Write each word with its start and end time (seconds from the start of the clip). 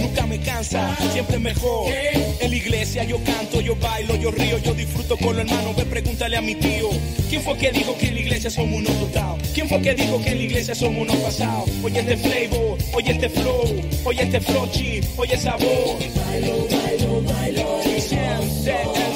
nunca 0.00 0.26
me 0.26 0.38
cansa, 0.40 0.96
siempre 1.12 1.38
mejor. 1.38 1.92
En 2.40 2.50
la 2.50 2.56
iglesia 2.56 3.04
yo 3.04 3.22
canto, 3.24 3.60
yo 3.60 3.76
bailo, 3.76 4.16
yo 4.16 4.30
río, 4.30 4.58
yo 4.58 4.74
disfruto 4.74 5.16
con 5.16 5.36
los 5.36 5.46
hermanos. 5.46 5.76
Ve, 5.76 5.84
pregúntale 5.84 6.36
a 6.36 6.40
mi 6.40 6.54
tío. 6.54 6.88
¿Quién 7.28 7.42
fue 7.42 7.56
que 7.56 7.72
dijo 7.72 7.96
que 7.98 8.08
en 8.08 8.14
la 8.14 8.20
iglesia 8.20 8.50
somos 8.50 8.78
unos 8.78 9.00
total? 9.00 9.36
¿Quién 9.54 9.68
fue 9.68 9.80
que 9.82 9.94
dijo 9.94 10.22
que 10.22 10.30
en 10.30 10.38
la 10.38 10.44
iglesia 10.44 10.74
somos 10.74 11.02
unos 11.02 11.16
pasados? 11.16 11.70
Oye 11.82 12.00
este 12.00 12.16
flavor, 12.16 12.78
oye 12.92 13.12
este 13.12 13.28
flow, 13.28 13.64
oye 14.04 14.22
este 14.22 14.40
flow 14.40 14.66
chip, 14.70 15.04
oye 15.16 15.36
sabor. 15.36 15.98
Bailo, 16.14 16.68
bailo, 16.70 17.22
bailo. 17.22 17.80
El 17.84 19.13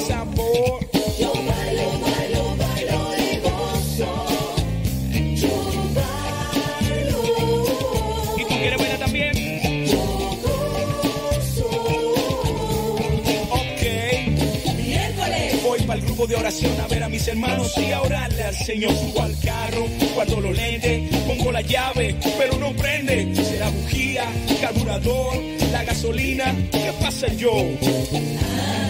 oración 16.49 16.81
a 16.81 16.87
ver 16.87 17.03
a 17.03 17.09
mis 17.09 17.27
hermanos 17.27 17.77
y 17.77 17.91
a 17.91 18.01
orarle 18.01 18.43
al 18.43 18.55
Señor. 18.55 18.91
Subo 18.91 19.21
al 19.21 19.39
carro, 19.39 19.85
guardo 20.15 20.41
los 20.41 20.57
lentes, 20.57 21.15
pongo 21.27 21.51
la 21.51 21.61
llave, 21.61 22.15
pero 22.39 22.57
no 22.57 22.71
prende. 22.73 23.35
Será 23.35 23.69
bujía, 23.69 24.23
carburador, 24.59 25.35
la 25.71 25.83
gasolina, 25.83 26.55
¿qué 26.71 26.91
pasa 26.99 27.27
yo? 27.33 27.51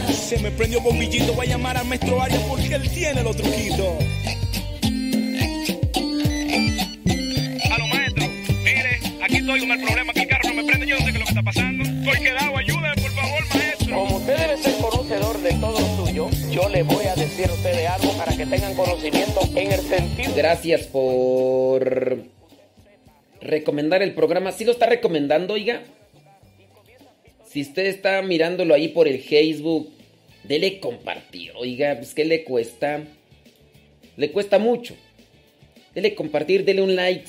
Se 0.10 0.40
me 0.40 0.52
prendió 0.52 0.80
bombillito, 0.80 1.34
voy 1.34 1.48
a 1.48 1.50
llamar 1.50 1.76
al 1.76 1.86
maestro 1.86 2.22
Arias 2.22 2.42
porque 2.48 2.74
él 2.74 2.90
tiene 2.92 3.24
los 3.24 3.36
truquitos. 3.36 4.06
Aló, 7.72 7.88
maestro. 7.88 8.26
Mire, 8.64 9.00
aquí 9.22 9.36
estoy 9.36 9.60
con 9.60 9.72
el 9.72 9.82
problema 9.82 10.14
que 10.14 10.22
el 10.22 10.28
carro 10.30 10.50
no 10.50 10.54
me 10.54 10.64
prende. 10.64 10.88
Yo 10.88 10.98
no 10.98 11.06
sé 11.06 11.12
qué 11.12 11.18
es 11.18 11.20
lo 11.20 11.26
que 11.26 11.32
está 11.32 11.44
pasando. 11.44 11.84
Estoy 11.84 12.24
quedado. 12.24 12.58
Ayúdame, 12.58 12.69
que. 20.16 20.32
Gracias 20.36 20.88
por 20.88 22.24
recomendar 23.42 24.02
el 24.02 24.16
programa. 24.16 24.52
¿Sí 24.52 24.66
lo 24.66 24.72
está 24.72 24.88
recomendando, 24.88 25.54
oiga? 25.54 25.84
Si 27.46 27.62
usted 27.62 27.86
está 27.86 28.22
mirándolo 28.22 28.74
ahí 28.74 28.88
por 28.90 29.08
el 29.08 29.22
Facebook, 29.22 29.92
dele 30.44 30.80
compartir. 30.80 31.52
Oiga, 31.56 31.96
pues 31.98 32.14
¿qué 32.14 32.26
le 32.26 32.44
cuesta? 32.44 33.04
Le 34.18 34.32
cuesta 34.32 34.60
mucho. 34.60 34.96
Dele 35.94 36.16
compartir, 36.16 36.66
dele 36.66 36.82
un 36.82 36.96
like. 36.96 37.26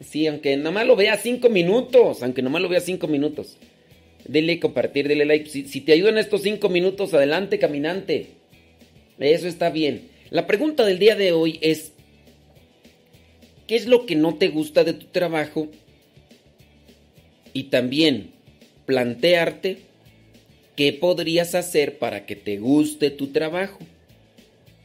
Sí, 0.00 0.26
aunque 0.26 0.56
nomás 0.56 0.86
lo 0.86 0.96
vea 0.96 1.16
cinco 1.16 1.48
minutos. 1.48 2.22
Aunque 2.22 2.42
nomás 2.42 2.62
lo 2.62 2.68
vea 2.68 2.80
cinco 2.80 3.06
minutos. 3.06 3.56
Dele 4.28 4.60
compartir, 4.60 5.08
dele 5.08 5.24
like. 5.24 5.48
Si, 5.48 5.66
si 5.66 5.80
te 5.80 5.92
ayudan 5.92 6.18
estos 6.18 6.42
cinco 6.42 6.68
minutos, 6.68 7.14
adelante, 7.14 7.58
caminante. 7.58 8.28
Eso 9.18 9.48
está 9.48 9.70
bien. 9.70 10.08
La 10.30 10.46
pregunta 10.46 10.84
del 10.84 10.98
día 10.98 11.16
de 11.16 11.32
hoy 11.32 11.58
es, 11.62 11.92
¿qué 13.66 13.74
es 13.74 13.86
lo 13.86 14.06
que 14.06 14.14
no 14.14 14.36
te 14.36 14.48
gusta 14.48 14.84
de 14.84 14.92
tu 14.92 15.06
trabajo? 15.06 15.68
Y 17.54 17.64
también 17.64 18.32
plantearte 18.84 19.78
qué 20.76 20.92
podrías 20.92 21.54
hacer 21.54 21.98
para 21.98 22.26
que 22.26 22.36
te 22.36 22.58
guste 22.58 23.10
tu 23.10 23.28
trabajo. 23.28 23.78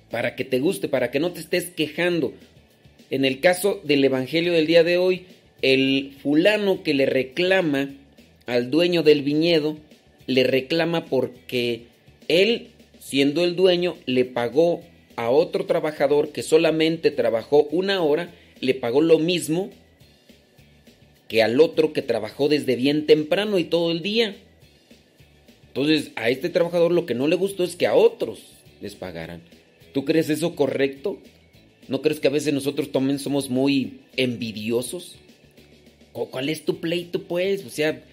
Para 0.09 0.35
que 0.35 0.45
te 0.45 0.59
guste, 0.59 0.87
para 0.87 1.11
que 1.11 1.19
no 1.19 1.33
te 1.33 1.41
estés 1.41 1.69
quejando. 1.69 2.33
En 3.09 3.25
el 3.25 3.41
caso 3.41 3.81
del 3.83 4.03
Evangelio 4.05 4.53
del 4.53 4.67
día 4.67 4.83
de 4.83 4.97
hoy, 4.97 5.25
el 5.61 6.13
fulano 6.21 6.81
que 6.81 6.93
le 6.93 7.05
reclama 7.05 7.89
al 8.45 8.71
dueño 8.71 9.03
del 9.03 9.21
viñedo, 9.21 9.77
le 10.27 10.43
reclama 10.43 11.05
porque 11.05 11.83
él, 12.27 12.69
siendo 12.99 13.43
el 13.43 13.55
dueño, 13.55 13.95
le 14.05 14.25
pagó 14.25 14.81
a 15.15 15.29
otro 15.29 15.65
trabajador 15.65 16.29
que 16.29 16.43
solamente 16.43 17.11
trabajó 17.11 17.63
una 17.71 18.01
hora, 18.01 18.33
le 18.59 18.73
pagó 18.73 19.01
lo 19.01 19.19
mismo 19.19 19.69
que 21.27 21.43
al 21.43 21.59
otro 21.59 21.93
que 21.93 22.01
trabajó 22.01 22.49
desde 22.49 22.75
bien 22.75 23.05
temprano 23.05 23.57
y 23.57 23.63
todo 23.63 23.91
el 23.91 24.01
día. 24.01 24.35
Entonces, 25.67 26.11
a 26.15 26.29
este 26.29 26.49
trabajador 26.49 26.91
lo 26.91 27.05
que 27.05 27.15
no 27.15 27.27
le 27.27 27.35
gustó 27.35 27.63
es 27.63 27.75
que 27.75 27.87
a 27.87 27.95
otros 27.95 28.39
les 28.81 28.95
pagaran. 28.95 29.41
¿Tú 29.93 30.05
crees 30.05 30.29
eso 30.29 30.55
correcto? 30.55 31.19
¿No 31.87 32.01
crees 32.01 32.19
que 32.19 32.27
a 32.27 32.31
veces 32.31 32.53
nosotros 32.53 32.91
también 32.91 33.19
somos 33.19 33.49
muy 33.49 34.01
envidiosos? 34.15 35.15
¿O 36.13 36.27
¿Cuál 36.27 36.49
es 36.49 36.65
tu 36.65 36.79
pleito, 36.79 37.23
pues? 37.23 37.65
O 37.65 37.69
sea, 37.69 38.03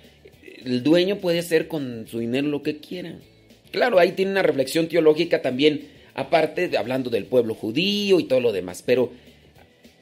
el 0.64 0.82
dueño 0.82 1.18
puede 1.18 1.38
hacer 1.38 1.68
con 1.68 2.06
su 2.08 2.18
dinero 2.18 2.48
lo 2.48 2.62
que 2.62 2.78
quiera. 2.78 3.18
Claro, 3.70 3.98
ahí 3.98 4.12
tiene 4.12 4.32
una 4.32 4.42
reflexión 4.42 4.88
teológica 4.88 5.42
también, 5.42 5.88
aparte 6.14 6.68
de 6.68 6.76
hablando 6.76 7.10
del 7.10 7.24
pueblo 7.24 7.54
judío 7.54 8.18
y 8.18 8.24
todo 8.24 8.40
lo 8.40 8.52
demás, 8.52 8.82
pero 8.84 9.12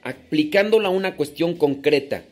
aplicándola 0.02 0.88
a 0.88 0.92
una 0.92 1.16
cuestión 1.16 1.54
concreta. 1.56 2.24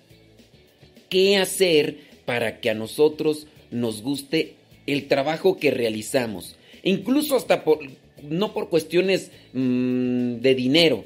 ¿Qué 1.09 1.37
hacer 1.37 1.99
para 2.25 2.61
que 2.61 2.71
a 2.71 2.75
nosotros 2.75 3.47
nos 3.71 4.03
guste 4.03 4.55
el 4.87 5.09
trabajo 5.09 5.59
que 5.59 5.71
realizamos? 5.71 6.57
Incluso 6.83 7.37
hasta 7.37 7.65
por, 7.65 7.81
no 8.23 8.55
por 8.55 8.69
cuestiones 8.69 9.31
mmm, 9.53 10.37
de 10.37 10.55
dinero, 10.55 11.05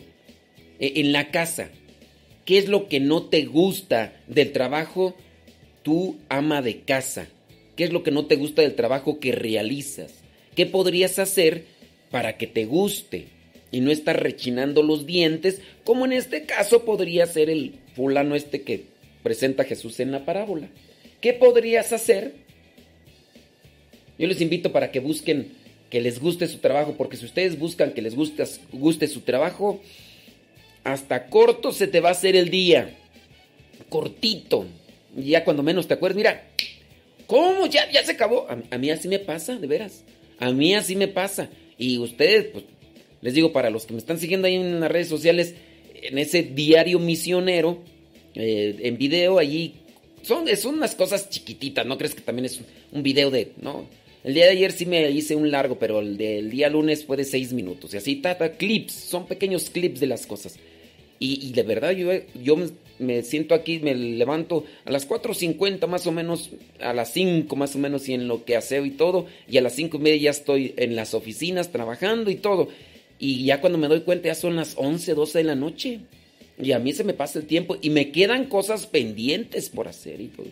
en 0.78 1.12
la 1.12 1.30
casa. 1.30 1.70
¿Qué 2.44 2.58
es 2.58 2.68
lo 2.68 2.88
que 2.88 3.00
no 3.00 3.24
te 3.24 3.44
gusta 3.44 4.14
del 4.26 4.52
trabajo 4.52 5.14
tú 5.82 6.16
ama 6.28 6.62
de 6.62 6.80
casa? 6.80 7.28
¿Qué 7.76 7.84
es 7.84 7.92
lo 7.92 8.02
que 8.02 8.10
no 8.10 8.26
te 8.26 8.36
gusta 8.36 8.62
del 8.62 8.74
trabajo 8.74 9.20
que 9.20 9.32
realizas? 9.32 10.12
¿Qué 10.54 10.66
podrías 10.66 11.18
hacer 11.18 11.64
para 12.10 12.36
que 12.36 12.46
te 12.46 12.64
guste 12.64 13.26
y 13.70 13.80
no 13.80 13.90
estar 13.90 14.22
rechinando 14.22 14.82
los 14.82 15.06
dientes, 15.06 15.60
como 15.84 16.04
en 16.04 16.12
este 16.12 16.44
caso 16.44 16.84
podría 16.84 17.26
ser 17.26 17.50
el 17.50 17.74
fulano 17.94 18.34
este 18.34 18.62
que 18.62 18.84
presenta 19.22 19.64
Jesús 19.64 20.00
en 20.00 20.12
la 20.12 20.24
parábola? 20.24 20.68
¿Qué 21.20 21.32
podrías 21.32 21.92
hacer? 21.92 22.34
Yo 24.18 24.26
les 24.26 24.40
invito 24.40 24.72
para 24.72 24.90
que 24.90 25.00
busquen 25.00 25.52
que 25.90 26.00
les 26.00 26.20
guste 26.20 26.46
su 26.46 26.58
trabajo, 26.58 26.94
porque 26.96 27.16
si 27.16 27.24
ustedes 27.24 27.58
buscan 27.58 27.92
que 27.92 28.00
les 28.00 28.14
guste, 28.14 28.44
guste 28.72 29.08
su 29.08 29.22
trabajo, 29.22 29.80
hasta 30.84 31.26
corto 31.26 31.72
se 31.72 31.88
te 31.88 32.00
va 32.00 32.10
a 32.10 32.12
hacer 32.12 32.36
el 32.36 32.48
día. 32.48 32.96
Cortito. 33.88 34.66
Y 35.16 35.30
ya 35.30 35.44
cuando 35.44 35.62
menos 35.62 35.88
te 35.88 35.94
acuerdas, 35.94 36.16
mira, 36.16 36.48
¿cómo? 37.26 37.66
Ya, 37.66 37.90
ya 37.90 38.04
se 38.04 38.12
acabó. 38.12 38.46
A, 38.48 38.78
mí 38.78 38.90
así 38.90 39.08
me 39.08 39.18
pasa, 39.18 39.56
de 39.56 39.66
veras. 39.66 40.04
A 40.38 40.52
mí 40.52 40.74
así 40.74 40.96
me 40.96 41.08
pasa. 41.08 41.48
Y 41.78 41.98
ustedes, 41.98 42.46
pues, 42.46 42.64
les 43.22 43.34
digo, 43.34 43.52
para 43.52 43.70
los 43.70 43.86
que 43.86 43.92
me 43.92 43.98
están 43.98 44.18
siguiendo 44.18 44.46
ahí 44.46 44.56
en 44.56 44.80
las 44.80 44.90
redes 44.90 45.08
sociales, 45.08 45.54
en 46.02 46.18
ese 46.18 46.42
diario 46.42 46.98
misionero, 46.98 47.82
eh, 48.34 48.76
en 48.82 48.96
video, 48.96 49.38
allí, 49.38 49.74
son, 50.22 50.46
son 50.56 50.76
unas 50.76 50.94
cosas 50.94 51.28
chiquititas, 51.30 51.86
¿no 51.86 51.98
crees 51.98 52.14
que 52.14 52.20
también 52.20 52.46
es 52.46 52.60
un, 52.92 53.02
video 53.02 53.30
de, 53.30 53.52
no? 53.60 53.86
El 54.22 54.34
día 54.34 54.44
de 54.44 54.52
ayer 54.52 54.72
sí 54.72 54.84
me 54.84 55.10
hice 55.10 55.34
un 55.34 55.50
largo, 55.50 55.78
pero 55.78 56.00
el 56.00 56.18
del 56.18 56.50
día 56.50 56.68
lunes 56.68 57.04
fue 57.06 57.16
de 57.16 57.24
seis 57.24 57.54
minutos. 57.54 57.94
Y 57.94 57.96
así, 57.96 58.16
tata, 58.16 58.52
clips, 58.52 58.92
son 58.92 59.26
pequeños 59.26 59.70
clips 59.70 59.98
de 59.98 60.06
las 60.06 60.26
cosas. 60.26 60.58
Y, 61.18 61.46
y 61.46 61.52
de 61.52 61.62
verdad, 61.62 61.92
yo, 61.92 62.10
yo 62.42 62.56
me, 63.00 63.22
siento 63.22 63.54
aquí, 63.54 63.80
me 63.80 63.94
levanto 63.94 64.64
a 64.84 64.90
las 64.90 65.08
4.50 65.08 65.86
más 65.86 66.06
o 66.06 66.12
menos, 66.12 66.50
a 66.80 66.92
las 66.92 67.12
5 67.12 67.54
más 67.56 67.74
o 67.74 67.78
menos, 67.78 68.08
y 68.08 68.14
en 68.14 68.28
lo 68.28 68.44
que 68.44 68.56
aseo 68.56 68.86
y 68.86 68.90
todo. 68.90 69.26
Y 69.48 69.58
a 69.58 69.62
las 69.62 69.74
5 69.74 69.96
y 69.96 70.00
media 70.00 70.16
ya 70.16 70.30
estoy 70.30 70.74
en 70.76 70.96
las 70.96 71.14
oficinas 71.14 71.72
trabajando 71.72 72.30
y 72.30 72.36
todo. 72.36 72.68
Y 73.18 73.44
ya 73.44 73.60
cuando 73.60 73.78
me 73.78 73.88
doy 73.88 74.00
cuenta 74.00 74.28
ya 74.28 74.34
son 74.34 74.56
las 74.56 74.74
11, 74.76 75.14
12 75.14 75.38
de 75.38 75.44
la 75.44 75.54
noche. 75.54 76.00
Y 76.62 76.72
a 76.72 76.78
mí 76.78 76.92
se 76.92 77.04
me 77.04 77.14
pasa 77.14 77.38
el 77.38 77.46
tiempo 77.46 77.76
y 77.80 77.90
me 77.90 78.10
quedan 78.10 78.46
cosas 78.46 78.86
pendientes 78.86 79.70
por 79.70 79.88
hacer 79.88 80.20
y 80.20 80.28
todo. 80.28 80.46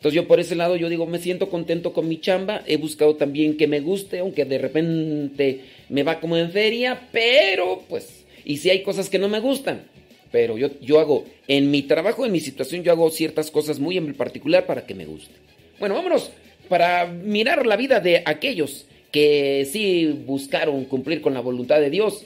Entonces 0.00 0.16
yo 0.16 0.26
por 0.26 0.40
ese 0.40 0.54
lado 0.54 0.76
yo 0.76 0.88
digo, 0.88 1.06
me 1.06 1.18
siento 1.18 1.50
contento 1.50 1.92
con 1.92 2.08
mi 2.08 2.18
chamba, 2.18 2.62
he 2.66 2.78
buscado 2.78 3.16
también 3.16 3.58
que 3.58 3.66
me 3.66 3.80
guste, 3.80 4.20
aunque 4.20 4.46
de 4.46 4.56
repente 4.56 5.60
me 5.90 6.04
va 6.04 6.20
como 6.20 6.38
en 6.38 6.50
feria, 6.50 7.08
pero 7.12 7.84
pues, 7.86 8.24
y 8.46 8.56
si 8.56 8.70
hay 8.70 8.82
cosas 8.82 9.10
que 9.10 9.18
no 9.18 9.28
me 9.28 9.40
gustan, 9.40 9.82
pero 10.30 10.58
yo, 10.58 10.68
yo 10.80 11.00
hago, 11.00 11.24
en 11.48 11.70
mi 11.70 11.82
trabajo, 11.82 12.24
en 12.24 12.32
mi 12.32 12.40
situación, 12.40 12.82
yo 12.82 12.92
hago 12.92 13.10
ciertas 13.10 13.50
cosas 13.50 13.78
muy 13.78 13.96
en 13.96 14.14
particular 14.14 14.66
para 14.66 14.86
que 14.86 14.94
me 14.94 15.06
guste. 15.06 15.34
Bueno, 15.78 15.94
vámonos 15.94 16.30
para 16.68 17.06
mirar 17.06 17.66
la 17.66 17.76
vida 17.76 18.00
de 18.00 18.22
aquellos 18.24 18.86
que 19.10 19.66
sí 19.70 20.06
buscaron 20.24 20.84
cumplir 20.84 21.20
con 21.20 21.34
la 21.34 21.40
voluntad 21.40 21.80
de 21.80 21.90
Dios 21.90 22.24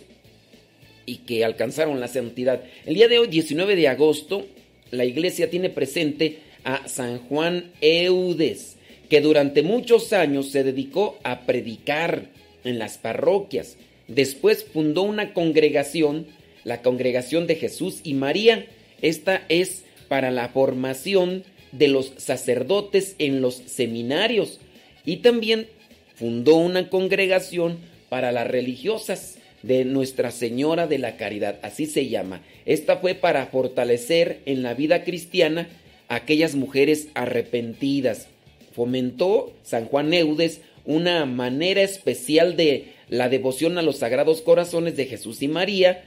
y 1.07 1.17
que 1.19 1.45
alcanzaron 1.45 2.01
la 2.01 2.09
santidad. 2.09 2.63
El 2.85 2.95
día 2.95 3.09
de 3.09 3.19
hoy, 3.19 3.29
19 3.29 3.77
de 3.77 3.89
agosto, 3.89 4.47
la 4.91 5.05
iglesia 5.05 5.51
tiene 5.51 5.71
presente 5.71 6.39
a 6.65 6.89
San 6.89 7.19
Juan 7.21 7.73
Eudes, 7.81 8.77
que 9.09 9.21
durante 9.21 9.63
muchos 9.63 10.13
años 10.13 10.51
se 10.51 10.65
dedicó 10.65 11.19
a 11.25 11.41
predicar 11.41 12.27
en 12.65 12.79
las 12.79 12.99
parroquias. 12.99 13.77
Después 14.09 14.65
fundó 14.65 15.03
una 15.03 15.33
congregación, 15.33 16.27
la 16.65 16.83
Congregación 16.83 17.47
de 17.47 17.57
Jesús 17.57 18.01
y 18.03 18.15
María. 18.15 18.67
Esta 19.03 19.45
es 19.49 19.85
para 20.09 20.31
la 20.31 20.49
formación 20.49 21.45
de 21.73 21.89
los 21.89 22.13
sacerdotes 22.17 23.17
en 23.19 23.41
los 23.41 23.55
seminarios 23.55 24.61
y 25.05 25.17
también 25.17 25.67
fundó 26.15 26.57
una 26.57 26.89
congregación 26.89 27.79
para 28.09 28.33
las 28.33 28.47
religiosas 28.47 29.39
de 29.63 29.85
Nuestra 29.85 30.31
Señora 30.31 30.87
de 30.87 30.99
la 30.99 31.17
Caridad, 31.17 31.59
así 31.63 31.87
se 31.87 32.09
llama. 32.09 32.43
Esta 32.67 32.99
fue 32.99 33.15
para 33.15 33.47
fortalecer 33.47 34.41
en 34.47 34.63
la 34.63 34.75
vida 34.75 35.05
cristiana 35.05 35.69
a 36.09 36.17
aquellas 36.17 36.55
mujeres 36.55 37.09
arrepentidas. 37.15 38.29
Fomentó 38.75 39.53
San 39.63 39.87
Juan 39.87 40.13
Eudes 40.13 40.61
una 40.85 41.25
manera 41.25 41.83
especial 41.83 42.57
de 42.57 42.93
la 43.09 43.29
devoción 43.29 43.79
a 43.79 43.83
los 43.83 43.97
sagrados 43.97 44.43
corazones 44.43 44.97
de 44.97 45.07
Jesús 45.07 45.43
y 45.43 45.49
María 45.49 46.05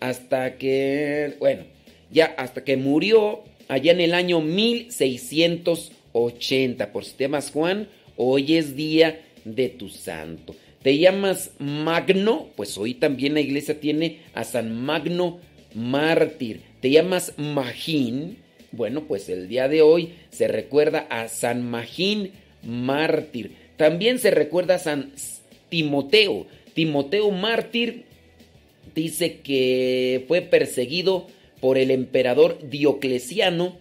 hasta 0.00 0.56
que, 0.56 1.36
bueno, 1.38 1.62
ya 2.10 2.34
hasta 2.36 2.64
que 2.64 2.76
murió 2.76 3.44
allá 3.68 3.92
en 3.92 4.00
el 4.00 4.14
año 4.14 4.40
1680. 4.40 6.90
Por 6.92 7.04
si 7.04 7.14
te 7.14 7.22
llamas 7.24 7.52
Juan, 7.52 7.86
hoy 8.16 8.56
es 8.56 8.74
día 8.74 9.20
de 9.44 9.68
tu 9.68 9.88
santo. 9.88 10.56
¿Te 10.82 10.98
llamas 10.98 11.52
Magno? 11.58 12.48
Pues 12.56 12.76
hoy 12.78 12.94
también 12.94 13.34
la 13.34 13.40
iglesia 13.40 13.78
tiene 13.80 14.20
a 14.34 14.44
San 14.44 14.74
Magno 14.74 15.38
mártir. 15.74 16.62
¿Te 16.80 16.90
llamas 16.90 17.34
Magín? 17.36 18.38
Bueno, 18.72 19.04
pues 19.06 19.28
el 19.28 19.48
día 19.48 19.68
de 19.68 19.82
hoy 19.82 20.14
se 20.30 20.48
recuerda 20.48 21.06
a 21.10 21.28
San 21.28 21.70
Magín 21.70 22.32
mártir. 22.62 23.52
También 23.76 24.18
se 24.18 24.30
recuerda 24.30 24.76
a 24.76 24.78
San 24.78 25.12
Timoteo. 25.68 26.46
Timoteo 26.74 27.30
mártir 27.30 28.04
dice 28.94 29.40
que 29.40 30.24
fue 30.28 30.40
perseguido 30.40 31.26
por 31.60 31.76
el 31.78 31.90
emperador 31.90 32.58
Diocleciano 32.68 33.76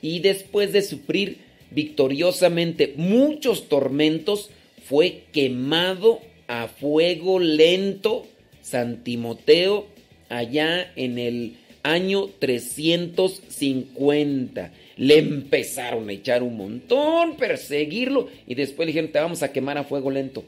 y 0.00 0.20
después 0.20 0.72
de 0.72 0.82
sufrir 0.82 1.38
victoriosamente 1.70 2.94
muchos 2.96 3.68
tormentos, 3.68 4.50
fue 4.84 5.24
quemado 5.32 6.20
a 6.48 6.68
fuego 6.68 7.38
lento 7.38 8.26
San 8.60 9.04
Timoteo 9.04 9.86
allá 10.28 10.92
en 10.96 11.18
el 11.18 11.56
año 11.82 12.28
350. 12.38 14.72
Le 14.96 15.18
empezaron 15.18 16.08
a 16.08 16.12
echar 16.12 16.42
un 16.42 16.56
montón, 16.56 17.36
perseguirlo 17.36 18.28
y 18.46 18.54
después 18.54 18.86
le 18.86 18.92
dijeron, 18.92 19.12
te 19.12 19.18
vamos 19.18 19.42
a 19.42 19.52
quemar 19.52 19.76
a 19.78 19.84
fuego 19.84 20.10
lento. 20.10 20.44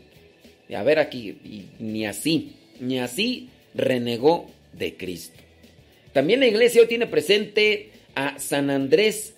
A 0.75 0.82
ver 0.82 0.98
aquí, 0.98 1.37
ni 1.78 2.06
así, 2.06 2.52
ni 2.80 2.98
así 2.98 3.50
renegó 3.75 4.47
de 4.73 4.97
Cristo. 4.97 5.41
También 6.12 6.41
la 6.41 6.47
iglesia 6.47 6.82
hoy 6.82 6.88
tiene 6.88 7.06
presente 7.06 7.91
a 8.15 8.38
San 8.38 8.71
Andrés 8.71 9.35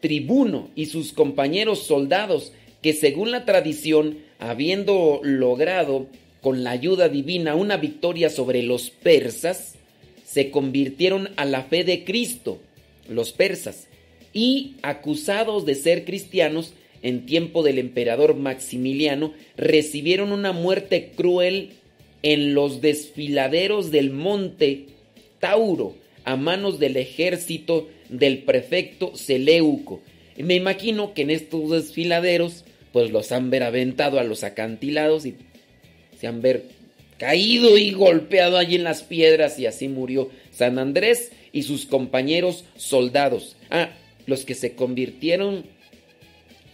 Tribuno 0.00 0.70
y 0.74 0.86
sus 0.86 1.12
compañeros 1.12 1.84
soldados 1.84 2.52
que 2.82 2.92
según 2.92 3.30
la 3.30 3.44
tradición, 3.44 4.18
habiendo 4.38 5.20
logrado 5.22 6.06
con 6.40 6.62
la 6.62 6.70
ayuda 6.70 7.08
divina 7.08 7.54
una 7.54 7.76
victoria 7.76 8.30
sobre 8.30 8.62
los 8.62 8.90
persas, 8.90 9.74
se 10.24 10.50
convirtieron 10.50 11.30
a 11.36 11.44
la 11.44 11.62
fe 11.62 11.82
de 11.82 12.04
Cristo, 12.04 12.58
los 13.08 13.32
persas, 13.32 13.88
y 14.32 14.74
acusados 14.82 15.64
de 15.64 15.74
ser 15.74 16.04
cristianos 16.04 16.74
en 17.02 17.24
tiempo 17.24 17.62
del 17.62 17.78
emperador 17.78 18.34
Maximiliano, 18.36 19.32
recibieron 19.56 20.32
una 20.32 20.52
muerte 20.52 21.12
cruel 21.16 21.70
en 22.26 22.54
los 22.54 22.80
desfiladeros 22.80 23.92
del 23.92 24.10
monte 24.10 24.86
Tauro, 25.38 25.94
a 26.24 26.34
manos 26.34 26.80
del 26.80 26.96
ejército 26.96 27.88
del 28.08 28.38
prefecto 28.38 29.14
Seleuco. 29.14 30.00
Me 30.36 30.56
imagino 30.56 31.14
que 31.14 31.22
en 31.22 31.30
estos 31.30 31.70
desfiladeros, 31.70 32.64
pues 32.92 33.12
los 33.12 33.30
han 33.30 33.48
ver 33.50 33.62
aventado 33.62 34.18
a 34.18 34.24
los 34.24 34.42
acantilados 34.42 35.24
y 35.24 35.36
se 36.18 36.26
han 36.26 36.42
ver 36.42 36.64
caído 37.16 37.78
y 37.78 37.92
golpeado 37.92 38.58
allí 38.58 38.74
en 38.74 38.82
las 38.82 39.04
piedras 39.04 39.60
y 39.60 39.66
así 39.66 39.86
murió 39.86 40.28
San 40.50 40.80
Andrés 40.80 41.30
y 41.52 41.62
sus 41.62 41.86
compañeros 41.86 42.64
soldados. 42.74 43.54
Ah, 43.70 43.90
los 44.26 44.44
que 44.44 44.56
se 44.56 44.74
convirtieron 44.74 45.64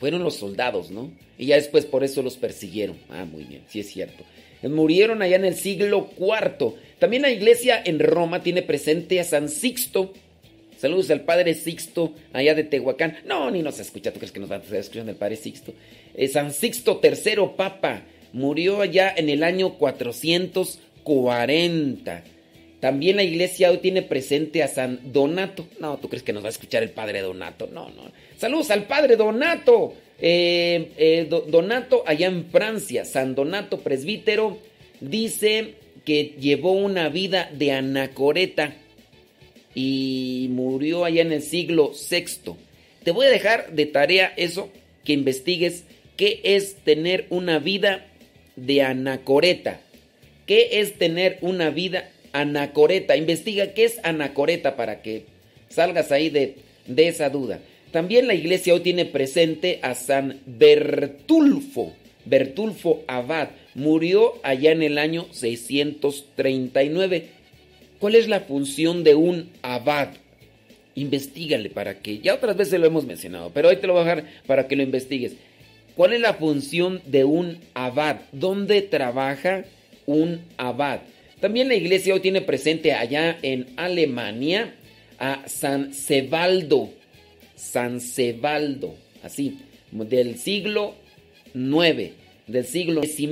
fueron 0.00 0.22
los 0.22 0.36
soldados, 0.36 0.90
¿no? 0.90 1.12
Y 1.36 1.44
ya 1.44 1.56
después 1.56 1.84
por 1.84 2.04
eso 2.04 2.22
los 2.22 2.38
persiguieron. 2.38 2.96
Ah, 3.10 3.26
muy 3.26 3.44
bien, 3.44 3.64
sí 3.68 3.80
es 3.80 3.90
cierto. 3.90 4.24
Murieron 4.62 5.22
allá 5.22 5.36
en 5.36 5.44
el 5.44 5.54
siglo 5.54 6.10
IV. 6.18 6.74
También 6.98 7.22
la 7.22 7.30
iglesia 7.30 7.80
en 7.84 7.98
Roma 7.98 8.42
tiene 8.42 8.62
presente 8.62 9.20
a 9.20 9.24
San 9.24 9.48
Sixto. 9.48 10.12
Saludos 10.76 11.10
al 11.10 11.22
Padre 11.22 11.54
Sixto 11.54 12.12
allá 12.32 12.54
de 12.54 12.64
Tehuacán. 12.64 13.18
No, 13.24 13.50
ni 13.50 13.62
nos 13.62 13.78
escucha, 13.78 14.12
tú 14.12 14.18
crees 14.18 14.32
que 14.32 14.40
nos 14.40 14.50
va 14.50 14.56
a 14.56 14.58
estar 14.58 14.76
escuchando 14.76 15.12
el 15.12 15.18
Padre 15.18 15.36
Sixto. 15.36 15.72
Eh, 16.14 16.28
San 16.28 16.52
Sixto 16.52 17.00
III 17.02 17.52
Papa 17.56 18.02
murió 18.32 18.80
allá 18.80 19.12
en 19.16 19.28
el 19.28 19.44
año 19.44 19.78
440. 19.78 22.24
También 22.80 23.16
la 23.16 23.22
iglesia 23.22 23.70
hoy 23.70 23.78
tiene 23.78 24.02
presente 24.02 24.64
a 24.64 24.68
San 24.68 25.12
Donato. 25.12 25.68
No, 25.78 25.98
tú 25.98 26.08
crees 26.08 26.24
que 26.24 26.32
nos 26.32 26.42
va 26.42 26.48
a 26.48 26.50
escuchar 26.50 26.82
el 26.82 26.90
Padre 26.90 27.20
Donato. 27.20 27.68
No, 27.72 27.90
no. 27.90 28.10
Saludos 28.36 28.72
al 28.72 28.88
Padre 28.88 29.14
Donato. 29.14 29.94
Eh, 30.24 30.92
eh, 30.98 31.26
Donato 31.28 32.04
allá 32.06 32.28
en 32.28 32.48
Francia, 32.48 33.04
San 33.04 33.34
Donato 33.34 33.80
presbítero, 33.80 34.56
dice 35.00 35.74
que 36.04 36.36
llevó 36.38 36.72
una 36.72 37.08
vida 37.08 37.50
de 37.52 37.72
anacoreta 37.72 38.72
y 39.74 40.46
murió 40.50 41.04
allá 41.04 41.22
en 41.22 41.32
el 41.32 41.42
siglo 41.42 41.90
VI. 41.92 42.54
Te 43.02 43.10
voy 43.10 43.26
a 43.26 43.30
dejar 43.30 43.72
de 43.72 43.86
tarea 43.86 44.32
eso, 44.36 44.70
que 45.04 45.12
investigues 45.12 45.84
qué 46.16 46.40
es 46.44 46.76
tener 46.76 47.26
una 47.30 47.58
vida 47.58 48.06
de 48.54 48.82
anacoreta. 48.82 49.80
¿Qué 50.46 50.80
es 50.80 50.98
tener 50.98 51.38
una 51.40 51.70
vida 51.70 52.10
anacoreta? 52.32 53.16
Investiga 53.16 53.74
qué 53.74 53.86
es 53.86 53.98
anacoreta 54.04 54.76
para 54.76 55.02
que 55.02 55.24
salgas 55.68 56.12
ahí 56.12 56.30
de, 56.30 56.58
de 56.86 57.08
esa 57.08 57.28
duda. 57.28 57.58
También 57.92 58.26
la 58.26 58.34
iglesia 58.34 58.72
hoy 58.72 58.80
tiene 58.80 59.04
presente 59.04 59.78
a 59.82 59.94
San 59.94 60.40
Bertulfo, 60.46 61.92
Bertulfo 62.24 63.02
Abad. 63.06 63.50
Murió 63.74 64.40
allá 64.42 64.72
en 64.72 64.82
el 64.82 64.96
año 64.96 65.26
639. 65.30 67.26
¿Cuál 67.98 68.14
es 68.14 68.28
la 68.28 68.40
función 68.40 69.04
de 69.04 69.14
un 69.14 69.50
abad? 69.60 70.08
Investígale 70.94 71.68
para 71.70 71.98
que, 72.00 72.18
ya 72.18 72.34
otras 72.34 72.56
veces 72.56 72.80
lo 72.80 72.86
hemos 72.86 73.06
mencionado, 73.06 73.50
pero 73.54 73.68
hoy 73.68 73.76
te 73.76 73.86
lo 73.86 73.92
voy 73.92 74.02
a 74.02 74.04
dejar 74.06 74.24
para 74.46 74.66
que 74.66 74.76
lo 74.76 74.82
investigues. 74.82 75.34
¿Cuál 75.94 76.14
es 76.14 76.20
la 76.20 76.34
función 76.34 77.02
de 77.06 77.24
un 77.24 77.58
abad? 77.74 78.20
¿Dónde 78.32 78.80
trabaja 78.82 79.64
un 80.06 80.40
abad? 80.56 81.00
También 81.40 81.68
la 81.68 81.74
iglesia 81.74 82.14
hoy 82.14 82.20
tiene 82.20 82.40
presente 82.40 82.92
allá 82.92 83.38
en 83.42 83.66
Alemania 83.76 84.74
a 85.18 85.42
San 85.46 85.92
Cebaldo. 85.92 86.90
San 87.62 88.00
Cebaldo, 88.00 88.94
así, 89.22 89.58
del 89.92 90.36
siglo 90.36 90.94
IX, 91.54 92.10
del 92.48 92.64
siglo 92.66 93.02
X, 93.02 93.28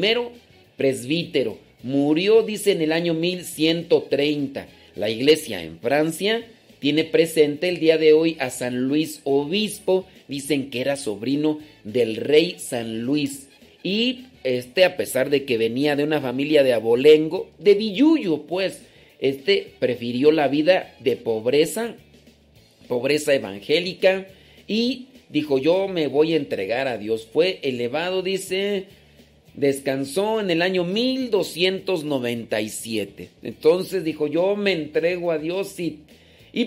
presbítero. 0.76 1.58
Murió, 1.82 2.42
dice, 2.42 2.72
en 2.72 2.80
el 2.80 2.92
año 2.92 3.12
1130. 3.12 4.68
La 4.94 5.10
iglesia 5.10 5.62
en 5.62 5.78
Francia 5.80 6.46
tiene 6.78 7.04
presente 7.04 7.68
el 7.68 7.80
día 7.80 7.98
de 7.98 8.12
hoy 8.12 8.36
a 8.38 8.50
San 8.50 8.88
Luis 8.88 9.20
Obispo. 9.24 10.06
Dicen 10.28 10.70
que 10.70 10.80
era 10.80 10.96
sobrino 10.96 11.58
del 11.84 12.16
rey 12.16 12.56
San 12.58 13.02
Luis. 13.02 13.48
Y 13.82 14.26
este, 14.44 14.84
a 14.84 14.96
pesar 14.96 15.28
de 15.28 15.44
que 15.44 15.58
venía 15.58 15.96
de 15.96 16.04
una 16.04 16.20
familia 16.20 16.62
de 16.62 16.72
abolengo, 16.72 17.50
de 17.58 17.74
Villuyo, 17.74 18.42
pues, 18.42 18.82
este 19.18 19.72
prefirió 19.78 20.32
la 20.32 20.48
vida 20.48 20.94
de 21.00 21.16
pobreza 21.16 21.96
pobreza 22.90 23.32
evangélica 23.32 24.26
y 24.66 25.06
dijo 25.28 25.58
yo 25.58 25.86
me 25.86 26.08
voy 26.08 26.32
a 26.34 26.36
entregar 26.36 26.88
a 26.88 26.98
Dios. 26.98 27.28
Fue 27.32 27.60
elevado, 27.62 28.22
dice, 28.22 28.86
descansó 29.54 30.40
en 30.40 30.50
el 30.50 30.60
año 30.60 30.82
1297. 30.82 33.28
Entonces 33.44 34.02
dijo 34.02 34.26
yo 34.26 34.56
me 34.56 34.72
entrego 34.72 35.30
a 35.30 35.38
Dios 35.38 35.78
y... 35.78 36.00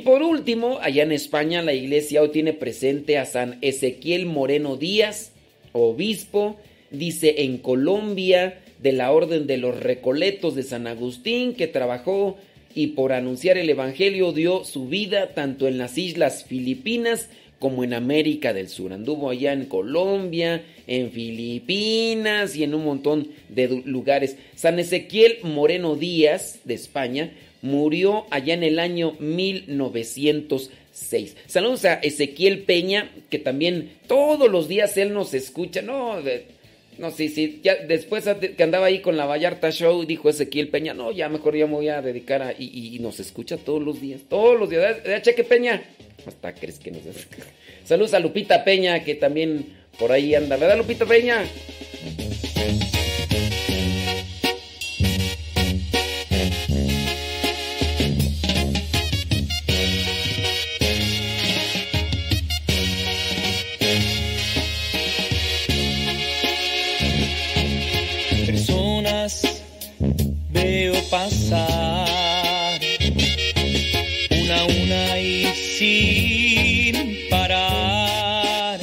Por 0.06 0.24
último, 0.24 0.80
allá 0.82 1.04
en 1.04 1.12
España 1.12 1.62
la 1.62 1.74
iglesia 1.74 2.22
hoy 2.22 2.30
tiene 2.30 2.54
presente 2.54 3.18
a 3.18 3.26
San 3.26 3.58
Ezequiel 3.60 4.26
Moreno 4.26 4.78
Díaz, 4.78 5.34
obispo, 5.74 6.56
dice 6.90 7.44
en 7.44 7.58
Colombia 7.58 8.62
de 8.82 8.94
la 8.94 9.12
Orden 9.12 9.46
de 9.46 9.58
los 9.58 9.78
Recoletos 9.78 10.56
de 10.56 10.64
San 10.64 10.88
Agustín, 10.88 11.54
que 11.54 11.68
trabajó 11.68 12.38
y 12.76 12.88
por 12.88 13.14
anunciar 13.14 13.58
el 13.58 13.70
Evangelio 13.70 14.32
dio 14.32 14.64
su 14.64 14.88
vida 14.88 15.34
tanto 15.34 15.68
en 15.68 15.78
las 15.78 15.98
islas 15.98 16.46
Filipinas 16.46 17.30
como 17.60 17.84
en 17.84 17.94
América 17.94 18.54
del 18.54 18.68
Sur. 18.68 18.92
Anduvo 18.94 19.30
allá 19.30 19.54
en 19.54 19.66
Colombia, 19.66 20.64
en 20.88 21.12
Filipinas 21.12 22.56
y 22.56 22.64
en 22.64 22.74
un 22.74 22.84
montón 22.84 23.30
de 23.50 23.82
lugares. 23.86 24.38
San 24.56 24.80
Ezequiel 24.80 25.38
Moreno 25.44 25.96
Díaz 25.96 26.60
de 26.66 26.74
España 26.74 27.32
murió 27.62 28.26
allá 28.32 28.54
en 28.54 28.64
el 28.64 28.80
año 28.80 29.16
1900 29.20 30.72
6. 30.94 31.36
Saludos 31.48 31.86
a 31.86 31.96
Ezequiel 31.96 32.60
Peña, 32.60 33.12
que 33.30 33.40
también 33.40 33.94
todos 34.08 34.50
los 34.50 34.68
días 34.68 34.96
él 34.98 35.14
nos 35.14 35.34
escucha. 35.34 35.82
No, 35.82 36.18
no, 37.04 37.12
sí, 37.12 37.28
sí. 37.28 37.60
Ya 37.62 37.76
después 37.76 38.24
que 38.56 38.64
andaba 38.64 38.86
ahí 38.86 39.02
con 39.02 39.18
la 39.18 39.26
Vallarta 39.26 39.72
Show, 39.72 40.06
dijo 40.06 40.30
Ezequiel 40.30 40.70
Peña, 40.70 40.94
no, 40.94 41.12
ya 41.12 41.28
mejor 41.28 41.54
ya 41.54 41.68
me 41.68 41.74
voy 41.74 41.90
a 41.90 42.02
dedicar 42.02 42.42
a. 42.42 42.54
Y, 42.58 42.98
nos 43.02 43.20
escucha 43.20 43.58
todos 43.58 43.84
los 43.84 44.00
días. 44.00 44.22
Todos 44.30 44.58
los 44.58 44.70
días. 44.70 45.04
Ya, 45.06 45.22
cheque 45.22 45.44
Peña. 45.44 45.84
Hasta 46.26 46.56
crees 46.56 46.80
que 46.80 46.92
nos. 46.92 47.02
Saludos 47.84 48.14
a 48.14 48.20
Lupita 48.20 48.64
Peña, 48.64 49.04
que 49.04 49.16
también 49.16 49.66
por 50.00 50.14
ahí 50.14 50.34
anda. 50.34 50.56
¿Verdad, 50.56 50.78
Lupita 50.78 51.06
Peña? 51.06 51.44
Pasar 71.14 72.80
una 74.32 74.62
a 74.62 74.66
una 74.66 75.20
y 75.20 75.46
sin 75.78 77.30
parar. 77.30 78.80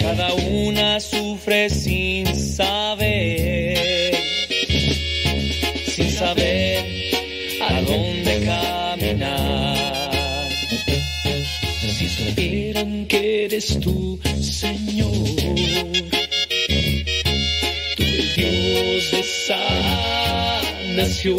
Cada 0.00 0.34
una 0.34 0.98
sufre 0.98 1.70
sin 1.70 2.26
saber, 2.34 4.16
sin 5.86 6.10
saber 6.10 6.84
a 7.60 7.80
dónde 7.82 8.40
caminar. 8.44 10.50
Si 11.96 12.08
supieran 12.08 13.06
que 13.06 13.44
eres 13.44 13.78
tú, 13.78 14.11
si 21.22 21.30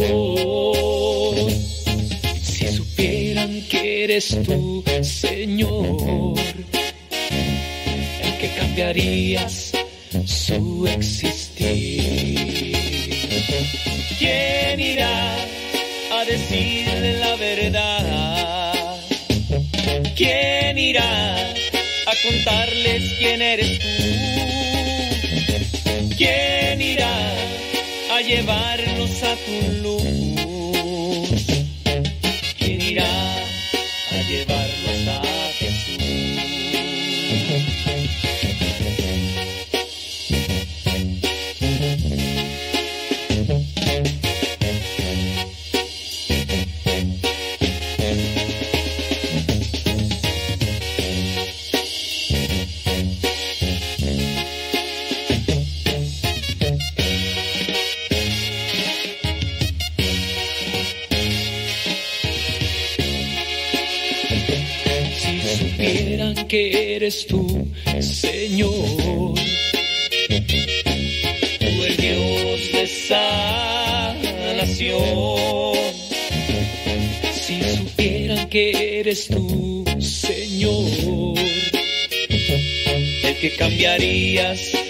supieran 2.69 3.61
que 3.67 4.05
eres 4.05 4.29
tú, 4.45 4.81
Señor, 5.01 6.39
el 8.21 8.37
que 8.37 8.47
cambiarías 8.57 9.73
su 10.25 10.87
existir. 10.87 12.77
¿Quién 14.19 14.79
irá 14.79 15.35
a 16.13 16.25
decirle 16.27 17.19
la 17.19 17.35
verdad? 17.35 18.95
¿Quién 20.15 20.77
irá 20.77 21.51
a 21.51 22.13
contarles 22.23 23.03
quién 23.19 23.41
eres 23.41 23.79
tú? 23.79 23.87
¿Quién 26.15 26.81
irá? 26.81 27.52
A 28.23 28.25
llevarnos 28.25 29.23
a 29.23 29.35
tu 29.35 29.81
luz. 29.81 30.32
Eres 79.23 79.47
tú, 79.47 79.85
Señor, 79.99 81.37
el 83.23 83.37
que 83.39 83.55
cambiarías 83.57 84.82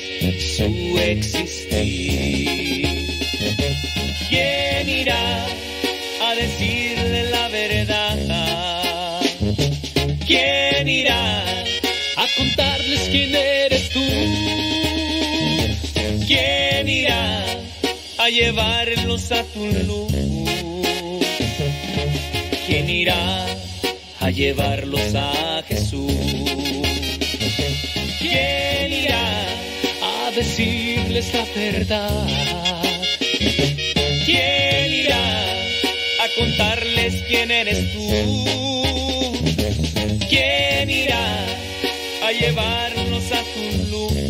llevarlos 24.53 25.15
a 25.15 25.63
Jesús? 25.67 26.13
¿Quién 28.19 28.93
irá 28.93 29.47
a 30.01 30.31
decirles 30.31 31.33
la 31.33 31.45
verdad? 31.55 32.27
¿Quién 34.25 34.93
irá 34.93 35.53
a 36.23 36.27
contarles 36.37 37.23
quién 37.27 37.49
eres 37.49 37.93
tú? 37.93 38.45
¿Quién 40.29 40.89
irá 40.89 41.45
a 42.27 42.31
llevarnos 42.31 43.31
a 43.31 43.41
tu 43.53 43.89
luz? 43.89 44.22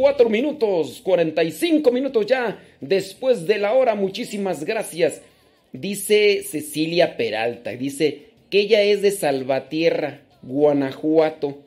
44 0.00 0.30
minutos, 0.30 1.00
45 1.02 1.92
minutos 1.92 2.24
ya 2.26 2.58
después 2.80 3.46
de 3.46 3.58
la 3.58 3.74
hora. 3.74 3.94
Muchísimas 3.94 4.64
gracias. 4.64 5.20
Dice 5.72 6.42
Cecilia 6.42 7.18
Peralta, 7.18 7.70
dice 7.72 8.30
que 8.48 8.60
ella 8.60 8.82
es 8.82 9.02
de 9.02 9.10
Salvatierra, 9.10 10.22
Guanajuato, 10.42 11.58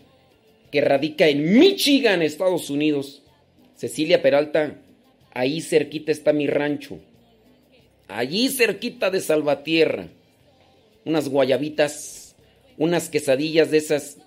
que 0.72 0.82
radica 0.82 1.28
en 1.28 1.60
Michigan, 1.60 2.24
Estados 2.24 2.72
Unidos. 2.72 3.22
Cecilia 3.76 4.22
Peralta, 4.24 4.82
ahí 5.32 5.62
cerquita 5.62 6.12
está 6.12 6.34
mi 6.34 6.48
rancho. 6.48 6.98
Allí 8.08 8.50
cerquita 8.50 9.12
de 9.12 9.22
Salvatierra. 9.22 10.08
Unas 11.06 11.30
guayabitas, 11.30 12.36
unas 12.78 13.10
quesadillas 13.10 13.70
de 13.70 13.78
esas 13.78 14.18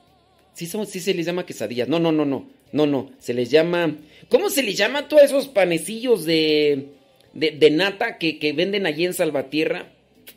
Sí, 0.56 0.66
se 0.66 1.12
les 1.12 1.26
llama 1.26 1.44
quesadillas. 1.44 1.86
No, 1.86 1.98
no, 1.98 2.12
no, 2.12 2.24
no. 2.24 2.55
No, 2.72 2.86
no. 2.86 3.10
Se 3.18 3.34
les 3.34 3.50
llama. 3.50 3.96
¿Cómo 4.28 4.50
se 4.50 4.62
les 4.62 4.76
llama 4.76 5.00
a 5.00 5.08
todos 5.08 5.22
esos 5.22 5.48
panecillos 5.48 6.24
de. 6.24 6.88
de, 7.32 7.70
nata 7.70 8.18
que, 8.18 8.38
que, 8.38 8.52
venden 8.52 8.86
allí 8.86 9.04
en 9.04 9.14
Salvatierra. 9.14 9.92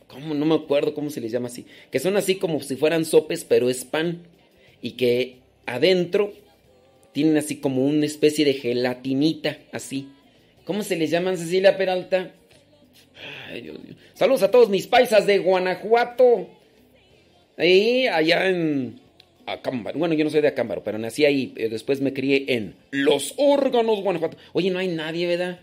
¿Cómo? 0.07 0.33
No 0.33 0.45
me 0.45 0.55
acuerdo 0.55 0.93
cómo 0.93 1.09
se 1.09 1.21
les 1.21 1.31
llama 1.31 1.47
así. 1.47 1.65
Que 1.91 1.99
son 1.99 2.17
así 2.17 2.35
como 2.35 2.61
si 2.61 2.75
fueran 2.75 3.05
sopes, 3.05 3.43
pero 3.43 3.69
es 3.69 3.85
pan. 3.85 4.23
Y 4.81 4.91
que 4.91 5.37
adentro 5.65 6.33
tienen 7.11 7.37
así 7.37 7.57
como 7.57 7.85
una 7.85 8.05
especie 8.05 8.45
de 8.45 8.53
gelatinita, 8.53 9.57
así. 9.71 10.09
¿Cómo 10.65 10.83
se 10.83 10.95
les 10.95 11.09
llaman, 11.09 11.37
Cecilia 11.37 11.77
Peralta? 11.77 12.31
Ay, 13.47 13.61
Dios. 13.61 13.77
Saludos 14.13 14.43
a 14.43 14.51
todos 14.51 14.69
mis 14.69 14.87
paisas 14.87 15.25
de 15.25 15.39
Guanajuato. 15.39 16.47
Ahí, 17.57 18.07
allá 18.07 18.47
en 18.47 18.99
Acámbaro. 19.53 19.99
Bueno, 19.99 20.13
yo 20.15 20.23
no 20.23 20.29
soy 20.29 20.41
de 20.41 20.47
Acámbaro, 20.47 20.83
pero 20.83 20.97
nací 20.97 21.25
ahí. 21.25 21.53
Eh, 21.55 21.69
después 21.69 22.01
me 22.01 22.13
crié 22.13 22.45
en 22.49 22.75
Los 22.91 23.33
Órganos, 23.37 24.01
Guanajuato. 24.01 24.37
Oye, 24.53 24.69
no 24.69 24.79
hay 24.79 24.87
nadie, 24.87 25.27
¿verdad? 25.27 25.59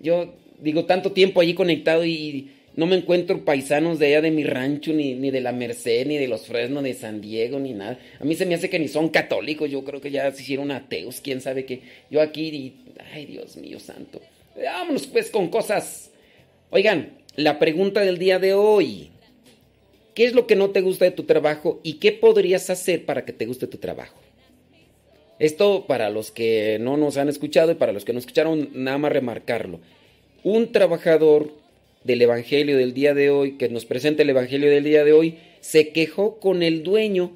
Yo 0.00 0.34
digo, 0.60 0.84
tanto 0.84 1.12
tiempo 1.12 1.40
allí 1.40 1.54
conectado 1.54 2.04
y 2.04 2.50
no 2.74 2.86
me 2.86 2.96
encuentro 2.96 3.44
paisanos 3.44 3.98
de 3.98 4.06
allá 4.06 4.22
de 4.22 4.30
mi 4.30 4.44
rancho, 4.44 4.92
ni, 4.92 5.14
ni 5.14 5.30
de 5.30 5.40
la 5.40 5.52
Merced, 5.52 6.06
ni 6.06 6.16
de 6.16 6.28
los 6.28 6.46
Fresno 6.46 6.80
de 6.80 6.94
San 6.94 7.20
Diego, 7.20 7.58
ni 7.58 7.72
nada. 7.72 7.98
A 8.18 8.24
mí 8.24 8.34
se 8.34 8.46
me 8.46 8.54
hace 8.54 8.70
que 8.70 8.78
ni 8.78 8.88
son 8.88 9.10
católicos. 9.10 9.70
Yo 9.70 9.84
creo 9.84 10.00
que 10.00 10.10
ya 10.10 10.30
se 10.32 10.42
hicieron 10.42 10.70
ateos, 10.70 11.20
quién 11.20 11.40
sabe 11.40 11.64
qué. 11.66 11.80
Yo 12.10 12.22
aquí, 12.22 12.74
ay, 13.12 13.26
Dios 13.26 13.56
mío 13.56 13.78
santo. 13.78 14.20
Vámonos 14.56 15.06
pues 15.06 15.30
con 15.30 15.48
cosas. 15.48 16.10
Oigan, 16.70 17.10
la 17.36 17.58
pregunta 17.58 18.00
del 18.00 18.18
día 18.18 18.38
de 18.38 18.54
hoy. 18.54 19.11
¿Qué 20.14 20.24
es 20.24 20.34
lo 20.34 20.46
que 20.46 20.56
no 20.56 20.70
te 20.70 20.80
gusta 20.80 21.04
de 21.04 21.10
tu 21.10 21.24
trabajo 21.24 21.80
y 21.82 21.94
qué 21.94 22.12
podrías 22.12 22.68
hacer 22.70 23.06
para 23.06 23.24
que 23.24 23.32
te 23.32 23.46
guste 23.46 23.66
tu 23.66 23.78
trabajo? 23.78 24.18
Esto 25.38 25.86
para 25.86 26.10
los 26.10 26.30
que 26.30 26.78
no 26.80 26.96
nos 26.96 27.16
han 27.16 27.28
escuchado 27.28 27.72
y 27.72 27.76
para 27.76 27.92
los 27.92 28.04
que 28.04 28.12
no 28.12 28.18
escucharon, 28.18 28.68
nada 28.74 28.98
más 28.98 29.12
remarcarlo. 29.12 29.80
Un 30.44 30.70
trabajador 30.70 31.52
del 32.04 32.22
Evangelio 32.22 32.76
del 32.76 32.94
día 32.94 33.14
de 33.14 33.30
hoy, 33.30 33.56
que 33.56 33.68
nos 33.68 33.86
presenta 33.86 34.22
el 34.22 34.30
Evangelio 34.30 34.70
del 34.70 34.84
día 34.84 35.04
de 35.04 35.12
hoy, 35.12 35.38
se 35.60 35.88
quejó 35.90 36.38
con 36.38 36.62
el 36.62 36.82
dueño 36.82 37.32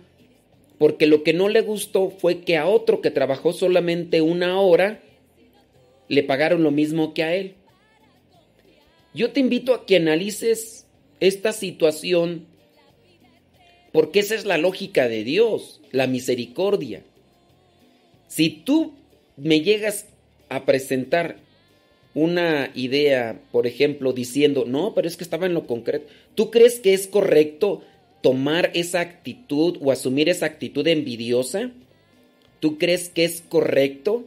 porque 0.78 1.06
lo 1.06 1.23
que 1.23 1.33
no 1.33 1.49
le 1.49 1.62
gustó 1.62 2.11
fue 2.11 2.40
que 2.40 2.56
a 2.56 2.66
otro 2.66 3.00
que 3.00 3.11
trabajó 3.11 3.52
solamente 3.52 4.21
una 4.21 4.61
hora, 4.61 5.00
le 6.09 6.23
pagaron 6.23 6.62
lo 6.62 6.71
mismo 6.71 7.14
que 7.14 7.23
a 7.23 7.35
él. 7.35 7.54
Yo 9.14 9.33
te 9.33 9.40
invito 9.40 9.73
a 9.73 9.87
que 9.87 9.97
analices 9.97 10.87
esta 11.21 11.52
situación 11.52 12.47
porque 13.96 14.20
esa 14.20 14.34
es 14.34 14.44
la 14.44 14.58
lógica 14.58 15.08
de 15.08 15.24
Dios, 15.24 15.80
la 15.90 16.06
misericordia. 16.06 17.02
Si 18.28 18.50
tú 18.50 18.92
me 19.38 19.62
llegas 19.62 20.04
a 20.50 20.66
presentar 20.66 21.38
una 22.12 22.70
idea, 22.74 23.40
por 23.52 23.66
ejemplo, 23.66 24.12
diciendo, 24.12 24.66
no, 24.66 24.92
pero 24.92 25.08
es 25.08 25.16
que 25.16 25.24
estaba 25.24 25.46
en 25.46 25.54
lo 25.54 25.66
concreto, 25.66 26.08
¿tú 26.34 26.50
crees 26.50 26.78
que 26.78 26.92
es 26.92 27.06
correcto 27.06 27.84
tomar 28.20 28.70
esa 28.74 29.00
actitud 29.00 29.78
o 29.80 29.90
asumir 29.90 30.28
esa 30.28 30.44
actitud 30.44 30.86
envidiosa? 30.86 31.70
¿Tú 32.60 32.76
crees 32.76 33.08
que 33.08 33.24
es 33.24 33.40
correcto? 33.48 34.26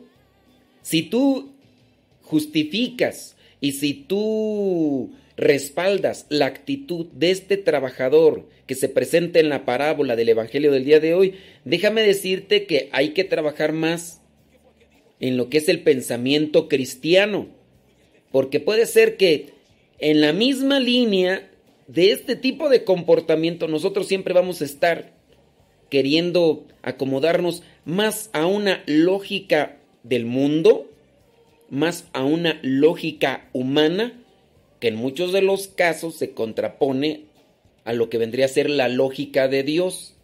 Si 0.82 1.04
tú 1.04 1.52
justificas 2.24 3.36
y 3.62 3.74
si 3.74 3.94
tú 3.94 5.12
respaldas 5.40 6.26
la 6.30 6.48
actitud 6.48 7.08
de 7.14 7.32
este 7.32 7.56
trabajador 7.56 8.48
que 8.68 8.76
se 8.76 8.90
presenta 8.90 9.40
en 9.40 9.48
la 9.48 9.64
parábola 9.66 10.16
del 10.16 10.30
Evangelio 10.30 10.72
del 10.72 10.84
día 10.84 11.00
de 11.00 11.14
hoy, 11.14 11.36
déjame 11.64 12.02
decirte 12.02 12.66
que 12.66 12.90
hay 12.92 13.10
que 13.10 13.24
trabajar 13.24 13.72
más 13.72 14.22
en 15.22 15.38
lo 15.38 15.50
que 15.50 15.60
es 15.60 15.70
el 15.70 15.82
pensamiento 15.82 16.68
cristiano, 16.68 17.48
porque 18.32 18.60
puede 18.60 18.86
ser 18.86 19.16
que 19.16 19.54
en 20.00 20.22
la 20.22 20.34
misma 20.34 20.80
línea 20.80 21.50
de 21.88 22.12
este 22.12 22.36
tipo 22.36 22.68
de 22.68 22.84
comportamiento 22.84 23.68
nosotros 23.68 24.08
siempre 24.08 24.34
vamos 24.34 24.62
a 24.62 24.66
estar 24.66 25.14
queriendo 25.90 26.68
acomodarnos 26.82 27.64
más 27.86 28.30
a 28.34 28.46
una 28.46 28.84
lógica 28.86 29.78
del 30.04 30.26
mundo 30.26 30.90
más 31.70 32.08
a 32.14 32.24
una 32.24 32.60
lógica 32.62 33.48
humana 33.54 34.19
que 34.80 34.88
en 34.88 34.96
muchos 34.96 35.32
de 35.32 35.42
los 35.42 35.68
casos 35.68 36.16
se 36.16 36.32
contrapone 36.32 37.26
a 37.84 37.94
lo 37.94 38.10
que 38.10 38.18
vendría 38.18 38.46
a 38.46 38.50
ser 38.50 38.70
la 38.70 38.88
lógica 38.88 39.48
de 39.48 39.64
Dios. 39.64 40.16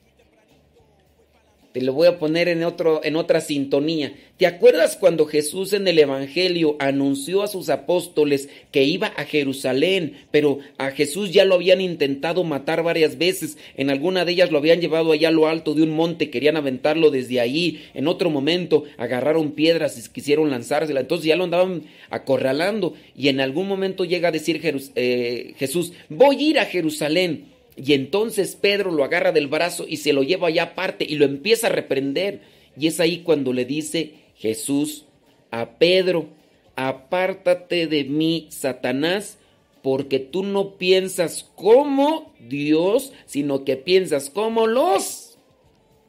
Te 1.76 1.82
lo 1.82 1.92
voy 1.92 2.08
a 2.08 2.18
poner 2.20 2.48
en, 2.48 2.64
otro, 2.64 3.02
en 3.04 3.18
otra 3.18 3.42
sintonía. 3.42 4.14
¿Te 4.38 4.48
acuerdas 4.48 4.96
cuando 4.96 5.26
Jesús 5.26 5.74
en 5.74 5.86
el 5.90 6.00
Evangelio 6.00 6.78
anunció 6.80 7.44
a 7.44 7.50
sus 7.50 7.68
apóstoles 7.68 8.48
que 8.72 8.86
iba 8.86 9.08
a 9.08 9.26
Jerusalén, 9.26 10.14
pero 10.32 10.60
a 10.78 10.92
Jesús 10.92 11.34
ya 11.34 11.44
lo 11.44 11.56
habían 11.56 11.82
intentado 11.82 12.46
matar 12.46 12.82
varias 12.82 13.18
veces? 13.18 13.58
En 13.76 13.90
alguna 13.90 14.24
de 14.24 14.32
ellas 14.32 14.52
lo 14.52 14.60
habían 14.60 14.80
llevado 14.80 15.12
allá 15.12 15.28
a 15.28 15.32
lo 15.32 15.50
alto 15.50 15.74
de 15.74 15.84
un 15.84 15.90
monte, 15.90 16.30
querían 16.30 16.56
aventarlo 16.56 17.12
desde 17.12 17.42
ahí. 17.42 17.84
En 17.94 18.08
otro 18.08 18.30
momento 18.30 18.86
agarraron 18.96 19.52
piedras 19.52 19.98
y 19.98 20.10
quisieron 20.10 20.50
lanzársela. 20.50 21.02
Entonces 21.02 21.28
ya 21.28 21.36
lo 21.36 21.44
andaban 21.44 21.84
acorralando. 22.10 22.94
Y 23.18 23.28
en 23.28 23.42
algún 23.42 23.68
momento 23.68 24.06
llega 24.06 24.30
a 24.30 24.32
decir 24.32 24.62
eh, 24.96 25.54
Jesús, 25.58 25.92
voy 26.08 26.38
a 26.38 26.42
ir 26.42 26.60
a 26.60 26.66
Jerusalén 26.68 27.54
y 27.78 27.94
entonces 27.94 28.56
Pedro 28.56 28.92
lo 28.92 29.04
agarra 29.04 29.32
del 29.32 29.48
brazo 29.48 29.86
y 29.88 29.98
se 29.98 30.14
lo 30.14 30.24
lleva 30.24 30.48
allá 30.48 30.64
aparte 30.64 31.06
y 31.08 31.16
lo 31.16 31.26
empieza 31.26 31.68
a 31.68 31.72
reprender. 31.72 32.42
Y 32.78 32.88
es 32.88 33.00
ahí 33.00 33.20
cuando 33.20 33.54
le 33.54 33.66
dice 33.66 34.14
Jesús 34.36 35.06
a 35.52 35.78
Pedro, 35.78 36.28
apártate 36.76 37.88
de 37.88 38.06
mí, 38.06 38.48
Satanás, 38.50 39.38
porque 39.82 40.20
tú 40.20 40.44
no 40.44 40.78
piensas 40.78 41.50
como 41.56 42.34
Dios, 42.40 43.14
sino 43.26 43.66
que 43.66 43.78
piensas 43.78 44.30
como 44.30 44.68
los, 44.68 45.38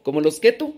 como 0.03 0.21
los 0.21 0.41
que 0.41 0.53
tú. 0.53 0.77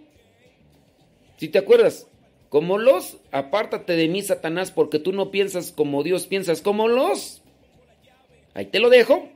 Si 1.36 1.48
te 1.48 1.58
acuerdas, 1.58 2.06
como 2.48 2.78
los, 2.78 3.18
apártate 3.30 3.94
de 3.94 4.08
mí, 4.08 4.22
Satanás, 4.22 4.72
porque 4.72 4.98
tú 4.98 5.12
no 5.12 5.30
piensas 5.30 5.70
como 5.70 6.02
Dios, 6.02 6.26
piensas 6.26 6.62
como 6.62 6.88
los. 6.88 7.42
Ahí 8.54 8.66
te 8.66 8.80
lo 8.80 8.88
dejo. 8.88 9.28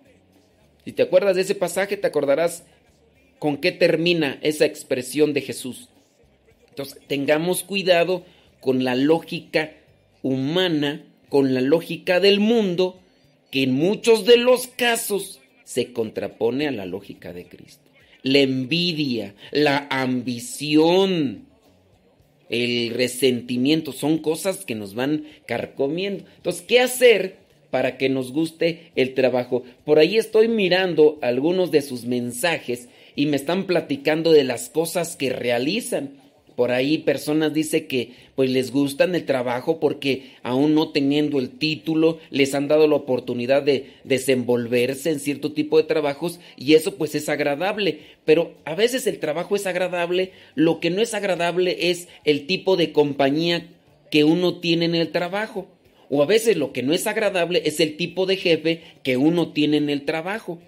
Si 0.84 0.92
te 0.92 1.02
acuerdas 1.02 1.36
de 1.36 1.42
ese 1.42 1.54
pasaje, 1.54 1.96
te 1.96 2.06
acordarás 2.06 2.64
con 3.38 3.56
qué 3.56 3.72
termina 3.72 4.38
esa 4.42 4.64
expresión 4.64 5.32
de 5.32 5.42
Jesús. 5.42 5.88
Entonces, 6.68 7.00
tengamos 7.06 7.62
cuidado 7.62 8.24
con 8.60 8.84
la 8.84 8.94
lógica 8.94 9.72
humana, 10.22 11.04
con 11.28 11.54
la 11.54 11.60
lógica 11.60 12.20
del 12.20 12.40
mundo, 12.40 13.00
que 13.50 13.64
en 13.64 13.72
muchos 13.72 14.24
de 14.24 14.38
los 14.38 14.68
casos 14.68 15.40
se 15.64 15.92
contrapone 15.92 16.68
a 16.68 16.72
la 16.72 16.86
lógica 16.86 17.32
de 17.32 17.46
Cristo. 17.46 17.82
La 18.22 18.38
envidia, 18.38 19.34
la 19.50 19.86
ambición, 19.90 21.46
el 22.48 22.90
resentimiento, 22.90 23.92
son 23.92 24.18
cosas 24.18 24.64
que 24.64 24.74
nos 24.74 24.94
van 24.94 25.24
carcomiendo. 25.46 26.24
Entonces, 26.36 26.62
¿qué 26.62 26.80
hacer 26.80 27.41
para 27.72 27.96
que 27.96 28.10
nos 28.10 28.32
guste 28.32 28.92
el 28.96 29.14
trabajo. 29.14 29.62
Por 29.86 29.98
ahí 29.98 30.18
estoy 30.18 30.46
mirando 30.46 31.18
algunos 31.22 31.70
de 31.70 31.80
sus 31.80 32.04
mensajes 32.04 32.90
y 33.16 33.24
me 33.24 33.36
están 33.36 33.64
platicando 33.64 34.30
de 34.30 34.44
las 34.44 34.68
cosas 34.68 35.16
que 35.16 35.30
realizan. 35.30 36.10
Por 36.54 36.70
ahí 36.70 36.98
personas 36.98 37.54
dicen 37.54 37.88
que 37.88 38.12
pues 38.34 38.50
les 38.50 38.72
gustan 38.72 39.14
el 39.14 39.24
trabajo 39.24 39.80
porque 39.80 40.32
aún 40.42 40.74
no 40.74 40.90
teniendo 40.90 41.38
el 41.38 41.48
título 41.48 42.18
les 42.28 42.54
han 42.54 42.68
dado 42.68 42.86
la 42.86 42.96
oportunidad 42.96 43.62
de 43.62 43.86
desenvolverse 44.04 45.08
en 45.08 45.18
cierto 45.18 45.52
tipo 45.52 45.78
de 45.78 45.84
trabajos 45.84 46.40
y 46.58 46.74
eso 46.74 46.96
pues 46.96 47.14
es 47.14 47.30
agradable. 47.30 48.00
Pero 48.26 48.52
a 48.66 48.74
veces 48.74 49.06
el 49.06 49.18
trabajo 49.18 49.56
es 49.56 49.66
agradable, 49.66 50.32
lo 50.54 50.78
que 50.78 50.90
no 50.90 51.00
es 51.00 51.14
agradable 51.14 51.90
es 51.90 52.08
el 52.24 52.46
tipo 52.46 52.76
de 52.76 52.92
compañía 52.92 53.66
que 54.10 54.24
uno 54.24 54.58
tiene 54.60 54.84
en 54.84 54.94
el 54.94 55.10
trabajo. 55.10 55.68
O 56.14 56.22
a 56.22 56.26
veces 56.26 56.58
lo 56.58 56.74
que 56.74 56.82
no 56.82 56.92
es 56.92 57.06
agradable 57.06 57.62
es 57.64 57.80
el 57.80 57.96
tipo 57.96 58.26
de 58.26 58.36
jefe 58.36 58.82
que 59.02 59.16
uno 59.16 59.52
tiene 59.52 59.78
en 59.78 59.88
el 59.88 60.04
trabajo. 60.04 60.58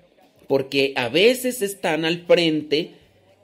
Porque 0.49 0.95
a 0.97 1.11
veces 1.11 1.61
están 1.61 2.07
al 2.07 2.23
frente 2.23 2.93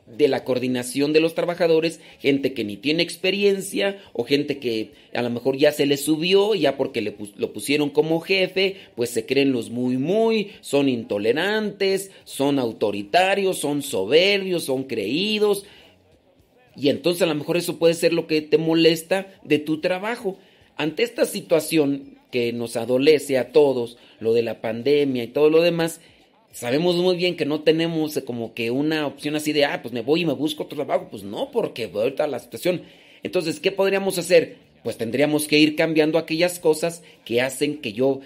de 0.07 0.27
la 0.27 0.43
coordinación 0.43 1.13
de 1.13 1.21
los 1.21 1.35
trabajadores, 1.35 2.01
gente 2.19 2.55
que 2.55 2.65
ni 2.65 2.79
tiene 2.79 3.03
experiencia 3.03 3.99
o 4.15 4.25
gente 4.25 4.59
que 4.59 4.93
a 5.13 5.21
lo 5.21 5.29
mejor 5.29 5.59
ya 5.59 5.73
se 5.73 5.85
le 5.85 5.99
subió, 5.99 6.55
ya 6.55 6.79
porque 6.79 7.03
le 7.03 7.15
lo 7.37 7.53
pusieron 7.53 7.91
como 7.91 8.21
jefe, 8.21 8.77
pues 8.97 9.11
se 9.11 9.27
creen 9.27 9.53
los 9.53 9.69
muy 9.69 9.99
muy, 9.99 10.53
son 10.63 10.89
intolerantes, 10.89 12.13
son 12.25 12.59
autoritarios, 12.59 13.59
son 13.59 13.83
soberbios, 13.83 14.65
son 14.65 14.85
creídos. 14.85 15.67
Y 16.77 16.89
entonces 16.89 17.21
a 17.21 17.27
lo 17.27 17.35
mejor 17.35 17.59
eso 17.59 17.79
puede 17.79 17.93
ser 17.93 18.15
lo 18.15 18.27
que 18.27 18.41
te 18.41 18.57
molesta 18.57 19.27
de 19.45 19.59
tu 19.59 19.83
trabajo. 19.83 20.39
Ante 20.81 21.03
esta 21.03 21.27
situación 21.27 22.19
que 22.31 22.53
nos 22.53 22.77
adolece 22.77 23.37
a 23.37 23.53
todos, 23.53 23.99
lo 24.19 24.33
de 24.33 24.43
la 24.43 24.61
pandemia 24.61 25.25
y 25.25 25.29
todo 25.29 25.51
lo 25.51 25.61
demás, 25.61 26.01
sabemos 26.53 26.97
muy 26.97 27.17
bien 27.17 27.37
que 27.37 27.45
no 27.45 27.61
tenemos 27.61 28.19
como 28.25 28.55
que 28.55 28.71
una 28.71 29.07
opción 29.07 29.37
así 29.37 29.53
de, 29.53 29.65
ah, 29.67 29.83
pues 29.83 29.93
me 29.93 30.01
voy 30.01 30.23
y 30.23 30.27
me 30.27 30.33
busco 30.33 30.63
otro 30.63 30.77
trabajo. 30.77 31.09
Pues 31.11 31.23
no, 31.23 31.51
porque 31.51 31.91
ahorita 31.93 32.27
la 32.27 32.39
situación. 32.39 32.83
Entonces, 33.23 33.61
¿qué 33.61 33.73
podríamos 33.73 34.17
hacer? 34.17 34.71
pues 34.83 34.97
tendríamos 34.97 35.47
que 35.47 35.59
ir 35.59 35.77
cambiando 35.77 36.19
aquellas 36.19 36.59
cosas 36.59 37.03
que 37.25 37.41
hacen 37.41 37.79
que 37.79 37.93
yo 37.93 38.21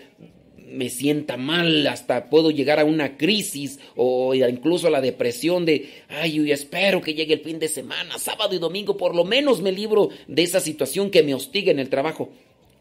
me 0.66 0.88
sienta 0.88 1.36
mal, 1.36 1.86
hasta 1.86 2.30
puedo 2.30 2.50
llegar 2.50 2.80
a 2.80 2.84
una 2.84 3.16
crisis 3.16 3.78
o 3.96 4.34
incluso 4.34 4.88
a 4.88 4.90
la 4.90 5.00
depresión 5.00 5.64
de, 5.64 5.88
ay, 6.08 6.32
yo 6.32 6.54
espero 6.54 7.00
que 7.00 7.14
llegue 7.14 7.34
el 7.34 7.40
fin 7.40 7.58
de 7.58 7.68
semana, 7.68 8.18
sábado 8.18 8.54
y 8.54 8.58
domingo, 8.58 8.96
por 8.96 9.14
lo 9.14 9.24
menos 9.24 9.60
me 9.60 9.72
libro 9.72 10.08
de 10.26 10.42
esa 10.42 10.60
situación 10.60 11.10
que 11.10 11.22
me 11.22 11.34
hostiga 11.34 11.70
en 11.70 11.78
el 11.78 11.90
trabajo. 11.90 12.30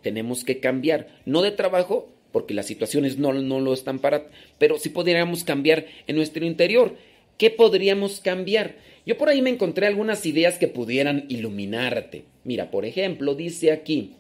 Tenemos 0.04 0.44
que 0.44 0.60
cambiar, 0.60 1.08
no 1.26 1.42
de 1.42 1.52
trabajo, 1.52 2.10
porque 2.32 2.54
las 2.54 2.68
situaciones 2.68 3.18
no, 3.18 3.34
no 3.34 3.60
lo 3.60 3.74
están 3.74 4.00
para, 4.00 4.28
pero 4.58 4.78
sí 4.78 4.90
podríamos 4.90 5.44
cambiar 5.44 5.86
en 6.06 6.16
nuestro 6.16 6.46
interior. 6.46 6.96
¿Qué 7.38 7.50
podríamos 7.50 8.20
cambiar? 8.20 8.76
Yo 9.06 9.18
por 9.18 9.30
ahí 9.30 9.42
me 9.42 9.50
encontré 9.50 9.88
algunas 9.88 10.26
ideas 10.26 10.58
que 10.58 10.68
pudieran 10.68 11.26
iluminarte. 11.30 12.24
Mira, 12.44 12.72
por 12.72 12.86
ejemplo, 12.86 13.36
dice 13.36 13.72
aquí, 13.72 14.14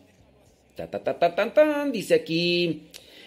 ta, 0.76 0.89
ta, 0.89 1.04
ta, 1.04 1.19
ta, 1.19 1.54
ta, 1.54 1.89
dice 1.89 2.15
aquí, 2.15 2.84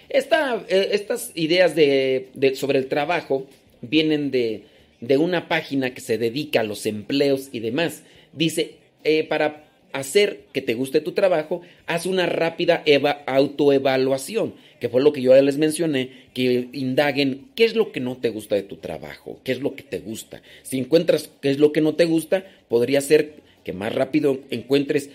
esta, 0.09 0.65
eh, 0.69 0.89
estas 0.93 1.33
ideas 1.35 1.75
de, 1.75 2.29
sobre 2.55 2.79
el 2.79 2.87
trabajo 2.87 3.47
vienen 3.83 4.31
de, 4.31 4.65
de, 5.01 5.19
una 5.19 5.49
página 5.49 5.93
que 5.93 6.01
se 6.01 6.19
dedica 6.19 6.61
a 6.61 6.65
los 6.65 6.87
empleos 6.87 7.49
y 7.53 7.61
demás. 7.61 8.03
Dice, 8.33 8.77
eh, 9.05 9.25
para 9.25 9.66
hacer 9.93 10.45
que 10.53 10.63
te 10.63 10.75
guste 10.75 11.01
tu 11.01 11.13
trabajo, 11.13 11.63
haz 11.87 12.07
una 12.07 12.27
rápida 12.27 12.85
autoevaluación, 13.27 14.55
que 14.81 14.89
fue 14.89 15.03
lo 15.03 15.13
que 15.13 15.23
yo 15.23 15.35
ya 15.35 15.43
les 15.43 15.59
mencioné, 15.59 16.11
que 16.35 16.69
indaguen 16.73 17.49
qué 17.55 17.65
es 17.65 17.75
lo 17.75 17.93
que 17.93 18.01
no 18.01 18.17
te 18.17 18.31
gusta 18.31 18.55
de 18.55 18.63
tu 18.63 18.77
trabajo, 18.77 19.41
qué 19.45 19.53
es 19.53 19.61
lo 19.61 19.75
que 19.75 19.83
te 19.83 20.01
gusta. 20.01 20.43
Si 20.63 20.79
encuentras 20.79 21.31
qué 21.41 21.51
es 21.51 21.59
lo 21.59 21.73
que 21.73 21.81
no 21.81 21.95
te 21.95 22.05
gusta, 22.05 22.45
podría 22.69 23.01
ser 23.01 23.37
que 23.65 23.73
más 23.73 23.95
rápido 23.95 24.39
encuentres 24.51 25.11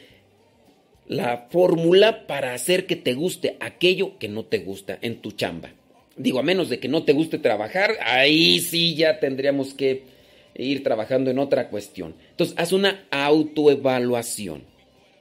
la 1.07 1.47
fórmula 1.49 2.25
para 2.25 2.53
hacer 2.53 2.85
que 2.85 2.95
te 2.95 3.13
guste 3.13 3.57
aquello 3.59 4.17
que 4.17 4.29
no 4.29 4.45
te 4.45 4.59
gusta 4.59 4.97
en 5.01 5.17
tu 5.17 5.31
chamba. 5.31 5.69
Digo, 6.15 6.39
a 6.39 6.43
menos 6.43 6.69
de 6.69 6.79
que 6.79 6.87
no 6.87 7.03
te 7.03 7.13
guste 7.13 7.37
trabajar, 7.37 7.95
ahí 8.01 8.59
sí 8.59 8.95
ya 8.95 9.19
tendríamos 9.19 9.73
que 9.73 10.03
ir 10.55 10.83
trabajando 10.83 11.31
en 11.31 11.39
otra 11.39 11.69
cuestión. 11.69 12.15
Entonces, 12.31 12.55
haz 12.57 12.73
una 12.73 13.05
autoevaluación. 13.11 14.63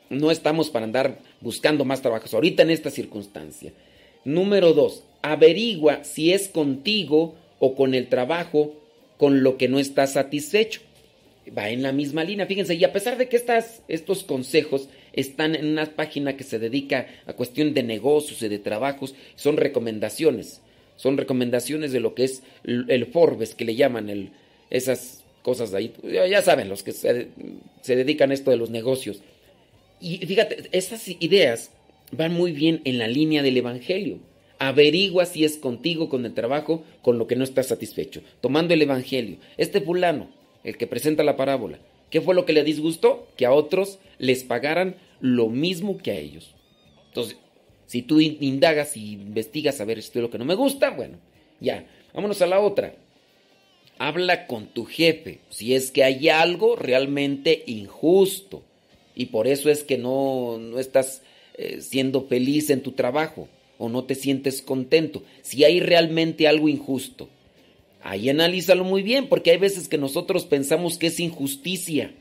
No 0.09 0.31
estamos 0.31 0.71
para 0.71 0.85
andar 0.85 1.19
buscando 1.41 1.85
más 1.85 2.03
trabajos 2.03 2.35
ahorita 2.35 2.63
en 2.63 2.71
esta 2.71 2.91
circunstancia. 2.91 3.73
Número 4.25 4.73
dos, 4.73 5.05
averigua 5.23 6.05
si 6.05 6.33
es 6.33 6.49
contigo 6.49 7.37
o 7.59 7.75
con 7.75 7.95
el 7.95 8.09
trabajo 8.09 8.75
con 9.17 9.43
lo 9.43 9.57
que 9.57 9.69
no 9.69 9.79
estás 9.79 10.15
satisfecho. 10.15 10.81
Va 11.57 11.71
en 11.71 11.83
la 11.83 11.93
misma 11.93 12.25
línea, 12.25 12.47
fíjense, 12.47 12.75
y 12.75 12.85
a 12.85 12.93
pesar 12.93 13.19
de 13.19 13.29
que 13.29 13.37
estas, 13.37 13.83
estos 13.89 14.25
consejos 14.25 14.89
están 15.13 15.55
en 15.55 15.67
una 15.67 15.87
página 15.87 16.37
que 16.37 16.45
se 16.45 16.59
dedica 16.59 17.07
a 17.27 17.33
cuestión 17.33 17.75
de 17.75 17.83
negocios 17.83 18.43
y 18.43 18.49
de 18.49 18.59
trabajos, 18.59 19.15
son 19.37 19.57
recomendaciones, 19.57 20.61
son 20.97 21.17
recomendaciones 21.17 21.93
de 21.93 22.01
lo 22.01 22.15
que 22.15 22.25
es 22.25 22.43
el 22.65 23.07
Forbes, 23.07 23.55
que 23.55 23.65
le 23.65 23.75
llaman 23.75 24.11
el, 24.11 24.31
esas 24.71 25.20
cosas 25.43 25.71
de 25.71 25.79
ahí, 25.79 25.93
ya 26.03 26.43
saben, 26.43 26.69
los 26.69 26.83
que 26.83 26.93
se, 26.93 27.29
se 27.81 27.97
dedican 27.97 28.31
a 28.31 28.35
esto 28.35 28.51
de 28.51 28.57
los 28.57 28.71
negocios. 28.71 29.23
Y 30.01 30.19
fíjate, 30.19 30.69
esas 30.73 31.09
ideas 31.09 31.71
van 32.13 32.33
muy 32.33 32.53
bien 32.53 32.81
en 32.85 32.99
la 32.99 33.09
línea 33.09 33.43
del 33.43 33.57
Evangelio. 33.57 34.19
Averigua 34.59 35.25
si 35.25 35.45
es 35.45 35.57
contigo, 35.57 36.09
con 36.09 36.27
el 36.27 36.35
trabajo, 36.35 36.85
con 37.03 37.19
lo 37.19 37.27
que 37.27 37.37
no 37.37 37.45
estás 37.45 37.69
satisfecho. 37.69 38.23
Tomando 38.41 38.75
el 38.75 38.83
Evangelio. 38.83 39.39
Este 39.57 39.81
fulano, 39.81 40.31
el 40.65 40.77
que 40.77 40.87
presenta 40.87 41.23
la 41.23 41.37
parábola, 41.37 41.79
¿qué 42.11 42.21
fue 42.21 42.35
lo 42.35 42.45
que 42.45 42.53
le 42.53 42.65
disgustó? 42.65 43.27
Que 43.37 43.47
a 43.47 43.53
otros 43.53 43.99
les 44.19 44.45
pagaran 44.45 44.97
lo 45.21 45.49
mismo 45.49 45.99
que 45.99 46.11
a 46.11 46.17
ellos. 46.17 46.55
Entonces, 47.09 47.39
si 47.87 48.03
tú 48.03 48.21
indagas 48.21 48.97
y 48.97 49.13
investigas 49.13 49.81
a 49.81 49.85
ver 49.85 49.99
esto 49.99 50.19
es 50.19 50.23
lo 50.23 50.31
que 50.31 50.39
no 50.39 50.45
me 50.45 50.55
gusta, 50.55 50.91
bueno, 50.91 51.19
ya, 51.59 51.87
vámonos 52.15 52.41
a 52.43 52.47
la 52.47 52.61
otra. 52.61 52.95
Habla 54.03 54.47
con 54.47 54.69
tu 54.69 54.87
jefe 54.87 55.41
si 55.51 55.75
es 55.75 55.91
que 55.91 56.05
hay 56.05 56.31
algo 56.31 56.75
realmente 56.75 57.65
injusto 57.67 58.63
y 59.15 59.27
por 59.27 59.47
eso 59.47 59.69
es 59.69 59.85
que 59.85 59.99
no, 59.99 60.57
no 60.57 60.79
estás 60.79 61.21
eh, 61.59 61.83
siendo 61.83 62.23
feliz 62.23 62.71
en 62.71 62.81
tu 62.81 62.93
trabajo 62.93 63.47
o 63.77 63.91
no 63.91 64.05
te 64.05 64.15
sientes 64.15 64.63
contento. 64.63 65.23
Si 65.43 65.65
hay 65.65 65.81
realmente 65.81 66.49
algo 66.49 66.71
injusto, 66.71 67.29
ahí 68.03 68.31
analízalo 68.31 68.85
muy 68.85 69.03
bien 69.03 69.29
porque 69.29 69.51
hay 69.51 69.59
veces 69.59 69.87
que 69.87 69.99
nosotros 69.99 70.47
pensamos 70.47 70.97
que 70.97 71.09
es 71.09 71.21
injusticia. 71.21 72.15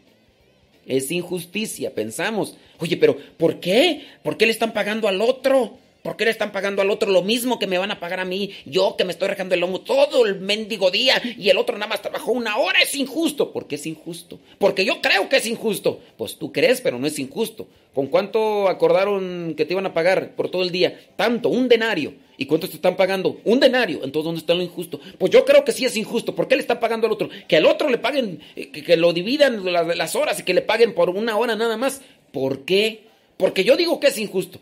Es 0.85 1.09
injusticia, 1.11 1.95
pensamos. 1.95 2.57
Oye, 2.79 2.97
pero 2.97 3.15
¿por 3.37 3.61
qué? 3.61 4.01
¿Por 4.21 4.35
qué 4.35 4.47
le 4.47 4.51
están 4.51 4.73
pagando 4.73 5.07
al 5.07 5.21
otro? 5.21 5.77
¿Por 6.09 6.17
qué 6.17 6.25
le 6.25 6.31
están 6.31 6.51
pagando 6.51 6.81
al 6.81 6.89
otro 6.89 7.11
lo 7.11 7.21
mismo 7.21 7.59
que 7.59 7.67
me 7.67 7.77
van 7.77 7.91
a 7.91 7.99
pagar 7.99 8.19
a 8.19 8.25
mí? 8.25 8.49
Yo 8.65 8.95
que 8.97 9.05
me 9.05 9.11
estoy 9.11 9.27
rejando 9.27 9.53
el 9.53 9.61
lomo 9.61 9.81
todo 9.81 10.25
el 10.25 10.39
mendigo 10.39 10.89
día 10.89 11.21
y 11.37 11.49
el 11.49 11.57
otro 11.59 11.77
nada 11.77 11.87
más 11.87 12.01
trabajó 12.01 12.31
una 12.31 12.57
hora. 12.57 12.79
Es 12.81 12.95
injusto. 12.95 13.51
¿Por 13.51 13.67
qué 13.67 13.75
es 13.75 13.85
injusto? 13.85 14.39
Porque 14.57 14.85
yo 14.85 15.01
creo 15.03 15.29
que 15.29 15.37
es 15.37 15.45
injusto. 15.45 15.99
Pues 16.17 16.37
tú 16.37 16.51
crees, 16.51 16.81
pero 16.81 16.97
no 16.97 17.05
es 17.05 17.19
injusto. 17.19 17.67
¿Con 17.93 18.07
cuánto 18.07 18.69
acordaron 18.69 19.53
que 19.55 19.65
te 19.65 19.73
iban 19.75 19.85
a 19.85 19.93
pagar 19.93 20.31
por 20.35 20.49
todo 20.49 20.63
el 20.63 20.71
día? 20.71 20.99
Tanto, 21.15 21.49
un 21.49 21.69
denario. 21.69 22.15
¿Y 22.37 22.47
cuánto 22.47 22.67
te 22.67 22.77
están 22.77 22.97
pagando? 22.97 23.39
Un 23.43 23.59
denario. 23.59 23.99
Entonces, 24.03 24.25
¿dónde 24.25 24.39
está 24.39 24.55
lo 24.55 24.63
injusto? 24.63 24.99
Pues 25.19 25.31
yo 25.31 25.45
creo 25.45 25.63
que 25.63 25.73
sí 25.73 25.85
es 25.85 25.95
injusto. 25.95 26.33
¿Por 26.33 26.47
qué 26.47 26.55
le 26.55 26.61
están 26.61 26.79
pagando 26.79 27.05
al 27.05 27.13
otro? 27.13 27.29
Que 27.47 27.57
al 27.57 27.67
otro 27.67 27.87
le 27.87 27.99
paguen, 27.99 28.39
eh, 28.55 28.71
que, 28.71 28.83
que 28.83 28.97
lo 28.97 29.13
dividan 29.13 29.63
las 29.71 30.15
horas 30.15 30.39
y 30.39 30.43
que 30.43 30.55
le 30.55 30.63
paguen 30.63 30.95
por 30.95 31.11
una 31.11 31.37
hora 31.37 31.55
nada 31.55 31.77
más. 31.77 32.01
¿Por 32.31 32.65
qué? 32.65 33.03
Porque 33.37 33.63
yo 33.63 33.77
digo 33.77 33.99
que 33.99 34.07
es 34.07 34.17
injusto. 34.17 34.59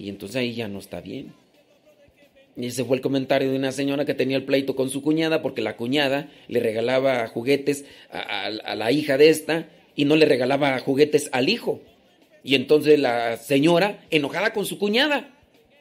Y 0.00 0.08
entonces 0.08 0.36
ahí 0.36 0.54
ya 0.54 0.66
no 0.66 0.78
está 0.78 1.02
bien. 1.02 1.34
Y 2.56 2.66
ese 2.66 2.84
fue 2.86 2.96
el 2.96 3.02
comentario 3.02 3.50
de 3.50 3.56
una 3.58 3.70
señora 3.70 4.06
que 4.06 4.14
tenía 4.14 4.38
el 4.38 4.44
pleito 4.44 4.74
con 4.74 4.88
su 4.88 5.02
cuñada 5.02 5.42
porque 5.42 5.60
la 5.60 5.76
cuñada 5.76 6.30
le 6.48 6.58
regalaba 6.58 7.28
juguetes 7.28 7.84
a, 8.10 8.48
la 8.48 8.92
hija 8.92 9.18
de 9.18 9.28
esta 9.28 9.68
y 9.94 10.06
no 10.06 10.16
le 10.16 10.24
regalaba 10.24 10.78
juguetes 10.78 11.28
al 11.32 11.50
hijo. 11.50 11.82
Y 12.42 12.54
entonces 12.54 12.98
la 12.98 13.36
señora, 13.36 14.02
enojada 14.10 14.54
con 14.54 14.64
su 14.64 14.78
cuñada, 14.78 15.34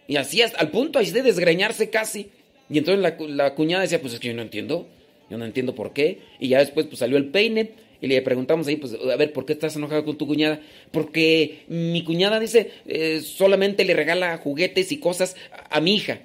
y 0.05 0.17
así 0.17 0.41
hasta 0.41 0.59
al 0.59 0.69
punto 0.69 0.99
de 0.99 1.21
desgreñarse 1.21 1.89
casi. 1.89 2.29
Y 2.69 2.77
entonces 2.77 3.01
la, 3.01 3.15
la 3.33 3.55
cuñada 3.55 3.83
decía, 3.83 4.01
pues 4.01 4.13
es 4.15 4.19
que 4.19 4.27
yo 4.27 4.33
no 4.33 4.41
entiendo, 4.41 4.85
yo 5.29 5.37
no 5.37 5.45
entiendo 5.45 5.75
por 5.75 5.93
qué. 5.93 6.19
Y 6.41 6.49
ya 6.49 6.59
después 6.59 6.87
pues 6.87 6.99
salió 6.99 7.15
el 7.15 7.29
peine 7.29 7.71
y 8.01 8.07
le 8.07 8.21
preguntamos 8.21 8.67
ahí, 8.67 8.77
pues, 8.77 8.93
a 8.93 9.15
ver, 9.17 9.33
¿por 9.33 9.45
qué 9.45 9.53
estás 9.53 9.75
enojado 9.75 10.05
con 10.05 10.17
tu 10.17 10.25
cuñada? 10.25 10.61
Porque 10.91 11.65
mi 11.67 12.03
cuñada 12.03 12.39
dice, 12.39 12.71
eh, 12.87 13.21
solamente 13.21 13.83
le 13.83 13.93
regala 13.93 14.37
juguetes 14.37 14.91
y 14.91 14.99
cosas 14.99 15.35
a, 15.69 15.81
mi 15.81 15.95
hija. 15.95 16.19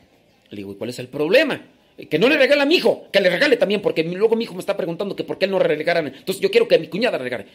Le 0.51 0.59
digo, 0.59 0.73
¿y 0.73 0.77
cuál 0.77 0.91
es 0.91 1.01
el 1.01 1.09
problema? 1.09 1.67
Que 2.09 2.19
no 2.19 2.29
le 2.29 2.37
regala 2.37 2.63
a 2.63 2.67
mi 2.67 2.77
hijo, 2.77 3.09
que 3.13 3.21
le 3.21 3.29
regale 3.29 3.57
también, 3.57 3.83
porque 3.83 4.05
luego 4.05 4.37
mi 4.37 4.45
hijo 4.45 4.55
me 4.55 4.61
está 4.61 4.77
preguntando 4.77 5.17
que 5.17 5.25
por 5.25 5.39
qué 5.39 5.47
él 5.47 5.51
no 5.51 5.59
regalan. 5.59 6.07
Entonces 6.07 6.41
yo 6.41 6.51
quiero 6.51 6.69
que 6.69 6.79
mi 6.79 6.87
cuñada 6.87 7.19
regale. 7.19 7.47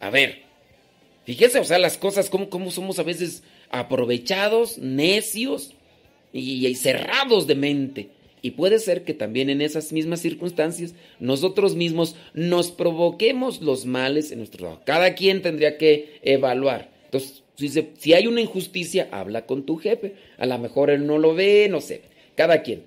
A 0.00 0.10
ver, 0.10 0.42
fíjese, 1.24 1.60
o 1.60 1.64
sea, 1.64 1.78
las 1.78 1.98
cosas, 1.98 2.30
cómo, 2.30 2.50
cómo 2.50 2.72
somos 2.72 2.98
a 2.98 3.04
veces 3.04 3.44
aprovechados, 3.70 4.78
necios 4.78 5.74
y 6.32 6.74
cerrados 6.74 7.46
de 7.46 7.54
mente. 7.54 8.08
Y 8.42 8.52
puede 8.52 8.78
ser 8.78 9.04
que 9.04 9.14
también 9.14 9.50
en 9.50 9.60
esas 9.60 9.92
mismas 9.92 10.20
circunstancias 10.20 10.94
nosotros 11.18 11.76
mismos 11.76 12.16
nos 12.32 12.70
provoquemos 12.70 13.60
los 13.60 13.86
males 13.86 14.32
en 14.32 14.38
nuestro 14.38 14.58
trabajo. 14.58 14.82
Cada 14.84 15.14
quien 15.14 15.42
tendría 15.42 15.76
que 15.76 16.18
evaluar. 16.22 16.90
Entonces, 17.04 17.42
si, 17.98 18.14
hay 18.14 18.26
una 18.26 18.40
injusticia, 18.40 19.08
habla 19.10 19.46
con 19.46 19.64
tu 19.64 19.76
jefe. 19.76 20.14
A 20.38 20.46
lo 20.46 20.58
mejor 20.58 20.90
él 20.90 21.06
no 21.06 21.18
lo 21.18 21.34
ve, 21.34 21.68
no 21.70 21.80
sé. 21.80 22.02
Cada 22.34 22.62
quien. 22.62 22.82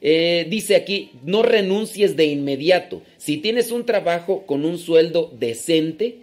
Eh, 0.00 0.46
dice 0.48 0.76
aquí, 0.76 1.10
no 1.24 1.42
renuncies 1.42 2.16
de 2.16 2.26
inmediato. 2.26 3.02
Si 3.16 3.38
tienes 3.38 3.72
un 3.72 3.86
trabajo 3.86 4.44
con 4.46 4.64
un 4.64 4.78
sueldo 4.78 5.32
decente 5.38 6.16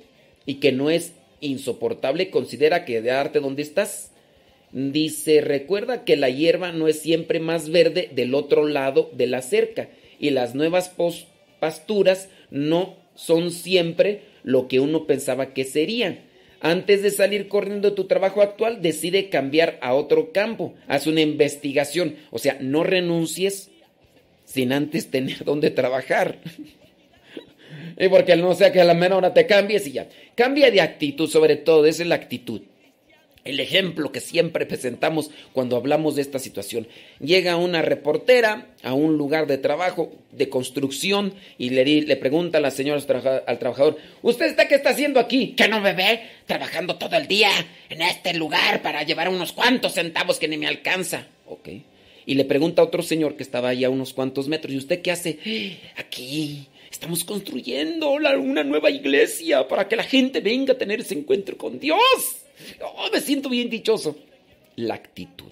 y 0.46 0.56
que 0.56 0.72
no 0.72 0.90
es 0.90 1.14
insoportable, 1.42 2.30
considera 2.30 2.86
quedarte 2.86 3.40
donde 3.40 3.64
estás. 3.64 4.12
Dice, 4.76 5.40
recuerda 5.40 6.04
que 6.04 6.18
la 6.18 6.30
hierba 6.30 6.74
no 6.74 6.90
es 6.90 7.00
siempre 7.00 7.40
más 7.40 7.70
verde 7.70 8.10
del 8.14 8.36
otro 8.36 8.68
lado 8.68 9.10
de 9.14 9.26
la 9.26 9.42
cerca 9.42 9.88
y 10.20 10.32
las 10.32 10.54
nuevas 10.54 10.94
pasturas 11.62 12.28
no 12.52 12.98
son 13.16 13.52
siempre 13.52 14.24
lo 14.44 14.68
que 14.68 14.82
uno 14.82 15.08
pensaba 15.08 15.54
que 15.54 15.64
serían. 15.64 16.26
Antes 16.60 17.02
de 17.04 17.12
salir 17.12 17.48
corriendo 17.48 17.92
de 17.92 17.96
tu 17.96 18.04
trabajo 18.04 18.42
actual, 18.42 18.82
decide 18.82 19.30
cambiar 19.30 19.80
a 19.82 19.94
otro 19.94 20.34
campo. 20.34 20.74
Haz 20.88 21.08
una 21.08 21.22
investigación. 21.22 22.18
O 22.30 22.38
sea, 22.38 22.58
no 22.60 22.84
renuncies 22.84 23.72
sin 24.44 24.74
antes 24.74 25.10
tener 25.10 25.44
dónde 25.46 25.72
trabajar. 25.72 26.40
y 27.98 28.10
porque 28.10 28.36
no 28.36 28.54
sea 28.56 28.74
que 28.74 28.82
a 28.82 28.84
la 28.84 28.94
menor 28.94 29.20
hora 29.20 29.34
te 29.34 29.48
cambies 29.48 29.88
y 29.88 29.94
ya. 29.94 30.10
Cambia 30.36 30.70
de 30.70 30.82
actitud, 30.82 31.30
sobre 31.30 31.56
todo, 31.56 31.86
esa 31.86 32.04
es 32.04 32.10
la 32.10 32.16
actitud 32.16 32.62
el 33.46 33.60
ejemplo 33.60 34.12
que 34.12 34.20
siempre 34.20 34.66
presentamos 34.66 35.30
cuando 35.54 35.78
hablamos 35.78 36.16
de 36.16 36.24
esta 36.24 36.40
situación. 36.40 36.88
Llega 37.20 37.58
una 37.58 37.84
reportera 37.84 38.70
a 38.82 38.94
un 38.94 39.18
lugar 39.18 39.46
de 39.46 39.60
trabajo, 39.60 40.12
de 40.32 40.50
construcción, 40.50 41.36
y 41.60 41.70
le, 41.70 42.16
pregunta 42.18 42.58
a 42.58 42.62
la 42.62 42.72
señora 42.72 43.00
al 43.46 43.60
trabajador, 43.60 43.98
¿usted 44.24 44.48
está 44.48 44.68
qué 44.68 44.76
está 44.76 44.90
haciendo 44.90 45.20
aquí? 45.20 45.54
Que 45.56 45.68
no 45.68 45.80
me 45.80 45.96
trabajando 46.48 46.96
todo 46.96 47.16
el 47.16 47.28
día 47.28 47.52
en 47.90 48.02
este 48.02 48.34
lugar 48.34 48.82
para 48.82 49.04
llevar 49.04 49.30
unos 49.30 49.54
cuantos 49.54 49.94
centavos 49.94 50.40
que 50.40 50.48
ni 50.48 50.58
me 50.58 50.68
alcanza. 50.68 51.28
Ok. 51.48 51.70
Y 52.26 52.34
le 52.34 52.46
pregunta 52.46 52.82
a 52.82 52.86
otro 52.86 53.04
señor 53.04 53.36
que 53.36 53.44
estaba 53.44 53.70
ahí 53.70 53.84
a 53.84 53.92
unos 53.92 54.14
cuantos 54.14 54.48
metros, 54.48 54.74
¿y 54.74 54.78
usted 54.78 55.04
qué 55.04 55.12
hace? 55.12 55.40
Aquí. 55.98 56.68
Estamos 56.92 57.26
construyendo 57.26 58.12
una 58.12 58.64
nueva 58.64 58.90
iglesia 58.90 59.68
para 59.68 59.88
que 59.88 59.98
la 59.98 60.04
gente 60.04 60.40
venga 60.40 60.74
a 60.74 60.78
tener 60.78 61.02
ese 61.02 61.14
encuentro 61.14 61.58
con 61.58 61.78
Dios. 61.78 62.45
Oh, 62.82 63.10
me 63.12 63.22
siento 63.22 63.50
bien 63.50 63.70
dichoso. 63.70 64.18
La 64.76 64.96
actitud. 64.96 65.52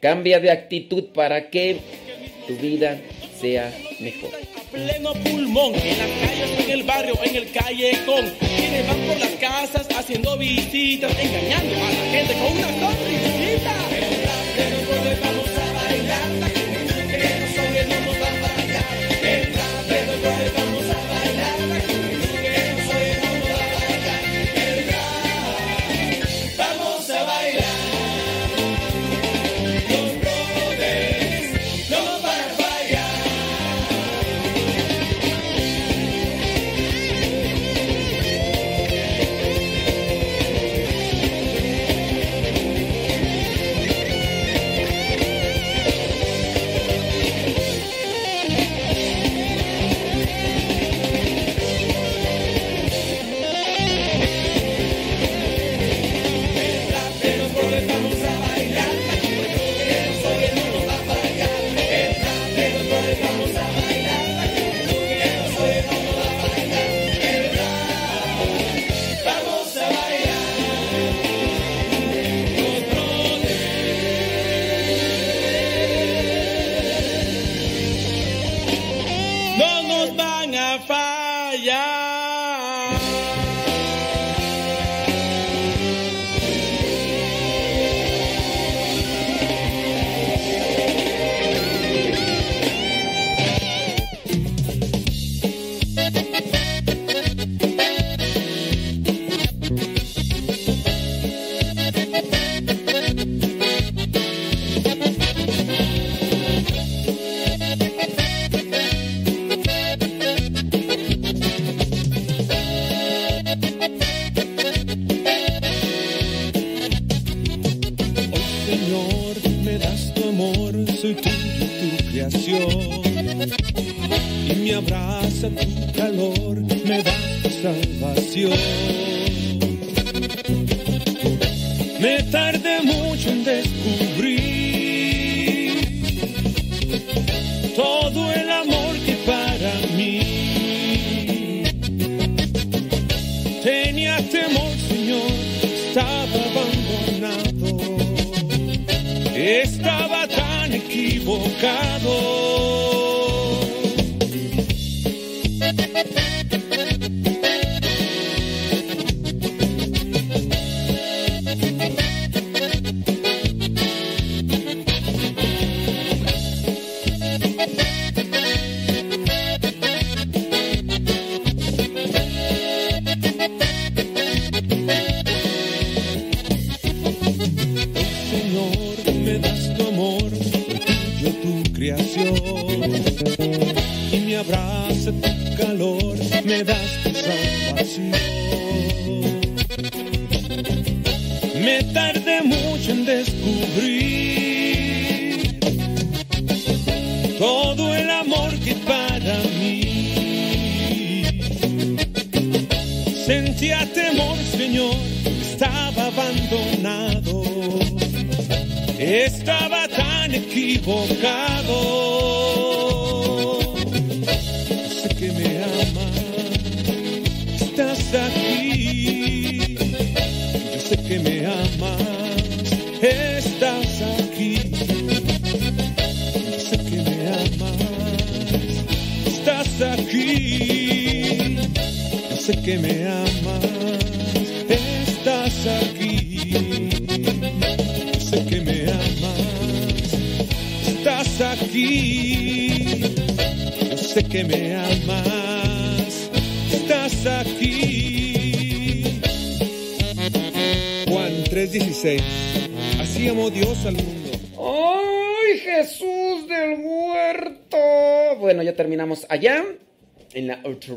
Cambia 0.00 0.40
de 0.40 0.50
actitud 0.50 1.04
para 1.14 1.50
que 1.50 1.78
tu 2.46 2.56
vida 2.56 3.00
sea 3.38 3.72
mejor. 4.00 4.30
pleno 4.70 5.12
pulmón, 5.14 5.74
en 5.74 5.98
las 5.98 6.08
calles, 6.08 6.58
en 6.58 6.70
el 6.70 6.82
barrio, 6.82 7.18
en 7.22 7.36
el 7.36 7.52
callejón. 7.52 8.34
Quienes 8.38 8.86
van 8.86 9.00
por 9.00 9.18
las 9.18 9.30
casas 9.32 9.88
haciendo 9.96 10.36
visitas, 10.36 11.12
engañando 11.18 11.76
a 11.76 11.90
la 11.90 12.10
gente 12.10 12.34
con 12.34 12.52
una 12.52 12.68
sonrisita. 12.68 13.74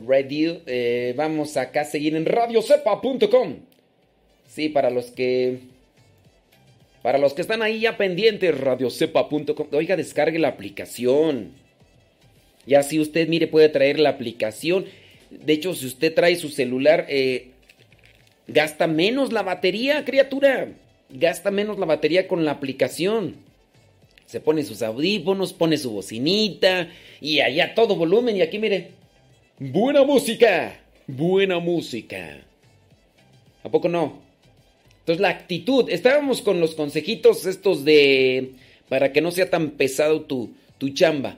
Radio. 0.05 0.61
Eh, 0.65 1.13
vamos 1.15 1.57
acá 1.57 1.81
a 1.81 1.85
seguir 1.85 2.15
en 2.15 2.25
radiocepa.com. 2.25 3.55
Sí, 4.47 4.69
para 4.69 4.89
los 4.89 5.11
que 5.11 5.59
Para 7.01 7.17
los 7.17 7.33
que 7.33 7.41
están 7.41 7.61
ahí 7.61 7.81
ya 7.81 7.97
pendientes, 7.97 8.57
radiocepa.com. 8.57 9.67
Oiga, 9.71 9.95
descargue 9.95 10.39
la 10.39 10.49
aplicación. 10.49 11.51
Ya 12.65 12.83
si 12.83 12.99
usted, 12.99 13.27
mire, 13.27 13.47
puede 13.47 13.69
traer 13.69 13.99
la 13.99 14.09
aplicación. 14.09 14.85
De 15.29 15.53
hecho, 15.53 15.73
si 15.73 15.85
usted 15.85 16.13
trae 16.13 16.35
su 16.35 16.49
celular, 16.49 17.05
eh, 17.09 17.49
gasta 18.47 18.87
menos 18.87 19.33
la 19.33 19.43
batería, 19.43 20.05
criatura. 20.05 20.69
Gasta 21.09 21.51
menos 21.51 21.77
la 21.77 21.85
batería 21.85 22.27
con 22.27 22.45
la 22.45 22.51
aplicación. 22.51 23.35
Se 24.25 24.39
pone 24.39 24.63
sus 24.63 24.81
audífonos, 24.81 25.53
pone 25.53 25.77
su 25.77 25.91
bocinita 25.91 26.89
y 27.21 27.41
allá 27.41 27.75
todo 27.75 27.95
volumen. 27.95 28.37
Y 28.37 28.41
aquí, 28.41 28.57
mire, 28.59 28.91
buena 29.71 30.03
música, 30.03 30.81
buena 31.07 31.59
música. 31.59 32.41
¿A 33.63 33.69
poco 33.69 33.87
no? 33.87 34.21
Entonces 34.99 35.21
la 35.21 35.29
actitud, 35.29 35.89
estábamos 35.89 36.41
con 36.41 36.59
los 36.59 36.75
consejitos 36.75 37.45
estos 37.45 37.85
de 37.85 38.51
para 38.89 39.13
que 39.13 39.21
no 39.21 39.31
sea 39.31 39.49
tan 39.49 39.71
pesado 39.71 40.21
tu, 40.21 40.51
tu 40.77 40.89
chamba. 40.89 41.37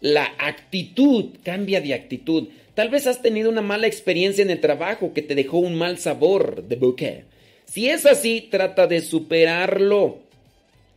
La 0.00 0.34
actitud, 0.38 1.30
cambia 1.42 1.80
de 1.80 1.94
actitud. 1.94 2.48
Tal 2.74 2.90
vez 2.90 3.06
has 3.06 3.22
tenido 3.22 3.50
una 3.50 3.62
mala 3.62 3.86
experiencia 3.86 4.42
en 4.42 4.50
el 4.50 4.60
trabajo 4.60 5.12
que 5.12 5.22
te 5.22 5.34
dejó 5.34 5.58
un 5.58 5.74
mal 5.74 5.98
sabor 5.98 6.64
de 6.64 6.76
boca. 6.76 7.24
Si 7.66 7.88
es 7.88 8.06
así, 8.06 8.48
trata 8.50 8.86
de 8.86 9.00
superarlo. 9.00 10.18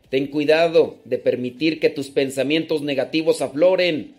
Ten 0.09 0.27
cuidado 0.27 0.97
de 1.05 1.17
permitir 1.17 1.79
que 1.79 1.89
tus 1.89 2.09
pensamientos 2.09 2.81
negativos 2.81 3.41
afloren 3.41 4.13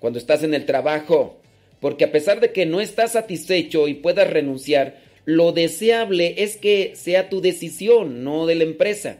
cuando 0.00 0.18
estás 0.18 0.42
en 0.42 0.54
el 0.54 0.64
trabajo, 0.64 1.37
porque 1.80 2.04
a 2.04 2.12
pesar 2.12 2.40
de 2.40 2.52
que 2.52 2.66
no 2.66 2.80
estás 2.80 3.12
satisfecho 3.12 3.88
y 3.88 3.94
puedas 3.94 4.28
renunciar, 4.28 4.98
lo 5.24 5.52
deseable 5.52 6.34
es 6.38 6.56
que 6.56 6.92
sea 6.94 7.28
tu 7.28 7.40
decisión, 7.40 8.24
no 8.24 8.46
de 8.46 8.54
la 8.54 8.64
empresa. 8.64 9.18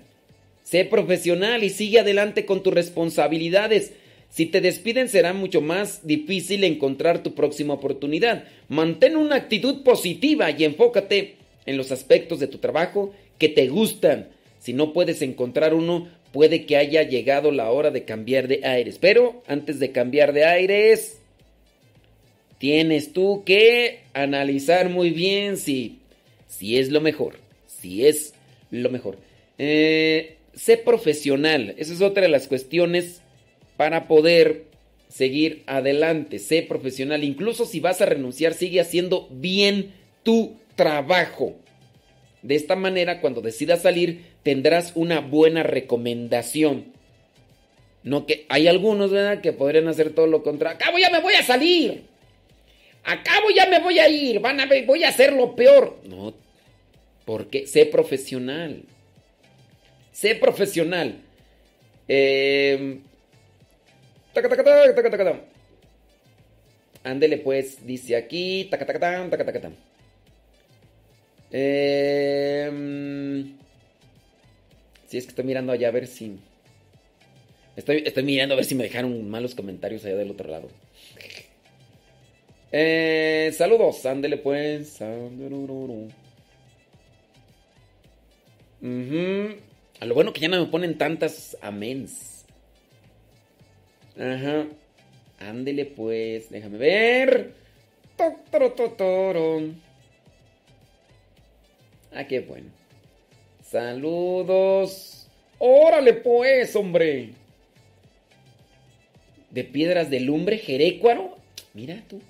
Sé 0.65 0.85
profesional 0.85 1.65
y 1.65 1.71
sigue 1.71 2.01
adelante 2.01 2.45
con 2.45 2.63
tus 2.63 2.75
responsabilidades. 2.75 3.93
Si 4.31 4.47
te 4.47 4.61
despiden 4.61 5.09
será 5.09 5.33
mucho 5.33 5.61
más 5.61 6.07
difícil 6.07 6.65
encontrar 6.65 7.23
tu 7.23 7.35
próxima 7.35 7.75
oportunidad. 7.75 8.45
Mantén 8.69 9.17
una 9.17 9.37
actitud 9.37 9.83
positiva 9.83 10.51
y 10.51 10.65
enfócate 10.65 11.37
en 11.67 11.77
los 11.77 11.93
aspectos 11.93 12.41
de 12.41 12.49
tu 12.49 12.59
trabajo 12.59 13.13
que 13.39 13.49
te 13.49 13.69
gustan. 13.69 14.29
Si 14.59 14.73
no 14.73 14.93
puedes 14.93 15.23
encontrar 15.23 15.75
uno, 15.75 16.09
puede 16.33 16.67
que 16.67 16.77
haya 16.77 17.03
llegado 17.03 17.53
la 17.53 17.71
hora 17.71 17.91
de 17.91 18.05
cambiar 18.05 18.49
de 18.49 18.61
aires. 18.65 18.99
Pero 19.01 19.43
antes 19.47 19.79
de 19.79 19.93
cambiar 19.93 20.33
de 20.33 20.45
aires, 20.45 21.18
tienes 22.59 23.13
tú 23.13 23.43
que 23.45 24.01
analizar 24.13 24.89
muy 24.89 25.11
bien 25.11 25.57
si, 25.57 25.99
si 26.47 26.79
es 26.79 26.91
lo 26.91 27.01
mejor. 27.01 27.37
Si 27.67 28.07
es 28.07 28.35
lo 28.71 28.91
mejor. 28.91 29.19
Eh, 29.59 30.37
sé 30.55 30.77
profesional. 30.77 31.75
Esa 31.79 31.93
es 31.93 32.03
otra 32.03 32.25
de 32.25 32.29
las 32.29 32.49
cuestiones 32.49 33.23
para 33.77 34.09
poder 34.09 34.65
seguir 35.09 35.63
adelante. 35.67 36.39
Sé 36.39 36.63
profesional. 36.63 37.25
Incluso 37.25 37.65
si 37.65 37.81
vas 37.81 38.01
a 38.01 38.07
renunciar, 38.07 38.55
sigue 38.55 38.81
haciendo 38.81 39.29
bien 39.31 39.93
tu 40.23 40.57
trabajo. 40.75 41.57
De 42.43 42.55
esta 42.55 42.77
manera, 42.77 43.21
cuando 43.21 43.41
decidas 43.41 43.83
salir, 43.83 44.25
tendrás 44.43 44.93
una 44.95 45.21
buena 45.21 45.63
recomendación. 45.63 46.93
No 48.05 48.27
que 48.27 48.47
hay 48.49 48.69
algunos, 48.69 49.11
¿verdad?, 49.11 49.41
que 49.41 49.53
podrían 49.53 49.89
hacer 49.89 50.11
todo 50.11 50.27
lo 50.27 50.43
contrario. 50.43 50.77
Acabo 50.77 50.99
ya 50.99 51.11
me 51.11 51.21
voy 51.21 51.35
a 51.35 51.43
salir. 51.43 52.05
Acabo 53.05 53.51
ya 53.55 53.67
me 53.67 53.81
voy 53.81 53.99
a 53.99 54.09
ir. 54.09 54.41
Van 54.41 54.61
a 54.61 54.67
ver, 54.67 54.85
voy 54.87 55.05
a 55.05 55.09
hacer 55.09 55.33
lo 55.33 55.55
peor. 55.55 55.99
No, 56.05 56.35
porque 57.25 57.67
sé 57.67 57.87
profesional. 57.87 58.83
Sé 60.13 60.35
profesional. 60.35 61.21
Eh, 62.09 62.99
Ándele 67.05 67.39
pues, 67.39 67.87
dice 67.87 68.17
aquí. 68.17 68.67
Tacatacatán, 68.71 69.31
tacatacatán. 69.31 69.75
Eh, 71.51 72.71
si 75.07 75.17
es 75.17 75.25
que 75.25 75.31
estoy 75.31 75.45
mirando 75.45 75.73
allá 75.73 75.89
a 75.89 75.93
ver 75.93 76.07
si. 76.07 76.39
Estoy, 77.77 78.03
estoy 78.05 78.25
mirando 78.25 78.55
a 78.55 78.57
ver 78.57 78.65
si 78.65 78.75
me 78.75 78.85
dejaron 78.85 79.29
malos 79.31 79.55
comentarios 79.55 80.05
allá 80.05 80.17
del 80.17 80.31
otro 80.31 80.51
lado. 80.51 80.69
Eh, 82.71 83.51
saludos, 83.57 84.05
ándele 84.05 84.37
pues. 84.37 85.01
A 90.01 90.05
lo 90.05 90.15
bueno 90.15 90.33
que 90.33 90.41
ya 90.41 90.49
no 90.49 90.61
me 90.61 90.71
ponen 90.71 90.99
tantas 90.99 91.57
amens. 91.61 92.45
Ajá. 94.19 94.67
Ándele 95.41 95.87
pues, 95.87 96.51
déjame 96.51 96.79
ver. 96.79 97.55
Ah, 102.13 102.27
qué 102.27 102.41
bueno. 102.41 102.69
Saludos. 103.63 105.29
Órale 105.59 106.15
pues, 106.15 106.75
hombre. 106.75 107.31
De 109.51 109.65
piedras 109.65 110.11
de 110.11 110.21
lumbre 110.21 110.59
Jerécuaro. 110.59 111.37
Mira 111.75 112.03
tú. 112.09 112.21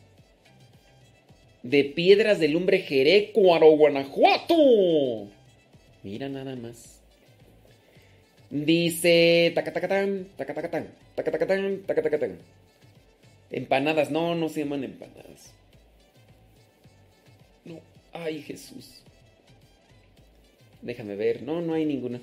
De 1.62 1.84
piedras 1.84 2.38
de 2.38 2.48
lumbre 2.48 2.80
Jerécuaro, 2.80 3.70
Guanajuato. 3.72 5.28
Mira 6.02 6.28
nada 6.28 6.56
más. 6.56 7.00
Dice 8.50 9.52
tacatacatán, 9.54 10.28
tacatacatán, 10.36 10.88
tacatacatán, 11.14 11.82
tacatacatán. 11.86 12.38
Empanadas, 13.50 14.10
no, 14.10 14.34
no 14.34 14.48
se 14.48 14.60
llaman 14.60 14.84
empanadas. 14.84 15.52
No, 17.64 17.80
ay 18.12 18.42
Jesús. 18.42 19.02
Déjame 20.82 21.16
ver. 21.16 21.42
No, 21.42 21.60
no 21.60 21.74
hay 21.74 21.84
ninguna. 21.84 22.20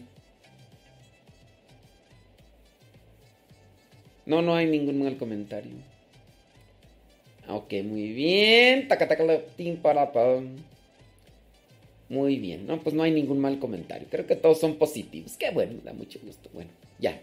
No, 4.25 4.41
no 4.41 4.55
hay 4.55 4.65
ningún 4.65 5.03
mal 5.03 5.17
comentario. 5.17 5.71
Ok, 7.47 7.73
muy 7.83 8.09
bien. 8.13 8.87
Muy 12.09 12.37
bien. 12.37 12.67
No, 12.67 12.81
pues 12.81 12.95
no 12.95 13.03
hay 13.03 13.11
ningún 13.11 13.39
mal 13.39 13.59
comentario. 13.59 14.07
Creo 14.09 14.27
que 14.27 14.35
todos 14.35 14.59
son 14.59 14.75
positivos. 14.75 15.35
Qué 15.37 15.51
bueno, 15.51 15.79
da 15.83 15.93
mucho 15.93 16.19
gusto. 16.23 16.49
Bueno, 16.53 16.69
ya. 16.99 17.21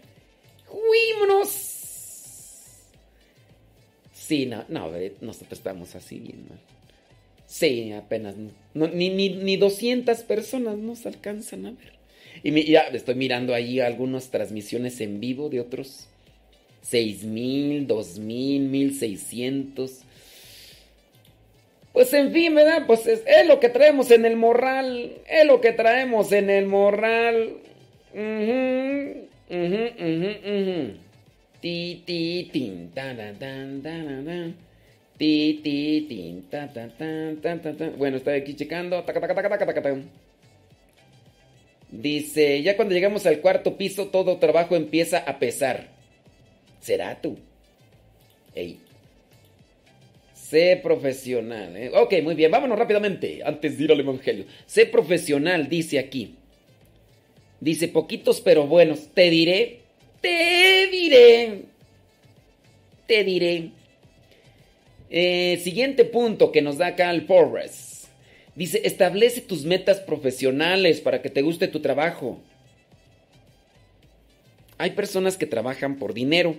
¡Juímonos! 0.67 1.79
Sí, 4.13 4.45
no, 4.45 4.63
no, 4.69 4.89
nosotros 5.21 5.59
estamos 5.59 5.95
así 5.95 6.19
bien 6.19 6.47
mal. 6.47 6.59
Sí, 7.45 7.91
apenas. 7.91 8.35
ni, 8.73 9.09
ni, 9.09 9.57
200 9.57 10.23
personas 10.23 10.77
nos 10.77 11.05
alcanzan 11.05 11.65
a 11.65 11.71
ver. 11.71 11.93
Y 12.41 12.71
ya 12.71 12.83
estoy 12.83 13.15
mirando 13.15 13.53
ahí 13.53 13.79
algunas 13.79 14.29
transmisiones 14.31 14.99
en 15.01 15.19
vivo 15.19 15.49
de 15.49 15.59
otros 15.59 16.07
6000, 16.81 17.85
2000, 17.85 18.71
1600. 18.71 19.99
Pues 21.93 22.11
en 22.13 22.33
fin, 22.33 22.55
¿verdad? 22.55 22.85
Pues 22.87 23.05
es, 23.05 23.21
lo 23.47 23.59
que 23.59 23.69
traemos 23.69 24.09
en 24.09 24.25
el 24.25 24.35
morral. 24.35 25.13
Es 25.29 25.45
lo 25.45 25.61
que 25.61 25.71
traemos 25.73 26.31
en 26.31 26.49
el 26.49 26.65
morral. 26.65 27.57
Ti, 31.61 32.03
ti, 32.05 32.49
tin, 32.51 32.91
Ti, 35.15 35.61
ti, 35.63 36.05
tin, 36.09 36.49
ta, 36.49 36.73
ta, 36.73 36.89
ta, 36.89 37.61
ta, 37.61 37.73
ta, 37.73 37.89
Bueno, 37.95 38.17
estoy 38.17 38.39
aquí 38.39 38.55
checando. 38.55 39.05
Dice, 41.91 42.63
ya 42.63 42.75
cuando 42.75 42.95
llegamos 42.95 43.27
al 43.27 43.39
cuarto 43.39 43.77
piso, 43.77 44.07
todo 44.07 44.39
trabajo 44.39 44.75
empieza 44.75 45.19
a 45.19 45.37
pesar. 45.37 45.89
¿Será 46.81 47.21
tú? 47.21 47.37
Ey. 48.55 48.79
Sé 50.53 50.79
profesional. 50.83 51.75
¿eh? 51.75 51.89
Ok, 51.95 52.13
muy 52.21 52.35
bien, 52.35 52.51
vámonos 52.51 52.77
rápidamente, 52.77 53.41
antes 53.43 53.75
de 53.75 53.85
ir 53.85 53.91
al 53.91 53.99
Evangelio. 54.01 54.45
Sé 54.67 54.85
profesional, 54.85 55.67
dice 55.67 55.97
aquí. 55.97 56.35
Dice, 57.59 57.87
poquitos 57.87 58.39
pero 58.39 58.67
buenos. 58.67 59.07
Te 59.15 59.31
diré, 59.31 59.79
te 60.21 60.89
diré, 60.91 61.63
te 63.07 63.23
diré 63.23 63.71
eh, 65.09 65.59
siguiente 65.63 66.05
punto 66.05 66.51
que 66.51 66.61
nos 66.61 66.77
da 66.77 66.85
acá 66.85 67.09
el 67.09 67.23
Forrest. 67.23 68.09
Dice, 68.55 68.79
establece 68.83 69.41
tus 69.41 69.65
metas 69.65 70.01
profesionales 70.01 71.01
para 71.01 71.23
que 71.23 71.31
te 71.31 71.41
guste 71.41 71.67
tu 71.67 71.79
trabajo. 71.79 72.39
Hay 74.77 74.91
personas 74.91 75.35
que 75.35 75.47
trabajan 75.47 75.97
por 75.97 76.13
dinero 76.13 76.55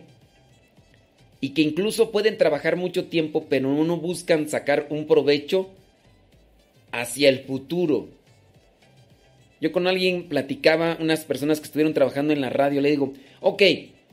y 1.44 1.50
que 1.50 1.60
incluso 1.60 2.10
pueden 2.10 2.38
trabajar 2.38 2.76
mucho 2.76 3.04
tiempo, 3.04 3.44
pero 3.50 3.68
no 3.68 3.98
buscan 3.98 4.48
sacar 4.48 4.86
un 4.88 5.06
provecho 5.06 5.68
hacia 6.90 7.28
el 7.28 7.40
futuro. 7.40 8.08
Yo 9.60 9.70
con 9.70 9.86
alguien 9.86 10.30
platicaba, 10.30 10.96
unas 10.98 11.26
personas 11.26 11.60
que 11.60 11.66
estuvieron 11.66 11.92
trabajando 11.92 12.32
en 12.32 12.40
la 12.40 12.48
radio, 12.48 12.80
le 12.80 12.88
digo, 12.88 13.12
ok, 13.42 13.62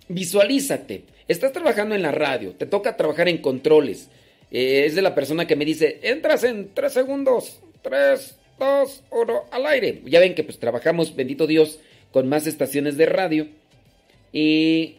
visualízate, 0.09 1.05
estás 1.29 1.53
trabajando 1.53 1.95
en 1.95 2.01
la 2.01 2.11
radio, 2.11 2.51
te 2.51 2.65
toca 2.65 2.97
trabajar 2.97 3.29
en 3.29 3.37
controles. 3.37 4.09
Eh, 4.51 4.83
es 4.85 4.95
de 4.95 5.01
la 5.01 5.15
persona 5.15 5.47
que 5.47 5.55
me 5.55 5.63
dice, 5.63 6.01
entras 6.03 6.43
en 6.43 6.73
tres 6.73 6.91
segundos, 6.91 7.61
tres, 7.81 8.35
dos, 8.59 9.03
uno, 9.09 9.43
al 9.51 9.65
aire. 9.67 10.01
Ya 10.03 10.19
ven 10.19 10.35
que 10.35 10.43
pues 10.43 10.59
trabajamos, 10.59 11.15
bendito 11.15 11.47
Dios, 11.47 11.79
con 12.11 12.27
más 12.27 12.45
estaciones 12.45 12.97
de 12.97 13.05
radio. 13.05 13.47
Y 14.33 14.97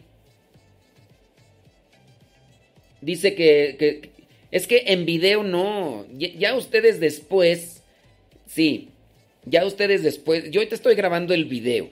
dice 3.03 3.35
que, 3.35 4.11
es 4.51 4.67
que 4.67 4.83
en 4.87 5.05
video 5.05 5.43
no, 5.43 6.05
ya, 6.17 6.55
ustedes 6.55 6.99
después, 6.99 7.81
sí, 8.47 8.89
ya 9.45 9.65
ustedes 9.65 10.03
después, 10.03 10.51
yo 10.51 10.67
te 10.67 10.75
estoy 10.75 10.95
grabando 10.95 11.33
el 11.33 11.45
video. 11.45 11.89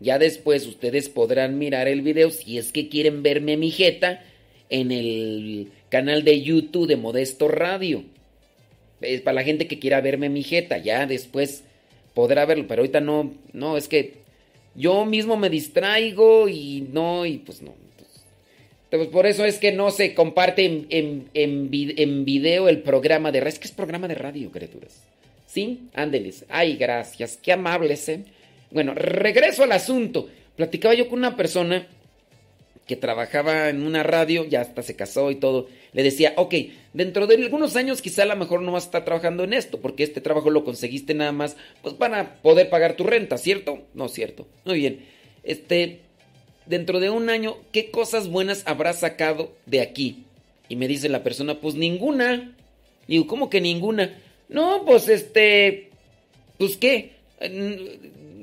Ya 0.00 0.18
después 0.18 0.66
ustedes 0.66 1.08
podrán 1.08 1.58
mirar 1.58 1.88
el 1.88 2.02
video 2.02 2.30
si 2.30 2.58
es 2.58 2.72
que 2.72 2.88
quieren 2.88 3.22
verme 3.22 3.56
mi 3.56 3.70
jeta 3.70 4.22
en 4.68 4.90
el 4.90 5.70
canal 5.88 6.24
de 6.24 6.42
YouTube 6.42 6.88
de 6.88 6.96
Modesto 6.96 7.48
Radio. 7.48 8.04
Es 9.00 9.20
para 9.20 9.36
la 9.36 9.44
gente 9.44 9.66
que 9.66 9.78
quiera 9.78 10.00
verme 10.00 10.28
mi 10.28 10.42
jeta, 10.42 10.78
ya 10.78 11.06
después 11.06 11.64
podrá 12.12 12.44
verlo, 12.44 12.66
pero 12.66 12.82
ahorita 12.82 13.00
no, 13.00 13.34
no, 13.52 13.76
es 13.76 13.88
que 13.88 14.14
yo 14.74 15.04
mismo 15.04 15.36
me 15.36 15.50
distraigo 15.50 16.48
y 16.48 16.86
no, 16.92 17.24
y 17.24 17.38
pues 17.38 17.62
no. 17.62 17.74
Pues, 18.98 19.08
por 19.08 19.26
eso 19.26 19.44
es 19.44 19.58
que 19.58 19.72
no 19.72 19.90
se 19.90 20.14
comparte 20.14 20.64
en, 20.64 20.86
en, 20.90 21.28
en, 21.34 22.24
video 22.24 22.68
el 22.68 22.82
programa 22.82 23.32
de 23.32 23.40
radio. 23.40 23.48
Es 23.48 23.58
que 23.58 23.66
es 23.66 23.72
programa 23.72 24.06
de 24.08 24.14
radio, 24.14 24.50
criaturas. 24.50 25.02
¿Sí? 25.46 25.88
Ándeles. 25.94 26.44
Ay, 26.48 26.76
gracias. 26.76 27.38
Qué 27.42 27.52
amables, 27.52 28.08
¿eh? 28.08 28.24
Bueno, 28.70 28.94
regreso 28.94 29.64
al 29.64 29.72
asunto. 29.72 30.28
Platicaba 30.56 30.94
yo 30.94 31.08
con 31.08 31.18
una 31.18 31.36
persona 31.36 31.86
que 32.86 32.96
trabajaba 32.96 33.68
en 33.68 33.82
una 33.82 34.02
radio, 34.02 34.44
ya 34.44 34.60
hasta 34.60 34.82
se 34.82 34.94
casó 34.94 35.30
y 35.30 35.36
todo, 35.36 35.68
le 35.92 36.02
decía, 36.02 36.34
ok, 36.36 36.54
dentro 36.92 37.26
de 37.26 37.36
algunos 37.36 37.76
años 37.76 38.02
quizá 38.02 38.24
a 38.24 38.26
lo 38.26 38.36
mejor 38.36 38.60
no 38.60 38.72
vas 38.72 38.84
a 38.84 38.86
estar 38.88 39.04
trabajando 39.04 39.44
en 39.44 39.54
esto, 39.54 39.80
porque 39.80 40.02
este 40.02 40.20
trabajo 40.20 40.50
lo 40.50 40.64
conseguiste 40.64 41.14
nada 41.14 41.32
más, 41.32 41.56
pues 41.82 41.96
van 41.96 42.14
a 42.14 42.34
poder 42.42 42.68
pagar 42.68 42.94
tu 42.94 43.04
renta, 43.04 43.38
¿cierto? 43.38 43.86
No, 43.94 44.08
cierto. 44.08 44.46
Muy 44.64 44.78
bien. 44.78 45.00
Este, 45.44 46.00
dentro 46.66 47.00
de 47.00 47.10
un 47.10 47.30
año, 47.30 47.56
¿qué 47.72 47.90
cosas 47.90 48.28
buenas 48.28 48.62
habrás 48.66 49.00
sacado 49.00 49.52
de 49.66 49.80
aquí? 49.80 50.24
Y 50.68 50.76
me 50.76 50.88
dice 50.88 51.08
la 51.08 51.22
persona, 51.22 51.60
pues 51.60 51.74
ninguna. 51.74 52.54
digo, 53.06 53.26
¿cómo 53.26 53.50
que 53.50 53.60
ninguna? 53.60 54.18
No, 54.48 54.84
pues 54.84 55.08
este, 55.08 55.90
pues 56.58 56.76
qué 56.76 57.14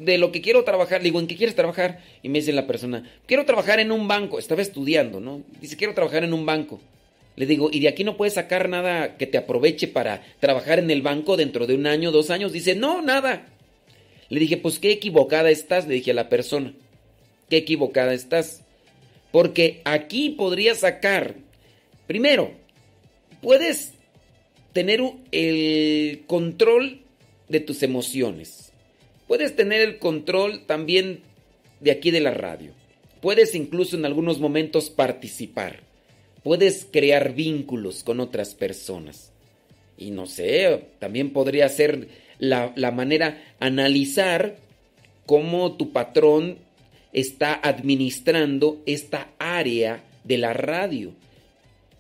de 0.02 0.18
lo 0.18 0.32
que 0.32 0.42
quiero 0.42 0.64
trabajar, 0.64 1.02
digo, 1.02 1.20
¿en 1.20 1.28
qué 1.28 1.36
quieres 1.36 1.56
trabajar? 1.56 2.00
Y 2.24 2.30
me 2.30 2.40
dice 2.40 2.54
la 2.54 2.68
persona, 2.68 3.10
quiero 3.26 3.46
trabajar 3.46 3.80
en 3.80 3.92
un 3.92 4.08
banco, 4.08 4.40
estaba 4.40 4.62
estudiando, 4.62 5.20
¿no? 5.20 5.44
Dice, 5.60 5.78
quiero 5.78 5.94
trabajar 5.94 6.24
en 6.24 6.34
un 6.34 6.46
banco. 6.46 6.80
Le 7.36 7.46
digo, 7.46 7.70
¿y 7.72 7.80
de 7.80 7.88
aquí 7.88 8.04
no 8.04 8.18
puedes 8.18 8.34
sacar 8.34 8.68
nada 8.68 9.18
que 9.18 9.28
te 9.28 9.38
aproveche 9.38 9.88
para 9.88 10.22
trabajar 10.40 10.80
en 10.80 10.92
el 10.92 11.02
banco 11.02 11.38
dentro 11.38 11.68
de 11.68 11.76
un 11.76 11.88
año, 11.88 12.12
dos 12.12 12.30
años? 12.30 12.52
Dice, 12.52 12.76
no, 12.76 13.02
nada. 13.02 13.48
Le 14.30 14.40
dije, 14.40 14.58
pues 14.58 14.80
qué 14.80 14.92
equivocada 14.92 15.50
estás, 15.50 15.88
le 15.88 15.96
dije 15.96 16.12
a 16.12 16.16
la 16.16 16.30
persona, 16.30 16.74
qué 17.52 17.58
equivocada 17.58 18.16
estás. 18.16 18.64
Porque 19.32 19.82
aquí 19.86 20.32
podrías 20.32 20.80
sacar, 20.80 21.36
primero, 22.08 22.52
puedes 23.44 23.94
tener 24.74 25.04
el 25.32 26.24
control 26.26 27.02
de 27.48 27.60
tus 27.60 27.84
emociones 27.84 28.72
Puedes 29.32 29.56
tener 29.56 29.80
el 29.80 29.98
control 29.98 30.66
también 30.66 31.22
de 31.80 31.92
aquí 31.92 32.12
de 32.12 32.20
la 32.20 32.34
radio. 32.34 32.74
Puedes 33.22 33.56
incluso 33.56 33.96
en 33.96 34.04
algunos 34.04 34.42
momentos 34.42 34.90
participar. 34.90 35.84
Puedes 36.44 36.86
crear 36.92 37.34
vínculos 37.34 38.04
con 38.04 38.20
otras 38.20 38.56
personas. 38.56 39.32
Y 39.98 40.12
no 40.12 40.26
sé, 40.26 40.88
también 41.00 41.32
podría 41.32 41.70
ser 41.70 42.10
la, 42.40 42.74
la 42.76 42.92
manera 42.92 43.42
analizar 43.62 44.58
cómo 45.26 45.78
tu 45.78 45.94
patrón 45.94 46.58
está 47.14 47.54
administrando 47.54 48.82
esta 48.86 49.30
área 49.40 50.04
de 50.24 50.38
la 50.38 50.54
radio. 50.54 51.12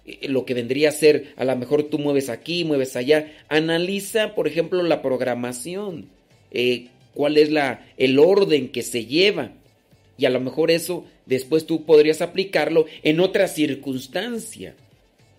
Eh, 0.05 0.27
lo 0.29 0.45
que 0.45 0.53
vendría 0.53 0.89
a 0.89 0.93
ser, 0.93 1.33
a 1.35 1.45
lo 1.45 1.55
mejor 1.55 1.83
tú 1.83 1.99
mueves 1.99 2.29
aquí, 2.29 2.63
mueves 2.63 2.95
allá. 2.95 3.31
Analiza, 3.49 4.35
por 4.35 4.47
ejemplo, 4.47 4.81
la 4.83 5.01
programación. 5.01 6.09
Eh, 6.51 6.87
cuál 7.13 7.37
es 7.37 7.51
la, 7.51 7.85
el 7.97 8.19
orden 8.19 8.69
que 8.69 8.83
se 8.83 9.05
lleva. 9.05 9.51
Y 10.17 10.25
a 10.25 10.29
lo 10.29 10.39
mejor 10.39 10.71
eso 10.71 11.05
después 11.25 11.65
tú 11.65 11.85
podrías 11.85 12.21
aplicarlo 12.21 12.85
en 13.03 13.19
otra 13.19 13.47
circunstancia. 13.47 14.75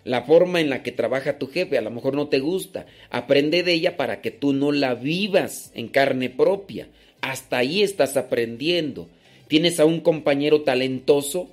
La 0.03 0.23
forma 0.23 0.59
en 0.59 0.69
la 0.69 0.83
que 0.83 0.91
trabaja 0.91 1.37
tu 1.37 1.47
jefe 1.47 1.77
a 1.77 1.81
lo 1.81 1.91
mejor 1.91 2.15
no 2.15 2.27
te 2.27 2.39
gusta. 2.39 2.85
Aprende 3.09 3.63
de 3.63 3.73
ella 3.73 3.95
para 3.95 4.21
que 4.21 4.31
tú 4.31 4.51
no 4.51 4.71
la 4.71 4.95
vivas 4.95 5.71
en 5.75 5.87
carne 5.87 6.29
propia. 6.29 6.89
Hasta 7.21 7.57
ahí 7.57 7.81
estás 7.83 8.17
aprendiendo. 8.17 9.07
Tienes 9.53 9.79
a 9.79 9.85
un 9.85 9.99
compañero 9.99 10.61
talentoso, 10.63 11.47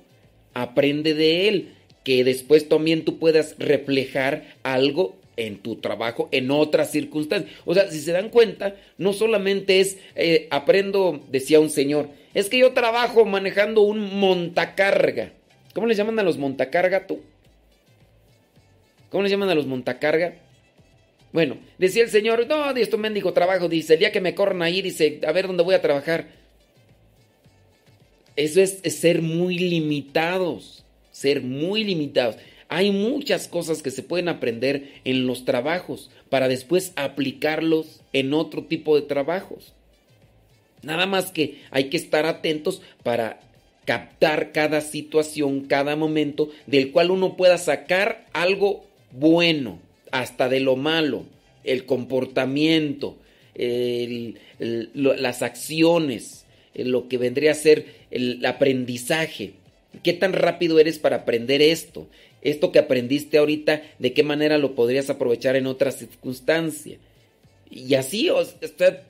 aprende 0.55 1.13
de 1.13 1.47
él, 1.47 1.73
que 2.03 2.23
después 2.23 2.67
también 2.67 3.05
tú 3.05 3.19
puedas 3.19 3.53
reflejar 3.59 4.55
algo 4.63 5.15
en 5.37 5.59
tu 5.59 5.75
trabajo, 5.75 6.27
en 6.31 6.49
otras 6.49 6.89
circunstancias. 6.89 7.53
O 7.63 7.75
sea, 7.75 7.91
si 7.91 7.99
se 7.99 8.11
dan 8.11 8.29
cuenta, 8.29 8.75
no 8.97 9.13
solamente 9.13 9.81
es 9.81 9.99
eh, 10.15 10.47
aprendo, 10.49 11.23
decía 11.29 11.59
un 11.59 11.69
señor, 11.69 12.09
es 12.33 12.49
que 12.49 12.57
yo 12.57 12.73
trabajo 12.73 13.23
manejando 13.25 13.81
un 13.81 14.19
montacarga. 14.19 15.33
¿Cómo 15.75 15.85
les 15.85 15.95
llaman 15.95 16.17
a 16.17 16.23
los 16.23 16.39
montacarga 16.39 17.05
tú? 17.05 17.19
¿Cómo 19.11 19.21
les 19.21 19.31
llaman 19.31 19.49
a 19.49 19.53
los 19.53 19.67
montacarga? 19.67 20.39
Bueno, 21.33 21.59
decía 21.77 22.01
el 22.01 22.09
señor, 22.09 22.47
no, 22.47 22.73
de 22.73 22.81
esto 22.81 22.97
mendigo 22.97 23.31
trabajo, 23.31 23.69
dice, 23.69 23.93
el 23.93 23.99
día 23.99 24.11
que 24.11 24.21
me 24.21 24.33
corran 24.33 24.63
ahí, 24.63 24.81
dice, 24.81 25.19
a 25.23 25.31
ver 25.31 25.45
dónde 25.45 25.61
voy 25.61 25.75
a 25.75 25.83
trabajar. 25.83 26.40
Eso 28.35 28.61
es 28.61 28.79
ser 28.95 29.21
muy 29.21 29.57
limitados, 29.57 30.83
ser 31.11 31.41
muy 31.41 31.83
limitados. 31.83 32.37
Hay 32.69 32.91
muchas 32.91 33.47
cosas 33.47 33.81
que 33.81 33.91
se 33.91 34.01
pueden 34.01 34.29
aprender 34.29 34.93
en 35.03 35.27
los 35.27 35.43
trabajos 35.43 36.09
para 36.29 36.47
después 36.47 36.93
aplicarlos 36.95 38.01
en 38.13 38.33
otro 38.33 38.63
tipo 38.63 38.95
de 38.95 39.01
trabajos. 39.01 39.73
Nada 40.81 41.05
más 41.05 41.31
que 41.31 41.59
hay 41.69 41.89
que 41.89 41.97
estar 41.97 42.25
atentos 42.25 42.81
para 43.03 43.41
captar 43.85 44.51
cada 44.51 44.81
situación, 44.81 45.61
cada 45.65 45.95
momento, 45.95 46.49
del 46.65 46.91
cual 46.91 47.11
uno 47.11 47.35
pueda 47.35 47.57
sacar 47.57 48.27
algo 48.31 48.85
bueno, 49.11 49.79
hasta 50.11 50.47
de 50.47 50.59
lo 50.61 50.75
malo, 50.75 51.25
el 51.63 51.85
comportamiento, 51.85 53.17
las 54.59 55.41
acciones, 55.41 56.45
lo 56.73 57.07
que 57.07 57.17
vendría 57.17 57.51
a 57.51 57.55
ser 57.55 57.85
el 58.11 58.45
aprendizaje. 58.45 59.53
¿Qué 60.03 60.13
tan 60.13 60.33
rápido 60.33 60.79
eres 60.79 60.99
para 60.99 61.17
aprender 61.17 61.61
esto? 61.61 62.07
esto 62.41 62.71
que 62.71 62.79
aprendiste 62.79 63.37
ahorita, 63.37 63.83
de 63.99 64.13
qué 64.13 64.23
manera 64.23 64.57
lo 64.57 64.75
podrías 64.75 65.09
aprovechar 65.09 65.55
en 65.55 65.67
otra 65.67 65.91
circunstancia. 65.91 66.97
Y 67.69 67.93
así, 67.95 68.29
o 68.29 68.43
sea, 68.43 69.03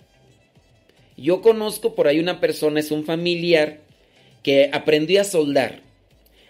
yo 1.18 1.42
conozco 1.42 1.96
por 1.96 2.08
ahí 2.08 2.20
una 2.20 2.40
persona, 2.40 2.80
es 2.80 2.92
un 2.92 3.06
familiar, 3.06 3.80
que 4.44 4.70
aprendió 4.74 5.22
a 5.22 5.26
soldar. 5.26 5.82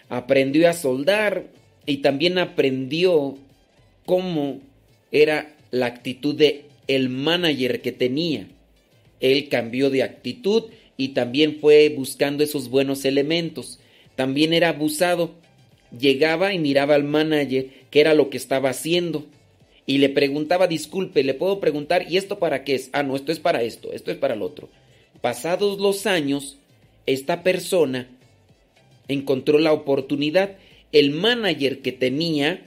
Aprendió 0.10 0.70
a 0.70 0.74
soldar 0.74 1.46
y 1.86 1.98
también 1.98 2.38
aprendió 2.38 3.38
cómo 4.06 4.60
era 5.12 5.56
la 5.72 5.86
actitud 5.86 6.36
de 6.36 6.66
manager 7.10 7.82
que 7.82 7.92
tenía. 7.92 8.48
Él 9.20 9.50
cambió 9.50 9.90
de 9.90 10.04
actitud 10.04 10.66
y 11.02 11.10
también 11.10 11.58
fue 11.60 11.90
buscando 11.90 12.44
esos 12.44 12.70
buenos 12.70 13.06
elementos. 13.06 13.80
También 14.16 14.54
era 14.54 14.70
abusado 14.70 15.32
llegaba 15.98 16.54
y 16.54 16.60
miraba 16.60 16.94
al 16.94 17.04
manager 17.04 17.70
qué 17.90 18.02
era 18.02 18.14
lo 18.14 18.30
que 18.30 18.38
estaba 18.38 18.70
haciendo. 18.70 19.26
Y 19.88 19.98
le 19.98 20.10
preguntaba, 20.10 20.68
disculpe, 20.68 21.24
¿le 21.24 21.34
puedo 21.34 21.60
preguntar? 21.60 22.06
¿Y 22.08 22.18
esto 22.18 22.38
para 22.38 22.64
qué 22.64 22.76
es? 22.76 22.92
Ah, 22.94 23.02
no, 23.02 23.16
esto 23.16 23.32
es 23.32 23.40
para 23.40 23.64
esto, 23.64 23.92
esto 23.94 24.12
es 24.12 24.18
para 24.18 24.36
el 24.36 24.44
otro. 24.44 24.70
Pasados 25.22 25.80
los 25.80 26.06
años, 26.06 26.60
esta 27.08 27.42
persona 27.42 28.08
encontró 29.08 29.58
la 29.58 29.74
oportunidad. 29.74 30.56
El 30.92 31.10
manager 31.10 31.82
que 31.82 31.94
tenía 31.94 32.62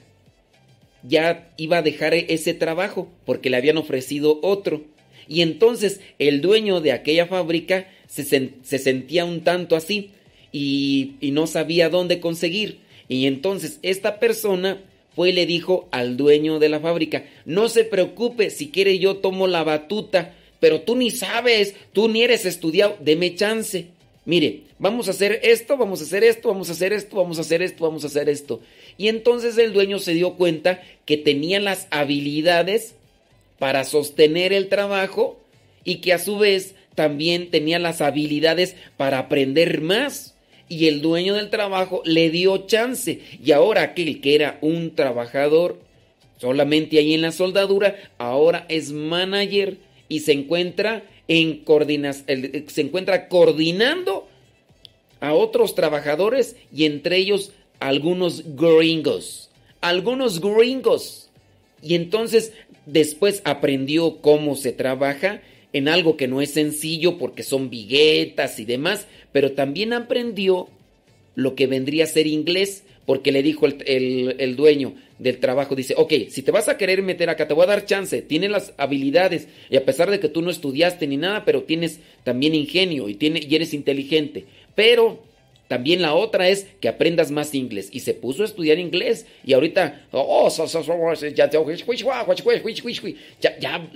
ya 1.04 1.52
iba 1.56 1.78
a 1.78 1.82
dejar 1.82 2.14
ese 2.14 2.52
trabajo 2.52 3.08
porque 3.26 3.48
le 3.48 3.58
habían 3.58 3.76
ofrecido 3.76 4.40
otro. 4.42 4.82
Y 5.28 5.42
entonces 5.42 6.00
el 6.18 6.40
dueño 6.40 6.80
de 6.80 6.90
aquella 6.90 7.26
fábrica 7.26 7.86
se, 8.22 8.78
sentía 8.78 9.24
un 9.24 9.40
tanto 9.42 9.76
así 9.76 10.10
y, 10.52 11.14
y 11.20 11.32
no 11.32 11.46
sabía 11.46 11.88
dónde 11.88 12.20
conseguir. 12.20 12.78
Y 13.08 13.26
entonces 13.26 13.78
esta 13.82 14.20
persona 14.20 14.80
fue 15.14 15.30
y 15.30 15.32
le 15.32 15.46
dijo 15.46 15.88
al 15.90 16.16
dueño 16.16 16.58
de 16.58 16.68
la 16.68 16.80
fábrica, 16.80 17.24
no 17.44 17.68
se 17.68 17.84
preocupe, 17.84 18.50
si 18.50 18.68
quiere 18.68 18.98
yo 18.98 19.16
tomo 19.16 19.46
la 19.46 19.64
batuta, 19.64 20.34
pero 20.60 20.80
tú 20.80 20.96
ni 20.96 21.10
sabes, 21.10 21.74
tú 21.92 22.08
ni 22.08 22.22
eres 22.22 22.46
estudiado, 22.46 22.96
deme 23.00 23.34
chance. 23.34 23.88
Mire, 24.24 24.62
vamos 24.78 25.08
a 25.08 25.10
hacer 25.10 25.40
esto, 25.42 25.76
vamos 25.76 26.00
a 26.00 26.04
hacer 26.04 26.24
esto, 26.24 26.48
vamos 26.48 26.70
a 26.70 26.72
hacer 26.72 26.92
esto, 26.92 27.16
vamos 27.16 27.38
a 27.38 27.42
hacer 27.42 27.62
esto, 27.62 27.84
vamos 27.84 28.04
a 28.04 28.06
hacer 28.06 28.28
esto. 28.28 28.60
Y 28.96 29.08
entonces 29.08 29.58
el 29.58 29.72
dueño 29.72 29.98
se 29.98 30.14
dio 30.14 30.34
cuenta 30.34 30.82
que 31.04 31.18
tenía 31.18 31.60
las 31.60 31.86
habilidades 31.90 32.94
para 33.58 33.84
sostener 33.84 34.52
el 34.52 34.68
trabajo 34.68 35.38
y 35.84 35.96
que 35.96 36.14
a 36.14 36.18
su 36.18 36.38
vez 36.38 36.74
también 36.94 37.50
tenía 37.50 37.78
las 37.78 38.00
habilidades 38.00 38.76
para 38.96 39.18
aprender 39.18 39.80
más. 39.80 40.34
Y 40.68 40.86
el 40.86 41.02
dueño 41.02 41.34
del 41.34 41.50
trabajo 41.50 42.02
le 42.04 42.30
dio 42.30 42.66
chance. 42.66 43.20
Y 43.42 43.52
ahora 43.52 43.82
aquel 43.82 44.20
que 44.20 44.34
era 44.34 44.58
un 44.62 44.94
trabajador 44.94 45.78
solamente 46.38 46.98
ahí 46.98 47.14
en 47.14 47.22
la 47.22 47.32
soldadura, 47.32 47.96
ahora 48.18 48.66
es 48.68 48.92
manager 48.92 49.78
y 50.08 50.20
se 50.20 50.32
encuentra 50.32 51.04
en 51.28 51.64
se 52.66 52.80
encuentra 52.82 53.28
coordinando 53.28 54.28
a 55.20 55.32
otros 55.32 55.74
trabajadores 55.74 56.56
y 56.74 56.84
entre 56.84 57.16
ellos 57.16 57.52
algunos 57.80 58.56
gringos. 58.56 59.50
Algunos 59.80 60.40
gringos. 60.40 61.30
Y 61.82 61.94
entonces 61.94 62.52
después 62.86 63.40
aprendió 63.44 64.18
cómo 64.18 64.56
se 64.56 64.72
trabaja 64.72 65.40
en 65.74 65.88
algo 65.88 66.16
que 66.16 66.28
no 66.28 66.40
es 66.40 66.52
sencillo 66.52 67.18
porque 67.18 67.42
son 67.42 67.68
viguetas 67.68 68.58
y 68.58 68.64
demás, 68.64 69.06
pero 69.32 69.52
también 69.52 69.92
aprendió 69.92 70.68
lo 71.34 71.54
que 71.54 71.66
vendría 71.66 72.04
a 72.04 72.06
ser 72.06 72.26
inglés 72.26 72.84
porque 73.06 73.32
le 73.32 73.42
dijo 73.42 73.66
el, 73.66 74.36
el, 74.38 74.56
dueño 74.56 74.94
del 75.18 75.38
trabajo, 75.38 75.74
dice, 75.74 75.94
ok, 75.98 76.12
si 76.30 76.42
te 76.42 76.52
vas 76.52 76.68
a 76.68 76.78
querer 76.78 77.02
meter 77.02 77.28
acá, 77.28 77.46
te 77.46 77.52
voy 77.52 77.64
a 77.64 77.68
dar 77.68 77.84
chance, 77.84 78.22
tienes 78.22 78.50
las 78.50 78.72
habilidades, 78.78 79.48
y 79.68 79.76
a 79.76 79.84
pesar 79.84 80.10
de 80.10 80.20
que 80.20 80.30
tú 80.30 80.40
no 80.40 80.50
estudiaste 80.50 81.06
ni 81.06 81.18
nada, 81.18 81.44
pero 81.44 81.64
tienes 81.64 82.00
también 82.22 82.54
ingenio 82.54 83.10
y, 83.10 83.14
tiene, 83.14 83.40
y 83.46 83.54
eres 83.54 83.74
inteligente, 83.74 84.46
pero 84.74 85.22
también 85.68 86.02
la 86.02 86.14
otra 86.14 86.48
es 86.48 86.66
que 86.80 86.88
aprendas 86.88 87.30
más 87.30 87.54
inglés. 87.54 87.88
Y 87.90 88.00
se 88.00 88.14
puso 88.14 88.42
a 88.42 88.46
estudiar 88.46 88.78
inglés. 88.78 89.26
Y 89.44 89.54
ahorita, 89.54 90.06
oh, 90.12 90.48
ya, 93.40 93.58
ya, 93.58 93.88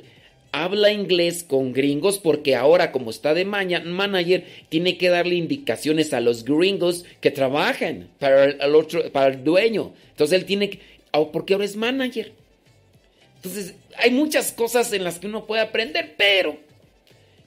habla 0.52 0.92
inglés 0.92 1.44
con 1.44 1.72
gringos 1.72 2.18
porque 2.18 2.56
ahora 2.56 2.90
como 2.92 3.10
está 3.10 3.34
de 3.34 3.44
manager 3.44 4.44
tiene 4.68 4.96
que 4.96 5.08
darle 5.08 5.34
indicaciones 5.34 6.12
a 6.14 6.20
los 6.20 6.44
gringos 6.44 7.04
que 7.20 7.30
trabajan 7.30 8.08
para 8.18 8.44
el, 8.44 8.74
otro, 8.74 9.10
para 9.12 9.34
el 9.34 9.44
dueño. 9.44 9.92
Entonces 10.10 10.38
él 10.38 10.46
tiene 10.46 10.70
que, 10.70 10.80
oh, 11.12 11.30
porque 11.30 11.54
ahora 11.54 11.64
es 11.64 11.76
manager. 11.76 12.32
Entonces 13.36 13.74
hay 13.96 14.10
muchas 14.10 14.52
cosas 14.52 14.92
en 14.92 15.04
las 15.04 15.18
que 15.18 15.26
uno 15.26 15.46
puede 15.46 15.62
aprender, 15.62 16.14
pero 16.16 16.56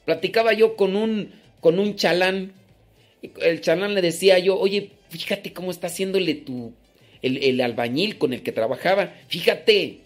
platicaba 0.06 0.54
yo 0.54 0.76
con 0.76 0.96
un, 0.96 1.32
con 1.60 1.80
un 1.80 1.96
chalán. 1.96 2.54
El 3.42 3.62
chalán 3.62 3.94
le 3.94 4.02
decía 4.02 4.40
yo, 4.40 4.58
oye, 4.58 4.92
fíjate 5.10 5.54
cómo 5.54 5.72
está 5.72 5.88
haciéndole 5.88 6.36
tu, 6.36 6.74
el, 7.22 7.44
el 7.44 7.62
albañil 7.62 8.18
con 8.18 8.34
el 8.34 8.44
que 8.44 8.52
trabajaba. 8.52 9.14
Fíjate, 9.28 10.00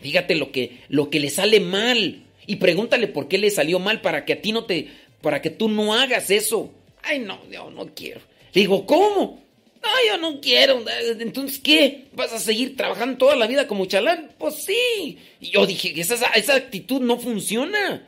Fíjate 0.00 0.34
lo 0.34 0.52
que, 0.52 0.78
lo 0.88 1.10
que 1.10 1.20
le 1.20 1.30
sale 1.30 1.60
mal. 1.60 2.22
Y 2.46 2.56
pregúntale 2.56 3.06
por 3.06 3.28
qué 3.28 3.38
le 3.38 3.50
salió 3.50 3.78
mal 3.78 4.00
para 4.00 4.24
que 4.24 4.34
a 4.34 4.42
ti 4.42 4.52
no 4.52 4.64
te. 4.64 4.88
para 5.20 5.40
que 5.42 5.50
tú 5.50 5.68
no 5.68 5.94
hagas 5.94 6.30
eso. 6.30 6.72
Ay, 7.02 7.20
no, 7.20 7.40
yo 7.50 7.70
no 7.70 7.86
quiero. 7.94 8.20
Le 8.52 8.62
digo, 8.62 8.86
¿cómo? 8.86 9.40
No, 9.82 9.88
yo 10.06 10.18
no 10.18 10.40
quiero. 10.40 10.82
Entonces, 11.18 11.58
¿qué? 11.58 12.06
¿Vas 12.12 12.32
a 12.32 12.38
seguir 12.38 12.76
trabajando 12.76 13.18
toda 13.18 13.36
la 13.36 13.46
vida 13.46 13.66
como 13.66 13.86
chalán? 13.86 14.32
Pues 14.38 14.56
sí. 14.56 15.18
Y 15.40 15.50
yo 15.50 15.66
dije, 15.66 15.98
esa, 15.98 16.26
esa 16.34 16.54
actitud 16.54 17.00
no 17.00 17.18
funciona. 17.18 18.06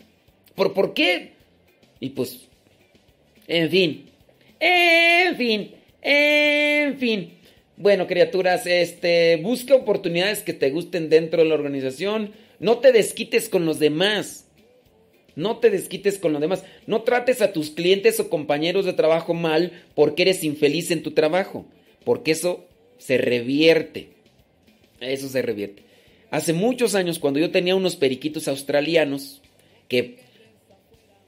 ¿Por, 0.55 0.74
¿Por 0.74 0.93
qué? 0.93 1.32
Y 2.01 2.11
pues, 2.11 2.40
en 3.47 3.70
fin. 3.70 4.11
En 4.61 5.36
fin. 5.36 5.74
En 6.03 6.99
fin. 6.99 7.32
Bueno, 7.83 8.07
criaturas, 8.07 8.64
este, 8.64 9.39
busca 9.43 9.74
oportunidades 9.74 10.45
que 10.45 10.53
te 10.53 10.70
gusten 10.70 11.09
dentro 11.09 11.43
de 11.43 11.49
la 11.49 11.57
organización. 11.57 12.30
No 12.61 12.78
te 12.78 12.93
desquites 12.93 13.49
con 13.49 13.66
los 13.66 13.80
demás. 13.80 14.47
No 15.35 15.59
te 15.59 15.68
desquites 15.68 16.18
con 16.18 16.33
los 16.33 16.41
demás. 16.41 16.62
No 16.87 17.03
trates 17.03 17.43
a 17.43 17.53
tus 17.53 17.70
clientes 17.70 18.20
o 18.20 18.30
compañeros 18.30 18.85
de 18.85 18.93
trabajo 18.93 19.35
mal 19.35 19.72
porque 19.97 20.22
eres 20.22 20.45
infeliz 20.45 20.93
en 20.93 21.03
tu 21.03 21.11
trabajo. 21.11 21.66
Porque 22.05 22.30
eso 22.30 22.64
se 22.99 23.18
revierte. 23.18 24.11
Eso 25.01 25.28
se 25.28 25.43
revierte. 25.43 25.83
Hace 26.30 26.53
muchos 26.53 26.95
años, 26.95 27.18
cuando 27.18 27.41
yo 27.41 27.51
tenía 27.51 27.74
unos 27.74 27.97
periquitos 27.97 28.47
australianos 28.47 29.43
que 29.89 30.18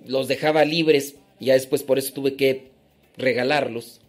los 0.06 0.28
dejaba 0.28 0.64
libres, 0.64 1.16
ya 1.40 1.54
después 1.54 1.82
por 1.82 1.98
eso 1.98 2.12
tuve 2.12 2.36
que 2.36 2.68
regalarlos. 3.16 4.02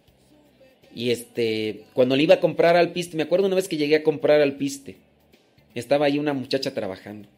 Y 0.96 1.10
este, 1.10 1.84
cuando 1.92 2.16
le 2.16 2.22
iba 2.22 2.36
a 2.36 2.40
comprar 2.40 2.74
al 2.74 2.92
piste, 2.92 3.18
me 3.18 3.24
acuerdo 3.24 3.44
una 3.44 3.54
vez 3.54 3.68
que 3.68 3.76
llegué 3.76 3.96
a 3.96 4.02
comprar 4.02 4.40
al 4.40 4.54
piste. 4.54 4.96
Estaba 5.74 6.06
ahí 6.06 6.18
una 6.18 6.32
muchacha 6.32 6.72
trabajando. 6.72 7.28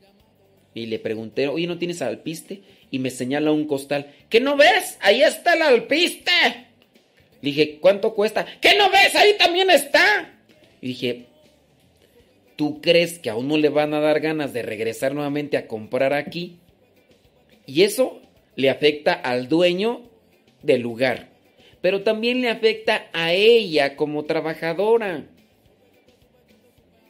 Y 0.74 0.86
le 0.86 1.00
pregunté, 1.00 1.48
oye, 1.48 1.66
¿no 1.66 1.76
tienes 1.76 2.00
alpiste? 2.00 2.60
Y 2.92 3.00
me 3.00 3.10
señala 3.10 3.50
un 3.50 3.66
costal. 3.66 4.14
¿Qué 4.28 4.38
no 4.38 4.56
ves? 4.56 4.96
Ahí 5.00 5.22
está 5.22 5.54
el 5.54 5.62
alpiste. 5.62 6.30
Dije, 7.42 7.78
¿cuánto 7.80 8.14
cuesta? 8.14 8.46
¿Qué 8.60 8.78
no 8.78 8.90
ves? 8.90 9.16
Ahí 9.16 9.32
también 9.36 9.70
está. 9.70 10.38
Y 10.80 10.86
dije, 10.86 11.26
¿tú 12.54 12.80
crees 12.80 13.18
que 13.18 13.30
a 13.30 13.34
uno 13.34 13.56
le 13.56 13.70
van 13.70 13.92
a 13.92 13.98
dar 13.98 14.20
ganas 14.20 14.52
de 14.52 14.62
regresar 14.62 15.16
nuevamente 15.16 15.56
a 15.56 15.66
comprar 15.66 16.12
aquí? 16.12 16.58
Y 17.66 17.82
eso 17.82 18.22
le 18.54 18.70
afecta 18.70 19.14
al 19.14 19.48
dueño 19.48 20.08
del 20.62 20.82
lugar 20.82 21.27
pero 21.80 22.02
también 22.02 22.40
le 22.40 22.50
afecta 22.50 23.06
a 23.12 23.32
ella 23.32 23.96
como 23.96 24.24
trabajadora. 24.24 25.24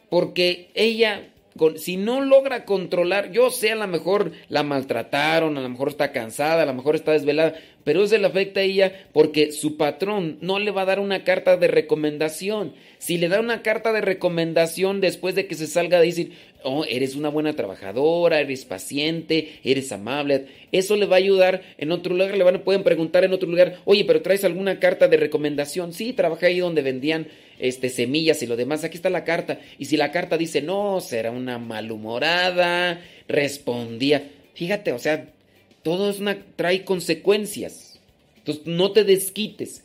Porque 0.09 0.71
ella, 0.73 1.29
si 1.75 1.97
no 1.97 2.21
logra 2.21 2.65
controlar, 2.65 3.31
yo 3.31 3.51
sé, 3.51 3.71
a 3.71 3.75
lo 3.75 3.87
mejor 3.87 4.31
la 4.47 4.63
maltrataron, 4.63 5.57
a 5.57 5.61
lo 5.61 5.69
mejor 5.69 5.89
está 5.89 6.11
cansada, 6.11 6.63
a 6.63 6.65
lo 6.65 6.73
mejor 6.73 6.95
está 6.95 7.11
desvelada, 7.11 7.53
pero 7.83 8.03
eso 8.03 8.17
le 8.17 8.27
afecta 8.27 8.59
a 8.59 8.63
ella 8.63 9.07
porque 9.13 9.51
su 9.51 9.77
patrón 9.77 10.37
no 10.41 10.59
le 10.59 10.71
va 10.71 10.83
a 10.83 10.85
dar 10.85 10.99
una 10.99 11.23
carta 11.23 11.57
de 11.57 11.67
recomendación. 11.67 12.73
Si 12.97 13.17
le 13.17 13.29
da 13.29 13.39
una 13.39 13.61
carta 13.61 13.93
de 13.93 14.01
recomendación 14.01 15.01
después 15.01 15.35
de 15.35 15.47
que 15.47 15.55
se 15.55 15.67
salga 15.67 15.99
de 15.99 16.07
decir, 16.07 16.31
oh, 16.63 16.85
eres 16.85 17.15
una 17.15 17.29
buena 17.29 17.55
trabajadora, 17.55 18.41
eres 18.41 18.65
paciente, 18.65 19.59
eres 19.63 19.91
amable, 19.91 20.45
eso 20.71 20.95
le 20.95 21.05
va 21.05 21.15
a 21.15 21.19
ayudar 21.19 21.61
en 21.77 21.91
otro 21.91 22.13
lugar, 22.13 22.37
le 22.37 22.43
van, 22.43 22.59
pueden 22.61 22.83
preguntar 22.83 23.23
en 23.23 23.33
otro 23.33 23.49
lugar, 23.49 23.77
oye, 23.85 24.05
pero 24.05 24.21
traes 24.21 24.43
alguna 24.43 24.79
carta 24.79 25.07
de 25.07 25.17
recomendación, 25.17 25.93
sí, 25.93 26.13
trabajé 26.13 26.47
ahí 26.47 26.59
donde 26.59 26.81
vendían 26.81 27.27
este, 27.59 27.89
semillas 27.89 28.41
y 28.43 28.47
lo 28.47 28.55
demás, 28.55 28.83
aquí 28.83 28.97
está 28.97 29.09
la 29.09 29.23
carta, 29.23 29.59
y 29.77 29.85
si 29.85 29.97
la 29.97 30.11
carta 30.11 30.37
dice, 30.37 30.61
no, 30.61 30.99
será 31.01 31.31
una 31.31 31.57
malhumorada, 31.57 33.01
respondía, 33.27 34.23
fíjate, 34.53 34.91
o 34.91 34.99
sea, 34.99 35.27
todo 35.83 36.09
es 36.09 36.19
una, 36.19 36.43
trae 36.55 36.83
consecuencias. 36.83 37.99
Entonces 38.37 38.65
no 38.65 38.91
te 38.91 39.03
desquites. 39.03 39.83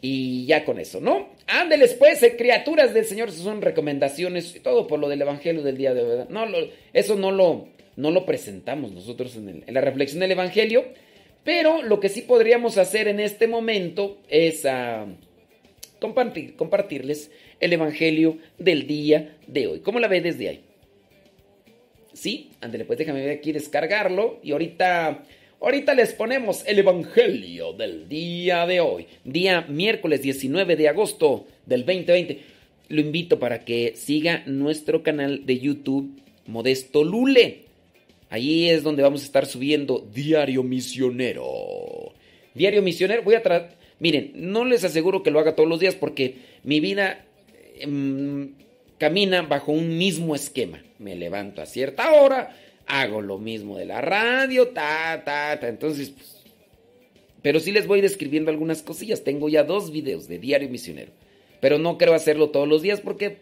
Y 0.00 0.46
ya 0.46 0.64
con 0.64 0.80
eso, 0.80 1.00
¿no? 1.00 1.28
Ándeles 1.46 1.94
pues, 1.94 2.22
eh, 2.22 2.36
criaturas 2.36 2.92
del 2.92 3.04
Señor, 3.04 3.30
son 3.30 3.62
recomendaciones 3.62 4.56
y 4.56 4.60
todo 4.60 4.88
por 4.88 4.98
lo 4.98 5.08
del 5.08 5.22
Evangelio 5.22 5.62
del 5.62 5.76
día 5.76 5.94
de 5.94 6.02
hoy. 6.02 6.26
No, 6.28 6.44
eso 6.92 7.14
no 7.14 7.30
lo, 7.30 7.68
no 7.96 8.10
lo 8.10 8.26
presentamos 8.26 8.92
nosotros 8.92 9.36
en, 9.36 9.64
la 9.68 9.80
reflexión 9.80 10.20
del 10.20 10.32
Evangelio, 10.32 10.86
pero 11.44 11.82
lo 11.82 12.00
que 12.00 12.08
sí 12.08 12.22
podríamos 12.22 12.78
hacer 12.78 13.06
en 13.06 13.20
este 13.20 13.46
momento 13.46 14.18
es 14.28 14.66
ah, 14.66 15.06
compartir, 16.00 16.56
compartirles 16.56 17.30
el 17.60 17.72
Evangelio 17.72 18.38
del 18.58 18.88
día 18.88 19.36
de 19.46 19.68
hoy. 19.68 19.80
¿Cómo 19.80 20.00
la 20.00 20.08
ve 20.08 20.20
desde 20.20 20.48
ahí? 20.48 20.64
Sí, 22.12 22.50
ándale, 22.60 22.84
pues 22.84 22.98
déjame 22.98 23.24
ver 23.24 23.38
aquí 23.38 23.52
descargarlo 23.52 24.38
y 24.42 24.52
ahorita 24.52 25.24
ahorita 25.60 25.94
les 25.94 26.12
ponemos 26.12 26.64
el 26.66 26.80
evangelio 26.80 27.72
del 27.72 28.08
día 28.08 28.66
de 28.66 28.80
hoy, 28.80 29.06
día 29.24 29.62
miércoles 29.68 30.22
19 30.22 30.76
de 30.76 30.88
agosto 30.88 31.46
del 31.66 31.86
2020. 31.86 32.40
Lo 32.88 33.00
invito 33.00 33.38
para 33.38 33.64
que 33.64 33.94
siga 33.96 34.42
nuestro 34.46 35.02
canal 35.02 35.46
de 35.46 35.58
YouTube 35.58 36.20
Modesto 36.46 37.04
Lule. 37.04 37.64
Ahí 38.28 38.68
es 38.68 38.82
donde 38.82 39.02
vamos 39.02 39.22
a 39.22 39.26
estar 39.26 39.46
subiendo 39.46 40.06
Diario 40.12 40.62
Misionero. 40.62 42.12
Diario 42.54 42.82
Misionero, 42.82 43.22
voy 43.22 43.34
a 43.34 43.42
tratar, 43.42 43.76
miren, 43.98 44.32
no 44.34 44.64
les 44.64 44.84
aseguro 44.84 45.22
que 45.22 45.30
lo 45.30 45.38
haga 45.38 45.54
todos 45.54 45.68
los 45.68 45.80
días 45.80 45.94
porque 45.94 46.36
mi 46.64 46.80
vida 46.80 47.24
em, 47.78 48.52
camina 49.02 49.42
bajo 49.42 49.72
un 49.72 49.98
mismo 49.98 50.36
esquema. 50.36 50.80
Me 51.00 51.16
levanto 51.16 51.60
a 51.60 51.66
cierta 51.66 52.12
hora, 52.12 52.56
hago 52.86 53.20
lo 53.20 53.38
mismo 53.38 53.76
de 53.76 53.84
la 53.86 54.00
radio, 54.00 54.68
ta, 54.68 55.22
ta, 55.24 55.58
ta. 55.58 55.66
Entonces, 55.68 56.10
pues, 56.10 56.44
pero 57.42 57.58
sí 57.58 57.72
les 57.72 57.88
voy 57.88 58.00
describiendo 58.00 58.52
algunas 58.52 58.82
cosillas. 58.82 59.24
Tengo 59.24 59.48
ya 59.48 59.64
dos 59.64 59.90
videos 59.90 60.28
de 60.28 60.38
Diario 60.38 60.68
Misionero. 60.68 61.10
Pero 61.60 61.78
no 61.78 61.98
quiero 61.98 62.14
hacerlo 62.14 62.50
todos 62.50 62.68
los 62.68 62.80
días 62.82 63.00
porque 63.00 63.38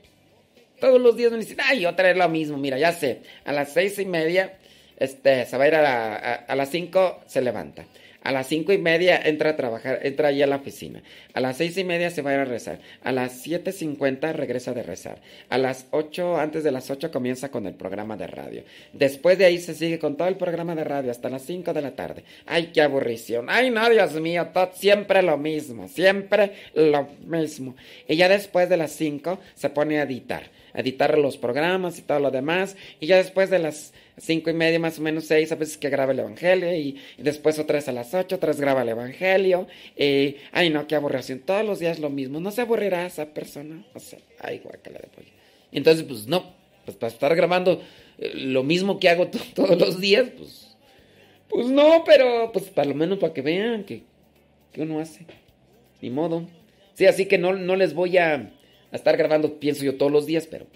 todos 0.80 0.98
los 0.98 1.14
días 1.18 1.30
me 1.30 1.36
dicen, 1.38 1.58
ay, 1.62 1.84
otra 1.84 2.08
vez 2.08 2.16
lo 2.16 2.26
mismo. 2.30 2.56
Mira, 2.56 2.78
ya 2.78 2.92
sé, 2.92 3.20
a 3.44 3.52
las 3.52 3.74
seis 3.74 3.98
y 3.98 4.06
media 4.06 4.56
este, 4.96 5.44
se 5.44 5.58
va 5.58 5.64
a 5.64 5.68
ir 5.68 5.74
a, 5.74 5.82
la- 5.82 6.14
a- 6.16 6.34
a 6.36 6.56
las 6.56 6.70
5, 6.70 7.20
se 7.26 7.42
levanta. 7.42 7.84
A 8.22 8.32
las 8.32 8.48
cinco 8.48 8.72
y 8.72 8.78
media 8.78 9.20
entra 9.24 9.50
a 9.50 9.56
trabajar, 9.56 10.00
entra 10.02 10.28
ahí 10.28 10.42
a 10.42 10.46
la 10.46 10.56
oficina. 10.56 11.02
A 11.32 11.40
las 11.40 11.56
seis 11.56 11.76
y 11.78 11.84
media 11.84 12.10
se 12.10 12.20
va 12.20 12.30
a 12.30 12.34
ir 12.34 12.40
a 12.40 12.44
rezar. 12.44 12.80
A 13.02 13.12
las 13.12 13.46
7.50 13.46 14.32
regresa 14.34 14.74
de 14.74 14.82
rezar. 14.82 15.20
A 15.48 15.56
las 15.56 15.86
8, 15.90 16.38
antes 16.38 16.62
de 16.64 16.70
las 16.70 16.90
8 16.90 17.10
comienza 17.10 17.50
con 17.50 17.66
el 17.66 17.74
programa 17.74 18.16
de 18.16 18.26
radio. 18.26 18.62
Después 18.92 19.38
de 19.38 19.46
ahí 19.46 19.58
se 19.58 19.74
sigue 19.74 19.98
con 19.98 20.16
todo 20.16 20.28
el 20.28 20.36
programa 20.36 20.74
de 20.74 20.84
radio 20.84 21.10
hasta 21.10 21.30
las 21.30 21.42
5 21.42 21.72
de 21.72 21.82
la 21.82 21.92
tarde. 21.92 22.24
Ay, 22.46 22.70
qué 22.74 22.82
aburrición. 22.82 23.46
Ay, 23.48 23.70
no, 23.70 23.88
Dios 23.88 24.12
mío, 24.14 24.48
todo, 24.52 24.70
siempre 24.74 25.22
lo 25.22 25.38
mismo, 25.38 25.88
siempre 25.88 26.52
lo 26.74 27.08
mismo. 27.24 27.74
Y 28.06 28.16
ya 28.16 28.28
después 28.28 28.68
de 28.68 28.76
las 28.76 28.92
5 28.92 29.38
se 29.54 29.70
pone 29.70 29.98
a 29.98 30.02
editar. 30.02 30.50
Editar 30.74 31.18
los 31.18 31.36
programas 31.36 31.98
y 31.98 32.02
todo 32.02 32.20
lo 32.20 32.30
demás. 32.30 32.76
Y 33.00 33.06
ya 33.06 33.16
después 33.16 33.50
de 33.50 33.58
las 33.58 33.92
cinco 34.20 34.50
y 34.50 34.52
media, 34.52 34.78
más 34.78 34.98
o 34.98 35.02
menos 35.02 35.24
seis, 35.24 35.50
a 35.50 35.56
veces 35.56 35.78
que 35.78 35.88
graba 35.88 36.12
el 36.12 36.18
Evangelio 36.20 36.72
y, 36.74 37.00
y 37.18 37.22
después 37.22 37.58
otra 37.58 37.76
vez 37.76 37.88
a 37.88 37.92
las 37.92 38.09
ocho, 38.14 38.36
otra 38.36 38.48
vez 38.48 38.60
graba 38.60 38.82
el 38.82 38.88
Evangelio. 38.90 39.66
Y, 39.96 40.36
ay 40.52 40.70
no, 40.70 40.86
qué 40.86 40.94
aburrición, 40.96 41.40
todos 41.40 41.64
los 41.64 41.78
días 41.78 41.98
lo 41.98 42.10
mismo, 42.10 42.40
¿no 42.40 42.50
se 42.50 42.60
aburrirá 42.62 43.06
esa 43.06 43.26
persona? 43.34 43.84
O 43.94 44.00
sea, 44.00 44.18
ay, 44.40 44.58
guacala 44.58 44.98
de 44.98 45.08
pollo. 45.08 45.28
Entonces, 45.72 46.04
pues 46.04 46.26
no, 46.26 46.52
pues 46.84 46.96
para 46.96 47.12
estar 47.12 47.34
grabando 47.36 47.80
eh, 48.18 48.32
lo 48.34 48.62
mismo 48.62 48.98
que 48.98 49.08
hago 49.08 49.26
to- 49.30 49.38
todos 49.54 49.78
los 49.78 50.00
días, 50.00 50.28
pues, 50.36 50.76
pues 51.48 51.66
no, 51.66 52.04
pero 52.04 52.50
pues 52.52 52.66
para 52.66 52.88
lo 52.88 52.94
menos 52.94 53.18
para 53.18 53.32
que 53.32 53.42
vean 53.42 53.84
que, 53.84 54.02
que 54.72 54.82
uno 54.82 55.00
hace. 55.00 55.26
Ni 56.00 56.10
modo. 56.10 56.46
Sí, 56.94 57.06
así 57.06 57.26
que 57.26 57.38
no, 57.38 57.52
no 57.54 57.76
les 57.76 57.94
voy 57.94 58.18
a, 58.18 58.34
a 58.34 58.96
estar 58.96 59.16
grabando, 59.16 59.58
pienso 59.58 59.84
yo, 59.84 59.96
todos 59.96 60.12
los 60.12 60.26
días, 60.26 60.46
pero 60.50 60.66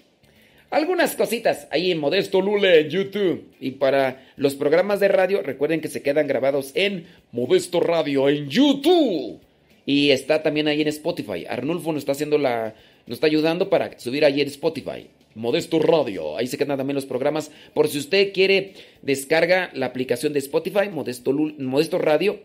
algunas 0.69 1.15
cositas 1.15 1.67
ahí 1.71 1.91
en 1.91 1.99
Modesto 1.99 2.41
Lule 2.41 2.81
en 2.81 2.89
YouTube. 2.89 3.45
Y 3.59 3.71
para 3.71 4.25
los 4.35 4.55
programas 4.55 4.99
de 4.99 5.07
radio, 5.07 5.41
recuerden 5.41 5.81
que 5.81 5.87
se 5.87 6.01
quedan 6.01 6.27
grabados 6.27 6.71
en 6.75 7.05
Modesto 7.31 7.79
Radio 7.79 8.29
en 8.29 8.49
YouTube. 8.49 9.39
Y 9.85 10.11
está 10.11 10.41
también 10.41 10.67
ahí 10.67 10.81
en 10.81 10.87
Spotify. 10.87 11.45
Arnulfo 11.47 11.91
nos 11.91 12.01
está 12.01 12.13
haciendo 12.13 12.37
la. 12.37 12.73
nos 13.05 13.17
está 13.17 13.27
ayudando 13.27 13.69
para 13.69 13.97
subir 13.99 14.25
ahí 14.25 14.41
en 14.41 14.47
Spotify. 14.47 15.07
Modesto 15.35 15.79
Radio. 15.79 16.37
Ahí 16.37 16.47
se 16.47 16.57
quedan 16.57 16.77
también 16.77 16.95
los 16.95 17.05
programas. 17.05 17.51
Por 17.73 17.87
si 17.87 17.99
usted 17.99 18.31
quiere, 18.33 18.73
descarga 19.01 19.69
la 19.73 19.87
aplicación 19.87 20.33
de 20.33 20.39
Spotify, 20.39 20.89
Modesto, 20.91 21.31
Modesto 21.31 21.97
Radio. 21.99 22.39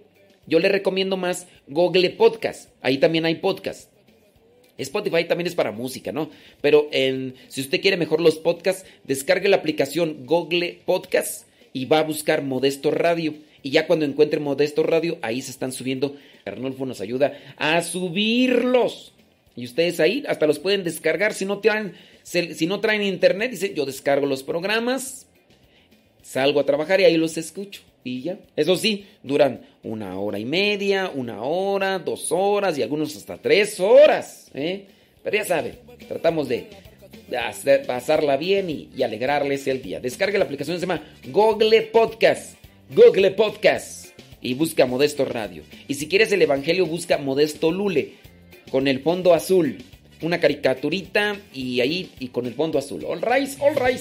Yo 0.47 0.59
le 0.59 0.69
recomiendo 0.69 1.17
más 1.17 1.47
Google 1.69 2.11
Podcast. 2.11 2.71
Ahí 2.83 2.99
también 2.99 3.25
hay 3.25 3.37
podcast. 3.37 3.90
Spotify 4.81 5.25
también 5.25 5.47
es 5.47 5.55
para 5.55 5.73
música, 5.73 6.13
¿no? 6.13 6.31
Pero 6.61 6.89
en, 6.93 7.35
si 7.49 7.61
usted 7.61 7.81
quiere 7.81 7.97
mejor 7.97 8.21
los 8.21 8.39
podcasts, 8.39 8.87
descargue 9.05 9.49
la 9.49 9.57
aplicación 9.57 10.27
Google 10.27 10.81
Podcast 10.85 11.47
y 11.73 11.85
va 11.85 12.01
a 12.01 12.05
buscar 12.05 12.43
Modesto 12.43 12.91
Radio. 12.91 13.35
Y 13.63 13.71
ya 13.71 13.87
cuando 13.87 14.05
encuentre 14.05 14.41
Modesto 14.41 14.83
Radio, 14.83 15.19
ahí 15.23 15.43
se 15.43 15.51
están 15.51 15.73
subiendo. 15.73 16.17
Arnulfo 16.45 16.87
nos 16.87 17.01
ayuda 17.01 17.39
a 17.57 17.83
subirlos. 17.83 19.13
Y 19.57 19.65
ustedes 19.65 20.01
ahí 20.01 20.25
hasta 20.29 20.47
los 20.47 20.59
pueden 20.59 20.85
descargar. 20.85 21.35
Si 21.35 21.45
no 21.45 21.59
traen, 21.59 21.93
si 22.23 22.67
no 22.67 22.81
traen 22.81 23.03
internet, 23.03 23.51
dice, 23.51 23.75
yo 23.75 23.85
descargo 23.85 24.27
los 24.27 24.43
programas, 24.43 25.27
salgo 26.23 26.61
a 26.61 26.67
trabajar 26.67 27.01
y 27.01 27.05
ahí 27.05 27.17
los 27.17 27.37
escucho. 27.37 27.83
Y 28.03 28.23
ya. 28.23 28.39
Eso 28.57 28.77
sí, 28.77 29.07
duran 29.23 29.61
una 29.83 30.19
hora 30.19 30.39
y 30.39 30.45
media, 30.45 31.11
una 31.15 31.43
hora, 31.43 31.99
dos 31.99 32.33
horas 32.33 32.77
y 32.79 32.83
algunos 32.83 33.15
hasta 33.17 33.37
tres 33.37 33.79
horas. 33.81 34.51
¿eh? 34.55 34.87
Pero 35.23 35.37
ya 35.37 35.45
sabe, 35.45 35.75
tratamos 36.09 36.49
de 36.49 36.67
hacer- 37.39 37.87
pasarla 37.87 38.37
bien 38.37 38.71
y, 38.71 39.03
alegrarles 39.03 39.67
el 39.67 39.83
día. 39.83 40.01
Descargue 40.01 40.39
la 40.39 40.45
aplicación, 40.45 40.77
se 40.79 40.83
llama 40.87 41.03
Google 41.29 41.83
Podcast. 41.83 42.55
Google 42.95 43.33
Podcast. 43.33 44.07
Y 44.43 44.55
busca 44.55 44.87
Modesto 44.87 45.27
Radio. 45.27 45.63
Y 45.87 45.95
si 45.95 46.09
quieres 46.09 46.33
el 46.33 46.41
Evangelio, 46.41 46.87
busca 46.87 47.19
Modesto 47.19 47.71
Lule. 47.71 48.15
Con 48.71 48.89
el 48.89 49.01
fondo 49.01 49.35
azul. 49.35 49.79
Una 50.23 50.41
caricaturita 50.41 51.37
y 51.53 51.81
ahí 51.81 52.11
y 52.19 52.29
con 52.29 52.47
el 52.47 52.55
fondo 52.55 52.79
azul. 52.79 53.05
All 53.05 53.21
right, 53.21 53.51
all 53.61 53.75
right. 53.77 54.01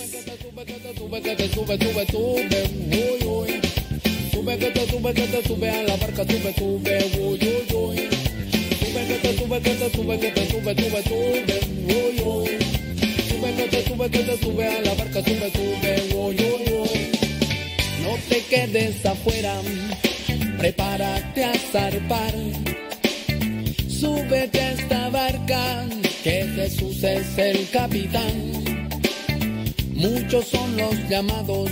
Sube 4.39 4.57
que 4.57 4.71
te 4.71 4.87
sube, 4.87 5.13
que 5.13 5.43
sube, 5.45 5.69
a 5.69 5.83
la 5.83 5.97
barca, 5.97 6.23
sube, 6.23 6.53
sube, 6.53 6.97
uy, 7.19 7.39
uy, 7.41 7.75
uy. 7.75 7.97
Sube 8.79 9.19
que 9.21 9.33
sube, 9.37 9.59
que 9.59 9.89
sube, 9.91 10.17
que 10.17 10.31
te 10.31 10.47
sube, 10.47 10.75
sube, 10.75 11.03
sube, 11.03 11.59
uy, 11.89 12.21
uy. 12.23 12.49
Sube 13.27 13.53
que 13.57 13.63
te 13.67 13.83
sube, 13.83 14.09
que 14.09 14.37
sube 14.37 14.65
a 14.65 14.81
la 14.81 14.93
barca, 14.93 15.21
sube, 15.21 15.51
sube, 15.51 16.15
uy, 16.15 16.35
uy, 16.37 16.73
uy. 16.73 16.99
No 18.01 18.15
te 18.29 18.41
quedes 18.43 19.05
afuera, 19.05 19.55
prepárate 20.57 21.43
a 21.43 21.53
zarpar. 21.73 22.33
Súbete 23.89 24.61
a 24.61 24.71
esta 24.71 25.09
barca, 25.09 25.85
que 26.23 26.45
Jesús 26.55 27.03
es 27.03 27.37
el 27.37 27.69
capitán. 27.71 28.63
Muchos 29.95 30.45
son 30.45 30.77
los 30.77 31.09
llamados 31.09 31.69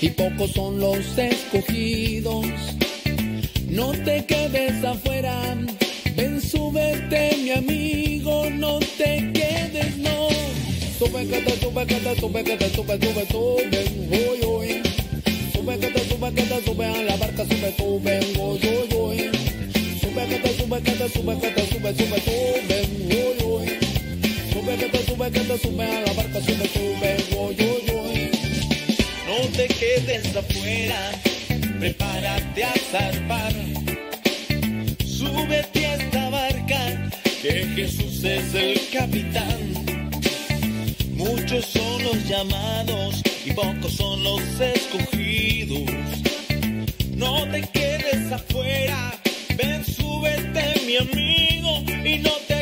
y 0.00 0.10
pocos 0.10 0.50
son 0.52 0.78
los 0.78 0.98
escogidos. 1.16 2.46
No 3.68 3.92
te 3.92 4.24
quedes 4.24 4.84
afuera, 4.84 5.56
ven, 6.14 6.40
súbete 6.40 7.36
mi 7.42 7.50
amigo, 7.50 8.48
no 8.50 8.78
te 8.78 9.32
quedes, 9.32 9.96
no. 9.98 10.28
Sube 10.98 11.26
que 11.26 11.50
sube, 11.60 11.86
que 11.86 11.94
te 11.96 12.20
sube, 12.20 12.44
que 12.44 12.70
sube, 12.70 12.98
sube, 12.98 13.26
sube, 13.30 13.84
uy, 14.10 14.46
uy. 14.46 14.82
Sube 15.52 15.78
que 15.78 15.88
te 15.88 16.00
sube, 16.08 16.32
que 16.32 16.64
sube 16.64 16.86
a 16.86 17.02
la 17.02 17.16
barca, 17.16 17.44
sube, 17.44 17.74
sube, 17.76 18.20
uy, 18.38 18.60
uy, 18.62 18.96
uy. 18.96 19.30
Sube 20.00 20.26
que 20.26 20.38
te 20.38 20.56
sube, 20.56 20.82
que 20.82 20.92
te 20.92 21.08
sube, 21.08 21.38
que 21.38 21.66
sube, 21.66 21.94
sube, 21.94 22.20
sube, 22.20 22.78
uy, 23.08 23.44
uy. 23.44 23.66
Sube 24.52 24.76
que 24.76 24.88
te 24.88 25.04
sube, 25.04 25.30
que 25.30 25.58
sube 25.58 25.84
a 25.84 26.00
la 26.00 26.12
barca, 26.12 26.40
sube, 26.40 26.68
sube, 26.68 27.25
quedes 30.16 30.36
afuera, 30.36 31.12
prepárate 31.78 32.64
a 32.64 32.72
zarpar. 32.90 33.52
Súbete 35.04 35.86
a 35.86 35.94
esta 35.94 36.30
barca, 36.30 37.10
que 37.42 37.66
Jesús 37.74 38.24
es 38.24 38.54
el 38.54 38.80
capitán. 38.92 39.74
Muchos 41.12 41.66
son 41.66 42.04
los 42.04 42.28
llamados 42.28 43.22
y 43.44 43.52
pocos 43.52 43.92
son 43.92 44.22
los 44.22 44.42
escogidos. 44.60 45.90
No 47.14 47.46
te 47.50 47.62
quedes 47.72 48.32
afuera, 48.32 49.12
ven, 49.56 49.84
súbete 49.84 50.80
mi 50.86 50.96
amigo 50.96 51.82
y 52.04 52.18
no 52.18 52.32
te 52.48 52.55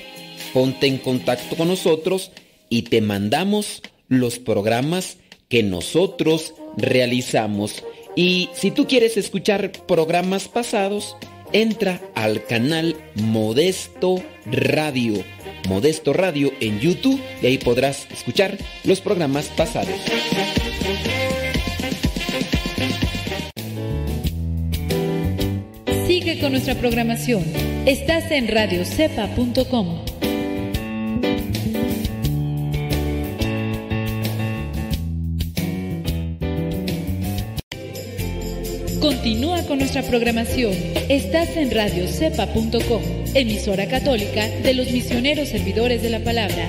ponte 0.54 0.86
en 0.86 0.96
contacto 0.96 1.54
con 1.56 1.68
nosotros 1.68 2.30
y 2.68 2.82
te 2.82 3.00
mandamos 3.00 3.82
los 4.08 4.38
programas 4.38 5.18
que 5.48 5.62
nosotros 5.62 6.54
realizamos. 6.76 7.82
Y 8.16 8.48
si 8.54 8.70
tú 8.70 8.86
quieres 8.86 9.16
escuchar 9.16 9.72
programas 9.86 10.48
pasados, 10.48 11.16
entra 11.52 12.00
al 12.14 12.44
canal 12.44 12.96
Modesto 13.14 14.22
Radio. 14.46 15.24
Modesto 15.68 16.12
Radio 16.12 16.52
en 16.60 16.80
YouTube 16.80 17.20
y 17.42 17.46
ahí 17.46 17.58
podrás 17.58 18.06
escuchar 18.10 18.56
los 18.84 19.00
programas 19.00 19.46
pasados. 19.48 19.94
Sigue 26.06 26.40
con 26.40 26.52
nuestra 26.52 26.74
programación. 26.74 27.44
Estás 27.86 28.30
en 28.30 28.48
radiocepa.com. 28.48 30.04
Continúa 39.08 39.62
con 39.62 39.78
nuestra 39.78 40.02
programación. 40.02 40.74
Estás 41.08 41.56
en 41.56 41.70
radiocepa.com, 41.70 43.02
emisora 43.32 43.88
católica 43.88 44.46
de 44.46 44.74
los 44.74 44.90
misioneros 44.90 45.48
servidores 45.48 46.02
de 46.02 46.10
la 46.10 46.22
palabra. 46.22 46.68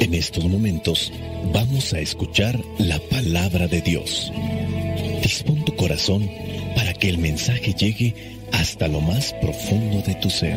En 0.00 0.14
estos 0.14 0.46
momentos 0.46 1.12
vamos 1.52 1.92
a 1.92 2.00
escuchar 2.00 2.58
la 2.78 2.98
palabra 3.10 3.68
de 3.68 3.82
Dios. 3.82 4.32
Dispón 5.22 5.66
tu 5.66 5.76
corazón 5.76 6.30
para 6.74 6.94
que 6.94 7.10
el 7.10 7.18
mensaje 7.18 7.74
llegue 7.74 8.14
hasta 8.52 8.88
lo 8.88 9.02
más 9.02 9.34
profundo 9.34 10.00
de 10.00 10.14
tu 10.14 10.30
ser. 10.30 10.56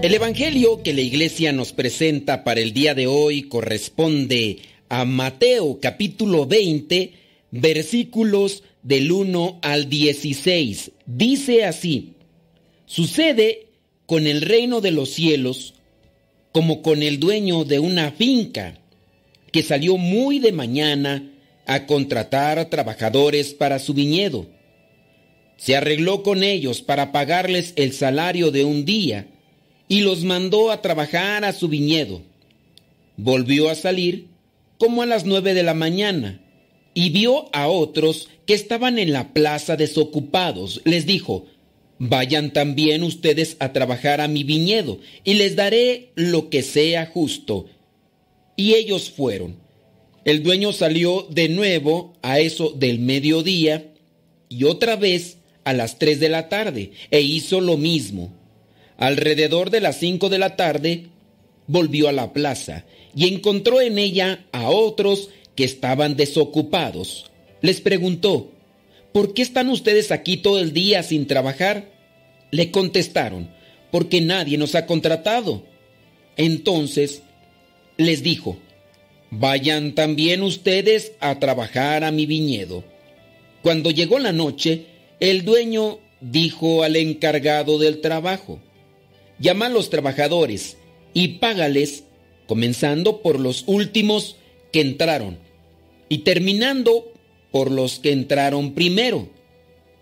El 0.00 0.14
Evangelio 0.14 0.80
que 0.84 0.94
la 0.94 1.00
iglesia 1.00 1.50
nos 1.52 1.72
presenta 1.72 2.44
para 2.44 2.60
el 2.60 2.72
día 2.72 2.94
de 2.94 3.08
hoy 3.08 3.42
corresponde 3.42 4.58
a 4.88 5.04
Mateo 5.04 5.80
capítulo 5.82 6.46
20, 6.46 7.14
versículos 7.50 8.62
del 8.84 9.10
1 9.10 9.58
al 9.60 9.88
16. 9.88 10.92
Dice 11.04 11.64
así, 11.64 12.12
sucede 12.86 13.66
con 14.06 14.28
el 14.28 14.42
reino 14.42 14.80
de 14.80 14.92
los 14.92 15.10
cielos 15.10 15.74
como 16.52 16.80
con 16.80 17.02
el 17.02 17.18
dueño 17.18 17.64
de 17.64 17.80
una 17.80 18.12
finca 18.12 18.78
que 19.50 19.64
salió 19.64 19.96
muy 19.96 20.38
de 20.38 20.52
mañana 20.52 21.28
a 21.66 21.86
contratar 21.86 22.70
trabajadores 22.70 23.52
para 23.52 23.80
su 23.80 23.94
viñedo. 23.94 24.46
Se 25.56 25.74
arregló 25.74 26.22
con 26.22 26.44
ellos 26.44 26.82
para 26.82 27.10
pagarles 27.10 27.72
el 27.74 27.92
salario 27.92 28.52
de 28.52 28.64
un 28.64 28.84
día 28.84 29.26
y 29.88 30.00
los 30.00 30.24
mandó 30.24 30.70
a 30.70 30.82
trabajar 30.82 31.44
a 31.44 31.52
su 31.52 31.68
viñedo. 31.68 32.22
Volvió 33.16 33.70
a 33.70 33.74
salir 33.74 34.26
como 34.78 35.02
a 35.02 35.06
las 35.06 35.24
nueve 35.24 35.54
de 35.54 35.62
la 35.62 35.74
mañana 35.74 36.40
y 36.94 37.10
vio 37.10 37.48
a 37.52 37.68
otros 37.68 38.28
que 38.46 38.54
estaban 38.54 38.98
en 38.98 39.12
la 39.12 39.32
plaza 39.32 39.76
desocupados. 39.76 40.80
Les 40.84 41.06
dijo, 41.06 41.46
vayan 41.98 42.52
también 42.52 43.02
ustedes 43.02 43.56
a 43.60 43.72
trabajar 43.72 44.20
a 44.20 44.28
mi 44.28 44.44
viñedo 44.44 45.00
y 45.24 45.34
les 45.34 45.56
daré 45.56 46.12
lo 46.14 46.48
que 46.50 46.62
sea 46.62 47.06
justo. 47.06 47.66
Y 48.56 48.74
ellos 48.74 49.10
fueron. 49.10 49.56
El 50.24 50.42
dueño 50.42 50.72
salió 50.72 51.26
de 51.30 51.48
nuevo 51.48 52.14
a 52.22 52.40
eso 52.40 52.70
del 52.70 52.98
mediodía 52.98 53.92
y 54.48 54.64
otra 54.64 54.96
vez 54.96 55.38
a 55.64 55.72
las 55.72 55.98
tres 55.98 56.20
de 56.20 56.28
la 56.28 56.48
tarde 56.48 56.92
e 57.10 57.20
hizo 57.20 57.60
lo 57.60 57.76
mismo. 57.76 58.37
Alrededor 58.98 59.70
de 59.70 59.80
las 59.80 59.98
cinco 59.98 60.28
de 60.28 60.38
la 60.38 60.56
tarde, 60.56 61.06
volvió 61.68 62.08
a 62.08 62.12
la 62.12 62.32
plaza 62.32 62.84
y 63.14 63.32
encontró 63.32 63.80
en 63.80 63.98
ella 63.98 64.44
a 64.52 64.68
otros 64.68 65.30
que 65.54 65.64
estaban 65.64 66.16
desocupados. 66.16 67.30
Les 67.62 67.80
preguntó, 67.80 68.50
¿por 69.12 69.34
qué 69.34 69.42
están 69.42 69.68
ustedes 69.68 70.10
aquí 70.10 70.36
todo 70.36 70.58
el 70.58 70.72
día 70.72 71.04
sin 71.04 71.28
trabajar? 71.28 71.92
Le 72.50 72.72
contestaron, 72.72 73.50
porque 73.92 74.20
nadie 74.20 74.58
nos 74.58 74.74
ha 74.74 74.86
contratado. 74.86 75.62
Entonces 76.36 77.22
les 77.96 78.22
dijo, 78.22 78.58
vayan 79.30 79.94
también 79.94 80.42
ustedes 80.42 81.12
a 81.20 81.38
trabajar 81.38 82.02
a 82.02 82.10
mi 82.10 82.26
viñedo. 82.26 82.82
Cuando 83.62 83.90
llegó 83.90 84.18
la 84.18 84.32
noche, 84.32 84.86
el 85.20 85.44
dueño 85.44 85.98
dijo 86.20 86.82
al 86.82 86.96
encargado 86.96 87.78
del 87.78 88.00
trabajo, 88.00 88.60
llama 89.38 89.66
a 89.66 89.70
los 89.70 89.90
trabajadores 89.90 90.76
y 91.14 91.38
págales, 91.38 92.04
comenzando 92.46 93.22
por 93.22 93.38
los 93.38 93.64
últimos 93.66 94.36
que 94.72 94.80
entraron 94.80 95.38
y 96.08 96.18
terminando 96.18 97.12
por 97.50 97.70
los 97.70 97.98
que 97.98 98.12
entraron 98.12 98.74
primero. 98.74 99.28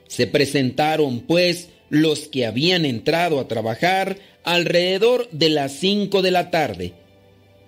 Se 0.09 0.27
presentaron, 0.27 1.21
pues, 1.21 1.69
los 1.91 2.29
que 2.29 2.47
habían 2.47 2.85
entrado 2.85 3.41
a 3.41 3.49
trabajar 3.49 4.19
alrededor 4.45 5.29
de 5.31 5.51
las 5.51 5.73
cinco 5.73 6.23
de 6.23 6.31
la 6.31 6.51
tarde, 6.51 6.93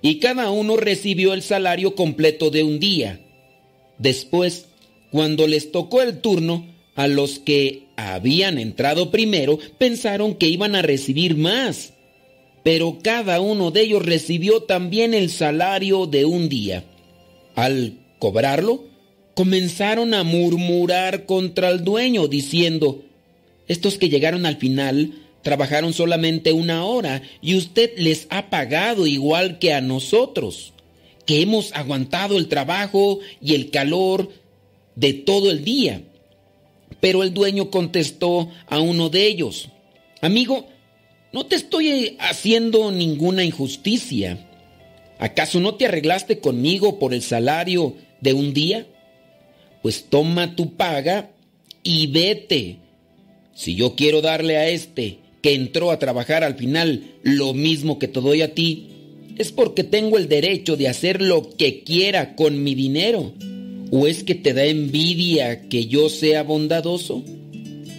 y 0.01 0.21
cada 0.21 0.51
uno 0.51 0.77
recibió 0.77 1.35
el 1.35 1.43
salario 1.43 1.95
completo 1.97 2.51
de 2.51 2.63
un 2.63 2.79
día. 2.79 3.21
Después, 3.99 4.67
cuando 5.11 5.49
les 5.49 5.73
tocó 5.73 6.03
el 6.03 6.21
turno, 6.21 6.67
a 6.95 7.09
los 7.09 7.39
que 7.39 7.88
habían 7.99 8.59
entrado 8.59 9.11
primero 9.11 9.59
pensaron 9.77 10.37
que 10.37 10.49
iban 10.49 10.77
a 10.77 10.83
recibir 10.83 11.37
más, 11.37 11.95
pero 12.63 12.99
cada 13.03 13.41
uno 13.41 13.73
de 13.73 13.83
ellos 13.83 14.05
recibió 14.05 14.63
también 14.63 15.15
el 15.15 15.31
salario 15.31 16.07
de 16.07 16.25
un 16.25 16.49
día. 16.49 16.85
Al 17.57 17.99
cobrarlo, 18.21 18.85
comenzaron 19.35 20.15
a 20.15 20.23
murmurar 20.23 21.27
contra 21.27 21.71
el 21.71 21.83
dueño, 21.83 22.29
diciendo, 22.29 23.03
estos 23.67 23.99
que 23.99 24.09
llegaron 24.09 24.47
al 24.47 24.59
final 24.59 25.15
trabajaron 25.43 25.93
solamente 25.93 26.53
una 26.53 26.85
hora 26.85 27.23
y 27.41 27.57
usted 27.57 27.93
les 27.97 28.27
ha 28.31 28.49
pagado 28.49 29.07
igual 29.07 29.59
que 29.59 29.73
a 29.73 29.81
nosotros, 29.81 30.73
que 31.27 31.43
hemos 31.43 31.73
aguantado 31.73 32.39
el 32.39 32.49
trabajo 32.49 33.19
y 33.41 33.55
el 33.55 33.71
calor 33.71 34.31
de 34.95 35.15
todo 35.15 35.51
el 35.51 35.65
día. 35.65 36.03
Pero 37.01 37.23
el 37.23 37.33
dueño 37.33 37.71
contestó 37.71 38.49
a 38.67 38.81
uno 38.81 39.09
de 39.09 39.27
ellos, 39.27 39.69
amigo, 40.21 40.67
no 41.33 41.47
te 41.47 41.57
estoy 41.57 42.17
haciendo 42.19 42.91
ninguna 42.91 43.45
injusticia. 43.45 44.47
¿Acaso 45.19 45.61
no 45.61 45.75
te 45.75 45.87
arreglaste 45.87 46.39
conmigo 46.39 46.99
por 46.99 47.13
el 47.13 47.23
salario 47.23 47.97
de 48.21 48.33
un 48.33 48.55
día? 48.55 48.87
Pues 49.83 50.07
toma 50.09 50.57
tu 50.57 50.75
paga 50.75 51.31
y 51.83 52.07
vete. 52.09 52.79
Si 53.55 53.75
yo 53.75 53.95
quiero 53.95 54.21
darle 54.21 54.57
a 54.57 54.69
este 54.69 55.19
que 55.43 55.55
entró 55.55 55.91
a 55.91 55.99
trabajar 55.99 56.45
al 56.45 56.55
final 56.55 57.15
lo 57.23 57.55
mismo 57.55 57.99
que 57.99 58.09
te 58.09 58.21
doy 58.21 58.43
a 58.43 58.55
ti, 58.55 58.89
es 59.37 59.53
porque 59.53 59.85
tengo 59.85 60.19
el 60.19 60.29
derecho 60.29 60.77
de 60.77 60.89
hacer 60.89 61.23
lo 61.23 61.51
que 61.51 61.83
quiera 61.85 62.35
con 62.35 62.63
mi 62.63 62.75
dinero. 62.75 63.33
¿O 63.91 64.07
es 64.07 64.23
que 64.23 64.35
te 64.35 64.53
da 64.53 64.65
envidia 64.65 65.69
que 65.69 65.87
yo 65.87 66.09
sea 66.09 66.43
bondadoso? 66.43 67.25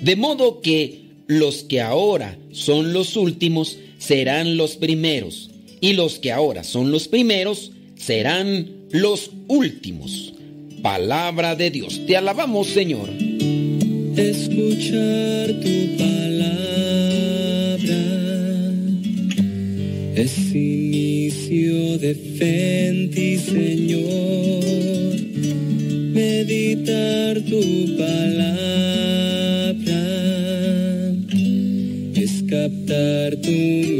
De 0.01 0.15
modo 0.15 0.61
que 0.61 1.01
los 1.27 1.63
que 1.63 1.81
ahora 1.81 2.37
son 2.51 2.93
los 2.93 3.15
últimos 3.17 3.77
serán 3.97 4.55
los 4.57 4.77
primeros, 4.77 5.49
y 5.81 5.93
los 5.93 6.19
que 6.19 6.31
ahora 6.31 6.63
son 6.63 6.91
los 6.91 7.07
primeros 7.07 7.71
serán 7.95 8.67
los 8.91 9.31
últimos. 9.47 10.33
Palabra 10.81 11.55
de 11.55 11.71
Dios, 11.71 12.01
te 12.05 12.15
alabamos 12.15 12.67
Señor. 12.67 13.09
Escuchar 14.15 15.59
tu 15.59 15.97
palabra 15.97 16.59
es 20.15 20.37
inicio 20.53 21.97
de 21.97 22.15
fe 22.15 22.87
en 22.87 23.11
ti, 23.11 23.37
Señor 23.37 24.98
Meditar 26.39 27.35
tu 27.41 27.61
palabra 27.97 28.53
es 32.15 32.33
captar 32.49 33.35
tu 33.45 33.51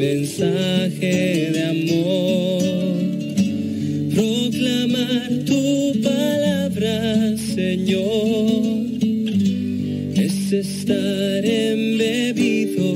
mensaje 0.05 1.51
de 1.55 1.61
amor. 1.75 2.63
Proclamar 4.15 5.29
tu 5.49 6.01
palabra, 6.01 7.35
Señor, 7.55 8.87
es 10.15 10.53
estar 10.53 11.45
embebido 11.45 12.93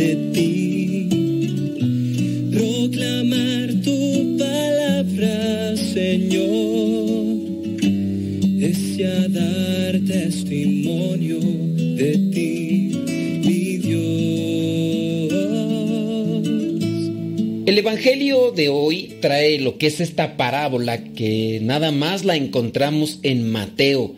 de 0.00 0.10
ti. 0.32 1.08
Proclamar 2.52 3.66
tu 3.82 4.36
palabra, 4.38 5.76
Señor, 5.76 7.05
testimonio 10.46 11.40
de 11.40 12.12
ti, 12.32 12.90
mi 13.44 13.78
Dios. 13.78 15.32
El 17.66 17.78
Evangelio 17.78 18.52
de 18.52 18.68
hoy 18.68 19.16
trae 19.20 19.58
lo 19.58 19.76
que 19.76 19.88
es 19.88 20.00
esta 20.00 20.36
parábola 20.36 21.02
que 21.02 21.58
nada 21.62 21.90
más 21.90 22.24
la 22.24 22.36
encontramos 22.36 23.18
en 23.24 23.50
Mateo. 23.50 24.14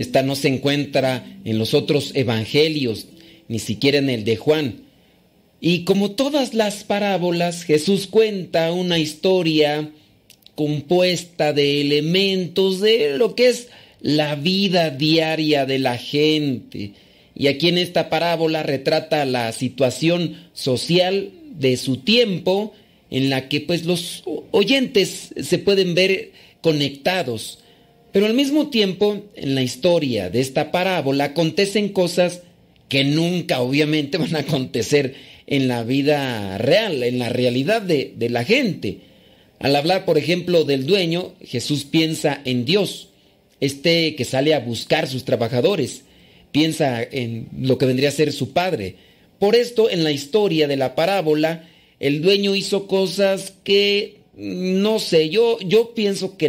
Esta 0.00 0.24
no 0.24 0.34
se 0.34 0.48
encuentra 0.48 1.24
en 1.44 1.58
los 1.58 1.74
otros 1.74 2.10
evangelios, 2.16 3.06
ni 3.46 3.60
siquiera 3.60 3.98
en 3.98 4.10
el 4.10 4.24
de 4.24 4.34
Juan. 4.36 4.82
Y 5.60 5.84
como 5.84 6.10
todas 6.10 6.54
las 6.54 6.82
parábolas, 6.82 7.62
Jesús 7.62 8.08
cuenta 8.08 8.72
una 8.72 8.98
historia 8.98 9.92
compuesta 10.56 11.52
de 11.52 11.80
elementos 11.80 12.80
de 12.80 13.16
lo 13.16 13.36
que 13.36 13.48
es 13.48 13.68
la 14.02 14.34
vida 14.34 14.90
diaria 14.90 15.64
de 15.64 15.78
la 15.78 15.96
gente. 15.96 16.92
Y 17.34 17.46
aquí 17.46 17.68
en 17.68 17.78
esta 17.78 18.10
parábola 18.10 18.62
retrata 18.62 19.24
la 19.24 19.52
situación 19.52 20.36
social 20.52 21.30
de 21.54 21.76
su 21.76 21.98
tiempo 21.98 22.74
en 23.10 23.30
la 23.30 23.48
que 23.48 23.60
pues 23.60 23.84
los 23.84 24.24
oyentes 24.50 25.32
se 25.40 25.58
pueden 25.58 25.94
ver 25.94 26.32
conectados. 26.60 27.60
Pero 28.10 28.26
al 28.26 28.34
mismo 28.34 28.68
tiempo, 28.68 29.24
en 29.34 29.54
la 29.54 29.62
historia 29.62 30.28
de 30.30 30.40
esta 30.40 30.72
parábola 30.72 31.24
acontecen 31.24 31.90
cosas 31.90 32.42
que 32.88 33.04
nunca 33.04 33.60
obviamente 33.60 34.18
van 34.18 34.34
a 34.36 34.40
acontecer 34.40 35.14
en 35.46 35.68
la 35.68 35.84
vida 35.84 36.58
real, 36.58 37.02
en 37.02 37.18
la 37.18 37.28
realidad 37.28 37.82
de, 37.82 38.12
de 38.16 38.30
la 38.30 38.44
gente. 38.44 38.98
Al 39.60 39.76
hablar, 39.76 40.04
por 40.04 40.18
ejemplo, 40.18 40.64
del 40.64 40.86
dueño, 40.86 41.34
Jesús 41.44 41.84
piensa 41.84 42.40
en 42.44 42.64
Dios, 42.64 43.08
este 43.62 44.16
que 44.16 44.24
sale 44.24 44.54
a 44.54 44.58
buscar 44.58 45.06
sus 45.06 45.24
trabajadores, 45.24 46.02
piensa 46.50 47.00
en 47.00 47.48
lo 47.56 47.78
que 47.78 47.86
vendría 47.86 48.08
a 48.08 48.12
ser 48.12 48.32
su 48.32 48.52
padre. 48.52 48.96
Por 49.38 49.54
esto, 49.54 49.88
en 49.88 50.02
la 50.02 50.10
historia 50.10 50.66
de 50.66 50.76
la 50.76 50.96
parábola, 50.96 51.68
el 52.00 52.22
dueño 52.22 52.56
hizo 52.56 52.88
cosas 52.88 53.54
que, 53.62 54.16
no 54.36 54.98
sé, 54.98 55.28
yo, 55.28 55.60
yo 55.60 55.94
pienso 55.94 56.36
que 56.36 56.48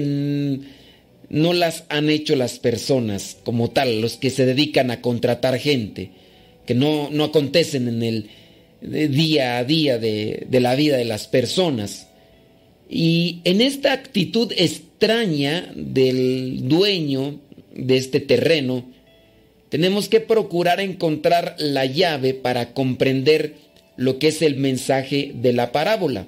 no 1.29 1.53
las 1.53 1.83
han 1.89 2.09
hecho 2.09 2.35
las 2.35 2.57
personas 2.57 3.37
como 3.43 3.69
tal, 3.69 4.01
los 4.01 4.17
que 4.17 4.31
se 4.31 4.47
dedican 4.47 4.89
a 4.89 5.01
contratar 5.01 5.59
gente, 5.59 6.09
que 6.65 6.73
no, 6.73 7.11
no 7.11 7.25
acontecen 7.25 7.87
en 7.89 8.01
el 8.01 8.29
día 9.11 9.59
a 9.59 9.63
día 9.63 9.99
de, 9.99 10.47
de 10.49 10.59
la 10.59 10.73
vida 10.73 10.97
de 10.97 11.05
las 11.05 11.27
personas. 11.27 12.07
Y 12.89 13.41
en 13.43 13.61
esta 13.61 13.93
actitud 13.93 14.51
extraña 15.03 15.69
del 15.75 16.69
dueño 16.69 17.41
de 17.75 17.97
este 17.97 18.21
terreno, 18.21 18.85
tenemos 19.67 20.07
que 20.07 20.21
procurar 20.21 20.79
encontrar 20.79 21.57
la 21.59 21.85
llave 21.85 22.33
para 22.33 22.73
comprender 22.73 23.55
lo 23.97 24.17
que 24.17 24.29
es 24.29 24.41
el 24.41 24.55
mensaje 24.55 25.33
de 25.35 25.51
la 25.51 25.73
parábola. 25.73 26.27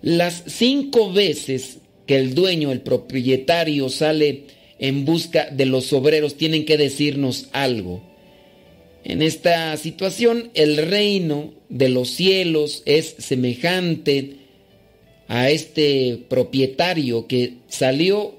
Las 0.00 0.42
cinco 0.46 1.12
veces 1.12 1.80
que 2.06 2.16
el 2.16 2.34
dueño, 2.34 2.72
el 2.72 2.80
propietario 2.80 3.90
sale 3.90 4.44
en 4.78 5.04
busca 5.04 5.50
de 5.50 5.66
los 5.66 5.92
obreros, 5.92 6.38
tienen 6.38 6.64
que 6.64 6.78
decirnos 6.78 7.48
algo. 7.52 8.02
En 9.04 9.20
esta 9.20 9.76
situación, 9.76 10.50
el 10.54 10.78
reino 10.78 11.52
de 11.68 11.90
los 11.90 12.08
cielos 12.08 12.82
es 12.86 13.16
semejante 13.18 14.43
a 15.28 15.50
este 15.50 16.20
propietario 16.28 17.26
que 17.26 17.54
salió 17.68 18.34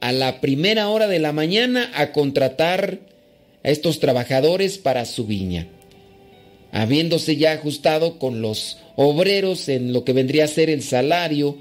a 0.00 0.12
la 0.12 0.40
primera 0.40 0.88
hora 0.88 1.06
de 1.06 1.18
la 1.18 1.32
mañana 1.32 1.90
a 1.94 2.12
contratar 2.12 3.00
a 3.62 3.70
estos 3.70 4.00
trabajadores 4.00 4.78
para 4.78 5.04
su 5.04 5.26
viña. 5.26 5.68
Habiéndose 6.72 7.36
ya 7.36 7.52
ajustado 7.52 8.18
con 8.18 8.42
los 8.42 8.78
obreros 8.96 9.68
en 9.68 9.92
lo 9.92 10.04
que 10.04 10.12
vendría 10.12 10.44
a 10.44 10.48
ser 10.48 10.70
el 10.70 10.82
salario 10.82 11.56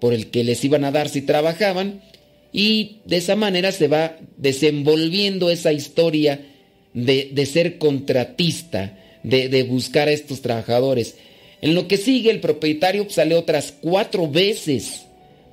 por 0.00 0.14
el 0.14 0.30
que 0.30 0.44
les 0.44 0.64
iban 0.64 0.84
a 0.84 0.90
dar 0.90 1.08
si 1.08 1.22
trabajaban, 1.22 2.00
y 2.52 2.98
de 3.06 3.16
esa 3.16 3.36
manera 3.36 3.72
se 3.72 3.88
va 3.88 4.18
desenvolviendo 4.36 5.50
esa 5.50 5.72
historia 5.72 6.40
de, 6.92 7.30
de 7.32 7.46
ser 7.46 7.78
contratista, 7.78 8.98
de, 9.22 9.48
de 9.48 9.62
buscar 9.62 10.08
a 10.08 10.12
estos 10.12 10.42
trabajadores. 10.42 11.16
En 11.62 11.74
lo 11.74 11.88
que 11.88 11.96
sigue, 11.96 12.30
el 12.30 12.40
propietario 12.40 13.08
sale 13.08 13.36
otras 13.36 13.72
cuatro 13.80 14.28
veces 14.28 15.06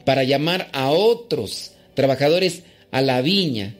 para 0.06 0.24
llamar 0.24 0.68
a 0.74 0.90
otros 0.90 1.74
trabajadores 1.94 2.64
a 2.92 3.02
la 3.02 3.22
viña. 3.22 3.76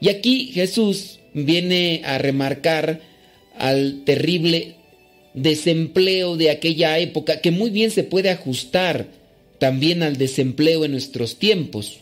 Y 0.00 0.08
aquí 0.08 0.50
Jesús 0.52 1.20
viene 1.32 2.02
a 2.04 2.18
remarcar 2.18 3.00
al 3.56 4.02
terrible 4.04 4.74
desempleo 5.32 6.36
de 6.36 6.50
aquella 6.50 6.98
época, 6.98 7.40
que 7.40 7.52
muy 7.52 7.70
bien 7.70 7.90
se 7.90 8.02
puede 8.04 8.30
ajustar 8.30 9.06
también 9.58 10.02
al 10.02 10.16
desempleo 10.16 10.84
en 10.84 10.90
nuestros 10.90 11.38
tiempos. 11.38 11.98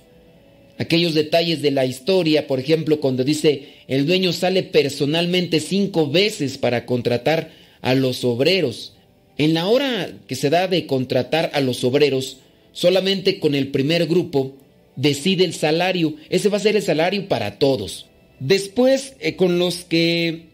Aquellos 0.79 1.15
detalles 1.15 1.61
de 1.61 1.71
la 1.71 1.85
historia, 1.85 2.47
por 2.47 2.59
ejemplo, 2.59 3.01
cuando 3.01 3.23
dice 3.23 3.69
el 3.87 4.07
dueño 4.07 4.33
sale 4.33 4.63
personalmente 4.63 5.61
cinco 5.61 6.11
veces 6.11 6.57
para 6.57 6.87
contratar 6.87 7.51
a 7.83 7.95
los 7.95 8.25
obreros. 8.25 8.95
En 9.43 9.55
la 9.55 9.67
hora 9.67 10.09
que 10.29 10.37
se 10.37 10.51
da 10.51 10.69
de 10.69 10.87
contratar 10.87 11.51
a 11.53 11.61
los 11.61 11.83
obreros, 11.83 12.37
solamente 12.71 13.41
con 13.41 13.57
el 13.57 13.73
primer 13.73 14.07
grupo 14.07 14.55
decide 14.95 15.43
el 15.45 15.53
salario. 15.53 16.15
Ese 16.31 16.49
va 16.49 16.59
a 16.59 16.61
ser 16.61 16.77
el 16.77 16.83
salario 16.83 17.27
para 17.27 17.59
todos. 17.59 18.07
Después, 18.39 19.17
eh, 19.19 19.35
con 19.35 19.59
los 19.59 19.79
que 19.79 20.45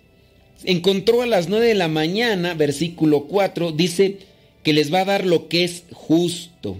encontró 0.64 1.20
a 1.20 1.26
las 1.26 1.50
nueve 1.50 1.66
de 1.66 1.74
la 1.74 1.88
mañana, 1.88 2.54
versículo 2.54 3.24
4, 3.24 3.72
dice 3.72 4.20
que 4.62 4.72
les 4.72 4.90
va 4.90 5.00
a 5.00 5.04
dar 5.04 5.26
lo 5.26 5.48
que 5.48 5.64
es 5.64 5.84
justo. 5.92 6.78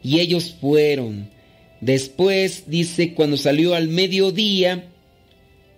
Y 0.00 0.20
ellos 0.20 0.54
fueron. 0.60 1.28
Después 1.80 2.66
dice, 2.68 3.14
cuando 3.14 3.36
salió 3.36 3.74
al 3.74 3.88
mediodía 3.88 4.84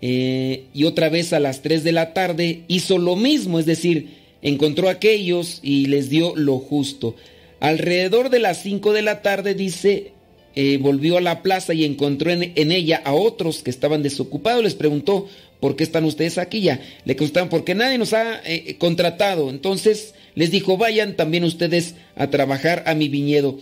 eh, 0.03 0.65
y 0.75 0.85
otra 0.85 1.09
vez 1.09 1.33
a 1.33 1.41
las 1.41 1.63
3 1.63 1.85
de 1.85 1.93
la 1.93 2.13
tarde, 2.13 2.65
hizo 2.69 2.99
lo 2.99 3.17
mismo, 3.17 3.59
es 3.59 3.65
decir, 3.65 4.20
encontró 4.43 4.89
a 4.89 4.93
aquellos 4.93 5.61
y 5.63 5.87
les 5.87 6.11
dio 6.11 6.35
lo 6.37 6.59
justo. 6.59 7.17
Alrededor 7.61 8.31
de 8.31 8.39
las 8.39 8.63
5 8.63 8.93
de 8.93 9.03
la 9.03 9.23
tarde, 9.23 9.55
dice, 9.55 10.13
eh, 10.57 10.79
volvió 10.79 11.19
a 11.19 11.21
la 11.21 11.43
plaza 11.43 11.75
y 11.75 11.85
encontró 11.85 12.31
en, 12.31 12.53
en, 12.57 12.73
ella 12.73 13.03
a 13.05 13.13
otros 13.13 13.63
que 13.63 13.71
estaban 13.71 14.03
desocupados. 14.03 14.65
Les 14.65 14.75
preguntó, 14.75 15.29
¿por 15.61 15.77
qué 15.77 15.85
están 15.85 16.05
ustedes 16.05 16.39
aquí 16.39 16.63
ya? 16.63 16.81
Le 17.05 17.17
contestaban, 17.17 17.51
porque 17.51 17.75
nadie 17.75 17.99
nos 17.99 18.13
ha 18.15 18.41
eh, 18.45 18.77
contratado. 18.79 19.51
Entonces 19.51 20.15
les 20.35 20.51
dijo, 20.51 20.77
vayan 20.77 21.17
también 21.17 21.45
ustedes 21.45 21.95
a 22.17 22.31
trabajar 22.31 22.83
a 22.87 22.95
mi 22.95 23.09
viñedo. 23.09 23.59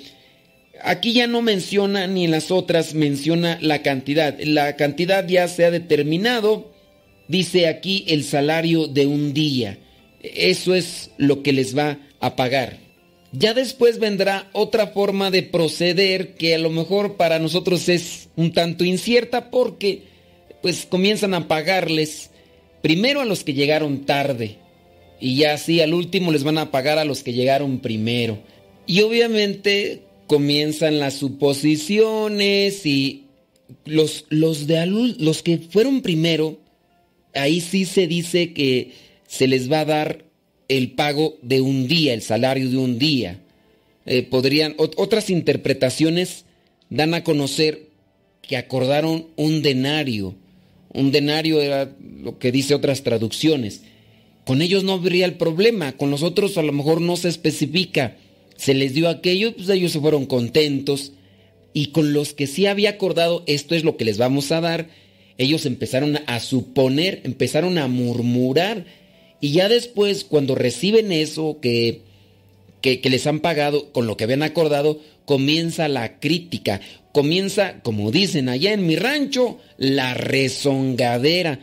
Aquí 0.82 1.12
ya 1.12 1.26
no 1.26 1.42
menciona, 1.42 2.06
ni 2.06 2.24
en 2.24 2.30
las 2.30 2.50
otras 2.50 2.94
menciona 2.94 3.58
la 3.60 3.82
cantidad. 3.82 4.38
La 4.40 4.76
cantidad 4.76 5.26
ya 5.26 5.48
se 5.48 5.64
ha 5.64 5.70
determinado. 5.70 6.72
Dice 7.26 7.66
aquí 7.66 8.04
el 8.08 8.22
salario 8.22 8.86
de 8.86 9.06
un 9.06 9.34
día. 9.34 9.78
Eso 10.22 10.74
es 10.74 11.10
lo 11.16 11.42
que 11.42 11.52
les 11.52 11.76
va 11.76 11.98
a 12.20 12.36
pagar. 12.36 12.78
Ya 13.32 13.52
después 13.52 13.98
vendrá 13.98 14.48
otra 14.52 14.88
forma 14.88 15.30
de 15.30 15.42
proceder 15.42 16.34
que 16.34 16.54
a 16.54 16.58
lo 16.58 16.70
mejor 16.70 17.16
para 17.16 17.38
nosotros 17.38 17.88
es 17.88 18.30
un 18.36 18.52
tanto 18.52 18.84
incierta 18.84 19.50
porque 19.50 20.04
pues 20.62 20.86
comienzan 20.86 21.34
a 21.34 21.46
pagarles 21.46 22.30
primero 22.82 23.20
a 23.20 23.26
los 23.26 23.44
que 23.44 23.52
llegaron 23.52 24.06
tarde 24.06 24.56
y 25.20 25.36
ya 25.36 25.54
así 25.54 25.80
al 25.80 25.94
último 25.94 26.32
les 26.32 26.42
van 26.44 26.58
a 26.58 26.70
pagar 26.70 26.98
a 26.98 27.04
los 27.04 27.22
que 27.22 27.32
llegaron 27.32 27.80
primero. 27.80 28.38
Y 28.86 29.02
obviamente 29.02 30.02
comienzan 30.26 30.98
las 30.98 31.14
suposiciones 31.14 32.86
y 32.86 33.24
los, 33.84 34.24
los, 34.30 34.66
de 34.66 34.86
los 34.86 35.42
que 35.42 35.58
fueron 35.58 36.00
primero, 36.00 36.58
ahí 37.34 37.60
sí 37.60 37.84
se 37.84 38.06
dice 38.06 38.52
que 38.54 38.92
se 39.28 39.46
les 39.46 39.70
va 39.70 39.80
a 39.80 39.84
dar 39.84 40.24
el 40.66 40.92
pago 40.92 41.38
de 41.42 41.60
un 41.60 41.86
día, 41.86 42.14
el 42.14 42.22
salario 42.22 42.68
de 42.68 42.76
un 42.76 42.98
día. 42.98 43.38
Eh, 44.06 44.22
podrían, 44.24 44.74
otras 44.76 45.30
interpretaciones 45.30 46.46
dan 46.90 47.14
a 47.14 47.22
conocer 47.22 47.88
que 48.42 48.56
acordaron 48.56 49.26
un 49.36 49.62
denario. 49.62 50.34
Un 50.92 51.12
denario 51.12 51.60
era 51.60 51.94
lo 52.20 52.38
que 52.38 52.50
dice 52.50 52.74
otras 52.74 53.02
traducciones. 53.02 53.82
Con 54.46 54.62
ellos 54.62 54.82
no 54.82 54.94
habría 54.94 55.26
el 55.26 55.34
problema, 55.34 55.92
con 55.92 56.10
los 56.10 56.22
otros 56.22 56.56
a 56.56 56.62
lo 56.62 56.72
mejor 56.72 57.02
no 57.02 57.16
se 57.16 57.28
especifica. 57.28 58.16
Se 58.56 58.72
les 58.72 58.94
dio 58.94 59.10
aquello, 59.10 59.54
pues 59.54 59.68
ellos 59.68 59.92
se 59.92 60.00
fueron 60.00 60.24
contentos. 60.24 61.12
Y 61.74 61.88
con 61.88 62.14
los 62.14 62.32
que 62.32 62.46
sí 62.46 62.64
había 62.66 62.90
acordado, 62.90 63.44
esto 63.46 63.74
es 63.74 63.84
lo 63.84 63.98
que 63.98 64.06
les 64.06 64.16
vamos 64.16 64.50
a 64.50 64.62
dar, 64.62 64.88
ellos 65.36 65.66
empezaron 65.66 66.18
a 66.26 66.40
suponer, 66.40 67.20
empezaron 67.24 67.76
a 67.76 67.86
murmurar. 67.88 68.86
Y 69.40 69.52
ya 69.52 69.68
después, 69.68 70.24
cuando 70.24 70.54
reciben 70.54 71.12
eso 71.12 71.58
que, 71.60 72.02
que, 72.80 73.00
les 73.08 73.26
han 73.26 73.40
pagado 73.40 73.92
con 73.92 74.06
lo 74.06 74.16
que 74.16 74.24
habían 74.24 74.42
acordado, 74.42 75.00
comienza 75.24 75.88
la 75.88 76.18
crítica, 76.18 76.80
comienza, 77.12 77.80
como 77.82 78.10
dicen 78.10 78.48
allá 78.48 78.72
en 78.72 78.86
mi 78.86 78.96
rancho, 78.96 79.58
la 79.76 80.14
rezongadera. 80.14 81.60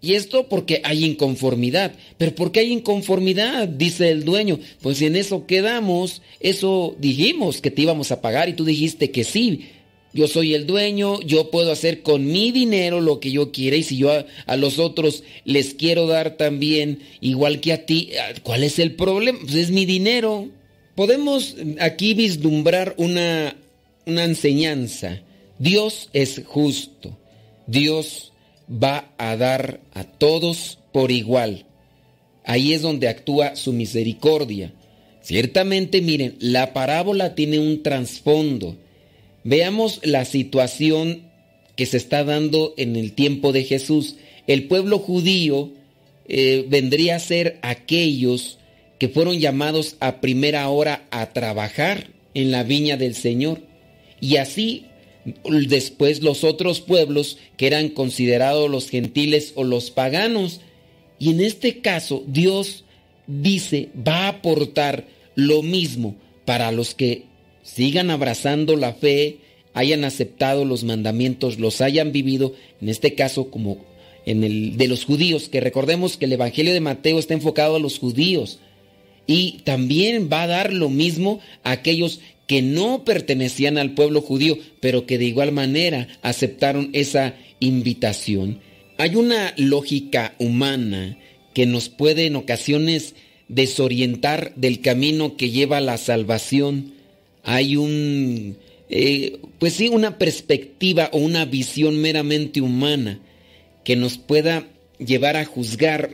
Y 0.00 0.14
esto 0.14 0.48
porque 0.48 0.80
hay 0.84 1.04
inconformidad. 1.04 1.92
¿Pero 2.18 2.34
por 2.34 2.52
qué 2.52 2.60
hay 2.60 2.72
inconformidad? 2.72 3.66
Dice 3.66 4.10
el 4.10 4.24
dueño. 4.24 4.60
Pues 4.80 4.98
si 4.98 5.06
en 5.06 5.16
eso 5.16 5.46
quedamos, 5.46 6.22
eso 6.38 6.94
dijimos 7.00 7.60
que 7.60 7.72
te 7.72 7.82
íbamos 7.82 8.12
a 8.12 8.20
pagar 8.20 8.48
y 8.48 8.52
tú 8.52 8.64
dijiste 8.64 9.10
que 9.10 9.24
sí. 9.24 9.68
Yo 10.12 10.26
soy 10.26 10.54
el 10.54 10.66
dueño, 10.66 11.20
yo 11.20 11.50
puedo 11.50 11.70
hacer 11.70 12.02
con 12.02 12.26
mi 12.26 12.50
dinero 12.50 13.00
lo 13.00 13.20
que 13.20 13.30
yo 13.30 13.52
quiera 13.52 13.76
y 13.76 13.82
si 13.82 13.98
yo 13.98 14.10
a, 14.46 14.56
los 14.56 14.78
otros 14.78 15.22
les 15.44 15.74
quiero 15.74 16.06
dar 16.06 16.36
también 16.36 17.00
igual 17.20 17.60
que 17.60 17.72
a 17.74 17.84
ti, 17.84 18.10
¿cuál 18.42 18.64
es 18.64 18.78
el 18.78 18.94
problema? 18.94 19.38
Pues 19.42 19.54
es 19.54 19.70
mi 19.70 19.84
dinero. 19.84 20.48
Podemos 20.94 21.56
aquí 21.78 22.14
vislumbrar 22.14 22.94
una, 22.96 23.54
una 24.06 24.24
enseñanza. 24.24 25.20
Dios 25.58 26.08
es 26.12 26.42
justo. 26.46 27.16
Dios 27.66 28.32
va 28.70 29.12
a 29.18 29.36
dar 29.36 29.80
a 29.92 30.04
todos 30.04 30.78
por 30.92 31.10
igual. 31.10 31.66
Ahí 32.44 32.72
es 32.72 32.80
donde 32.80 33.08
actúa 33.08 33.56
su 33.56 33.74
misericordia. 33.74 34.72
Ciertamente, 35.20 36.00
miren, 36.00 36.36
la 36.40 36.72
parábola 36.72 37.34
tiene 37.34 37.58
un 37.58 37.82
trasfondo. 37.82 38.76
Veamos 39.48 40.00
la 40.02 40.26
situación 40.26 41.22
que 41.74 41.86
se 41.86 41.96
está 41.96 42.22
dando 42.22 42.74
en 42.76 42.96
el 42.96 43.14
tiempo 43.14 43.52
de 43.52 43.64
Jesús. 43.64 44.16
El 44.46 44.64
pueblo 44.64 44.98
judío 44.98 45.72
eh, 46.28 46.66
vendría 46.68 47.16
a 47.16 47.18
ser 47.18 47.58
aquellos 47.62 48.58
que 48.98 49.08
fueron 49.08 49.38
llamados 49.38 49.96
a 50.00 50.20
primera 50.20 50.68
hora 50.68 51.06
a 51.10 51.32
trabajar 51.32 52.08
en 52.34 52.50
la 52.50 52.62
viña 52.62 52.98
del 52.98 53.14
Señor. 53.14 53.62
Y 54.20 54.36
así 54.36 54.84
después 55.66 56.22
los 56.22 56.44
otros 56.44 56.82
pueblos 56.82 57.38
que 57.56 57.68
eran 57.68 57.88
considerados 57.88 58.68
los 58.68 58.90
gentiles 58.90 59.54
o 59.54 59.64
los 59.64 59.90
paganos. 59.90 60.60
Y 61.18 61.30
en 61.30 61.40
este 61.40 61.78
caso 61.78 62.22
Dios 62.26 62.84
dice, 63.26 63.88
va 64.06 64.26
a 64.26 64.28
aportar 64.28 65.06
lo 65.36 65.62
mismo 65.62 66.16
para 66.44 66.70
los 66.70 66.94
que 66.94 67.27
sigan 67.74 68.10
abrazando 68.10 68.76
la 68.76 68.92
fe, 68.92 69.38
hayan 69.74 70.04
aceptado 70.04 70.64
los 70.64 70.84
mandamientos, 70.84 71.58
los 71.58 71.80
hayan 71.80 72.12
vivido, 72.12 72.54
en 72.80 72.88
este 72.88 73.14
caso 73.14 73.50
como 73.50 73.78
en 74.26 74.44
el 74.44 74.76
de 74.76 74.88
los 74.88 75.04
judíos, 75.04 75.48
que 75.48 75.60
recordemos 75.60 76.16
que 76.16 76.26
el 76.26 76.32
Evangelio 76.32 76.72
de 76.72 76.80
Mateo 76.80 77.18
está 77.18 77.34
enfocado 77.34 77.76
a 77.76 77.80
los 77.80 77.98
judíos. 77.98 78.58
Y 79.26 79.60
también 79.64 80.28
va 80.32 80.42
a 80.42 80.46
dar 80.46 80.72
lo 80.72 80.88
mismo 80.88 81.40
a 81.62 81.72
aquellos 81.72 82.20
que 82.46 82.62
no 82.62 83.04
pertenecían 83.04 83.76
al 83.76 83.94
pueblo 83.94 84.22
judío, 84.22 84.56
pero 84.80 85.06
que 85.06 85.18
de 85.18 85.26
igual 85.26 85.52
manera 85.52 86.08
aceptaron 86.22 86.90
esa 86.94 87.34
invitación. 87.60 88.60
Hay 88.96 89.16
una 89.16 89.54
lógica 89.56 90.34
humana 90.38 91.18
que 91.54 91.66
nos 91.66 91.88
puede 91.88 92.26
en 92.26 92.36
ocasiones 92.36 93.14
desorientar 93.48 94.54
del 94.56 94.80
camino 94.80 95.36
que 95.36 95.50
lleva 95.50 95.78
a 95.78 95.82
la 95.82 95.98
salvación. 95.98 96.94
Hay 97.50 97.76
un, 97.76 98.58
eh, 98.90 99.38
pues 99.58 99.72
sí, 99.72 99.88
una 99.88 100.18
perspectiva 100.18 101.08
o 101.14 101.18
una 101.18 101.46
visión 101.46 101.96
meramente 101.96 102.60
humana 102.60 103.20
que 103.84 103.96
nos 103.96 104.18
pueda 104.18 104.68
llevar 104.98 105.38
a 105.38 105.46
juzgar 105.46 106.10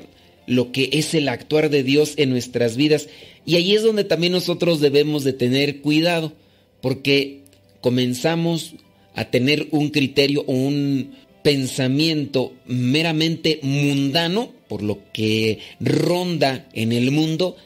lo 0.46 0.70
que 0.70 0.90
es 0.92 1.12
el 1.12 1.28
actuar 1.28 1.70
de 1.70 1.82
Dios 1.82 2.14
en 2.18 2.30
nuestras 2.30 2.76
vidas. 2.76 3.08
Y 3.44 3.56
ahí 3.56 3.74
es 3.74 3.82
donde 3.82 4.04
también 4.04 4.32
nosotros 4.32 4.78
debemos 4.78 5.24
de 5.24 5.32
tener 5.32 5.80
cuidado, 5.80 6.34
porque 6.80 7.40
comenzamos 7.80 8.76
a 9.16 9.24
tener 9.24 9.66
un 9.72 9.88
criterio 9.88 10.44
o 10.46 10.52
un 10.52 11.16
pensamiento 11.42 12.52
meramente 12.64 13.58
mundano 13.62 14.52
por 14.68 14.84
lo 14.84 15.00
que 15.12 15.58
ronda 15.80 16.68
en 16.74 16.92
el 16.92 17.10
mundo 17.10 17.56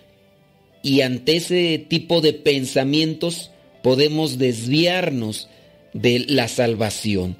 y 0.82 1.02
ante 1.02 1.36
ese 1.36 1.84
tipo 1.86 2.22
de 2.22 2.32
pensamientos 2.32 3.50
podemos 3.82 4.38
desviarnos 4.38 5.48
de 5.92 6.20
la 6.28 6.48
salvación. 6.48 7.36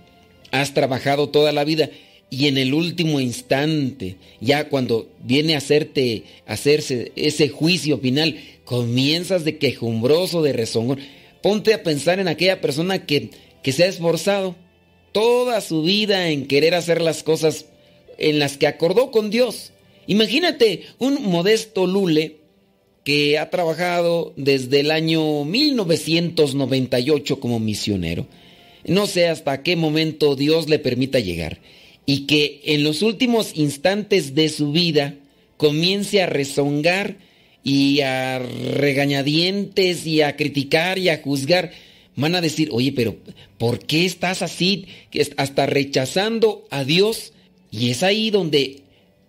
Has 0.51 0.75
trabajado 0.75 1.29
toda 1.29 1.53
la 1.53 1.65
vida 1.65 1.91
y 2.31 2.47
en 2.47 2.59
el 2.59 2.75
último 2.75 3.21
instante, 3.21 4.17
ya 4.41 4.69
cuando 4.69 5.09
viene 5.23 5.55
a 5.55 5.59
hacerte 5.59 6.25
hacerse 6.47 7.13
ese 7.17 7.49
juicio 7.49 7.99
final, 7.99 8.39
comienzas 8.65 9.45
de 9.45 9.57
quejumbroso, 9.57 10.43
de 10.43 10.53
rezongón. 10.53 11.01
Ponte 11.43 11.73
a 11.73 11.83
pensar 11.83 12.21
en 12.21 12.29
aquella 12.29 12.61
persona 12.61 13.07
que, 13.07 13.31
que 13.63 13.73
se 13.73 13.85
ha 13.85 13.87
esforzado 13.87 14.57
toda 15.13 15.61
su 15.63 15.83
vida 15.83 16.29
en 16.29 16.47
querer 16.47 16.75
hacer 16.75 17.01
las 17.01 17.23
cosas 17.23 17.67
en 18.19 18.39
las 18.39 18.59
que 18.59 18.67
acordó 18.67 19.11
con 19.11 19.31
Dios. 19.31 19.73
Imagínate 20.07 20.85
un 20.99 21.23
modesto 21.23 21.87
Lule 21.87 22.38
que 23.09 23.39
ha 23.39 23.49
trabajado 23.49 24.35
desde 24.37 24.81
el 24.81 24.91
año 24.91 25.43
1998 25.47 27.41
como 27.41 27.59
misionero. 27.59 28.27
No 28.87 29.07
sé 29.07 29.29
hasta 29.29 29.63
qué 29.63 29.77
momento 29.77 30.37
Dios 30.37 30.69
le 30.69 30.79
permita 30.79 31.19
llegar 31.19 31.59
y 32.05 32.27
que 32.27 32.61
en 32.67 32.85
los 32.85 33.01
últimos 33.01 33.53
instantes 33.55 34.35
de 34.35 34.51
su 34.51 34.73
vida 34.73 35.15
comience 35.57 36.21
a 36.21 36.27
rezongar 36.27 37.17
y 37.65 38.03
a 38.03 38.41
regañadientes 38.41 40.07
y 40.07 40.21
a 40.21 40.37
criticar 40.37 40.99
y 40.99 41.09
a 41.09 41.23
juzgar, 41.23 41.71
van 42.15 42.35
a 42.35 42.43
decir, 42.43 42.69
oye, 42.73 42.93
pero 42.93 43.17
¿por 43.57 43.79
qué 43.79 44.05
estás 44.05 44.43
así? 44.43 44.85
Hasta 45.39 45.65
rechazando 45.65 46.67
a 46.69 46.85
Dios. 46.85 47.33
Y 47.71 47.89
es 47.89 48.03
ahí 48.03 48.29
donde, 48.29 48.83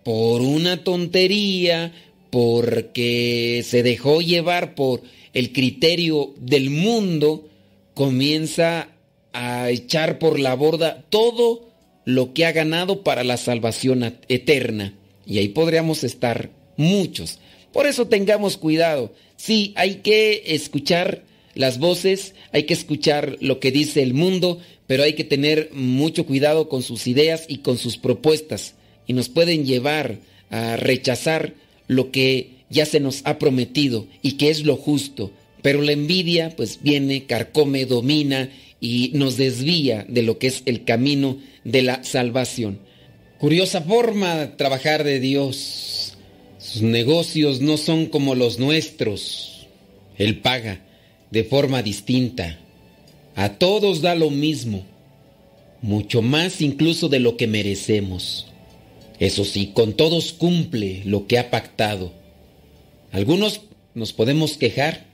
por 0.04 0.42
una 0.42 0.84
tontería, 0.84 1.94
porque 2.30 3.62
se 3.66 3.82
dejó 3.82 4.20
llevar 4.20 4.74
por 4.74 5.02
el 5.32 5.52
criterio 5.52 6.34
del 6.38 6.70
mundo, 6.70 7.48
comienza 7.94 8.88
a 9.32 9.70
echar 9.70 10.18
por 10.18 10.38
la 10.38 10.54
borda 10.54 11.04
todo 11.10 11.70
lo 12.04 12.32
que 12.32 12.46
ha 12.46 12.52
ganado 12.52 13.02
para 13.02 13.24
la 13.24 13.36
salvación 13.36 14.18
eterna. 14.28 14.94
Y 15.26 15.38
ahí 15.38 15.48
podríamos 15.48 16.02
estar 16.02 16.50
muchos. 16.76 17.38
Por 17.72 17.86
eso 17.86 18.08
tengamos 18.08 18.56
cuidado. 18.56 19.12
Sí, 19.36 19.72
hay 19.76 19.96
que 19.96 20.42
escuchar 20.46 21.22
las 21.54 21.78
voces, 21.78 22.34
hay 22.52 22.64
que 22.64 22.74
escuchar 22.74 23.36
lo 23.40 23.60
que 23.60 23.70
dice 23.70 24.02
el 24.02 24.14
mundo, 24.14 24.58
pero 24.86 25.02
hay 25.02 25.12
que 25.12 25.24
tener 25.24 25.70
mucho 25.72 26.26
cuidado 26.26 26.68
con 26.68 26.82
sus 26.82 27.06
ideas 27.06 27.44
y 27.48 27.58
con 27.58 27.78
sus 27.78 27.96
propuestas. 27.96 28.74
Y 29.06 29.12
nos 29.12 29.28
pueden 29.28 29.64
llevar 29.64 30.18
a 30.50 30.76
rechazar 30.76 31.54
lo 31.90 32.12
que 32.12 32.50
ya 32.70 32.86
se 32.86 33.00
nos 33.00 33.22
ha 33.24 33.36
prometido 33.40 34.06
y 34.22 34.32
que 34.32 34.48
es 34.48 34.64
lo 34.64 34.76
justo. 34.76 35.32
Pero 35.60 35.82
la 35.82 35.90
envidia 35.90 36.54
pues 36.54 36.78
viene, 36.82 37.24
carcome, 37.24 37.84
domina 37.84 38.48
y 38.80 39.10
nos 39.14 39.36
desvía 39.36 40.06
de 40.08 40.22
lo 40.22 40.38
que 40.38 40.46
es 40.46 40.62
el 40.66 40.84
camino 40.84 41.38
de 41.64 41.82
la 41.82 42.04
salvación. 42.04 42.78
Curiosa 43.40 43.82
forma 43.82 44.36
de 44.36 44.46
trabajar 44.46 45.02
de 45.02 45.18
Dios. 45.18 46.16
Sus 46.58 46.82
negocios 46.82 47.60
no 47.60 47.76
son 47.76 48.06
como 48.06 48.36
los 48.36 48.60
nuestros. 48.60 49.66
Él 50.16 50.38
paga 50.38 50.86
de 51.32 51.42
forma 51.42 51.82
distinta. 51.82 52.60
A 53.34 53.54
todos 53.54 54.00
da 54.00 54.14
lo 54.14 54.30
mismo, 54.30 54.84
mucho 55.82 56.22
más 56.22 56.60
incluso 56.60 57.08
de 57.08 57.18
lo 57.18 57.36
que 57.36 57.48
merecemos. 57.48 58.49
Eso 59.20 59.44
sí, 59.44 59.72
con 59.74 59.92
todos 59.92 60.32
cumple 60.32 61.02
lo 61.04 61.26
que 61.26 61.38
ha 61.38 61.50
pactado. 61.50 62.12
Algunos 63.12 63.60
nos 63.94 64.14
podemos 64.14 64.56
quejar, 64.56 65.04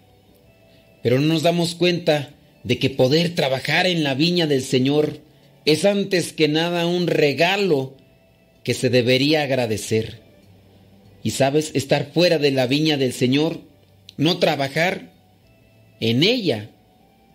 pero 1.03 1.21
no 1.21 1.27
nos 1.27 1.43
damos 1.43 1.75
cuenta 1.75 2.31
de 2.63 2.79
que 2.79 2.89
poder 2.89 3.35
trabajar 3.35 3.87
en 3.87 4.05
la 4.05 4.15
viña 4.15 4.47
del 4.47 4.63
Señor 4.63 5.21
es 5.65 5.85
antes 5.85 6.33
que 6.33 6.47
nada 6.47 6.87
un 6.87 7.09
regalo 7.09 7.97
que 8.63 8.75
se 8.75 8.91
debería 8.91 9.43
agradecer. 9.43 10.21
Y 11.25 11.31
sabes, 11.31 11.73
estar 11.75 12.13
fuera 12.13 12.39
de 12.39 12.53
la 12.53 12.69
viña 12.69 12.97
del 12.97 13.13
Señor, 13.13 13.61
no 14.17 14.39
trabajar 14.39 15.13
en 15.99 16.23
ella, 16.23 16.71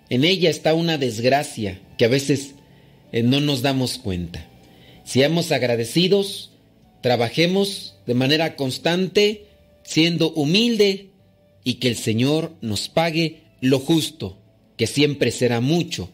en 0.09 0.23
ella 0.23 0.49
está 0.49 0.73
una 0.73 0.97
desgracia 0.97 1.81
que 1.97 2.05
a 2.05 2.09
veces 2.09 2.55
eh, 3.11 3.23
no 3.23 3.41
nos 3.41 3.61
damos 3.61 3.97
cuenta. 3.97 4.47
Seamos 5.03 5.51
agradecidos, 5.51 6.50
trabajemos 7.01 7.95
de 8.05 8.13
manera 8.13 8.55
constante, 8.55 9.45
siendo 9.83 10.31
humilde 10.31 11.09
y 11.63 11.75
que 11.75 11.87
el 11.87 11.97
Señor 11.97 12.53
nos 12.61 12.89
pague 12.89 13.41
lo 13.59 13.79
justo, 13.79 14.37
que 14.77 14.87
siempre 14.87 15.31
será 15.31 15.61
mucho 15.61 16.09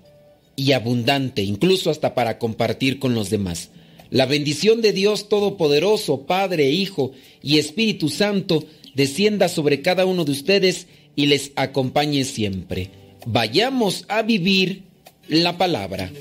y 0.56 0.72
abundante, 0.72 1.44
incluso 1.44 1.90
hasta 1.90 2.16
para 2.16 2.40
compartir 2.40 3.00
con 3.00 3.14
los 3.14 3.30
demás. 3.30 3.70
La 4.10 4.26
bendición 4.26 4.82
de 4.82 4.94
Dios 4.94 5.30
Todopoderoso, 5.30 6.26
Padre, 6.26 6.72
Hijo 6.72 7.12
y 7.42 7.60
Espíritu 7.60 8.10
Santo, 8.10 8.66
descienda 8.96 9.50
sobre 9.50 9.82
cada 9.82 10.06
uno 10.06 10.26
de 10.26 10.32
ustedes 10.32 10.88
y 11.16 11.28
les 11.28 11.52
acompañe 11.56 12.24
siempre. 12.24 12.90
Vayamos 13.26 14.06
a 14.08 14.22
vivir 14.22 14.84
la 15.28 15.58
palabra. 15.58 16.12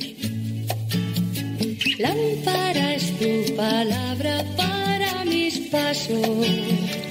Tu 3.19 3.55
palabra 3.57 4.45
para 4.57 5.25
mis 5.25 5.59
pasos, 5.71 6.47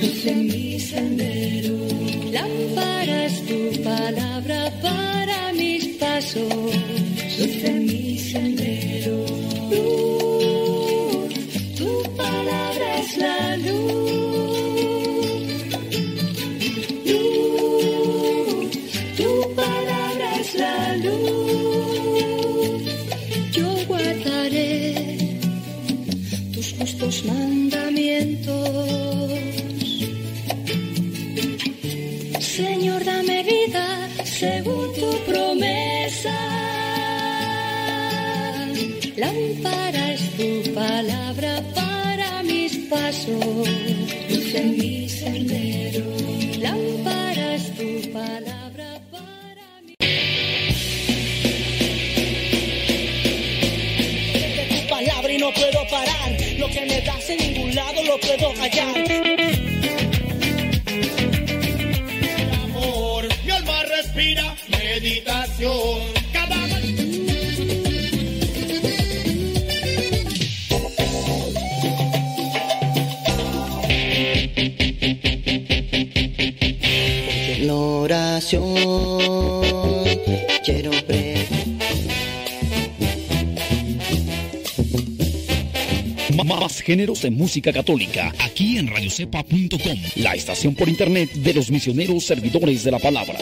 luz 0.02 0.26
en 0.26 0.48
mi 0.48 0.80
sendero. 0.80 1.78
Lámpara 2.32 3.28
tu 3.48 3.84
palabra 3.84 4.72
para 4.82 5.54
mis 5.54 5.86
pasos, 5.98 6.76
luz 7.40 7.64
en 7.64 7.86
mi 7.86 8.18
sendero. 8.20 8.85
Mandamientos. 27.26 28.70
Señor, 32.40 33.04
dame 33.04 33.44
vida 33.44 34.10
según 34.24 34.94
tu 34.94 35.12
promesa. 35.30 36.38
Lámpara 39.18 40.14
es 40.14 40.22
tu 40.38 40.74
palabra 40.74 41.62
para 41.74 42.44
mis 42.44 42.78
pasos, 42.90 43.68
luz 44.30 44.56
en 44.56 44.78
mi 44.78 45.10
sendero. 45.10 46.06
Lámpara 46.60 47.56
es 47.56 47.76
tu 47.76 48.12
palabra 48.12 48.55
Que 56.72 56.86
me 56.86 57.00
das 57.02 57.30
en 57.30 57.38
ningún 57.38 57.76
lado 57.76 58.04
lo 58.04 58.20
puedo 58.20 58.52
hallar. 58.60 58.96
amor. 62.64 63.28
Mi 63.46 63.52
alma 63.52 63.84
respira 63.84 64.56
meditación. 64.68 66.15
Géneros 86.74 87.22
de 87.22 87.30
música 87.30 87.72
católica 87.72 88.34
aquí 88.40 88.80
en 88.80 88.88
radiocepa.com, 88.88 90.02
la 90.16 90.34
estación 90.34 90.74
por 90.74 90.90
internet 90.90 91.32
de 91.32 91.54
los 91.54 91.70
misioneros 91.70 92.26
servidores 92.26 92.84
de 92.84 92.92
la 92.92 92.98
palabra. 92.98 93.38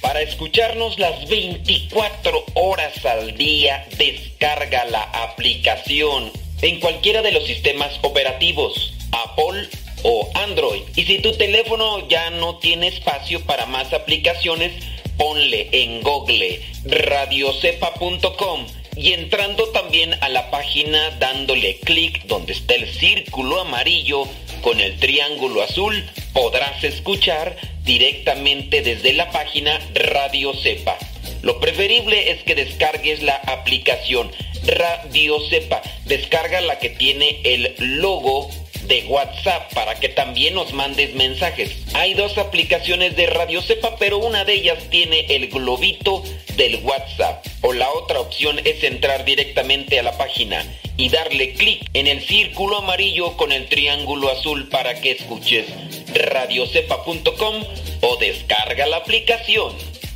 Para 0.00 0.22
escucharnos 0.22 0.98
las 0.98 1.28
24 1.28 2.44
horas 2.54 3.04
al 3.04 3.36
día, 3.36 3.86
descarga 3.98 4.86
la 4.86 5.02
aplicación 5.02 6.32
en 6.62 6.80
cualquiera 6.80 7.20
de 7.20 7.32
los 7.32 7.44
sistemas 7.46 7.92
operativos, 8.02 8.94
Apple 9.12 9.68
o 10.04 10.30
Android. 10.34 10.82
Y 10.94 11.04
si 11.04 11.18
tu 11.18 11.32
teléfono 11.32 12.06
ya 12.08 12.30
no 12.30 12.58
tiene 12.58 12.88
espacio 12.88 13.40
para 13.40 13.66
más 13.66 13.92
aplicaciones, 13.92 14.72
ponle 15.16 15.68
en 15.72 16.02
Google 16.02 16.60
radiocepa.com 16.84 18.66
y 18.96 19.12
entrando 19.12 19.64
también 19.70 20.14
a 20.20 20.28
la 20.28 20.50
página 20.50 21.10
dándole 21.18 21.78
clic 21.80 22.26
donde 22.26 22.52
está 22.52 22.74
el 22.74 22.88
círculo 22.92 23.60
amarillo 23.60 24.28
con 24.62 24.80
el 24.80 24.98
triángulo 24.98 25.62
azul, 25.62 26.04
podrás 26.32 26.84
escuchar 26.84 27.56
directamente 27.82 28.82
desde 28.82 29.12
la 29.12 29.30
página 29.30 29.80
Radio 29.94 30.54
Cepa. 30.54 30.96
Lo 31.42 31.60
preferible 31.60 32.30
es 32.30 32.42
que 32.44 32.54
descargues 32.54 33.22
la 33.22 33.36
aplicación 33.36 34.30
Radio 34.66 35.38
Cepa. 35.50 35.82
Descarga 36.06 36.60
la 36.60 36.78
que 36.78 36.90
tiene 36.90 37.40
el 37.44 37.74
logo 37.78 38.50
de 38.86 39.04
WhatsApp 39.06 39.72
para 39.74 39.94
que 39.94 40.08
también 40.08 40.54
nos 40.54 40.72
mandes 40.72 41.14
mensajes. 41.14 41.70
Hay 41.94 42.14
dos 42.14 42.38
aplicaciones 42.38 43.16
de 43.16 43.26
Radio 43.26 43.62
Cepa, 43.62 43.96
pero 43.98 44.18
una 44.18 44.44
de 44.44 44.54
ellas 44.54 44.78
tiene 44.90 45.26
el 45.30 45.48
globito 45.48 46.22
del 46.56 46.76
WhatsApp. 46.82 47.44
O 47.62 47.72
la 47.72 47.90
otra 47.90 48.20
opción 48.20 48.60
es 48.64 48.82
entrar 48.84 49.24
directamente 49.24 49.98
a 49.98 50.02
la 50.02 50.16
página 50.16 50.64
y 50.96 51.08
darle 51.08 51.54
clic 51.54 51.88
en 51.94 52.06
el 52.06 52.22
círculo 52.22 52.78
amarillo 52.78 53.36
con 53.36 53.52
el 53.52 53.66
triángulo 53.68 54.30
azul 54.30 54.68
para 54.68 55.00
que 55.00 55.12
escuches 55.12 55.66
radiocepa.com 56.14 57.64
o 58.02 58.16
descarga 58.16 58.86
la 58.86 58.98
aplicación. 58.98 59.72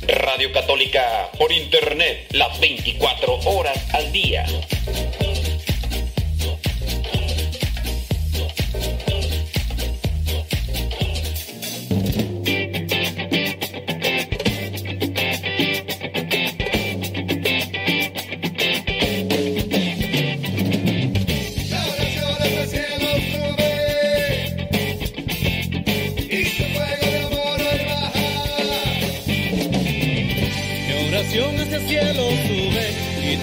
Radio 0.07 0.51
Católica 0.51 1.29
por 1.37 1.51
internet 1.51 2.27
las 2.31 2.59
24 2.59 3.39
horas 3.45 3.77
al 3.93 4.11
día. 4.11 4.45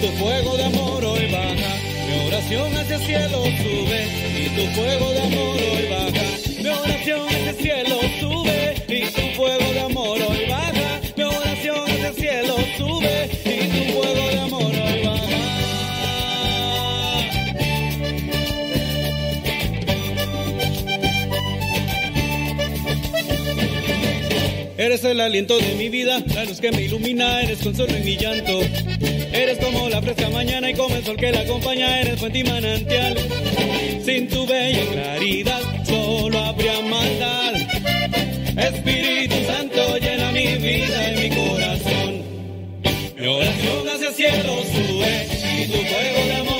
Tu 0.07 0.13
fuego 0.19 0.57
de 0.57 0.65
amor 0.65 1.05
hoy 1.05 1.27
baja. 1.33 1.73
Mi 2.07 2.27
oración 2.29 2.77
hacia 2.77 2.97
el 2.97 3.03
cielo 3.03 3.43
sube 3.45 4.07
y 4.39 4.49
tu 4.51 4.67
fuego 4.75 5.13
de 5.13 5.21
amor 5.21 5.59
hoy 5.59 5.89
baja. 5.91 6.27
Mi 6.63 6.69
oración 6.69 7.27
hacia 7.29 7.51
el 7.51 7.57
cielo 7.57 8.01
sube 8.21 8.75
y 8.89 9.01
tu 9.11 9.23
fuego 9.37 9.73
de 9.73 9.81
amor 9.81 10.19
hoy 10.23 10.47
baja. 10.49 11.01
Mi 11.17 11.23
oración 11.25 11.91
hacia 11.91 12.09
el 12.09 12.15
cielo 12.15 12.57
sube 12.79 13.31
y 13.45 13.69
tu 13.69 13.93
fuego 13.93 14.31
de 14.31 14.39
amor 14.39 14.63
hoy 14.63 15.03
baja. 15.05 15.27
Eres 24.79 25.05
el 25.05 25.21
aliento 25.21 25.59
de 25.59 25.75
mi 25.75 25.89
vida, 25.89 26.23
la 26.35 26.45
luz 26.45 26.61
que 26.61 26.71
me 26.71 26.83
ilumina, 26.83 27.41
eres 27.41 27.59
consuelo 27.59 27.97
en 27.97 28.05
mi 28.05 28.17
llanto. 28.17 28.61
Eres 29.37 29.59
como 29.59 29.91
la 29.91 30.01
fresca 30.01 30.31
mañana 30.31 30.71
y 30.71 30.75
como 30.75 30.97
el 30.97 31.05
sol 31.05 31.17
que 31.17 31.31
la 31.31 31.41
acompaña, 31.41 32.01
eres 32.01 32.19
fuente 32.19 32.39
y 32.39 32.45
manantial. 32.45 33.19
Sin 34.03 34.29
tu 34.29 34.47
bella 34.47 34.87
claridad, 34.91 35.61
solo 35.85 36.39
habría 36.39 36.81
maldad. 36.81 37.55
Espíritu 38.57 39.35
Santo, 39.47 39.99
llena 39.99 40.33
mi 40.33 40.47
vida 40.57 41.13
y 41.13 41.29
mi 41.29 41.37
corazón. 41.37 42.23
Mi 43.19 43.27
oración 43.27 43.89
hacia 43.91 44.09
el 44.09 44.15
cielo 44.15 44.55
sube 44.73 45.29
y 45.61 45.67
tu 45.67 45.79
fuego 45.85 46.27
de 46.27 46.35
amor 46.37 46.56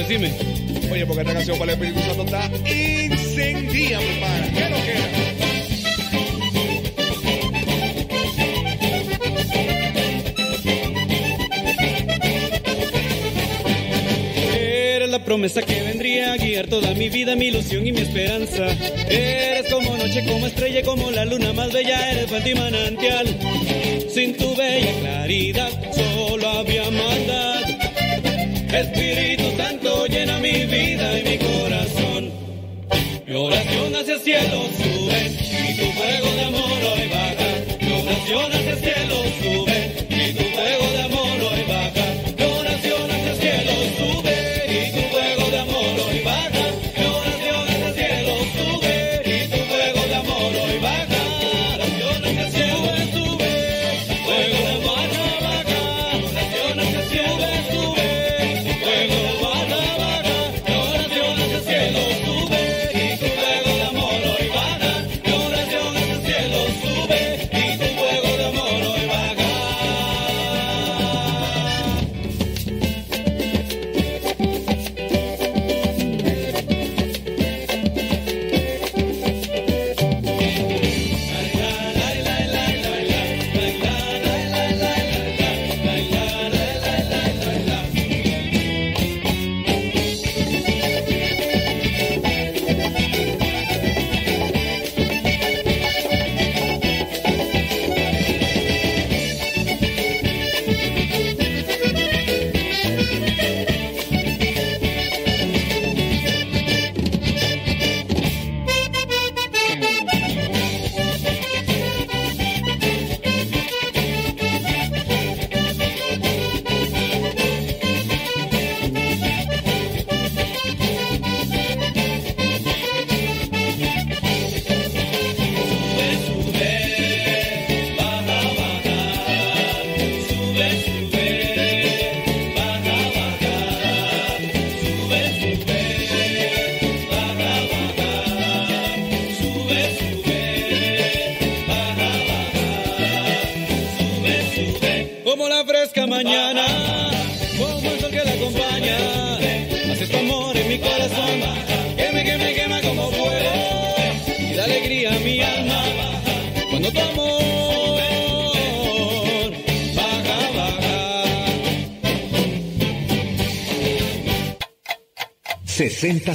Decime. 0.00 0.32
Oye, 0.90 1.04
porque 1.04 1.20
esta 1.20 1.34
canción 1.34 1.58
para 1.58 1.74
el 1.74 1.78
Espíritu 1.82 2.00
Santo 2.06 2.24
está 2.24 2.50
incendida, 2.66 4.00
mi 4.00 4.18
pana. 4.18 4.50
¿Qué 4.54 4.70
lo 4.70 4.76
que 4.82 4.92
era? 4.92 5.08
Eres 14.96 15.10
la 15.10 15.22
promesa 15.22 15.60
que 15.60 15.82
vendría 15.82 16.32
a 16.32 16.36
guiar 16.38 16.66
toda 16.68 16.94
mi 16.94 17.10
vida, 17.10 17.36
mi 17.36 17.48
ilusión 17.48 17.86
y 17.86 17.92
mi 17.92 18.00
esperanza. 18.00 18.68
Eres 19.06 19.70
como 19.70 19.98
noche, 19.98 20.24
como 20.24 20.46
estrella, 20.46 20.82
como 20.82 21.10
la 21.10 21.26
luna 21.26 21.52
más 21.52 21.74
bella, 21.74 22.10
eres 22.10 22.26
fuente 22.26 22.52
y. 22.52 23.26
Sin 24.08 24.34
tu 24.34 24.56
bella 24.56 24.98
claridad 25.00 25.68
solo 25.92 26.48
había 26.48 26.90
maldad. 26.90 27.69
Espíritu 28.72 29.56
Santo 29.56 30.06
llena 30.06 30.38
mi 30.38 30.64
vida 30.64 31.18
y 31.18 31.24
mi 31.24 31.38
corazón. 31.38 32.30
Mi 33.26 33.34
oración 33.34 33.94
hacia 33.96 34.14
el 34.14 34.20
cielo 34.20 34.62
sube 34.76 35.20
y 35.26 35.76
tu 35.76 35.86
fuego 35.92 36.34
de 36.36 36.44
amor 36.44 36.78
hoy 36.92 37.08
baja. 37.08 37.50
Mi 37.80 37.92
oración 37.92 38.52
hacia 38.52 38.72
el 38.72 38.78
cielo 38.78 39.16
sube 39.42 39.79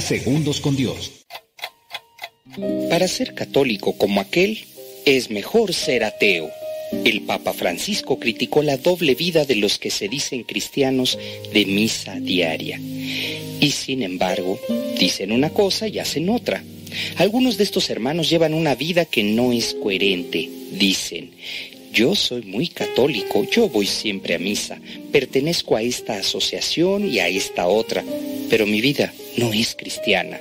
segundos 0.00 0.60
con 0.60 0.76
Dios. 0.76 1.24
Para 2.90 3.08
ser 3.08 3.34
católico 3.34 3.96
como 3.96 4.20
aquel, 4.20 4.64
es 5.04 5.30
mejor 5.30 5.72
ser 5.74 6.04
ateo. 6.04 6.50
El 7.04 7.22
Papa 7.22 7.52
Francisco 7.52 8.18
criticó 8.18 8.62
la 8.62 8.76
doble 8.76 9.14
vida 9.14 9.44
de 9.44 9.56
los 9.56 9.78
que 9.78 9.90
se 9.90 10.08
dicen 10.08 10.44
cristianos 10.44 11.18
de 11.52 11.66
misa 11.66 12.16
diaria. 12.20 12.78
Y 12.78 13.70
sin 13.70 14.02
embargo, 14.02 14.58
dicen 14.98 15.32
una 15.32 15.50
cosa 15.50 15.88
y 15.88 15.98
hacen 15.98 16.28
otra. 16.28 16.62
Algunos 17.16 17.56
de 17.56 17.64
estos 17.64 17.90
hermanos 17.90 18.30
llevan 18.30 18.54
una 18.54 18.74
vida 18.74 19.04
que 19.04 19.22
no 19.22 19.52
es 19.52 19.74
coherente. 19.74 20.48
Dicen, 20.72 21.30
yo 21.92 22.14
soy 22.14 22.42
muy 22.42 22.68
católico, 22.68 23.44
yo 23.50 23.68
voy 23.68 23.86
siempre 23.86 24.34
a 24.34 24.38
misa, 24.38 24.78
pertenezco 25.10 25.76
a 25.76 25.82
esta 25.82 26.18
asociación 26.18 27.12
y 27.12 27.18
a 27.18 27.28
esta 27.28 27.66
otra, 27.66 28.04
pero 28.48 28.66
mi 28.66 28.80
vida 28.80 29.12
no 29.36 29.52
es 29.52 29.74
cristiana. 29.74 30.40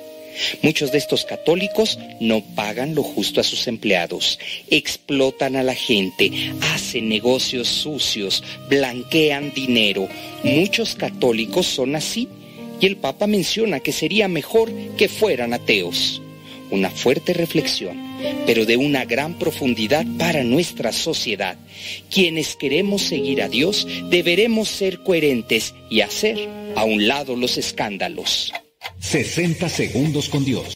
Muchos 0.62 0.92
de 0.92 0.98
estos 0.98 1.26
católicos 1.26 1.98
no 2.20 2.42
pagan 2.42 2.96
lo 2.96 3.04
justo 3.04 3.40
a 3.40 3.44
sus 3.44 3.68
empleados, 3.68 4.40
explotan 4.70 5.56
a 5.56 5.64
la 5.64 5.76
gente, 5.76 6.32
hacen 6.74 7.08
negocios 7.08 7.68
sucios, 7.68 8.44
blanquean 8.70 9.54
dinero. 9.54 10.08
Muchos 10.44 10.96
católicos 10.96 11.66
son 11.68 11.96
así 11.96 12.28
y 12.82 12.86
el 12.86 12.98
Papa 12.98 13.28
menciona 13.28 13.80
que 13.80 13.94
sería 13.94 14.28
mejor 14.28 14.72
que 14.98 15.08
fueran 15.08 15.54
ateos. 15.54 16.22
Una 16.72 16.90
fuerte 16.90 17.34
reflexión, 17.34 17.96
pero 18.46 18.66
de 18.66 18.76
una 18.76 19.06
gran 19.06 19.38
profundidad 19.38 20.04
para 20.18 20.44
nuestra 20.44 20.92
sociedad. 20.92 21.58
Quienes 22.10 22.56
queremos 22.56 23.04
seguir 23.04 23.42
a 23.42 23.50
Dios 23.50 23.88
deberemos 24.10 24.68
ser 24.68 25.04
coherentes 25.04 25.76
y 25.90 26.02
hacer 26.02 26.50
a 26.76 26.84
un 26.84 27.08
lado 27.08 27.36
los 27.36 27.58
escándalos. 27.58 28.52
60 29.00 29.70
segundos 29.70 30.30
con 30.30 30.44
Dios. 30.46 30.74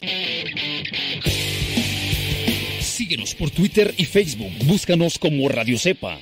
Síguenos 2.80 3.34
por 3.34 3.50
Twitter 3.50 3.94
y 3.96 4.04
Facebook. 4.04 4.52
Búscanos 4.64 5.18
como 5.18 5.48
Radio 5.48 5.78
Cepa. 5.78 6.18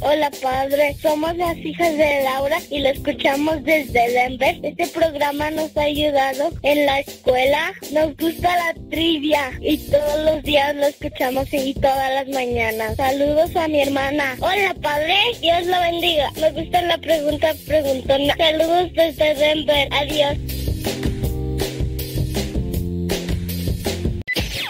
Hola 0.00 0.30
padre, 0.42 0.96
somos 1.00 1.36
las 1.36 1.56
hijas 1.58 1.96
de 1.96 2.22
Laura 2.22 2.58
y 2.70 2.80
lo 2.80 2.88
escuchamos 2.88 3.62
desde 3.64 4.10
Denver. 4.10 4.58
Este 4.62 4.86
programa 4.88 5.50
nos 5.50 5.76
ha 5.76 5.82
ayudado 5.82 6.50
en 6.62 6.86
la 6.86 7.00
escuela. 7.00 7.72
Nos 7.92 8.16
gusta 8.16 8.54
la 8.56 8.74
trivia 8.90 9.52
y 9.60 9.78
todos 9.78 10.24
los 10.24 10.42
días 10.42 10.74
lo 10.74 10.86
escuchamos 10.86 11.46
y 11.52 11.74
todas 11.74 12.14
las 12.14 12.28
mañanas. 12.28 12.96
Saludos 12.96 13.54
a 13.56 13.68
mi 13.68 13.80
hermana. 13.80 14.36
Hola 14.40 14.74
padre, 14.80 15.16
Dios 15.40 15.66
lo 15.66 15.80
bendiga. 15.80 16.30
Me 16.40 16.50
gusta 16.52 16.82
la 16.82 16.98
pregunta 16.98 17.54
preguntona. 17.66 18.36
Saludos 18.36 18.92
desde 18.94 19.34
Denver. 19.34 19.88
Adiós. 19.92 20.36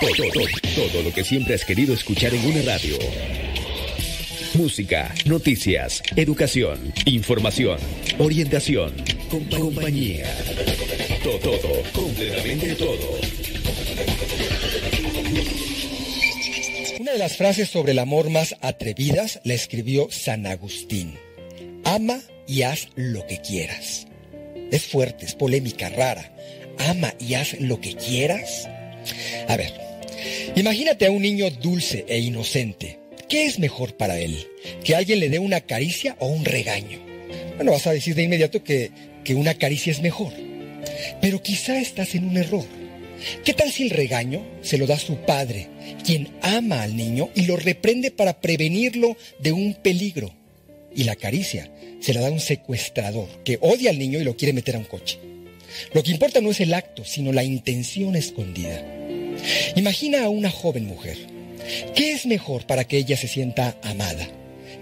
Todo, 0.00 0.30
todo, 0.32 0.90
todo 0.90 1.02
lo 1.02 1.12
que 1.12 1.22
siempre 1.22 1.54
has 1.54 1.64
querido 1.64 1.92
escuchar 1.92 2.32
en 2.32 2.46
una 2.46 2.62
radio. 2.62 2.96
Música, 4.54 5.14
noticias, 5.26 6.02
educación, 6.16 6.92
información, 7.06 7.78
orientación, 8.18 8.92
compa- 9.30 9.58
compañía. 9.58 10.26
Todo, 11.22 11.38
todo, 11.38 11.82
completamente 11.94 12.74
todo. 12.74 13.18
Una 16.98 17.12
de 17.12 17.18
las 17.18 17.36
frases 17.36 17.68
sobre 17.70 17.92
el 17.92 17.98
amor 18.00 18.28
más 18.30 18.56
atrevidas 18.60 19.40
la 19.44 19.54
escribió 19.54 20.08
San 20.10 20.46
Agustín. 20.46 21.16
Ama 21.84 22.20
y 22.46 22.62
haz 22.62 22.88
lo 22.96 23.26
que 23.26 23.40
quieras. 23.40 24.06
Es 24.72 24.82
fuerte, 24.86 25.26
es 25.26 25.34
polémica, 25.34 25.88
rara. 25.90 26.34
Ama 26.88 27.14
y 27.20 27.34
haz 27.34 27.58
lo 27.60 27.80
que 27.80 27.94
quieras. 27.94 28.68
A 29.48 29.56
ver, 29.56 29.72
Imagínate 30.56 31.06
a 31.06 31.10
un 31.12 31.22
niño 31.22 31.48
dulce 31.50 32.04
e 32.08 32.18
inocente. 32.18 32.99
¿Qué 33.30 33.46
es 33.46 33.60
mejor 33.60 33.94
para 33.94 34.18
él? 34.18 34.48
¿Que 34.82 34.96
alguien 34.96 35.20
le 35.20 35.28
dé 35.28 35.38
una 35.38 35.60
caricia 35.60 36.16
o 36.18 36.26
un 36.26 36.44
regaño? 36.44 36.98
Bueno, 37.54 37.70
vas 37.70 37.86
a 37.86 37.92
decir 37.92 38.16
de 38.16 38.24
inmediato 38.24 38.64
que, 38.64 38.90
que 39.22 39.36
una 39.36 39.54
caricia 39.54 39.92
es 39.92 40.02
mejor. 40.02 40.32
Pero 41.20 41.40
quizá 41.40 41.78
estás 41.78 42.16
en 42.16 42.24
un 42.24 42.36
error. 42.36 42.64
¿Qué 43.44 43.54
tal 43.54 43.70
si 43.70 43.84
el 43.84 43.90
regaño 43.90 44.44
se 44.62 44.78
lo 44.78 44.88
da 44.88 44.98
su 44.98 45.14
padre, 45.18 45.68
quien 46.04 46.28
ama 46.42 46.82
al 46.82 46.96
niño 46.96 47.30
y 47.36 47.42
lo 47.42 47.56
reprende 47.56 48.10
para 48.10 48.40
prevenirlo 48.40 49.16
de 49.38 49.52
un 49.52 49.74
peligro? 49.74 50.34
Y 50.96 51.04
la 51.04 51.14
caricia 51.14 51.70
se 52.00 52.12
la 52.12 52.22
da 52.22 52.32
un 52.32 52.40
secuestrador 52.40 53.28
que 53.44 53.58
odia 53.60 53.90
al 53.90 53.98
niño 54.00 54.18
y 54.18 54.24
lo 54.24 54.36
quiere 54.36 54.54
meter 54.54 54.74
a 54.74 54.78
un 54.78 54.86
coche. 54.86 55.20
Lo 55.92 56.02
que 56.02 56.10
importa 56.10 56.40
no 56.40 56.50
es 56.50 56.58
el 56.58 56.74
acto, 56.74 57.04
sino 57.04 57.32
la 57.32 57.44
intención 57.44 58.16
escondida. 58.16 58.84
Imagina 59.76 60.24
a 60.24 60.30
una 60.30 60.50
joven 60.50 60.86
mujer. 60.86 61.39
¿Qué 61.94 62.12
es 62.12 62.26
mejor 62.26 62.66
para 62.66 62.84
que 62.84 62.96
ella 62.98 63.16
se 63.16 63.28
sienta 63.28 63.76
amada? 63.82 64.28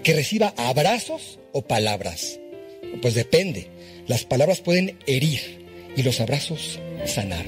¿Que 0.03 0.13
reciba 0.13 0.53
abrazos 0.57 1.39
o 1.51 1.61
palabras? 1.61 2.39
Pues 3.01 3.13
depende. 3.13 3.67
Las 4.07 4.25
palabras 4.25 4.61
pueden 4.61 4.97
herir 5.05 5.39
y 5.95 6.03
los 6.03 6.19
abrazos 6.19 6.79
sanar. 7.05 7.45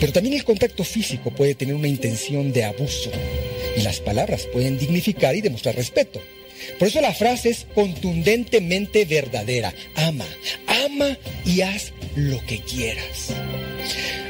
Pero 0.00 0.12
también 0.12 0.34
el 0.34 0.44
contacto 0.44 0.84
físico 0.84 1.30
puede 1.30 1.54
tener 1.54 1.74
una 1.74 1.88
intención 1.88 2.52
de 2.52 2.64
abuso 2.64 3.10
y 3.76 3.82
las 3.82 4.00
palabras 4.00 4.46
pueden 4.52 4.78
dignificar 4.78 5.34
y 5.34 5.40
demostrar 5.40 5.74
respeto. 5.74 6.20
Por 6.78 6.88
eso 6.88 7.00
la 7.00 7.14
frase 7.14 7.50
es 7.50 7.66
contundentemente 7.74 9.04
verdadera. 9.04 9.72
Ama, 9.94 10.26
ama 10.84 11.16
y 11.44 11.60
haz 11.62 11.92
lo 12.14 12.44
que 12.46 12.60
quieras. 12.60 13.32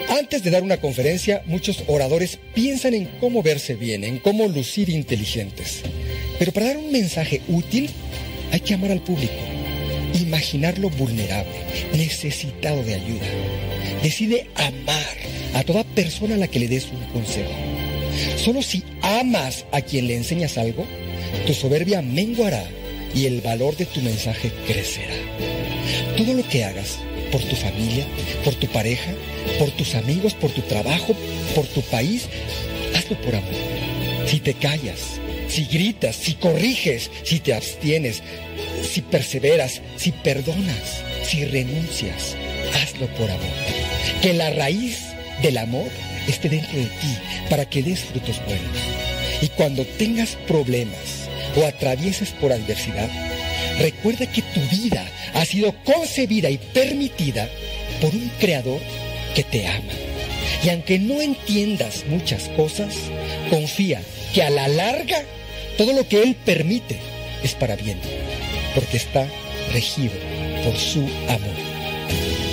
Antes 0.08 0.42
de 0.42 0.50
dar 0.50 0.62
una 0.62 0.80
conferencia, 0.80 1.42
muchos 1.46 1.82
oradores 1.88 2.38
piensan 2.54 2.94
en 2.94 3.06
cómo 3.20 3.42
verse 3.42 3.74
bien, 3.74 4.04
en 4.04 4.18
cómo 4.18 4.46
lucir 4.46 4.88
inteligentes. 4.88 5.82
Pero 6.38 6.52
para 6.52 6.66
dar 6.66 6.76
un 6.76 6.92
mensaje 6.92 7.42
útil, 7.48 7.90
hay 8.52 8.60
que 8.60 8.74
amar 8.74 8.92
al 8.92 9.02
público, 9.02 9.34
imaginarlo 10.14 10.90
vulnerable, 10.90 11.56
necesitado 11.96 12.82
de 12.84 12.94
ayuda. 12.94 13.26
Decide 14.02 14.48
amar 14.54 15.16
a 15.54 15.64
toda 15.64 15.84
persona 15.84 16.36
a 16.36 16.38
la 16.38 16.48
que 16.48 16.60
le 16.60 16.68
des 16.68 16.86
un 16.92 17.02
consejo. 17.12 17.52
Solo 18.36 18.62
si 18.62 18.84
amas 19.02 19.64
a 19.72 19.80
quien 19.80 20.06
le 20.06 20.16
enseñas 20.16 20.56
algo, 20.56 20.86
tu 21.46 21.52
soberbia 21.52 22.00
menguará 22.00 22.64
y 23.14 23.26
el 23.26 23.40
valor 23.40 23.76
de 23.76 23.86
tu 23.86 24.00
mensaje 24.02 24.52
crecerá. 24.66 25.14
Todo 26.16 26.32
lo 26.32 26.46
que 26.48 26.64
hagas 26.64 26.98
por 27.36 27.44
tu 27.44 27.54
familia, 27.54 28.06
por 28.44 28.54
tu 28.54 28.66
pareja, 28.68 29.12
por 29.58 29.70
tus 29.72 29.94
amigos, 29.94 30.32
por 30.32 30.50
tu 30.52 30.62
trabajo, 30.62 31.14
por 31.54 31.66
tu 31.66 31.82
país, 31.82 32.30
hazlo 32.94 33.20
por 33.20 33.34
amor. 33.34 33.52
Si 34.26 34.40
te 34.40 34.54
callas, 34.54 35.20
si 35.46 35.66
gritas, 35.66 36.16
si 36.16 36.32
corriges, 36.32 37.10
si 37.24 37.40
te 37.40 37.52
abstienes, 37.52 38.22
si 38.90 39.02
perseveras, 39.02 39.82
si 39.98 40.12
perdonas, 40.12 41.02
si 41.24 41.44
renuncias, 41.44 42.36
hazlo 42.72 43.06
por 43.16 43.30
amor. 43.30 43.52
Que 44.22 44.32
la 44.32 44.48
raíz 44.48 45.00
del 45.42 45.58
amor 45.58 45.90
esté 46.26 46.48
dentro 46.48 46.78
de 46.78 46.86
ti 46.86 47.18
para 47.50 47.68
que 47.68 47.82
des 47.82 48.00
frutos 48.00 48.40
buenos. 48.46 48.78
Y 49.42 49.48
cuando 49.48 49.84
tengas 49.84 50.38
problemas 50.48 51.28
o 51.54 51.66
atravieses 51.66 52.30
por 52.30 52.50
adversidad, 52.50 53.10
recuerda 53.78 54.30
que 54.30 54.42
tu 54.42 54.60
vida 54.70 55.06
ha 55.34 55.44
sido 55.44 55.74
concebida 55.84 56.50
y 56.50 56.58
permitida 56.58 57.48
por 58.00 58.14
un 58.14 58.30
creador 58.40 58.80
que 59.34 59.42
te 59.42 59.66
ama. 59.66 59.92
Y 60.64 60.70
aunque 60.70 60.98
no 60.98 61.20
entiendas 61.20 62.04
muchas 62.08 62.48
cosas, 62.50 62.94
confía 63.50 64.00
que 64.32 64.42
a 64.42 64.50
la 64.50 64.68
larga 64.68 65.22
todo 65.76 65.92
lo 65.92 66.08
que 66.08 66.22
Él 66.22 66.36
permite 66.44 66.98
es 67.42 67.54
para 67.54 67.76
bien, 67.76 67.98
porque 68.74 68.96
está 68.96 69.26
regido 69.72 70.12
por 70.64 70.76
su 70.76 71.00
amor. 71.28 71.56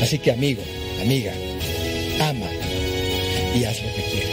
Así 0.01 0.19
que 0.19 0.31
amigo, 0.31 0.61
amiga, 1.01 1.33
ama 2.19 2.47
y 3.55 3.63
haz 3.63 3.81
lo 3.81 3.95
que 3.95 4.01
quieras. 4.11 4.32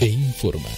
e 0.00 0.06
informa. 0.06 0.68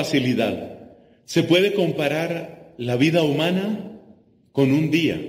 Facilidad 0.00 0.78
se 1.26 1.42
puede 1.42 1.74
comparar 1.74 2.72
la 2.78 2.96
vida 2.96 3.22
humana 3.22 4.00
con 4.50 4.72
un 4.72 4.90
día. 4.90 5.20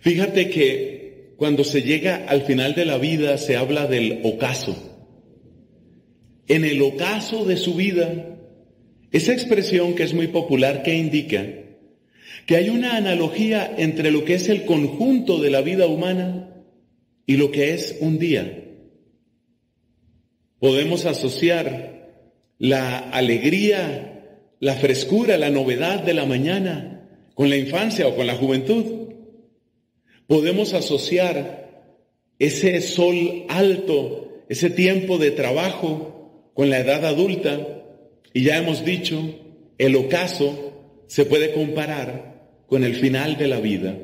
Fíjate 0.00 0.48
que 0.48 1.34
cuando 1.36 1.64
se 1.64 1.82
llega 1.82 2.24
al 2.28 2.42
final 2.42 2.76
de 2.76 2.84
la 2.84 2.98
vida 2.98 3.36
se 3.36 3.56
habla 3.56 3.88
del 3.88 4.20
ocaso. 4.22 4.76
En 6.46 6.64
el 6.64 6.80
ocaso 6.82 7.44
de 7.44 7.56
su 7.56 7.74
vida, 7.74 8.38
esa 9.10 9.32
expresión 9.32 9.96
que 9.96 10.04
es 10.04 10.14
muy 10.14 10.28
popular 10.28 10.84
que 10.84 10.94
indica 10.94 11.44
que 12.46 12.54
hay 12.54 12.68
una 12.68 12.96
analogía 12.96 13.74
entre 13.76 14.12
lo 14.12 14.24
que 14.24 14.34
es 14.34 14.48
el 14.48 14.64
conjunto 14.64 15.40
de 15.40 15.50
la 15.50 15.62
vida 15.62 15.88
humana 15.88 16.62
y 17.26 17.38
lo 17.38 17.50
que 17.50 17.74
es 17.74 17.98
un 18.00 18.20
día. 18.20 18.62
Podemos 20.60 21.06
asociar 21.06 21.95
la 22.58 22.98
alegría, 22.98 24.42
la 24.60 24.74
frescura, 24.74 25.36
la 25.36 25.50
novedad 25.50 26.02
de 26.02 26.14
la 26.14 26.26
mañana 26.26 27.08
con 27.34 27.50
la 27.50 27.56
infancia 27.56 28.08
o 28.08 28.16
con 28.16 28.26
la 28.26 28.34
juventud. 28.34 28.84
Podemos 30.26 30.72
asociar 30.74 31.92
ese 32.38 32.80
sol 32.80 33.44
alto, 33.48 34.44
ese 34.48 34.70
tiempo 34.70 35.18
de 35.18 35.30
trabajo 35.30 36.50
con 36.54 36.70
la 36.70 36.80
edad 36.80 37.04
adulta. 37.04 37.84
Y 38.32 38.44
ya 38.44 38.56
hemos 38.56 38.84
dicho, 38.84 39.22
el 39.78 39.96
ocaso 39.96 40.72
se 41.06 41.24
puede 41.26 41.52
comparar 41.52 42.36
con 42.66 42.84
el 42.84 42.94
final 42.94 43.36
de 43.36 43.48
la 43.48 43.60
vida. 43.60 43.96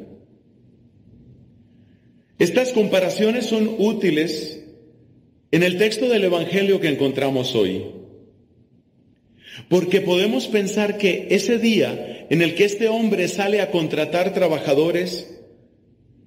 Estas 2.38 2.72
comparaciones 2.72 3.46
son 3.46 3.76
útiles 3.78 4.62
en 5.50 5.62
el 5.62 5.78
texto 5.78 6.08
del 6.08 6.24
Evangelio 6.24 6.80
que 6.80 6.88
encontramos 6.88 7.54
hoy. 7.54 8.01
Porque 9.68 10.00
podemos 10.00 10.48
pensar 10.48 10.98
que 10.98 11.28
ese 11.30 11.58
día 11.58 12.26
en 12.30 12.42
el 12.42 12.54
que 12.54 12.64
este 12.64 12.88
hombre 12.88 13.28
sale 13.28 13.60
a 13.60 13.70
contratar 13.70 14.32
trabajadores, 14.32 15.42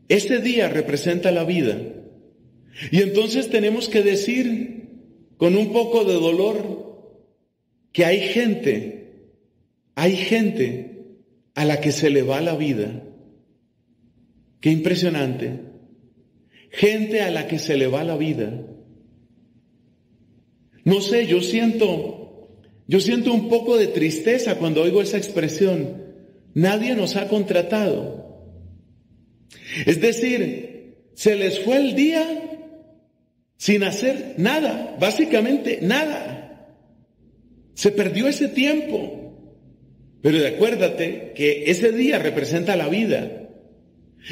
ese 0.07 0.39
día 0.39 0.69
representa 0.69 1.31
la 1.31 1.43
vida. 1.43 1.77
Y 2.91 3.01
entonces 3.01 3.49
tenemos 3.49 3.89
que 3.89 4.03
decir 4.03 4.89
con 5.37 5.57
un 5.57 5.71
poco 5.71 6.05
de 6.05 6.13
dolor 6.13 6.85
que 7.91 8.05
hay 8.05 8.19
gente, 8.19 9.31
hay 9.95 10.15
gente 10.15 11.17
a 11.55 11.65
la 11.65 11.79
que 11.79 11.91
se 11.91 12.09
le 12.09 12.21
va 12.21 12.41
la 12.41 12.55
vida. 12.55 13.03
Qué 14.59 14.69
impresionante. 14.69 15.61
Gente 16.71 17.21
a 17.21 17.31
la 17.31 17.47
que 17.47 17.57
se 17.57 17.77
le 17.77 17.87
va 17.87 18.03
la 18.03 18.17
vida. 18.17 18.65
No 20.83 21.01
sé, 21.01 21.25
yo 21.25 21.41
siento, 21.41 22.14
yo 22.87 22.99
siento 22.99 23.33
un 23.33 23.49
poco 23.49 23.77
de 23.77 23.87
tristeza 23.87 24.55
cuando 24.55 24.83
oigo 24.83 25.01
esa 25.01 25.17
expresión. 25.17 26.03
Nadie 26.53 26.95
nos 26.95 27.15
ha 27.15 27.27
contratado. 27.27 28.25
Es 29.85 29.99
decir, 29.99 31.09
se 31.13 31.35
les 31.35 31.59
fue 31.59 31.77
el 31.77 31.95
día 31.95 32.23
sin 33.57 33.83
hacer 33.83 34.35
nada, 34.37 34.95
básicamente 34.99 35.79
nada. 35.81 36.69
Se 37.73 37.91
perdió 37.91 38.27
ese 38.27 38.49
tiempo. 38.49 39.21
Pero 40.21 40.47
acuérdate 40.47 41.33
que 41.35 41.69
ese 41.69 41.91
día 41.91 42.19
representa 42.19 42.75
la 42.75 42.87
vida. 42.87 43.49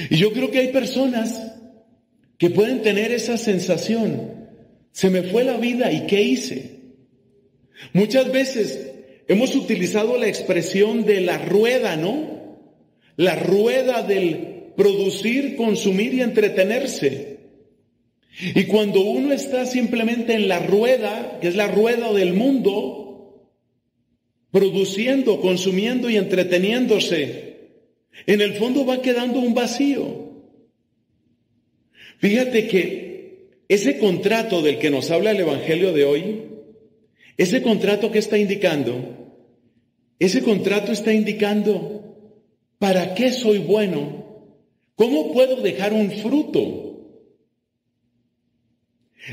Y 0.10 0.18
yo 0.18 0.32
creo 0.34 0.50
que 0.50 0.60
hay 0.60 0.68
personas 0.70 1.54
que 2.38 2.50
pueden 2.50 2.82
tener 2.82 3.12
esa 3.12 3.38
sensación. 3.38 4.50
Se 4.92 5.10
me 5.10 5.24
fue 5.24 5.44
la 5.44 5.58
vida 5.58 5.92
y 5.92 6.06
¿qué 6.08 6.22
hice? 6.22 6.83
Muchas 7.94 8.32
veces 8.32 8.92
hemos 9.28 9.56
utilizado 9.56 10.18
la 10.18 10.28
expresión 10.28 11.06
de 11.06 11.22
la 11.22 11.38
rueda, 11.38 11.96
¿no? 11.96 12.60
La 13.16 13.36
rueda 13.36 14.04
del 14.04 14.72
producir, 14.76 15.56
consumir 15.56 16.14
y 16.14 16.22
entretenerse. 16.22 17.40
Y 18.56 18.64
cuando 18.66 19.02
uno 19.02 19.32
está 19.32 19.66
simplemente 19.66 20.34
en 20.34 20.48
la 20.48 20.60
rueda, 20.60 21.38
que 21.40 21.48
es 21.48 21.56
la 21.56 21.68
rueda 21.68 22.12
del 22.14 22.34
mundo, 22.34 23.50
produciendo, 24.52 25.40
consumiendo 25.40 26.10
y 26.10 26.18
entreteniéndose, 26.18 27.54
en 28.26 28.42
el 28.42 28.54
fondo 28.54 28.86
va 28.86 29.02
quedando 29.02 29.40
un 29.40 29.54
vacío. 29.54 30.32
Fíjate 32.18 32.68
que 32.68 33.64
ese 33.68 33.98
contrato 33.98 34.62
del 34.62 34.80
que 34.80 34.90
nos 34.90 35.12
habla 35.12 35.32
el 35.32 35.40
Evangelio 35.40 35.94
de 35.94 36.06
hoy, 36.06 36.42
ese 37.44 37.62
contrato 37.62 38.10
que 38.10 38.20
está 38.20 38.38
indicando, 38.38 38.94
ese 40.18 40.42
contrato 40.44 40.94
está 40.94 41.12
indicando 41.12 42.16
para 42.80 43.14
qué 43.16 43.34
soy 43.34 43.60
bueno, 43.60 44.56
cómo 44.96 45.34
puedo 45.34 45.58
dejar 45.58 45.92
un 45.92 46.10
fruto. 46.10 46.62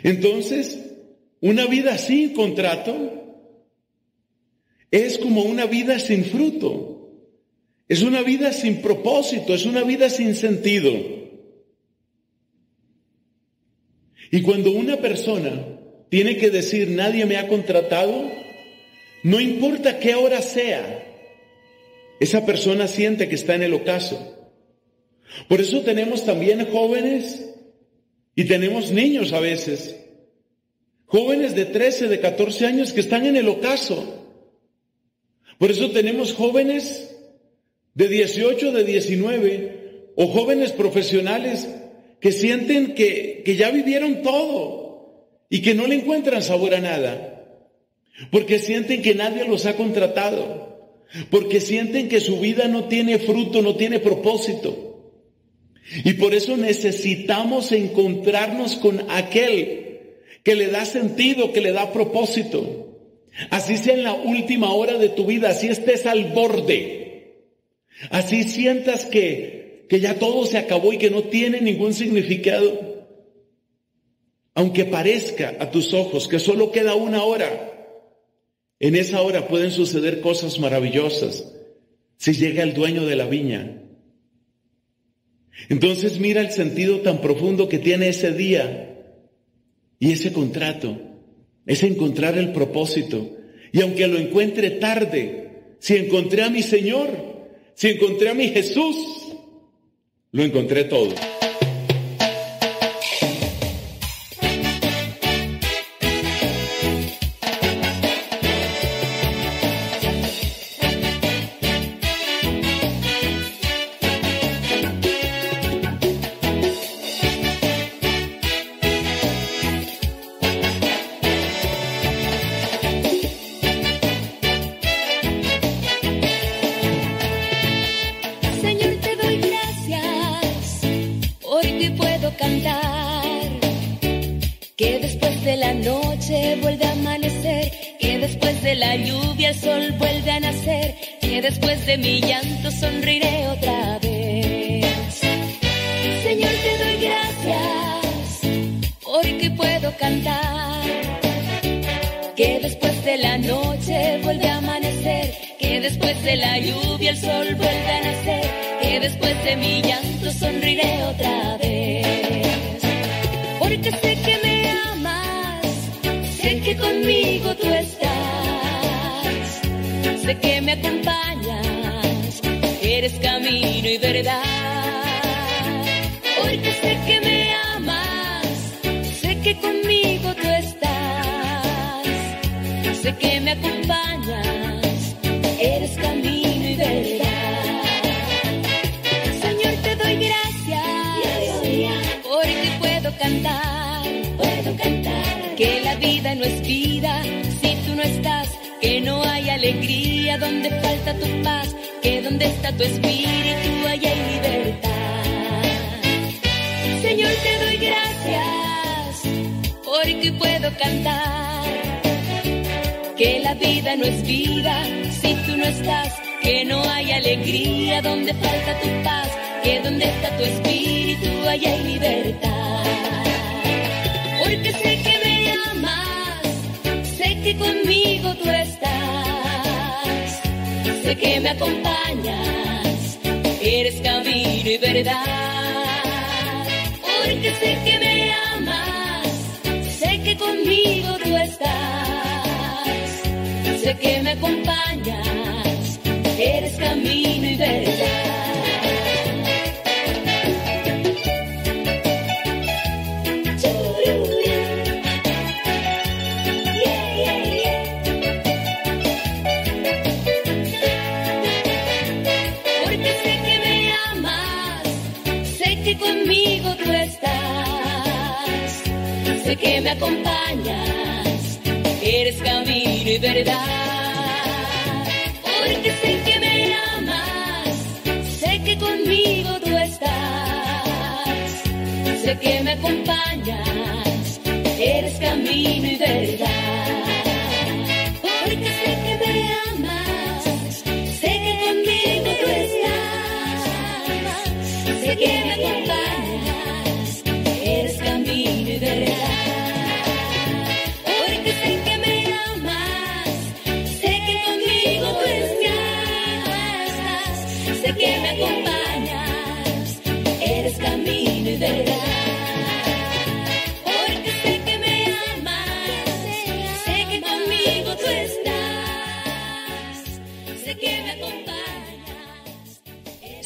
Entonces, 0.02 0.92
una 1.40 1.66
vida 1.66 1.98
sin 1.98 2.32
contrato 2.32 2.94
es 4.90 5.16
como 5.18 5.42
una 5.42 5.66
vida 5.66 6.00
sin 6.00 6.24
fruto, 6.24 7.12
es 7.86 8.02
una 8.02 8.22
vida 8.22 8.52
sin 8.52 8.82
propósito, 8.82 9.54
es 9.54 9.66
una 9.66 9.84
vida 9.84 10.10
sin 10.10 10.34
sentido. 10.34 10.90
Y 14.32 14.42
cuando 14.42 14.72
una 14.72 14.96
persona 14.96 15.69
tiene 16.10 16.36
que 16.36 16.50
decir 16.50 16.90
nadie 16.90 17.24
me 17.24 17.36
ha 17.36 17.48
contratado, 17.48 18.30
no 19.22 19.40
importa 19.40 20.00
qué 20.00 20.16
hora 20.16 20.42
sea, 20.42 21.06
esa 22.18 22.44
persona 22.44 22.88
siente 22.88 23.28
que 23.28 23.36
está 23.36 23.54
en 23.54 23.62
el 23.62 23.72
ocaso. 23.72 24.36
Por 25.48 25.60
eso 25.60 25.80
tenemos 25.82 26.26
también 26.26 26.66
jóvenes 26.66 27.48
y 28.34 28.44
tenemos 28.44 28.90
niños 28.90 29.32
a 29.32 29.40
veces, 29.40 29.96
jóvenes 31.06 31.54
de 31.54 31.66
13, 31.66 32.08
de 32.08 32.20
14 32.20 32.66
años 32.66 32.92
que 32.92 33.00
están 33.00 33.24
en 33.24 33.36
el 33.36 33.48
ocaso. 33.48 34.26
Por 35.58 35.70
eso 35.70 35.92
tenemos 35.92 36.34
jóvenes 36.34 37.16
de 37.94 38.08
18, 38.08 38.72
de 38.72 38.84
19, 38.84 40.12
o 40.16 40.26
jóvenes 40.26 40.72
profesionales 40.72 41.68
que 42.20 42.32
sienten 42.32 42.94
que, 42.94 43.42
que 43.44 43.56
ya 43.56 43.70
vivieron 43.70 44.22
todo 44.22 44.79
y 45.50 45.60
que 45.62 45.74
no 45.74 45.86
le 45.88 45.96
encuentran 45.96 46.42
sabor 46.42 46.74
a 46.74 46.80
nada, 46.80 47.44
porque 48.30 48.60
sienten 48.60 49.02
que 49.02 49.14
nadie 49.14 49.44
los 49.44 49.66
ha 49.66 49.76
contratado, 49.76 50.94
porque 51.28 51.60
sienten 51.60 52.08
que 52.08 52.20
su 52.20 52.38
vida 52.38 52.68
no 52.68 52.84
tiene 52.84 53.18
fruto, 53.18 53.60
no 53.60 53.74
tiene 53.74 53.98
propósito. 53.98 54.86
Y 56.04 56.14
por 56.14 56.34
eso 56.34 56.56
necesitamos 56.56 57.72
encontrarnos 57.72 58.76
con 58.76 59.10
aquel 59.10 60.12
que 60.44 60.54
le 60.54 60.68
da 60.68 60.84
sentido, 60.84 61.52
que 61.52 61.60
le 61.60 61.72
da 61.72 61.92
propósito. 61.92 62.86
Así 63.50 63.76
sea 63.76 63.94
en 63.94 64.04
la 64.04 64.14
última 64.14 64.72
hora 64.72 64.98
de 64.98 65.08
tu 65.08 65.26
vida, 65.26 65.50
así 65.50 65.66
estés 65.66 66.06
al 66.06 66.26
borde. 66.26 67.46
Así 68.10 68.44
sientas 68.44 69.04
que, 69.04 69.86
que 69.88 69.98
ya 69.98 70.14
todo 70.14 70.46
se 70.46 70.58
acabó 70.58 70.92
y 70.92 70.98
que 70.98 71.10
no 71.10 71.24
tiene 71.24 71.60
ningún 71.60 71.92
significado. 71.92 72.89
Aunque 74.54 74.84
parezca 74.84 75.56
a 75.60 75.70
tus 75.70 75.94
ojos 75.94 76.28
que 76.28 76.38
solo 76.38 76.72
queda 76.72 76.94
una 76.94 77.22
hora, 77.22 77.70
en 78.78 78.96
esa 78.96 79.20
hora 79.20 79.46
pueden 79.46 79.70
suceder 79.70 80.20
cosas 80.20 80.58
maravillosas 80.58 81.52
si 82.16 82.32
llega 82.32 82.62
el 82.62 82.74
dueño 82.74 83.06
de 83.06 83.16
la 83.16 83.26
viña. 83.26 83.82
Entonces 85.68 86.18
mira 86.18 86.40
el 86.40 86.50
sentido 86.50 87.00
tan 87.00 87.20
profundo 87.20 87.68
que 87.68 87.78
tiene 87.78 88.08
ese 88.08 88.32
día 88.32 88.90
y 89.98 90.12
ese 90.12 90.32
contrato 90.32 90.98
es 91.66 91.82
encontrar 91.82 92.38
el 92.38 92.52
propósito. 92.52 93.36
Y 93.72 93.82
aunque 93.82 94.08
lo 94.08 94.18
encuentre 94.18 94.70
tarde, 94.70 95.76
si 95.78 95.96
encontré 95.96 96.42
a 96.42 96.50
mi 96.50 96.62
Señor, 96.62 97.08
si 97.74 97.88
encontré 97.88 98.30
a 98.30 98.34
mi 98.34 98.48
Jesús, 98.48 98.96
lo 100.32 100.42
encontré 100.42 100.84
todo. 100.84 101.14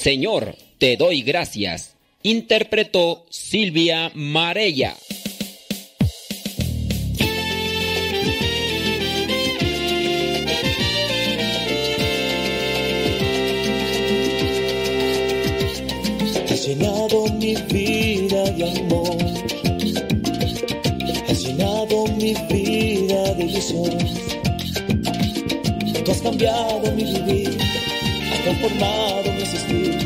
Señor, 0.05 0.55
te 0.77 0.99
doy 0.99 1.23
gracias. 1.23 1.97
Interpretó 2.23 3.25
Silvia 3.31 4.13
Marella. 4.15 4.95
Has 16.51 16.67
llenado 16.69 17.25
mi 17.39 17.55
vida 17.73 18.45
de 18.51 18.79
amor. 18.79 19.17
Has 21.31 21.45
llenado 21.45 22.07
mi 22.09 22.35
vida 22.53 23.33
de 23.37 23.45
ilusión. 23.47 23.97
Has 26.11 26.21
cambiado 26.21 26.93
mi 26.93 27.05
vivir, 27.05 27.64
has 28.45 28.59
transformado 28.59 29.33
mi 29.33 29.43
existir. 29.43 29.99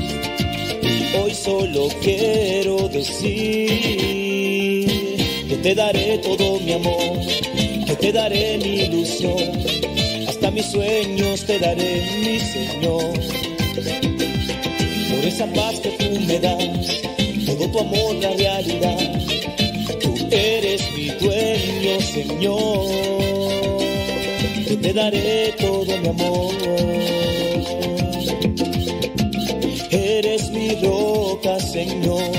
Hoy 1.20 1.35
solo 1.35 1.89
quiero 2.02 2.89
decir 2.89 3.69
que 5.48 5.56
te 5.62 5.74
daré 5.74 6.19
todo 6.19 6.60
mi 6.60 6.73
amor, 6.73 7.19
que 7.86 7.97
te 7.97 8.12
daré 8.12 8.59
mi 8.59 8.81
ilusión. 8.82 9.36
Hasta 10.28 10.51
mis 10.51 10.66
sueños 10.66 11.44
te 11.47 11.59
daré, 11.59 12.02
mi 12.23 12.39
Señor. 12.39 13.12
Por 15.10 15.24
esa 15.24 15.47
paz 15.47 15.81
que 15.81 15.90
tú 15.90 16.20
me 16.27 16.39
das, 16.39 17.02
todo 17.47 17.69
tu 17.70 17.78
amor 17.81 18.15
la 18.16 18.31
realidad. 18.32 18.98
Tú 20.01 20.15
eres 20.31 20.82
mi 20.93 21.09
dueño, 21.09 22.01
Señor. 22.01 22.86
Que 24.66 24.77
te 24.77 24.93
daré 24.93 25.55
todo 25.59 25.97
mi 25.98 26.09
amor. 26.09 27.28
Eres 30.19 30.51
mi 30.51 30.70
roca, 30.82 31.61
Señor. 31.61 32.32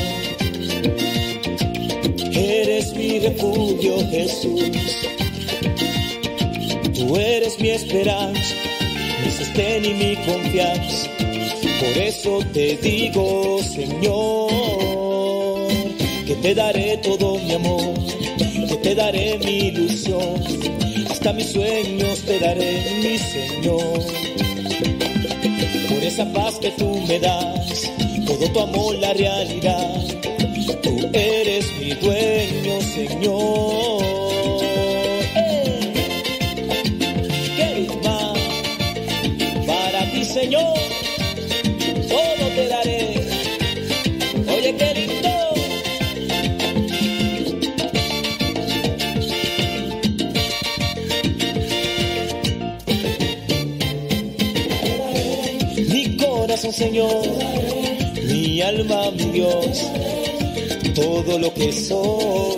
Eres 2.33 2.93
mi 2.93 3.19
refugio, 3.19 4.05
Jesús. 4.11 4.69
Tú 6.93 7.15
eres 7.15 7.57
mi 7.61 7.69
esperanza, 7.69 8.53
mi 9.23 9.31
sostén 9.31 9.85
y 9.85 9.93
mi 9.93 10.15
confianza. 10.17 11.09
Por 11.79 12.03
eso 12.03 12.39
te 12.51 12.75
digo, 12.75 13.61
Señor, 13.63 14.51
que 16.27 16.35
te 16.35 16.53
daré 16.53 16.97
todo 16.97 17.37
mi 17.37 17.53
amor, 17.53 17.93
que 18.67 18.75
te 18.75 18.93
daré 18.93 19.39
mi 19.39 19.69
ilusión, 19.69 20.43
hasta 21.09 21.31
mis 21.31 21.47
sueños 21.53 22.19
te 22.25 22.39
daré, 22.39 22.73
mi 23.01 23.17
Señor. 23.17 24.28
Esa 26.19 26.33
paz 26.33 26.59
que 26.59 26.69
tú 26.71 26.99
me 27.07 27.17
das, 27.17 27.89
todo 28.27 28.51
tu 28.51 28.59
amor 28.59 28.93
la 28.95 29.13
realidad, 29.13 30.03
tú 30.83 31.09
eres 31.13 31.65
mi 31.79 31.91
dueño, 31.93 32.81
Señor. 32.81 34.03
¿Qué 37.55 37.87
más 38.03 38.37
para 39.65 40.11
ti, 40.11 40.25
Señor? 40.25 40.98
Señor, 56.71 57.25
mi 58.27 58.61
alma, 58.61 59.11
mi 59.11 59.25
Dios, 59.25 59.87
todo 60.95 61.39
lo 61.39 61.53
que 61.53 61.71
soy, 61.71 62.57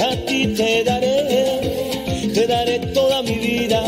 a 0.00 0.16
ti 0.26 0.46
te 0.48 0.84
daré, 0.84 2.30
te 2.34 2.46
daré 2.46 2.78
toda 2.94 3.22
mi 3.22 3.34
vida, 3.34 3.82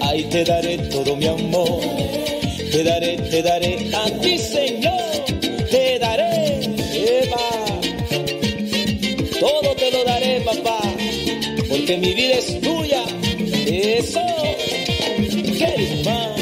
ahí 0.00 0.24
te 0.24 0.44
daré 0.44 0.78
todo 0.88 1.16
mi 1.16 1.26
amor 1.26 1.80
te 2.72 2.82
daré, 2.84 3.16
te 3.18 3.42
daré 3.42 3.90
a 3.94 4.04
ti, 4.20 4.38
Señor, 4.38 5.24
te 5.70 5.98
daré, 5.98 6.62
Eva. 7.20 7.46
Todo 9.38 9.74
te 9.76 9.90
lo 9.90 10.04
daré, 10.04 10.40
papá, 10.40 10.80
porque 11.68 11.98
mi 11.98 12.14
vida 12.14 12.36
es 12.38 12.60
tuya. 12.60 13.04
Eso, 13.66 14.20
¿qué 15.58 16.02
más? 16.04 16.41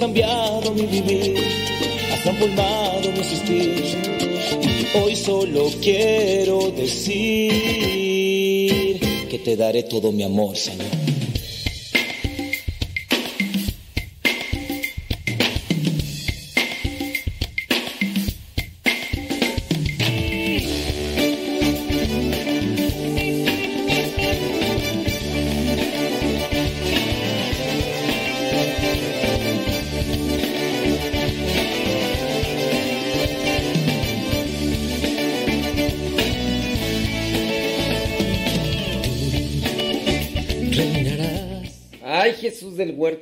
Cambiado 0.00 0.72
mi 0.72 0.86
vivir. 0.86 1.36
Has 2.12 2.22
transformado 2.22 3.12
mi 3.12 3.18
existir. 3.20 3.84
Y 4.62 4.98
hoy 4.98 5.14
solo 5.14 5.70
quiero 5.80 6.70
decir 6.70 7.50
que 9.28 9.38
te 9.44 9.56
daré 9.56 9.82
todo 9.84 10.10
mi 10.10 10.22
amor, 10.22 10.56
Señor. 10.56 10.99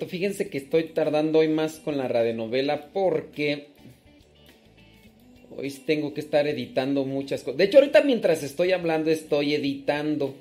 Fíjense 0.08 0.48
que 0.48 0.58
estoy 0.58 0.84
tardando 0.84 1.38
hoy 1.40 1.48
más 1.48 1.78
con 1.78 1.96
la 1.96 2.08
radionovela 2.08 2.88
porque 2.92 3.68
hoy 5.56 5.70
tengo 5.70 6.14
que 6.14 6.20
estar 6.20 6.46
editando 6.46 7.04
muchas 7.04 7.42
cosas. 7.42 7.58
De 7.58 7.64
hecho, 7.64 7.78
ahorita 7.78 8.02
mientras 8.02 8.42
estoy 8.42 8.72
hablando 8.72 9.10
estoy 9.10 9.54
editando. 9.54 10.34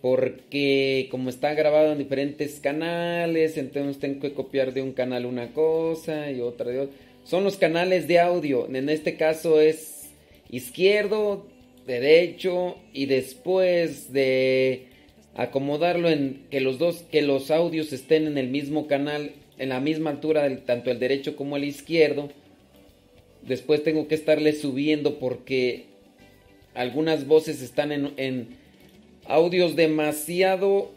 Porque 0.00 1.08
como 1.10 1.28
está 1.28 1.54
grabado 1.54 1.92
en 1.92 1.98
diferentes 1.98 2.60
canales, 2.60 3.56
entonces 3.56 3.98
tengo 3.98 4.20
que 4.20 4.32
copiar 4.32 4.72
de 4.72 4.82
un 4.82 4.92
canal 4.92 5.26
una 5.26 5.52
cosa 5.52 6.30
y 6.30 6.40
otra 6.40 6.70
de 6.70 6.80
otra. 6.80 6.96
Son 7.24 7.42
los 7.42 7.56
canales 7.56 8.06
de 8.06 8.20
audio. 8.20 8.68
En 8.72 8.88
este 8.88 9.16
caso 9.16 9.60
es 9.60 10.08
izquierdo, 10.50 11.46
derecho 11.86 12.76
y 12.92 13.06
después 13.06 14.12
de 14.12 14.87
acomodarlo 15.38 16.10
en 16.10 16.42
que 16.50 16.60
los 16.60 16.78
dos 16.78 17.04
que 17.12 17.22
los 17.22 17.52
audios 17.52 17.92
estén 17.92 18.26
en 18.26 18.38
el 18.38 18.48
mismo 18.48 18.88
canal, 18.88 19.30
en 19.56 19.68
la 19.68 19.78
misma 19.78 20.10
altura 20.10 20.64
tanto 20.66 20.90
el 20.90 20.98
derecho 20.98 21.36
como 21.36 21.56
el 21.56 21.64
izquierdo. 21.64 22.28
Después 23.42 23.84
tengo 23.84 24.08
que 24.08 24.16
estarle 24.16 24.52
subiendo 24.52 25.20
porque 25.20 25.84
algunas 26.74 27.28
voces 27.28 27.62
están 27.62 27.92
en, 27.92 28.12
en 28.16 28.48
audios 29.26 29.76
demasiado 29.76 30.90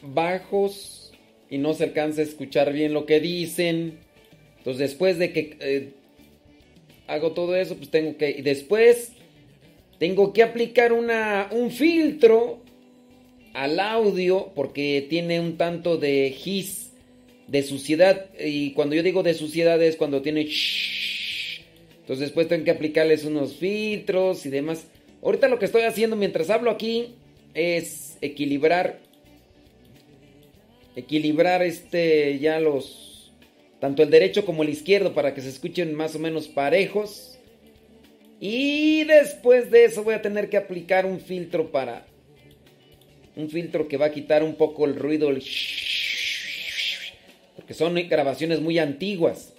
bajos 0.00 1.12
y 1.50 1.58
no 1.58 1.74
se 1.74 1.84
alcanza 1.84 2.20
a 2.20 2.24
escuchar 2.24 2.72
bien 2.72 2.94
lo 2.94 3.04
que 3.04 3.18
dicen. 3.18 3.98
Entonces 4.58 4.78
después 4.78 5.18
de 5.18 5.32
que 5.32 5.56
eh, 5.58 5.90
hago 7.08 7.32
todo 7.32 7.56
eso, 7.56 7.76
pues 7.76 7.90
tengo 7.90 8.16
que... 8.16 8.30
Y 8.30 8.42
después 8.42 9.10
tengo 9.98 10.32
que 10.32 10.44
aplicar 10.44 10.92
una, 10.92 11.48
un 11.50 11.72
filtro 11.72 12.60
al 13.54 13.80
audio 13.80 14.52
porque 14.54 15.06
tiene 15.08 15.40
un 15.40 15.56
tanto 15.56 15.96
de 15.96 16.34
his, 16.44 16.92
de 17.48 17.62
suciedad. 17.62 18.26
Y 18.38 18.72
cuando 18.72 18.94
yo 18.94 19.02
digo 19.02 19.22
de 19.22 19.34
suciedad 19.34 19.82
es 19.82 19.96
cuando 19.96 20.22
tiene... 20.22 20.48
Entonces 22.00 22.20
después 22.20 22.48
tengo 22.48 22.64
que 22.64 22.70
aplicarles 22.70 23.24
unos 23.24 23.56
filtros 23.56 24.44
y 24.46 24.50
demás. 24.50 24.86
Ahorita 25.22 25.48
lo 25.48 25.58
que 25.58 25.66
estoy 25.66 25.82
haciendo 25.82 26.16
mientras 26.16 26.50
hablo 26.50 26.70
aquí 26.70 27.14
es 27.54 28.18
equilibrar 28.20 29.00
equilibrar 30.94 31.62
este 31.62 32.38
ya 32.38 32.60
los 32.60 33.32
tanto 33.80 34.02
el 34.02 34.10
derecho 34.10 34.44
como 34.44 34.62
el 34.62 34.68
izquierdo 34.68 35.12
para 35.14 35.34
que 35.34 35.40
se 35.40 35.48
escuchen 35.48 35.94
más 35.94 36.14
o 36.14 36.20
menos 36.20 36.46
parejos. 36.46 37.38
Y 38.38 39.04
después 39.04 39.70
de 39.70 39.84
eso 39.84 40.04
voy 40.04 40.14
a 40.14 40.22
tener 40.22 40.48
que 40.48 40.56
aplicar 40.56 41.06
un 41.06 41.20
filtro 41.20 41.72
para 41.72 42.06
un 43.36 43.48
filtro 43.48 43.88
que 43.88 43.96
va 43.96 44.06
a 44.06 44.12
quitar 44.12 44.42
un 44.42 44.54
poco 44.54 44.84
el 44.84 44.96
ruido 44.96 45.30
el 45.30 45.42
porque 47.56 47.74
son 47.74 47.94
grabaciones 48.08 48.60
muy 48.60 48.78
antiguas. 48.78 49.52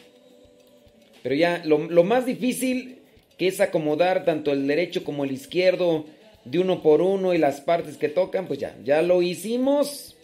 Pero 1.22 1.36
ya 1.36 1.62
lo, 1.64 1.78
lo 1.78 2.04
más 2.04 2.26
difícil 2.26 3.00
que 3.38 3.48
es 3.48 3.60
acomodar 3.62 4.26
tanto 4.26 4.52
el 4.52 4.68
derecho 4.68 5.04
como 5.04 5.24
el 5.24 5.32
izquierdo 5.32 6.06
de 6.46 6.60
uno 6.60 6.82
por 6.82 7.02
uno 7.02 7.34
y 7.34 7.38
las 7.38 7.62
partes 7.62 7.98
que 7.98 8.10
tocan, 8.10 8.48
pues 8.48 8.60
ya, 8.60 8.76
ya 8.84 9.02
lo 9.02 9.22
hicimos. 9.22 10.16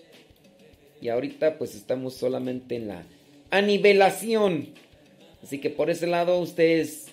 Y 1.01 1.07
ahorita 1.07 1.57
pues 1.57 1.75
estamos 1.75 2.15
solamente 2.15 2.75
en 2.75 2.89
la 2.89 3.03
anivelación. 3.51 4.69
Así 5.41 5.59
que 5.59 5.69
por 5.69 5.89
ese 5.89 6.07
lado 6.07 6.39
ustedes 6.39 7.07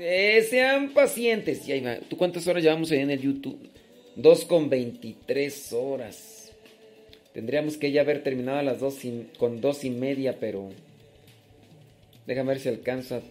eh, 0.00 0.44
sean 0.48 0.90
pacientes. 0.90 1.68
Y 1.68 1.72
ahí 1.72 1.80
va. 1.80 1.96
¿Tú 2.00 2.16
cuántas 2.16 2.46
horas 2.48 2.62
llevamos 2.62 2.90
en 2.90 3.10
el 3.10 3.20
YouTube? 3.20 3.69
2 4.16 4.44
con 4.44 4.68
23 4.68 5.72
horas. 5.72 6.52
Tendríamos 7.32 7.76
que 7.76 7.92
ya 7.92 8.00
haber 8.00 8.22
terminado 8.22 8.58
a 8.58 8.62
las 8.62 8.80
2 8.80 8.94
con 9.38 9.60
dos 9.60 9.84
y 9.84 9.90
media, 9.90 10.38
pero... 10.40 10.70
Déjame 12.26 12.48
ver 12.48 12.60
si 12.60 12.68
alcanza. 12.68 13.22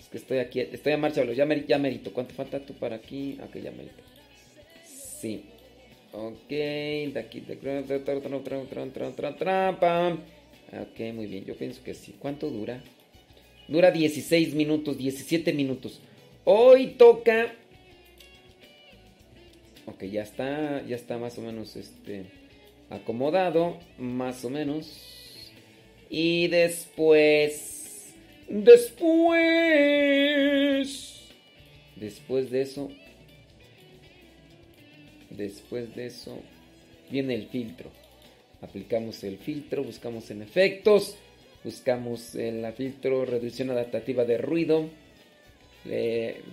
Es 0.00 0.08
que 0.10 0.18
estoy 0.18 0.38
aquí. 0.38 0.60
Estoy 0.60 0.92
a 0.92 0.98
marcha, 0.98 1.24
ya, 1.24 1.46
ya 1.46 1.78
merito. 1.78 2.12
¿Cuánto 2.12 2.34
falta 2.34 2.60
tú 2.60 2.74
para 2.74 2.96
aquí? 2.96 3.38
Ok, 3.42 3.56
ya 3.56 3.70
merito. 3.70 4.02
Sí. 4.84 5.44
Ok, 6.12 6.48
de 6.48 7.12
aquí, 7.16 7.40
de. 7.40 7.54
Ok, 10.72 11.14
muy 11.14 11.26
bien, 11.26 11.44
yo 11.44 11.54
pienso 11.56 11.82
que 11.82 11.94
sí. 11.94 12.14
¿Cuánto 12.18 12.50
dura? 12.50 12.82
Dura 13.68 13.90
16 13.90 14.54
minutos, 14.54 14.98
17 14.98 15.52
minutos. 15.52 16.00
Hoy 16.44 16.88
toca. 16.98 17.54
Ok, 19.86 20.04
ya 20.04 20.22
está, 20.22 20.82
ya 20.86 20.96
está 20.96 21.18
más 21.18 21.38
o 21.38 21.42
menos 21.42 21.76
este 21.76 22.26
acomodado, 22.90 23.78
más 23.98 24.44
o 24.44 24.50
menos. 24.50 25.50
Y 26.08 26.48
después, 26.48 28.14
después, 28.48 29.32
después 31.96 32.50
de 32.50 32.62
eso, 32.62 32.90
Después 35.36 35.94
de 35.94 36.06
eso 36.06 36.38
viene 37.10 37.34
el 37.34 37.46
filtro. 37.48 37.90
Aplicamos 38.60 39.24
el 39.24 39.38
filtro, 39.38 39.82
buscamos 39.82 40.30
en 40.30 40.42
efectos, 40.42 41.16
buscamos 41.64 42.34
en 42.34 42.62
la 42.62 42.72
filtro 42.72 43.24
reducción 43.24 43.70
adaptativa 43.70 44.24
de 44.24 44.38
ruido, 44.38 44.88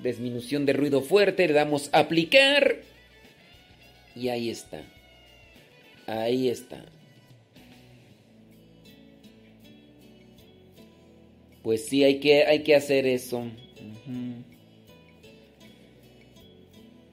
disminución 0.02 0.66
de 0.66 0.74
ruido 0.74 1.02
fuerte, 1.02 1.48
le 1.48 1.54
damos 1.54 1.90
aplicar 1.92 2.78
y 4.20 4.30
ahí 4.30 4.50
está. 4.50 4.84
Ahí 6.06 6.50
está. 6.50 6.84
Pues 11.62 11.86
sí, 11.86 12.04
hay 12.04 12.20
que, 12.20 12.44
hay 12.46 12.64
que 12.64 12.76
hacer 12.76 13.06
eso. 13.06 13.44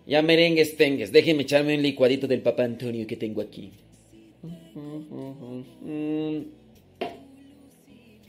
Ya 0.06 0.22
merengues 0.22 0.76
tengues. 0.76 1.12
Déjenme 1.12 1.42
echarme 1.42 1.76
un 1.76 1.82
licuadito 1.82 2.26
del 2.26 2.40
Papa 2.40 2.64
Antonio 2.64 3.06
que 3.06 3.16
tengo 3.16 3.40
aquí. 3.40 3.72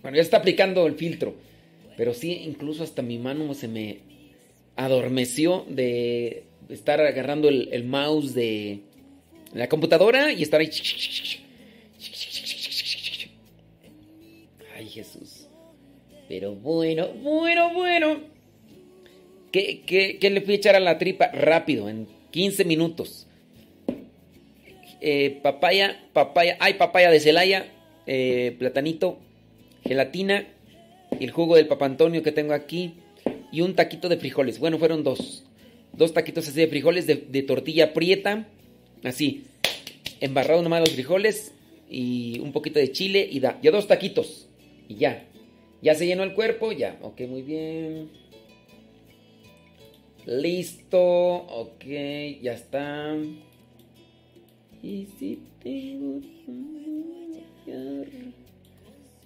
Bueno, 0.01 0.15
ya 0.15 0.21
está 0.21 0.37
aplicando 0.37 0.85
el 0.87 0.95
filtro. 0.95 1.35
Pero 1.95 2.13
sí, 2.13 2.41
incluso 2.45 2.83
hasta 2.83 3.01
mi 3.01 3.17
mano 3.17 3.53
se 3.53 3.67
me 3.67 3.99
adormeció 4.77 5.65
de 5.67 6.43
estar 6.69 7.01
agarrando 7.01 7.49
el, 7.49 7.83
mouse 7.83 8.33
de 8.33 8.81
la 9.53 9.67
computadora 9.67 10.31
y 10.31 10.43
estar 10.43 10.61
ahí. 10.61 10.69
Ay, 14.75 14.87
Jesús. 14.87 15.47
Pero 16.29 16.53
bueno, 16.53 17.07
bueno, 17.21 17.73
bueno. 17.73 18.21
¿Qué, 19.51 20.17
le 20.21 20.41
fui 20.41 20.53
a 20.53 20.57
echar 20.57 20.75
a 20.75 20.79
la 20.79 20.97
tripa? 20.99 21.27
Rápido, 21.31 21.89
en 21.89 22.07
15 22.31 22.63
minutos. 22.65 23.27
Eh, 25.01 25.39
papaya, 25.41 26.03
papaya, 26.13 26.57
hay 26.59 26.75
papaya 26.75 27.09
de 27.09 27.19
Celaya, 27.19 27.71
eh, 28.05 28.55
platanito, 28.59 29.17
gelatina, 29.83 30.47
el 31.19 31.31
jugo 31.31 31.55
del 31.55 31.67
papantonio 31.67 32.21
que 32.21 32.31
tengo 32.31 32.53
aquí 32.53 32.95
y 33.51 33.61
un 33.61 33.75
taquito 33.75 34.09
de 34.09 34.17
frijoles. 34.17 34.59
Bueno, 34.59 34.77
fueron 34.77 35.03
dos. 35.03 35.43
Dos 35.93 36.13
taquitos 36.13 36.47
así 36.47 36.59
de 36.59 36.67
frijoles 36.67 37.07
de, 37.07 37.43
tortilla 37.43 37.93
prieta, 37.93 38.47
así, 39.03 39.45
embarrado 40.19 40.61
nomás 40.61 40.81
los 40.81 40.91
frijoles 40.91 41.53
y 41.89 42.39
un 42.39 42.51
poquito 42.51 42.79
de 42.79 42.91
chile 42.91 43.27
y 43.29 43.39
da. 43.39 43.59
Ya 43.61 43.71
dos 43.71 43.87
taquitos 43.87 44.47
y 44.87 44.95
ya. 44.95 45.25
Ya 45.81 45.95
se 45.95 46.05
llenó 46.05 46.23
el 46.23 46.33
cuerpo, 46.33 46.71
ya. 46.71 46.99
Ok, 47.01 47.21
muy 47.21 47.41
bien. 47.41 48.09
Listo, 50.25 50.99
ok, 51.01 51.85
ya 52.41 52.53
está. 52.53 53.15
Y 54.83 55.07
si 55.17 55.39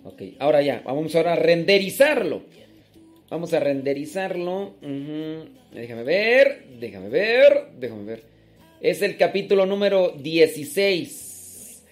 Ok, 0.03 0.22
ahora 0.39 0.61
ya, 0.61 0.81
vamos 0.85 1.15
ahora 1.15 1.34
a 1.34 1.35
renderizarlo. 1.35 2.43
Vamos 3.31 3.53
a 3.53 3.61
renderizarlo. 3.61 4.73
Déjame 5.73 6.03
ver, 6.03 6.65
déjame 6.81 7.07
ver, 7.07 7.69
déjame 7.79 8.03
ver. 8.03 8.23
Es 8.81 9.01
el 9.01 9.15
capítulo 9.15 9.65
número 9.65 10.09
16. 10.09 11.85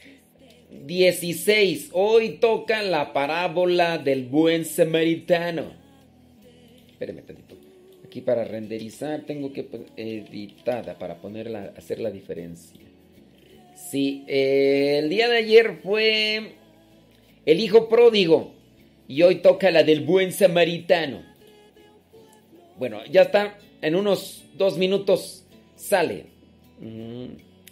16. 0.85 1.91
Hoy 1.93 2.39
toca 2.41 2.83
la 2.83 3.13
parábola 3.13 3.97
del 3.99 4.25
buen 4.25 4.65
samaritano. 4.65 5.71
Espérame 6.89 7.21
tantito. 7.21 7.55
Aquí 8.03 8.19
para 8.19 8.43
renderizar 8.43 9.21
tengo 9.21 9.53
que 9.53 9.65
editada 9.95 10.99
para 10.99 11.21
ponerla, 11.21 11.71
hacer 11.77 12.01
la 12.01 12.11
diferencia. 12.11 12.81
Sí, 13.75 14.25
el 14.27 15.07
día 15.07 15.29
de 15.29 15.37
ayer 15.37 15.77
fue 15.81 16.51
el 17.45 17.61
hijo 17.61 17.87
pródigo 17.87 18.51
y 19.07 19.21
hoy 19.21 19.35
toca 19.35 19.71
la 19.71 19.83
del 19.83 20.01
buen 20.01 20.33
samaritano. 20.33 21.28
Bueno, 22.79 23.03
ya 23.11 23.23
está, 23.23 23.57
en 23.81 23.93
unos 23.95 24.45
dos 24.57 24.77
minutos 24.77 25.43
sale. 25.75 26.27
Mm, 26.79 27.25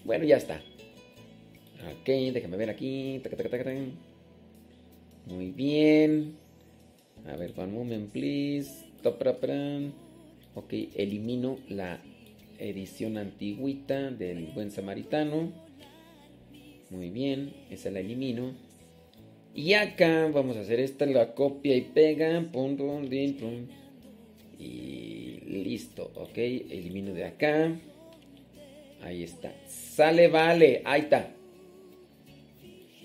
bueno, 0.03 0.25
ya 0.25 0.35
está. 0.35 0.61
Ok, 1.89 2.09
déjame 2.33 2.57
ver 2.57 2.69
aquí. 2.69 3.21
Muy 5.25 5.51
bien. 5.51 6.35
A 7.25 7.37
ver, 7.37 7.53
one 7.55 7.71
moment, 7.71 8.11
please. 8.11 8.85
Ok, 10.55 10.73
elimino 10.95 11.59
la 11.69 12.01
edición 12.59 13.17
antigüita 13.17 14.11
del 14.11 14.47
buen 14.47 14.71
samaritano. 14.71 15.53
Muy 16.89 17.11
bien, 17.11 17.53
esa 17.69 17.91
la 17.91 18.01
elimino. 18.01 18.51
Y 19.55 19.71
acá 19.71 20.29
vamos 20.33 20.57
a 20.57 20.61
hacer 20.61 20.81
esta, 20.81 21.05
la 21.05 21.33
copia 21.33 21.77
y 21.77 21.81
pega. 21.81 22.45
Y 24.59 25.39
listo, 25.45 26.11
ok, 26.15 26.37
elimino 26.37 27.13
de 27.13 27.25
acá. 27.25 27.71
Ahí 29.03 29.23
está. 29.23 29.53
Sale, 29.67 30.27
vale, 30.27 30.81
ahí 30.85 31.01
está. 31.01 31.29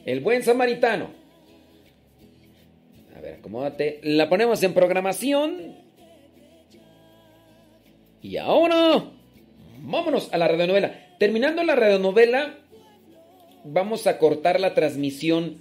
El 0.05 0.21
buen 0.21 0.43
samaritano. 0.43 1.11
A 3.17 3.21
ver, 3.21 3.35
acomódate. 3.35 4.01
La 4.03 4.29
ponemos 4.29 4.63
en 4.63 4.75
programación. 4.75 5.77
Y 8.23 8.37
ahora, 8.37 9.05
vámonos 9.81 10.33
a 10.33 10.39
la 10.39 10.49
radionovela. 10.49 11.17
Terminando 11.19 11.63
la 11.63 11.77
radionovela, 11.77 12.59
vamos 13.65 14.07
a 14.07 14.19
cortar 14.19 14.61
la 14.61 14.75
transmisión. 14.75 15.59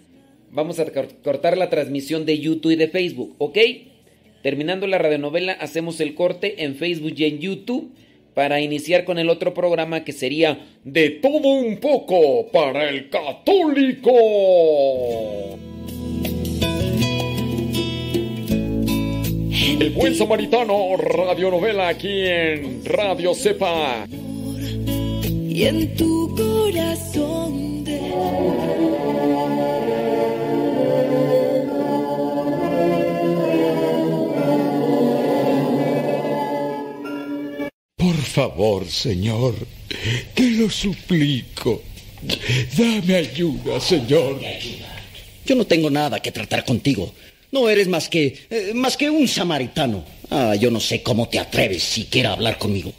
Vamos 0.52 0.80
a 0.80 0.86
cortar 1.24 1.58
la 1.58 1.70
transmisión 1.70 2.26
de 2.26 2.40
YouTube 2.40 2.72
y 2.72 2.76
de 2.76 2.88
Facebook, 2.88 3.36
¿ok? 3.38 3.58
Terminando 4.42 4.88
la 4.88 4.98
radionovela, 4.98 5.54
hacemos 5.54 6.00
el 6.00 6.16
corte 6.16 6.64
en 6.64 6.76
Facebook 6.76 7.14
y 7.16 7.26
en 7.26 7.40
YouTube 7.40 7.92
para 8.34 8.60
iniciar 8.62 9.04
con 9.04 9.20
el 9.20 9.30
otro 9.30 9.54
programa 9.54 10.04
que 10.04 10.14
sería 10.14 10.66
De 10.84 11.10
todo 11.10 11.48
un 11.50 11.78
poco 11.78 12.48
para 12.52 12.90
el 12.90 13.10
católico. 13.10 14.12
El 19.80 19.90
buen 19.92 20.16
samaritano, 20.16 20.98
radionovela 20.98 21.88
aquí 21.88 22.26
en 22.26 22.84
Radio 22.86 23.34
Cepa. 23.34 24.06
Y 24.08 25.66
en 25.66 25.96
tu 25.96 26.36
corazón 26.36 27.84
de... 27.84 28.91
favor, 38.32 38.90
Señor, 38.90 39.56
te 40.34 40.50
lo 40.52 40.70
suplico. 40.70 41.82
Dame 42.78 43.16
ayuda, 43.16 43.80
Señor. 43.80 44.40
Yo 45.46 45.56
no 45.56 45.66
tengo 45.66 45.90
nada 45.90 46.20
que 46.20 46.32
tratar 46.32 46.64
contigo. 46.64 47.14
No 47.52 47.70
eres 47.70 47.88
más 47.88 48.08
que 48.08 48.38
eh, 48.50 48.72
más 48.74 48.96
que 48.96 49.10
un 49.10 49.28
samaritano. 49.28 50.06
Ah, 50.30 50.56
yo 50.56 50.72
no 50.72 50.80
sé 50.80 51.04
cómo 51.04 51.28
te 51.28 51.40
atreves 51.40 51.84
siquiera 51.84 52.30
a 52.30 52.34
hablar 52.34 52.58
conmigo. 52.58 52.94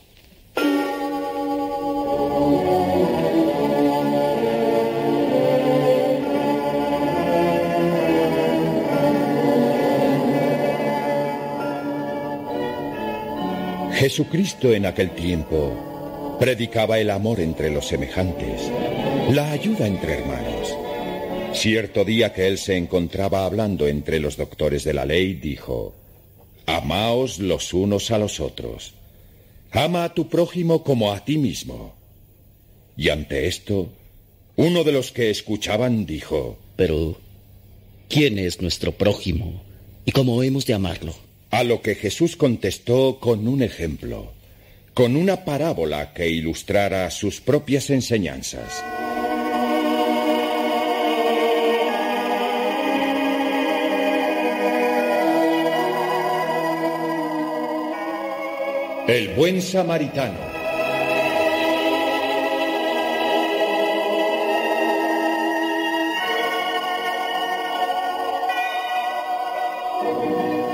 Jesucristo 14.02 14.74
en 14.74 14.84
aquel 14.84 15.12
tiempo 15.12 16.36
predicaba 16.40 16.98
el 16.98 17.08
amor 17.08 17.38
entre 17.38 17.70
los 17.70 17.86
semejantes, 17.86 18.68
la 19.30 19.52
ayuda 19.52 19.86
entre 19.86 20.14
hermanos. 20.14 20.74
Cierto 21.52 22.04
día 22.04 22.32
que 22.32 22.48
él 22.48 22.58
se 22.58 22.76
encontraba 22.76 23.44
hablando 23.44 23.86
entre 23.86 24.18
los 24.18 24.36
doctores 24.36 24.82
de 24.82 24.92
la 24.92 25.06
ley, 25.06 25.34
dijo, 25.34 25.94
Amaos 26.66 27.38
los 27.38 27.72
unos 27.72 28.10
a 28.10 28.18
los 28.18 28.40
otros. 28.40 28.94
Ama 29.70 30.02
a 30.02 30.14
tu 30.14 30.28
prójimo 30.28 30.82
como 30.82 31.12
a 31.12 31.24
ti 31.24 31.38
mismo. 31.38 31.94
Y 32.96 33.10
ante 33.10 33.46
esto, 33.46 33.92
uno 34.56 34.82
de 34.82 34.90
los 34.90 35.12
que 35.12 35.30
escuchaban 35.30 36.06
dijo, 36.06 36.58
Pero, 36.74 37.20
¿quién 38.08 38.40
es 38.40 38.60
nuestro 38.60 38.90
prójimo? 38.90 39.62
¿Y 40.04 40.10
cómo 40.10 40.42
hemos 40.42 40.66
de 40.66 40.74
amarlo? 40.74 41.14
A 41.52 41.64
lo 41.64 41.82
que 41.82 41.94
Jesús 41.94 42.34
contestó 42.34 43.18
con 43.20 43.46
un 43.46 43.62
ejemplo, 43.62 44.32
con 44.94 45.16
una 45.16 45.44
parábola 45.44 46.14
que 46.14 46.26
ilustrara 46.26 47.10
sus 47.10 47.42
propias 47.42 47.90
enseñanzas. 47.90 48.82
El 59.06 59.34
buen 59.34 59.60
samaritano. 59.60 60.51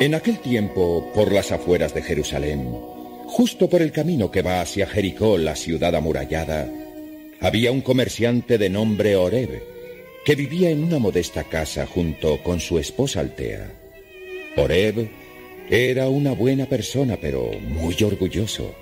En 0.01 0.15
aquel 0.15 0.39
tiempo, 0.39 1.11
por 1.13 1.33
las 1.33 1.51
afueras 1.51 1.93
de 1.93 2.03
Jerusalén, 2.03 2.73
justo 3.27 3.69
por 3.69 3.83
el 3.83 3.91
camino 3.91 4.31
que 4.31 4.43
va 4.43 4.61
hacia 4.61 4.87
Jericó, 4.87 5.37
la 5.39 5.57
ciudad 5.57 5.97
amurallada, 5.97 6.71
había 7.41 7.73
un 7.73 7.81
comerciante 7.81 8.59
de 8.59 8.71
nombre 8.71 9.17
Oreb, 9.17 9.61
que 10.25 10.37
vivía 10.37 10.71
en 10.71 10.85
una 10.85 11.01
modesta 11.01 11.43
casa 11.43 11.85
junto 11.85 12.41
con 12.45 12.61
su 12.61 12.79
esposa 12.79 13.19
Altea. 13.19 13.73
Oreb 14.57 15.11
era 15.69 16.09
una 16.09 16.31
buena 16.31 16.67
persona, 16.67 17.19
pero 17.21 17.51
muy 17.61 17.97
orgulloso, 18.01 18.77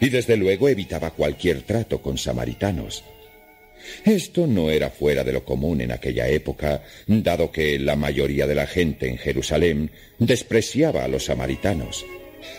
y 0.00 0.08
desde 0.08 0.38
luego 0.38 0.70
evitaba 0.70 1.10
cualquier 1.10 1.62
trato 1.62 2.00
con 2.00 2.16
samaritanos. 2.16 3.04
Esto 4.04 4.46
no 4.46 4.70
era 4.70 4.90
fuera 4.90 5.24
de 5.24 5.32
lo 5.32 5.44
común 5.44 5.80
en 5.80 5.92
aquella 5.92 6.28
época, 6.28 6.82
dado 7.06 7.50
que 7.50 7.78
la 7.78 7.96
mayoría 7.96 8.46
de 8.46 8.54
la 8.54 8.66
gente 8.66 9.08
en 9.08 9.18
Jerusalén 9.18 9.90
despreciaba 10.18 11.04
a 11.04 11.08
los 11.08 11.26
samaritanos. 11.26 12.04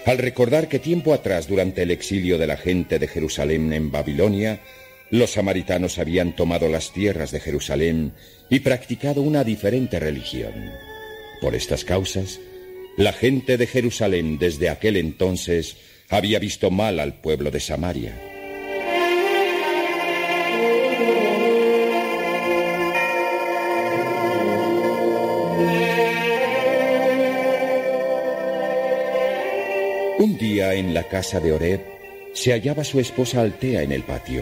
Al 0.05 0.17
recordar 0.17 0.67
que 0.67 0.79
tiempo 0.79 1.13
atrás, 1.13 1.47
durante 1.47 1.83
el 1.83 1.91
exilio 1.91 2.37
de 2.37 2.47
la 2.47 2.57
gente 2.57 2.99
de 2.99 3.07
Jerusalén 3.07 3.73
en 3.73 3.91
Babilonia, 3.91 4.61
los 5.09 5.31
samaritanos 5.31 5.99
habían 5.99 6.35
tomado 6.35 6.67
las 6.69 6.91
tierras 6.91 7.31
de 7.31 7.39
Jerusalén 7.39 8.13
y 8.49 8.59
practicado 8.59 9.21
una 9.21 9.43
diferente 9.43 9.99
religión. 9.99 10.53
Por 11.41 11.55
estas 11.55 11.85
causas, 11.85 12.39
la 12.97 13.13
gente 13.13 13.57
de 13.57 13.67
Jerusalén 13.67 14.37
desde 14.37 14.69
aquel 14.69 14.97
entonces 14.97 15.77
había 16.09 16.39
visto 16.39 16.71
mal 16.71 16.99
al 16.99 17.21
pueblo 17.21 17.51
de 17.51 17.59
Samaria. 17.59 18.36
Un 30.19 30.35
día 30.35 30.73
en 30.73 30.95
la 30.95 31.03
casa 31.03 31.39
de 31.39 31.51
Oreb 31.51 31.79
se 32.33 32.51
hallaba 32.51 32.83
su 32.83 32.99
esposa 32.99 33.41
Altea 33.41 33.83
en 33.83 33.91
el 33.91 34.01
patio, 34.01 34.41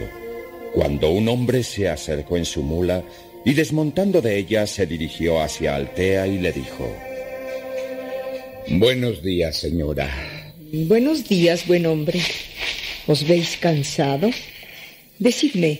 cuando 0.73 1.11
un 1.11 1.27
hombre 1.27 1.63
se 1.63 1.89
acercó 1.89 2.37
en 2.37 2.45
su 2.45 2.63
mula 2.63 3.03
y 3.43 3.53
desmontando 3.53 4.21
de 4.21 4.37
ella 4.37 4.67
se 4.67 4.85
dirigió 4.85 5.41
hacia 5.41 5.75
Altea 5.75 6.27
y 6.27 6.39
le 6.39 6.53
dijo, 6.53 6.89
Buenos 8.69 9.21
días, 9.21 9.57
señora. 9.57 10.09
Buenos 10.71 11.27
días, 11.27 11.67
buen 11.67 11.85
hombre. 11.85 12.21
¿Os 13.05 13.27
veis 13.27 13.57
cansado? 13.57 14.29
Decidme, 15.19 15.79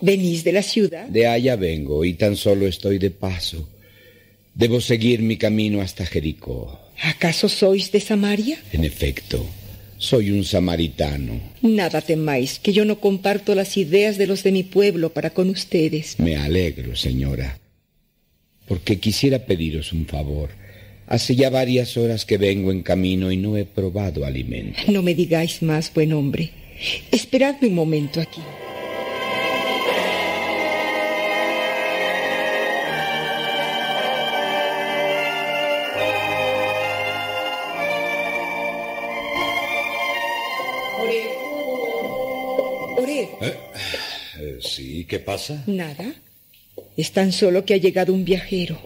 ¿venís 0.00 0.42
de 0.42 0.52
la 0.52 0.62
ciudad? 0.62 1.06
De 1.06 1.26
allá 1.26 1.56
vengo 1.56 2.02
y 2.06 2.14
tan 2.14 2.36
solo 2.36 2.66
estoy 2.66 2.96
de 2.96 3.10
paso. 3.10 3.68
Debo 4.54 4.80
seguir 4.80 5.20
mi 5.20 5.36
camino 5.36 5.82
hasta 5.82 6.06
Jericó. 6.06 6.83
¿Acaso 7.02 7.48
sois 7.48 7.90
de 7.92 8.00
Samaria? 8.00 8.58
En 8.72 8.84
efecto, 8.84 9.44
soy 9.98 10.30
un 10.30 10.44
samaritano. 10.44 11.40
Nada 11.62 12.00
temáis, 12.00 12.58
que 12.58 12.72
yo 12.72 12.84
no 12.84 13.00
comparto 13.00 13.54
las 13.54 13.76
ideas 13.76 14.18
de 14.18 14.26
los 14.26 14.42
de 14.42 14.52
mi 14.52 14.62
pueblo 14.62 15.12
para 15.12 15.30
con 15.30 15.50
ustedes. 15.50 16.18
Me 16.18 16.36
alegro, 16.36 16.96
señora, 16.96 17.58
porque 18.66 18.98
quisiera 18.98 19.46
pediros 19.46 19.92
un 19.92 20.06
favor. 20.06 20.50
Hace 21.06 21.36
ya 21.36 21.50
varias 21.50 21.96
horas 21.96 22.24
que 22.24 22.38
vengo 22.38 22.72
en 22.72 22.82
camino 22.82 23.30
y 23.30 23.36
no 23.36 23.56
he 23.56 23.64
probado 23.64 24.24
alimento. 24.24 24.80
No 24.88 25.02
me 25.02 25.14
digáis 25.14 25.62
más, 25.62 25.92
buen 25.92 26.12
hombre. 26.12 26.50
Esperadme 27.10 27.68
un 27.68 27.74
momento 27.74 28.20
aquí. 28.20 28.40
Sí, 44.64 45.04
¿qué 45.08 45.18
pasa? 45.18 45.62
Nada. 45.66 46.14
Es 46.96 47.12
tan 47.12 47.32
solo 47.32 47.64
que 47.64 47.74
ha 47.74 47.78
llegado 47.78 48.12
un 48.12 48.24
viajero. 48.24 48.78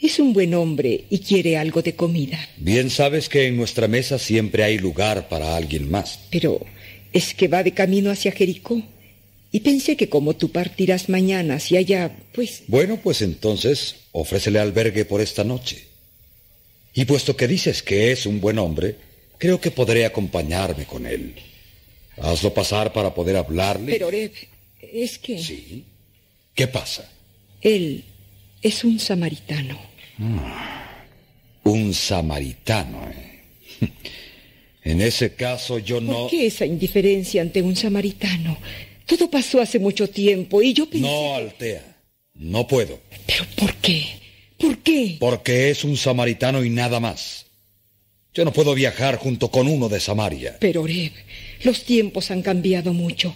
Es 0.00 0.18
un 0.18 0.32
buen 0.32 0.54
hombre 0.54 1.04
y 1.08 1.20
quiere 1.20 1.56
algo 1.56 1.82
de 1.82 1.94
comida. 1.94 2.38
Bien 2.58 2.90
sabes 2.90 3.28
que 3.28 3.46
en 3.46 3.56
nuestra 3.56 3.88
mesa 3.88 4.18
siempre 4.18 4.62
hay 4.62 4.78
lugar 4.78 5.28
para 5.28 5.56
alguien 5.56 5.90
más. 5.90 6.18
Pero 6.30 6.64
es 7.12 7.32
que 7.34 7.48
va 7.48 7.62
de 7.62 7.72
camino 7.72 8.10
hacia 8.10 8.32
Jericó. 8.32 8.82
Y 9.52 9.60
pensé 9.60 9.96
que 9.96 10.08
como 10.08 10.36
tú 10.36 10.50
partirás 10.52 11.08
mañana 11.08 11.54
hacia 11.54 11.78
allá, 11.78 12.14
pues... 12.32 12.64
Bueno, 12.66 12.98
pues 13.02 13.22
entonces 13.22 13.96
ofrécele 14.12 14.58
albergue 14.58 15.06
por 15.06 15.22
esta 15.22 15.44
noche. 15.44 15.86
Y 16.92 17.04
puesto 17.06 17.36
que 17.36 17.48
dices 17.48 17.82
que 17.82 18.12
es 18.12 18.26
un 18.26 18.40
buen 18.40 18.58
hombre, 18.58 18.96
creo 19.38 19.60
que 19.60 19.70
podré 19.70 20.04
acompañarme 20.04 20.84
con 20.84 21.06
él. 21.06 21.34
Hazlo 22.18 22.52
pasar 22.52 22.92
para 22.92 23.14
poder 23.14 23.36
hablarle. 23.36 23.92
Pero, 23.92 24.08
Oreb, 24.08 24.32
es 24.92 25.18
que... 25.18 25.38
Sí. 25.38 25.84
¿Qué 26.54 26.66
pasa? 26.66 27.10
Él 27.60 28.04
es 28.62 28.84
un 28.84 28.98
samaritano. 28.98 29.78
Un 31.64 31.94
samaritano, 31.94 33.08
¿eh? 33.10 33.42
En 34.82 35.00
ese 35.00 35.34
caso 35.34 35.80
yo 35.80 36.00
no... 36.00 36.12
¿Por 36.12 36.30
qué 36.30 36.46
esa 36.46 36.64
indiferencia 36.64 37.42
ante 37.42 37.60
un 37.60 37.74
samaritano? 37.74 38.56
Todo 39.04 39.28
pasó 39.28 39.60
hace 39.60 39.80
mucho 39.80 40.08
tiempo 40.08 40.62
y 40.62 40.72
yo 40.72 40.88
pensé... 40.88 41.08
No, 41.08 41.34
Altea. 41.34 41.96
No 42.34 42.68
puedo. 42.68 43.00
¿Pero 43.26 43.44
por 43.56 43.74
qué? 43.74 44.06
¿Por 44.56 44.78
qué? 44.78 45.16
Porque 45.18 45.70
es 45.70 45.82
un 45.82 45.96
samaritano 45.96 46.64
y 46.64 46.70
nada 46.70 47.00
más. 47.00 47.46
Yo 48.32 48.44
no 48.44 48.52
puedo 48.52 48.74
viajar 48.74 49.16
junto 49.16 49.50
con 49.50 49.66
uno 49.66 49.88
de 49.88 49.98
Samaria. 49.98 50.58
Pero, 50.60 50.82
Oreb, 50.82 51.12
los 51.62 51.84
tiempos 51.84 52.30
han 52.30 52.42
cambiado 52.42 52.92
mucho. 52.92 53.34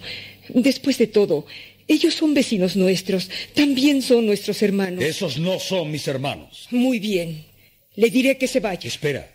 Después 0.54 0.98
de 0.98 1.06
todo, 1.06 1.46
ellos 1.88 2.14
son 2.14 2.34
vecinos 2.34 2.76
nuestros, 2.76 3.28
también 3.54 4.02
son 4.02 4.26
nuestros 4.26 4.62
hermanos. 4.62 5.02
Esos 5.02 5.38
no 5.38 5.58
son 5.58 5.90
mis 5.90 6.06
hermanos. 6.06 6.68
Muy 6.70 6.98
bien. 6.98 7.44
Le 7.96 8.10
diré 8.10 8.38
que 8.38 8.46
se 8.46 8.60
vaya. 8.60 8.86
Espera. 8.86 9.28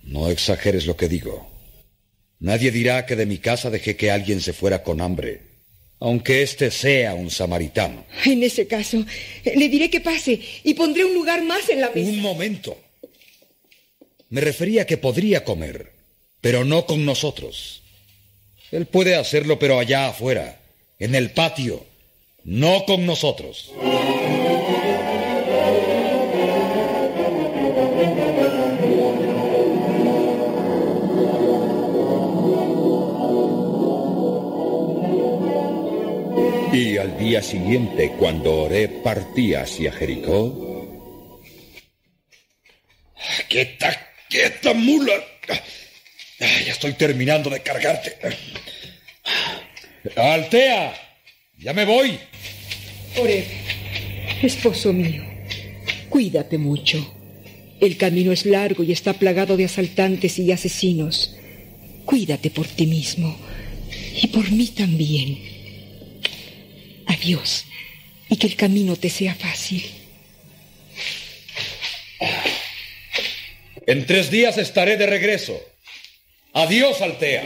No 0.00 0.30
exageres 0.30 0.86
lo 0.86 0.96
que 0.96 1.08
digo. 1.08 1.48
Nadie 2.40 2.70
dirá 2.70 3.06
que 3.06 3.14
de 3.14 3.26
mi 3.26 3.38
casa 3.38 3.70
dejé 3.70 3.94
que 3.94 4.10
alguien 4.10 4.40
se 4.40 4.52
fuera 4.52 4.82
con 4.82 5.00
hambre, 5.00 5.42
aunque 6.00 6.42
éste 6.42 6.70
sea 6.70 7.14
un 7.14 7.30
samaritano. 7.30 8.04
En 8.24 8.42
ese 8.42 8.66
caso, 8.66 9.04
le 9.44 9.68
diré 9.68 9.90
que 9.90 10.00
pase 10.00 10.40
y 10.64 10.74
pondré 10.74 11.04
un 11.04 11.14
lugar 11.14 11.44
más 11.44 11.68
en 11.68 11.80
la 11.80 11.90
mesa. 11.90 12.10
Un 12.10 12.20
momento. 12.20 12.76
Me 14.30 14.40
refería 14.40 14.82
a 14.82 14.86
que 14.86 14.96
podría 14.96 15.44
comer, 15.44 15.92
pero 16.40 16.64
no 16.64 16.86
con 16.86 17.04
nosotros. 17.04 17.81
Él 18.72 18.86
puede 18.86 19.16
hacerlo, 19.16 19.58
pero 19.58 19.78
allá 19.78 20.08
afuera, 20.08 20.58
en 20.98 21.14
el 21.14 21.30
patio, 21.30 21.84
no 22.44 22.86
con 22.86 23.04
nosotros. 23.04 23.70
Y 36.72 36.96
al 36.96 37.18
día 37.18 37.42
siguiente, 37.42 38.12
cuando 38.18 38.62
Oré 38.62 38.88
partía 38.88 39.64
hacia 39.64 39.92
Jericó, 39.92 40.72
¡Quieta, 43.50 43.94
quieta, 44.30 44.72
mula! 44.72 45.12
Ya 46.42 46.72
estoy 46.72 46.94
terminando 46.94 47.50
de 47.50 47.60
cargarte. 47.60 48.16
¡Altea! 50.16 50.94
¡Ya 51.58 51.72
me 51.72 51.84
voy! 51.84 52.18
Oreb, 53.16 53.44
esposo 54.42 54.92
mío, 54.92 55.22
cuídate 56.08 56.58
mucho. 56.58 57.14
El 57.80 57.96
camino 57.96 58.32
es 58.32 58.46
largo 58.46 58.82
y 58.82 58.92
está 58.92 59.12
plagado 59.12 59.56
de 59.56 59.66
asaltantes 59.66 60.38
y 60.38 60.50
asesinos. 60.50 61.36
Cuídate 62.04 62.50
por 62.50 62.66
ti 62.66 62.86
mismo 62.86 63.36
y 64.20 64.26
por 64.28 64.50
mí 64.50 64.66
también. 64.68 65.38
Adiós 67.06 67.66
y 68.28 68.36
que 68.36 68.46
el 68.48 68.56
camino 68.56 68.96
te 68.96 69.10
sea 69.10 69.34
fácil. 69.34 69.84
En 73.86 74.06
tres 74.06 74.30
días 74.30 74.58
estaré 74.58 74.96
de 74.96 75.06
regreso. 75.06 75.60
Adiós, 76.54 77.00
Altea. 77.00 77.44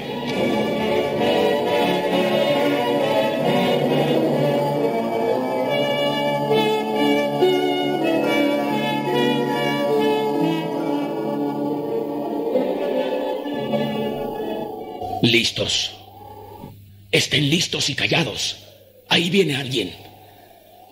Listos. 15.22 15.92
Estén 17.12 17.48
listos 17.48 17.88
y 17.88 17.94
callados. 17.94 18.56
Ahí 19.08 19.30
viene 19.30 19.54
alguien. 19.54 19.94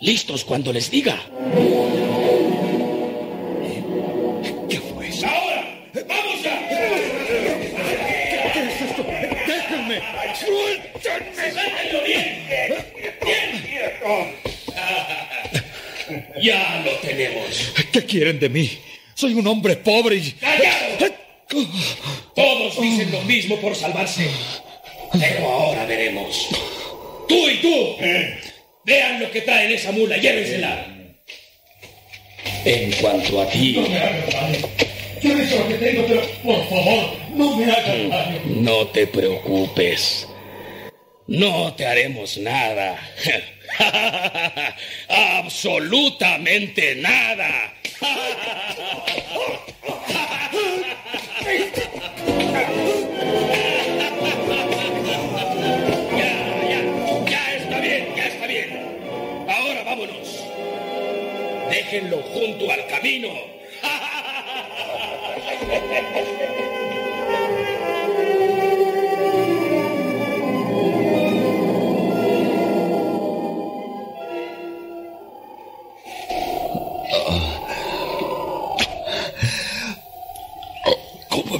Listos 0.00 0.44
cuando 0.44 0.72
les 0.72 0.88
diga. 0.88 1.20
Ya 16.44 16.82
lo 16.84 16.90
tenemos. 16.98 17.72
¿Qué 17.90 18.04
quieren 18.04 18.38
de 18.38 18.50
mí? 18.50 18.70
Soy 19.14 19.32
un 19.32 19.46
hombre 19.46 19.76
pobre 19.76 20.16
y... 20.16 20.32
¡Callados! 20.32 21.12
Todos 22.34 22.80
dicen 22.82 23.10
lo 23.12 23.22
mismo 23.22 23.56
por 23.60 23.74
salvarse. 23.74 24.28
Pero 25.10 25.50
ahora 25.50 25.86
veremos. 25.86 26.48
Tú 27.26 27.48
y 27.48 27.56
tú. 27.62 27.96
Vean 28.84 29.20
lo 29.20 29.30
que 29.30 29.40
trae 29.40 29.66
en 29.66 29.72
esa 29.72 29.92
mula, 29.92 30.18
llévensela. 30.18 30.86
En 32.66 32.92
cuanto 32.92 33.40
a 33.40 33.48
ti, 33.48 33.72
Yo 35.22 35.30
he 35.32 35.46
lo 35.46 35.68
que 35.68 35.74
tengo, 35.76 36.06
pero 36.06 36.20
por 36.42 36.68
favor, 36.68 37.16
no 37.34 37.56
me 37.56 37.72
hagas 37.72 38.08
daño. 38.10 38.40
no 38.46 38.86
te 38.88 39.06
preocupes. 39.06 40.28
No 41.26 41.72
te 41.74 41.86
haremos 41.86 42.36
nada. 42.36 42.98
Absolutamente 45.08 46.96
nada. 46.96 47.72
Ya, 56.16 56.32
ya, 56.68 56.80
ya 57.28 57.42
está 57.56 57.80
bien, 57.80 58.14
ya 58.16 58.26
está 58.26 58.46
bien. 58.46 58.70
Ahora 59.48 59.82
vámonos. 59.84 60.44
Déjenlo 61.70 62.18
junto 62.22 62.70
al 62.70 62.86
camino. 62.86 63.28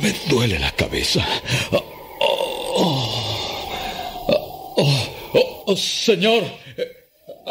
me 0.05 0.13
duele 0.29 0.59
la 0.59 0.71
cabeza? 0.73 1.25
Oh, 1.73 1.83
oh, 4.77 5.09
oh, 5.33 5.63
oh, 5.67 5.77
señor, 5.77 6.45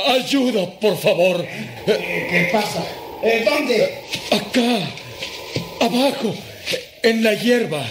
ayuda, 0.05 0.69
por 0.79 0.95
favor. 0.95 1.43
¿Qué 1.85 2.49
pasa? 2.51 2.85
¿Eh, 3.23 3.43
¿Dónde? 3.43 3.77
Acá, 4.29 4.87
abajo, 5.81 6.35
en 7.01 7.23
la 7.23 7.33
hierba. 7.33 7.83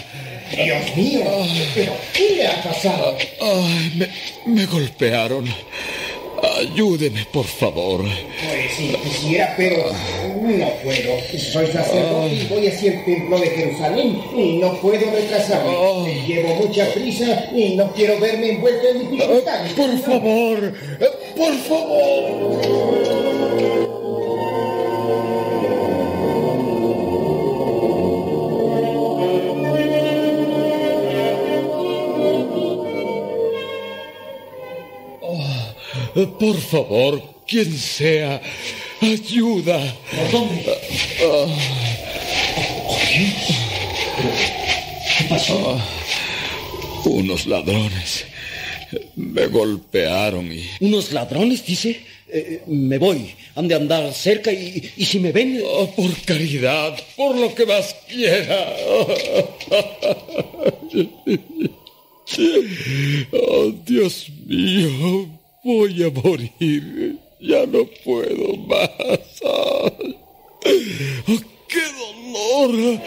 Dios 0.55 0.95
mío, 0.95 1.25
¿pero 1.75 1.97
qué 2.13 2.35
le 2.37 2.47
ha 2.47 2.63
pasado? 2.63 3.17
Ay, 3.41 3.91
me, 3.95 4.07
me 4.45 4.65
golpearon. 4.65 5.45
Ayúdeme, 6.43 7.25
por 7.31 7.45
favor. 7.45 8.01
Pues 8.03 8.71
sí, 8.75 8.93
quisiera, 9.01 9.53
pero 9.55 9.85
no 10.41 10.69
puedo. 10.83 11.19
Soy 11.39 11.67
sacerdote 11.67 12.33
y 12.33 12.47
voy 12.49 12.67
hacia 12.67 12.91
el 12.93 13.05
templo 13.05 13.39
de 13.39 13.47
Jerusalén 13.47 14.21
y 14.35 14.57
no 14.57 14.73
puedo 14.81 15.09
retrasarme. 15.11 15.71
Llevo 16.27 16.55
mucha 16.55 16.85
prisa 16.93 17.45
y 17.55 17.75
no 17.75 17.91
quiero 17.93 18.19
verme 18.19 18.51
envuelto 18.51 18.87
en 18.89 19.09
dificultades. 19.09 19.73
Por 19.73 19.97
favor, 19.99 20.73
por 21.37 21.53
favor. 21.55 23.02
Por 36.13 36.57
favor, 36.59 37.21
quien 37.47 37.71
sea, 37.77 38.41
ayuda. 39.01 39.95
¿Por 40.15 40.31
dónde? 40.31 40.77
Ah, 41.21 41.47
¿Qué 45.17 45.25
pasó? 45.29 45.77
ah, 45.77 45.85
unos 47.05 47.45
ladrones 47.45 48.25
me 49.15 49.47
golpearon 49.47 50.51
y... 50.51 50.63
¿Unos 50.79 51.11
ladrones, 51.11 51.65
dice? 51.65 52.01
Eh, 52.27 52.61
me 52.67 52.97
voy. 52.97 53.33
Han 53.55 53.67
de 53.67 53.75
andar 53.75 54.13
cerca 54.13 54.51
y, 54.51 54.91
y 54.97 55.05
si 55.05 55.19
me 55.19 55.31
ven... 55.31 55.61
Oh, 55.65 55.89
por 55.91 56.11
caridad, 56.21 56.95
por 57.15 57.35
lo 57.35 57.53
que 57.53 57.65
más 57.65 57.95
quiera. 58.07 58.75
Oh, 63.31 63.71
Dios 63.85 64.27
mío, 64.45 65.27
voy 65.63 66.03
a 66.03 66.09
morir. 66.09 67.17
Ya 67.39 67.65
no 67.65 67.85
puedo 68.03 68.57
más. 68.57 68.89
Oh, 69.43 69.91
¡Qué 71.67 71.81
dolor! 71.99 72.99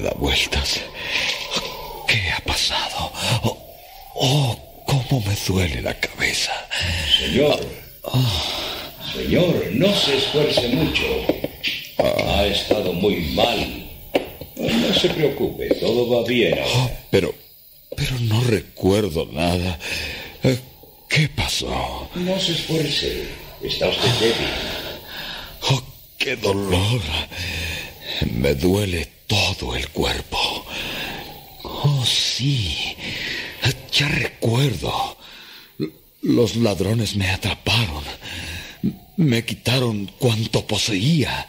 Me 0.00 0.08
da 0.08 0.14
vueltas. 0.18 0.80
¿Qué 2.08 2.30
ha 2.30 2.40
pasado? 2.40 3.12
Oh, 3.42 3.58
oh, 4.14 4.84
cómo 4.86 5.22
me 5.26 5.34
duele 5.46 5.82
la 5.82 5.94
cabeza. 5.94 6.52
Señor. 7.18 7.60
Señor, 9.14 9.68
no 9.72 9.94
se 9.94 10.16
esfuerce 10.16 10.68
mucho. 10.68 11.04
Ha 11.98 12.46
estado 12.46 12.92
muy 12.92 13.16
mal. 13.34 13.90
No 14.56 14.94
se 14.94 15.08
preocupe, 15.10 15.68
todo 15.74 16.08
va 16.08 16.26
bien 16.26 16.58
ahora. 16.58 17.04
Pero, 17.10 17.34
pero 17.96 18.18
no 18.20 18.42
recuerdo 18.44 19.26
nada. 19.32 19.78
Eh, 20.42 20.58
¿Qué 21.08 21.28
pasó? 21.28 22.08
No 22.14 22.40
se 22.40 22.52
esfuerce. 22.52 23.28
Está 23.62 23.88
usted 23.88 24.10
débil. 24.20 24.48
Oh, 25.70 25.82
qué 26.18 26.36
dolor. 26.36 27.00
Me 28.26 28.54
duele 28.54 29.08
todo 29.26 29.74
el 29.76 29.88
cuerpo. 29.88 30.66
Oh, 31.62 32.04
sí. 32.04 32.96
Ya 33.92 34.08
recuerdo. 34.08 35.16
Los 36.22 36.56
ladrones 36.56 37.16
me 37.16 37.28
atraparon. 37.28 38.04
Me 39.16 39.44
quitaron 39.44 40.10
cuanto 40.18 40.66
poseía. 40.66 41.46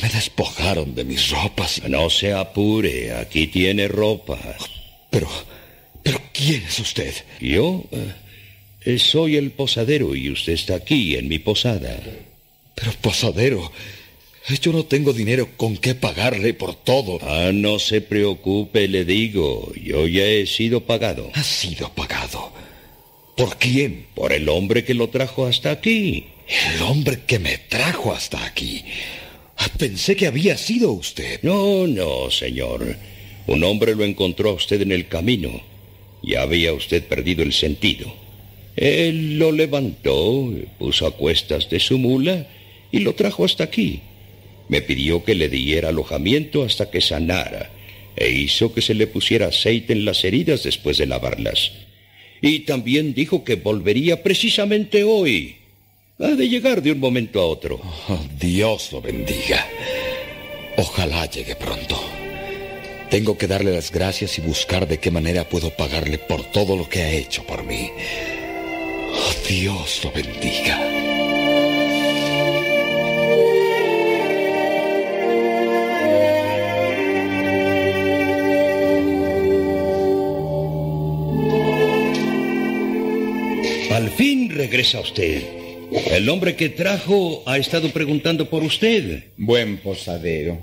Me 0.00 0.08
despojaron 0.08 0.94
de 0.94 1.04
mis 1.04 1.30
ropas. 1.30 1.82
No 1.88 2.08
se 2.10 2.32
apure, 2.32 3.14
aquí 3.14 3.48
tiene 3.48 3.88
ropa. 3.88 4.38
Pero, 5.10 5.28
pero 6.02 6.20
¿quién 6.32 6.62
es 6.64 6.78
usted? 6.78 7.14
Yo 7.40 7.84
eh, 8.84 8.98
soy 8.98 9.36
el 9.36 9.50
posadero 9.50 10.14
y 10.14 10.30
usted 10.30 10.54
está 10.54 10.76
aquí 10.76 11.16
en 11.16 11.28
mi 11.28 11.38
posada. 11.38 12.00
Pero 12.74 12.92
posadero, 13.00 13.70
yo 14.60 14.72
no 14.72 14.84
tengo 14.84 15.12
dinero 15.12 15.48
con 15.56 15.76
qué 15.76 15.94
pagarle 15.94 16.54
por 16.54 16.74
todo. 16.74 17.18
Ah, 17.22 17.50
no 17.52 17.78
se 17.78 18.00
preocupe, 18.00 18.88
le 18.88 19.04
digo. 19.04 19.72
Yo 19.82 20.06
ya 20.06 20.24
he 20.24 20.46
sido 20.46 20.80
pagado. 20.80 21.30
¿Ha 21.34 21.42
sido 21.42 21.90
pagado? 21.94 22.52
¿Por 23.36 23.56
quién? 23.56 24.06
Por 24.14 24.32
el 24.32 24.48
hombre 24.48 24.84
que 24.84 24.94
lo 24.94 25.08
trajo 25.08 25.46
hasta 25.46 25.70
aquí. 25.70 26.26
El 26.74 26.82
hombre 26.82 27.20
que 27.26 27.38
me 27.38 27.58
trajo 27.58 28.12
hasta 28.12 28.44
aquí. 28.44 28.84
Ah, 29.56 29.68
Pensé 29.78 30.16
que 30.16 30.26
había 30.26 30.56
sido 30.58 30.92
usted. 30.92 31.40
No, 31.42 31.86
no, 31.86 32.30
señor. 32.30 32.96
Un 33.46 33.64
hombre 33.64 33.94
lo 33.94 34.04
encontró 34.04 34.50
a 34.50 34.54
usted 34.54 34.82
en 34.82 34.92
el 34.92 35.08
camino. 35.08 35.62
Ya 36.22 36.42
había 36.42 36.72
usted 36.72 37.04
perdido 37.04 37.42
el 37.42 37.52
sentido. 37.52 38.12
Él 38.76 39.38
lo 39.38 39.52
levantó, 39.52 40.50
puso 40.78 41.06
a 41.06 41.16
cuestas 41.16 41.68
de 41.68 41.78
su 41.80 41.98
mula 41.98 42.46
y 42.90 43.00
lo 43.00 43.14
trajo 43.14 43.44
hasta 43.44 43.64
aquí. 43.64 44.00
Me 44.72 44.80
pidió 44.80 45.22
que 45.22 45.34
le 45.34 45.50
diera 45.50 45.90
alojamiento 45.90 46.62
hasta 46.62 46.90
que 46.90 47.02
sanara 47.02 47.70
e 48.16 48.30
hizo 48.30 48.72
que 48.72 48.80
se 48.80 48.94
le 48.94 49.06
pusiera 49.06 49.48
aceite 49.48 49.92
en 49.92 50.06
las 50.06 50.24
heridas 50.24 50.62
después 50.62 50.96
de 50.96 51.04
lavarlas. 51.04 51.72
Y 52.40 52.60
también 52.60 53.12
dijo 53.12 53.44
que 53.44 53.56
volvería 53.56 54.22
precisamente 54.22 55.04
hoy. 55.04 55.56
Ha 56.18 56.28
de 56.28 56.48
llegar 56.48 56.80
de 56.80 56.92
un 56.92 57.00
momento 57.00 57.38
a 57.42 57.44
otro. 57.44 57.82
Oh, 58.08 58.18
Dios 58.40 58.90
lo 58.92 59.02
bendiga. 59.02 59.68
Ojalá 60.78 61.26
llegue 61.26 61.54
pronto. 61.54 62.02
Tengo 63.10 63.36
que 63.36 63.48
darle 63.48 63.72
las 63.72 63.92
gracias 63.92 64.38
y 64.38 64.40
buscar 64.40 64.88
de 64.88 64.96
qué 64.96 65.10
manera 65.10 65.46
puedo 65.46 65.68
pagarle 65.68 66.16
por 66.16 66.50
todo 66.50 66.76
lo 66.76 66.88
que 66.88 67.02
ha 67.02 67.10
hecho 67.10 67.44
por 67.44 67.62
mí. 67.62 67.90
Oh, 69.12 69.34
Dios 69.46 70.00
lo 70.02 70.12
bendiga. 70.12 71.01
Regresa 84.52 85.00
usted. 85.00 85.42
El 86.10 86.28
hombre 86.28 86.56
que 86.56 86.68
trajo 86.68 87.42
ha 87.46 87.58
estado 87.58 87.90
preguntando 87.90 88.48
por 88.48 88.62
usted. 88.62 89.24
Buen 89.36 89.78
posadero, 89.78 90.62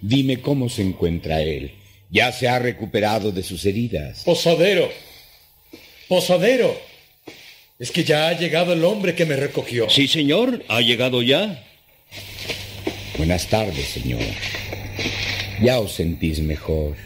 dime 0.00 0.40
cómo 0.40 0.68
se 0.68 0.82
encuentra 0.82 1.42
él. 1.42 1.72
¿Ya 2.10 2.32
se 2.32 2.48
ha 2.48 2.58
recuperado 2.58 3.32
de 3.32 3.42
sus 3.42 3.64
heridas? 3.64 4.22
Posadero. 4.24 4.90
Posadero. 6.08 6.76
Es 7.78 7.90
que 7.90 8.04
ya 8.04 8.28
ha 8.28 8.38
llegado 8.38 8.72
el 8.72 8.84
hombre 8.84 9.14
que 9.14 9.26
me 9.26 9.36
recogió. 9.36 9.90
Sí, 9.90 10.08
señor, 10.08 10.64
ha 10.68 10.80
llegado 10.80 11.22
ya. 11.22 11.64
Buenas 13.18 13.46
tardes, 13.48 13.86
señor. 13.86 14.22
Ya 15.62 15.80
os 15.80 15.92
sentís 15.92 16.40
mejor. 16.40 16.96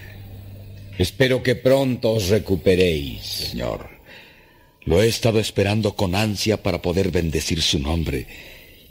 Espero 0.99 1.43
que 1.43 1.55
pronto 1.55 2.13
os 2.13 2.29
recuperéis. 2.29 3.23
Señor, 3.23 3.89
lo 4.85 5.03
he 5.03 5.09
estado 5.09 5.39
esperando 5.41 5.95
con 5.95 6.15
ansia 6.15 6.63
para 6.63 6.83
poder 6.83 7.11
bendecir 7.11 7.63
su 7.63 7.79
nombre 7.79 8.27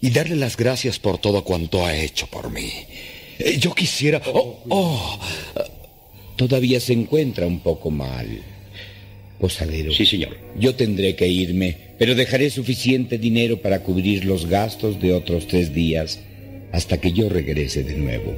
y 0.02 0.10
darle 0.12 0.36
las 0.36 0.56
gracias 0.56 1.00
por 1.00 1.18
todo 1.18 1.44
cuanto 1.44 1.86
ha 1.86 1.96
hecho 1.96 2.28
por 2.28 2.52
mí. 2.52 2.72
Eh, 3.40 3.58
Yo 3.60 3.74
quisiera... 3.74 4.22
Oh, 4.28 4.64
oh, 4.70 5.20
Todavía 6.40 6.80
se 6.80 6.94
encuentra 6.94 7.46
un 7.46 7.60
poco 7.60 7.92
mal. 7.92 8.42
Posadero. 9.42 9.92
Sí, 9.92 10.06
señor. 10.06 10.38
Yo 10.58 10.74
tendré 10.74 11.14
que 11.18 11.28
irme, 11.28 11.76
pero 11.98 12.16
dejaré 12.16 12.50
suficiente 12.50 13.18
dinero 13.18 13.62
para 13.62 13.84
cubrir 13.84 14.24
los 14.24 14.46
gastos 14.46 15.02
de 15.02 15.14
otros 15.14 15.48
tres 15.48 15.74
días 15.74 16.22
hasta 16.72 17.02
que 17.02 17.12
yo 17.12 17.28
regrese 17.28 17.84
de 17.84 17.98
nuevo. 17.98 18.34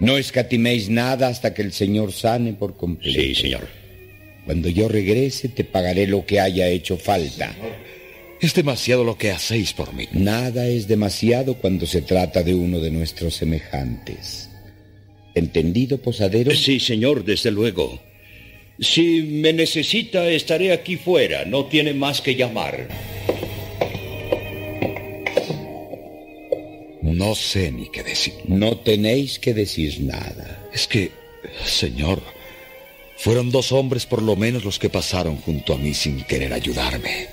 No 0.00 0.16
escatiméis 0.16 0.88
nada 0.88 1.28
hasta 1.28 1.52
que 1.52 1.60
el 1.60 1.72
Señor 1.72 2.12
sane 2.12 2.54
por 2.54 2.78
completo. 2.78 3.20
Sí, 3.20 3.34
señor. 3.34 3.68
Cuando 4.46 4.68
yo 4.68 4.88
regrese 4.88 5.48
te 5.48 5.64
pagaré 5.64 6.06
lo 6.06 6.24
que 6.24 6.40
haya 6.40 6.68
hecho 6.68 6.96
falta. 6.96 7.54
Es 8.40 8.54
demasiado 8.54 9.02
lo 9.02 9.18
que 9.18 9.32
hacéis 9.32 9.72
por 9.72 9.92
mí. 9.92 10.06
Nada 10.12 10.68
es 10.68 10.86
demasiado 10.86 11.54
cuando 11.54 11.84
se 11.84 12.02
trata 12.02 12.42
de 12.44 12.54
uno 12.54 12.78
de 12.78 12.92
nuestros 12.92 13.34
semejantes. 13.34 14.48
¿Entendido, 15.34 15.98
posadero? 15.98 16.54
Sí, 16.54 16.78
señor, 16.78 17.24
desde 17.24 17.50
luego. 17.50 18.00
Si 18.78 19.22
me 19.22 19.52
necesita, 19.52 20.28
estaré 20.30 20.72
aquí 20.72 20.96
fuera. 20.96 21.44
No 21.44 21.66
tiene 21.66 21.92
más 21.92 22.20
que 22.20 22.36
llamar. 22.36 22.88
No 27.02 27.34
sé 27.34 27.72
ni 27.72 27.88
qué 27.88 28.02
decir. 28.02 28.34
No 28.46 28.76
tenéis 28.76 29.38
que 29.38 29.54
decir 29.54 30.02
nada. 30.02 30.68
Es 30.72 30.86
que, 30.86 31.10
señor, 31.64 32.22
fueron 33.16 33.50
dos 33.50 33.72
hombres 33.72 34.06
por 34.06 34.22
lo 34.22 34.36
menos 34.36 34.64
los 34.64 34.78
que 34.78 34.90
pasaron 34.90 35.36
junto 35.38 35.74
a 35.74 35.78
mí 35.78 35.94
sin 35.94 36.22
querer 36.24 36.52
ayudarme. 36.52 37.28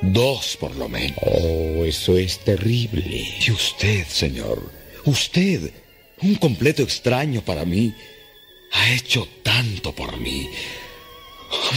Dos 0.00 0.56
por 0.58 0.76
lo 0.76 0.88
menos. 0.88 1.18
Oh, 1.22 1.84
eso 1.84 2.16
es 2.16 2.38
terrible. 2.38 3.26
Y 3.46 3.50
usted, 3.50 4.06
señor, 4.06 4.70
usted, 5.04 5.72
un 6.22 6.36
completo 6.36 6.82
extraño 6.82 7.42
para 7.42 7.64
mí, 7.64 7.92
ha 8.72 8.92
hecho 8.92 9.26
tanto 9.42 9.92
por 9.94 10.18
mí. 10.20 10.48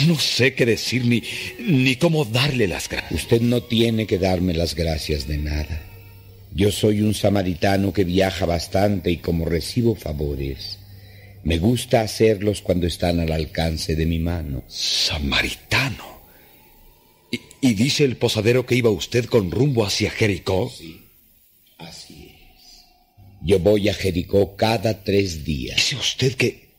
No 0.08 0.20
sé 0.20 0.54
qué 0.54 0.66
decir 0.66 1.06
ni, 1.06 1.24
ni 1.60 1.96
cómo 1.96 2.26
darle 2.26 2.68
las 2.68 2.90
gracias. 2.90 3.24
Usted 3.24 3.42
no 3.42 3.64
tiene 3.64 4.06
que 4.06 4.20
darme 4.20 4.54
las 4.54 4.76
gracias 4.76 5.28
de 5.28 5.38
nada. 5.38 5.82
Yo 6.54 6.72
soy 6.72 7.02
un 7.02 7.14
samaritano 7.14 7.94
que 7.94 8.04
viaja 8.04 8.46
bastante 8.46 9.10
y 9.10 9.18
como 9.18 9.46
recibo 9.46 9.96
favores, 9.96 10.80
me 11.44 11.58
gusta 11.58 12.02
hacerlos 12.02 12.62
cuando 12.62 12.88
están 12.88 13.20
al 13.20 13.32
alcance 13.32 13.96
de 13.96 14.06
mi 14.06 14.20
mano. 14.20 14.64
Samaritano. 14.68 16.22
¿Y, 17.32 17.40
y 17.62 17.74
dice 17.74 18.04
el 18.04 18.18
posadero 18.18 18.66
que 18.66 18.76
iba 18.76 18.90
usted 18.90 19.26
con 19.26 19.52
rumbo 19.52 19.86
hacia 19.86 20.12
Jericó? 20.12 20.70
Sí, 20.70 21.02
así 21.78 22.32
es. 22.36 22.86
Yo 23.42 23.60
voy 23.60 23.90
a 23.90 23.94
Jericó 23.94 24.56
cada 24.56 25.04
tres 25.04 25.44
días. 25.44 25.78
Dice 25.78 25.96
usted 25.96 26.34
que, 26.34 26.70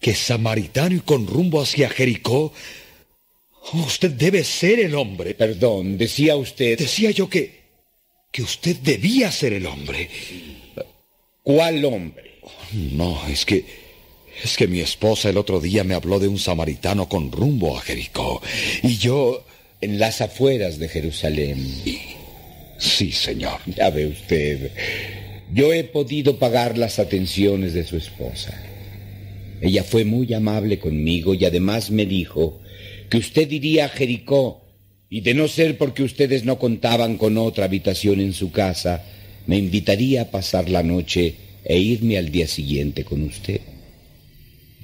que 0.00 0.14
samaritano 0.14 0.96
y 0.96 1.00
con 1.00 1.26
rumbo 1.26 1.60
hacia 1.60 1.88
Jericó. 1.88 2.52
Usted 3.72 4.10
debe 4.12 4.44
ser 4.44 4.80
el 4.80 4.94
hombre. 4.94 5.34
Perdón, 5.34 5.98
decía 5.98 6.36
usted. 6.36 6.78
Decía 6.78 7.10
yo 7.10 7.28
que 7.28 7.58
que 8.30 8.42
usted 8.42 8.76
debía 8.76 9.30
ser 9.32 9.52
el 9.54 9.66
hombre. 9.66 10.08
¿Cuál 11.42 11.84
hombre? 11.84 12.40
No, 12.72 13.26
es 13.26 13.44
que 13.44 13.64
es 14.42 14.56
que 14.56 14.66
mi 14.66 14.80
esposa 14.80 15.28
el 15.30 15.36
otro 15.36 15.60
día 15.60 15.84
me 15.84 15.94
habló 15.94 16.18
de 16.18 16.28
un 16.28 16.38
samaritano 16.38 17.08
con 17.08 17.32
rumbo 17.32 17.76
a 17.76 17.80
Jericó 17.80 18.40
y 18.82 18.96
yo 18.96 19.44
en 19.80 19.98
las 19.98 20.20
afueras 20.20 20.78
de 20.78 20.88
Jerusalén. 20.88 21.66
Sí, 22.78 23.12
señor. 23.12 23.60
Ya 23.66 23.90
ve 23.90 24.06
usted. 24.06 24.70
Yo 25.52 25.72
he 25.72 25.84
podido 25.84 26.38
pagar 26.38 26.78
las 26.78 26.98
atenciones 26.98 27.74
de 27.74 27.84
su 27.84 27.96
esposa. 27.96 28.54
Ella 29.60 29.82
fue 29.82 30.04
muy 30.04 30.32
amable 30.34 30.78
conmigo 30.78 31.34
y 31.34 31.44
además 31.44 31.90
me 31.90 32.06
dijo 32.06 32.60
que 33.10 33.18
usted 33.18 33.50
iría 33.50 33.86
a 33.86 33.88
Jericó 33.88 34.62
y 35.10 35.22
de 35.22 35.34
no 35.34 35.48
ser 35.48 35.78
porque 35.78 36.02
ustedes 36.02 36.44
no 36.44 36.58
contaban 36.58 37.16
con 37.16 37.38
otra 37.38 37.64
habitación 37.64 38.20
en 38.20 38.34
su 38.34 38.52
casa, 38.52 39.04
me 39.46 39.56
invitaría 39.56 40.22
a 40.22 40.30
pasar 40.30 40.68
la 40.68 40.82
noche 40.82 41.34
e 41.64 41.78
irme 41.78 42.18
al 42.18 42.30
día 42.30 42.46
siguiente 42.46 43.04
con 43.04 43.22
usted. 43.22 43.60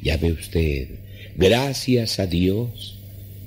Ya 0.05 0.17
ve 0.19 0.33
usted, 0.33 0.89
gracias 1.35 2.21
a 2.21 2.27
Dios 2.27 2.99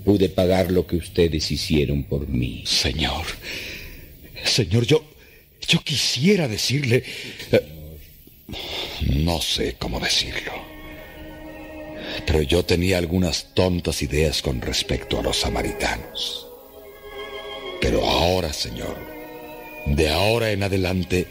pude 0.04 0.30
pagar 0.30 0.72
lo 0.72 0.88
que 0.88 0.96
ustedes 0.96 1.52
hicieron 1.52 2.04
por 2.04 2.28
mí. 2.28 2.64
Señor, 2.66 3.26
señor, 4.44 4.86
yo, 4.86 5.04
yo 5.68 5.84
quisiera 5.84 6.48
decirle... 6.48 7.04
eh, 7.52 7.62
no 9.02 9.42
sé 9.42 9.76
cómo 9.78 10.00
decirlo. 10.00 10.54
Pero 12.26 12.42
yo 12.42 12.64
tenía 12.64 12.98
algunas 12.98 13.54
tontas 13.54 14.02
ideas 14.02 14.42
con 14.42 14.62
respecto 14.62 15.20
a 15.20 15.24
los 15.24 15.38
samaritanos. 15.38 16.48
Pero 17.82 18.04
ahora, 18.04 18.54
Señor, 18.54 18.98
de 19.86 20.10
ahora 20.10 20.52
en 20.52 20.64
adelante, 20.64 21.28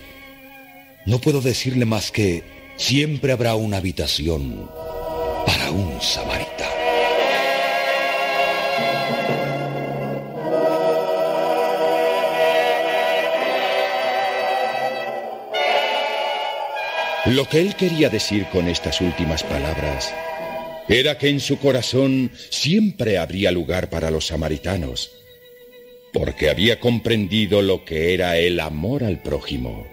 no 1.07 1.19
puedo 1.19 1.41
decirle 1.41 1.85
más 1.87 2.11
que 2.11 2.45
siempre 2.77 3.33
habrá 3.33 3.57
una 3.57 3.79
habitación 3.79 4.71
para 5.47 5.71
un 5.71 6.01
samaritano. 6.03 6.77
Lo 17.27 17.49
que 17.49 17.61
él 17.61 17.75
quería 17.75 18.09
decir 18.09 18.47
con 18.53 18.69
estas 18.69 19.01
últimas 19.01 19.43
palabras 19.43 20.15
era 20.89 21.19
que 21.19 21.29
en 21.29 21.41
su 21.41 21.59
corazón 21.59 22.31
siempre 22.51 23.19
habría 23.19 23.51
lugar 23.51 23.91
para 23.91 24.13
los 24.13 24.29
samaritanos, 24.29 25.11
porque 26.13 26.49
había 26.51 26.79
comprendido 26.79 27.63
lo 27.63 27.85
que 27.85 28.15
era 28.15 28.39
el 28.39 28.61
amor 28.61 29.03
al 29.03 29.21
prójimo 29.23 29.87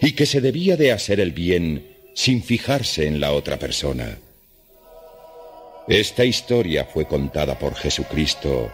y 0.00 0.12
que 0.12 0.26
se 0.26 0.40
debía 0.40 0.76
de 0.76 0.90
hacer 0.90 1.20
el 1.20 1.30
bien 1.30 1.86
sin 2.14 2.42
fijarse 2.42 3.06
en 3.06 3.20
la 3.20 3.32
otra 3.32 3.58
persona. 3.58 4.18
Esta 5.88 6.24
historia 6.24 6.84
fue 6.84 7.06
contada 7.06 7.58
por 7.58 7.74
Jesucristo 7.74 8.70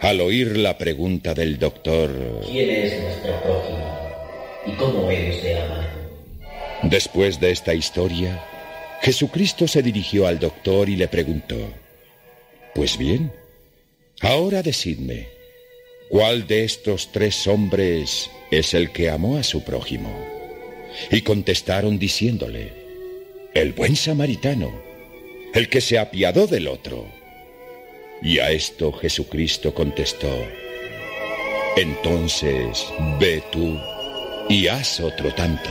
al 0.00 0.20
oír 0.20 0.56
la 0.56 0.78
pregunta 0.78 1.34
del 1.34 1.58
doctor. 1.58 2.10
¿Quién 2.46 2.70
es 2.70 3.02
nuestro 3.02 3.42
prójimo? 3.42 4.00
¿Y 4.66 4.72
cómo 4.72 5.10
hemos 5.10 5.42
de 5.42 5.60
amar? 5.60 5.90
Después 6.84 7.40
de 7.40 7.50
esta 7.50 7.74
historia, 7.74 8.40
Jesucristo 9.02 9.66
se 9.66 9.82
dirigió 9.82 10.28
al 10.28 10.38
doctor 10.38 10.88
y 10.88 10.96
le 10.96 11.08
preguntó, 11.08 11.56
Pues 12.72 12.98
bien, 12.98 13.32
ahora 14.20 14.62
decidme, 14.62 15.26
¿cuál 16.08 16.46
de 16.46 16.64
estos 16.64 17.10
tres 17.10 17.48
hombres 17.48 18.30
es 18.52 18.74
el 18.74 18.92
que 18.92 19.10
amó 19.10 19.38
a 19.38 19.42
su 19.42 19.64
prójimo? 19.64 20.14
Y 21.10 21.22
contestaron 21.22 21.98
diciéndole, 21.98 22.72
el 23.54 23.72
buen 23.72 23.96
samaritano, 23.96 24.83
el 25.54 25.68
que 25.68 25.80
se 25.80 25.98
apiadó 25.98 26.46
del 26.46 26.66
otro. 26.68 27.06
Y 28.20 28.38
a 28.40 28.50
esto 28.50 28.92
Jesucristo 28.92 29.72
contestó, 29.72 30.32
entonces 31.76 32.86
ve 33.20 33.42
tú 33.52 33.78
y 34.48 34.66
haz 34.68 35.00
otro 35.00 35.32
tanto. 35.34 35.70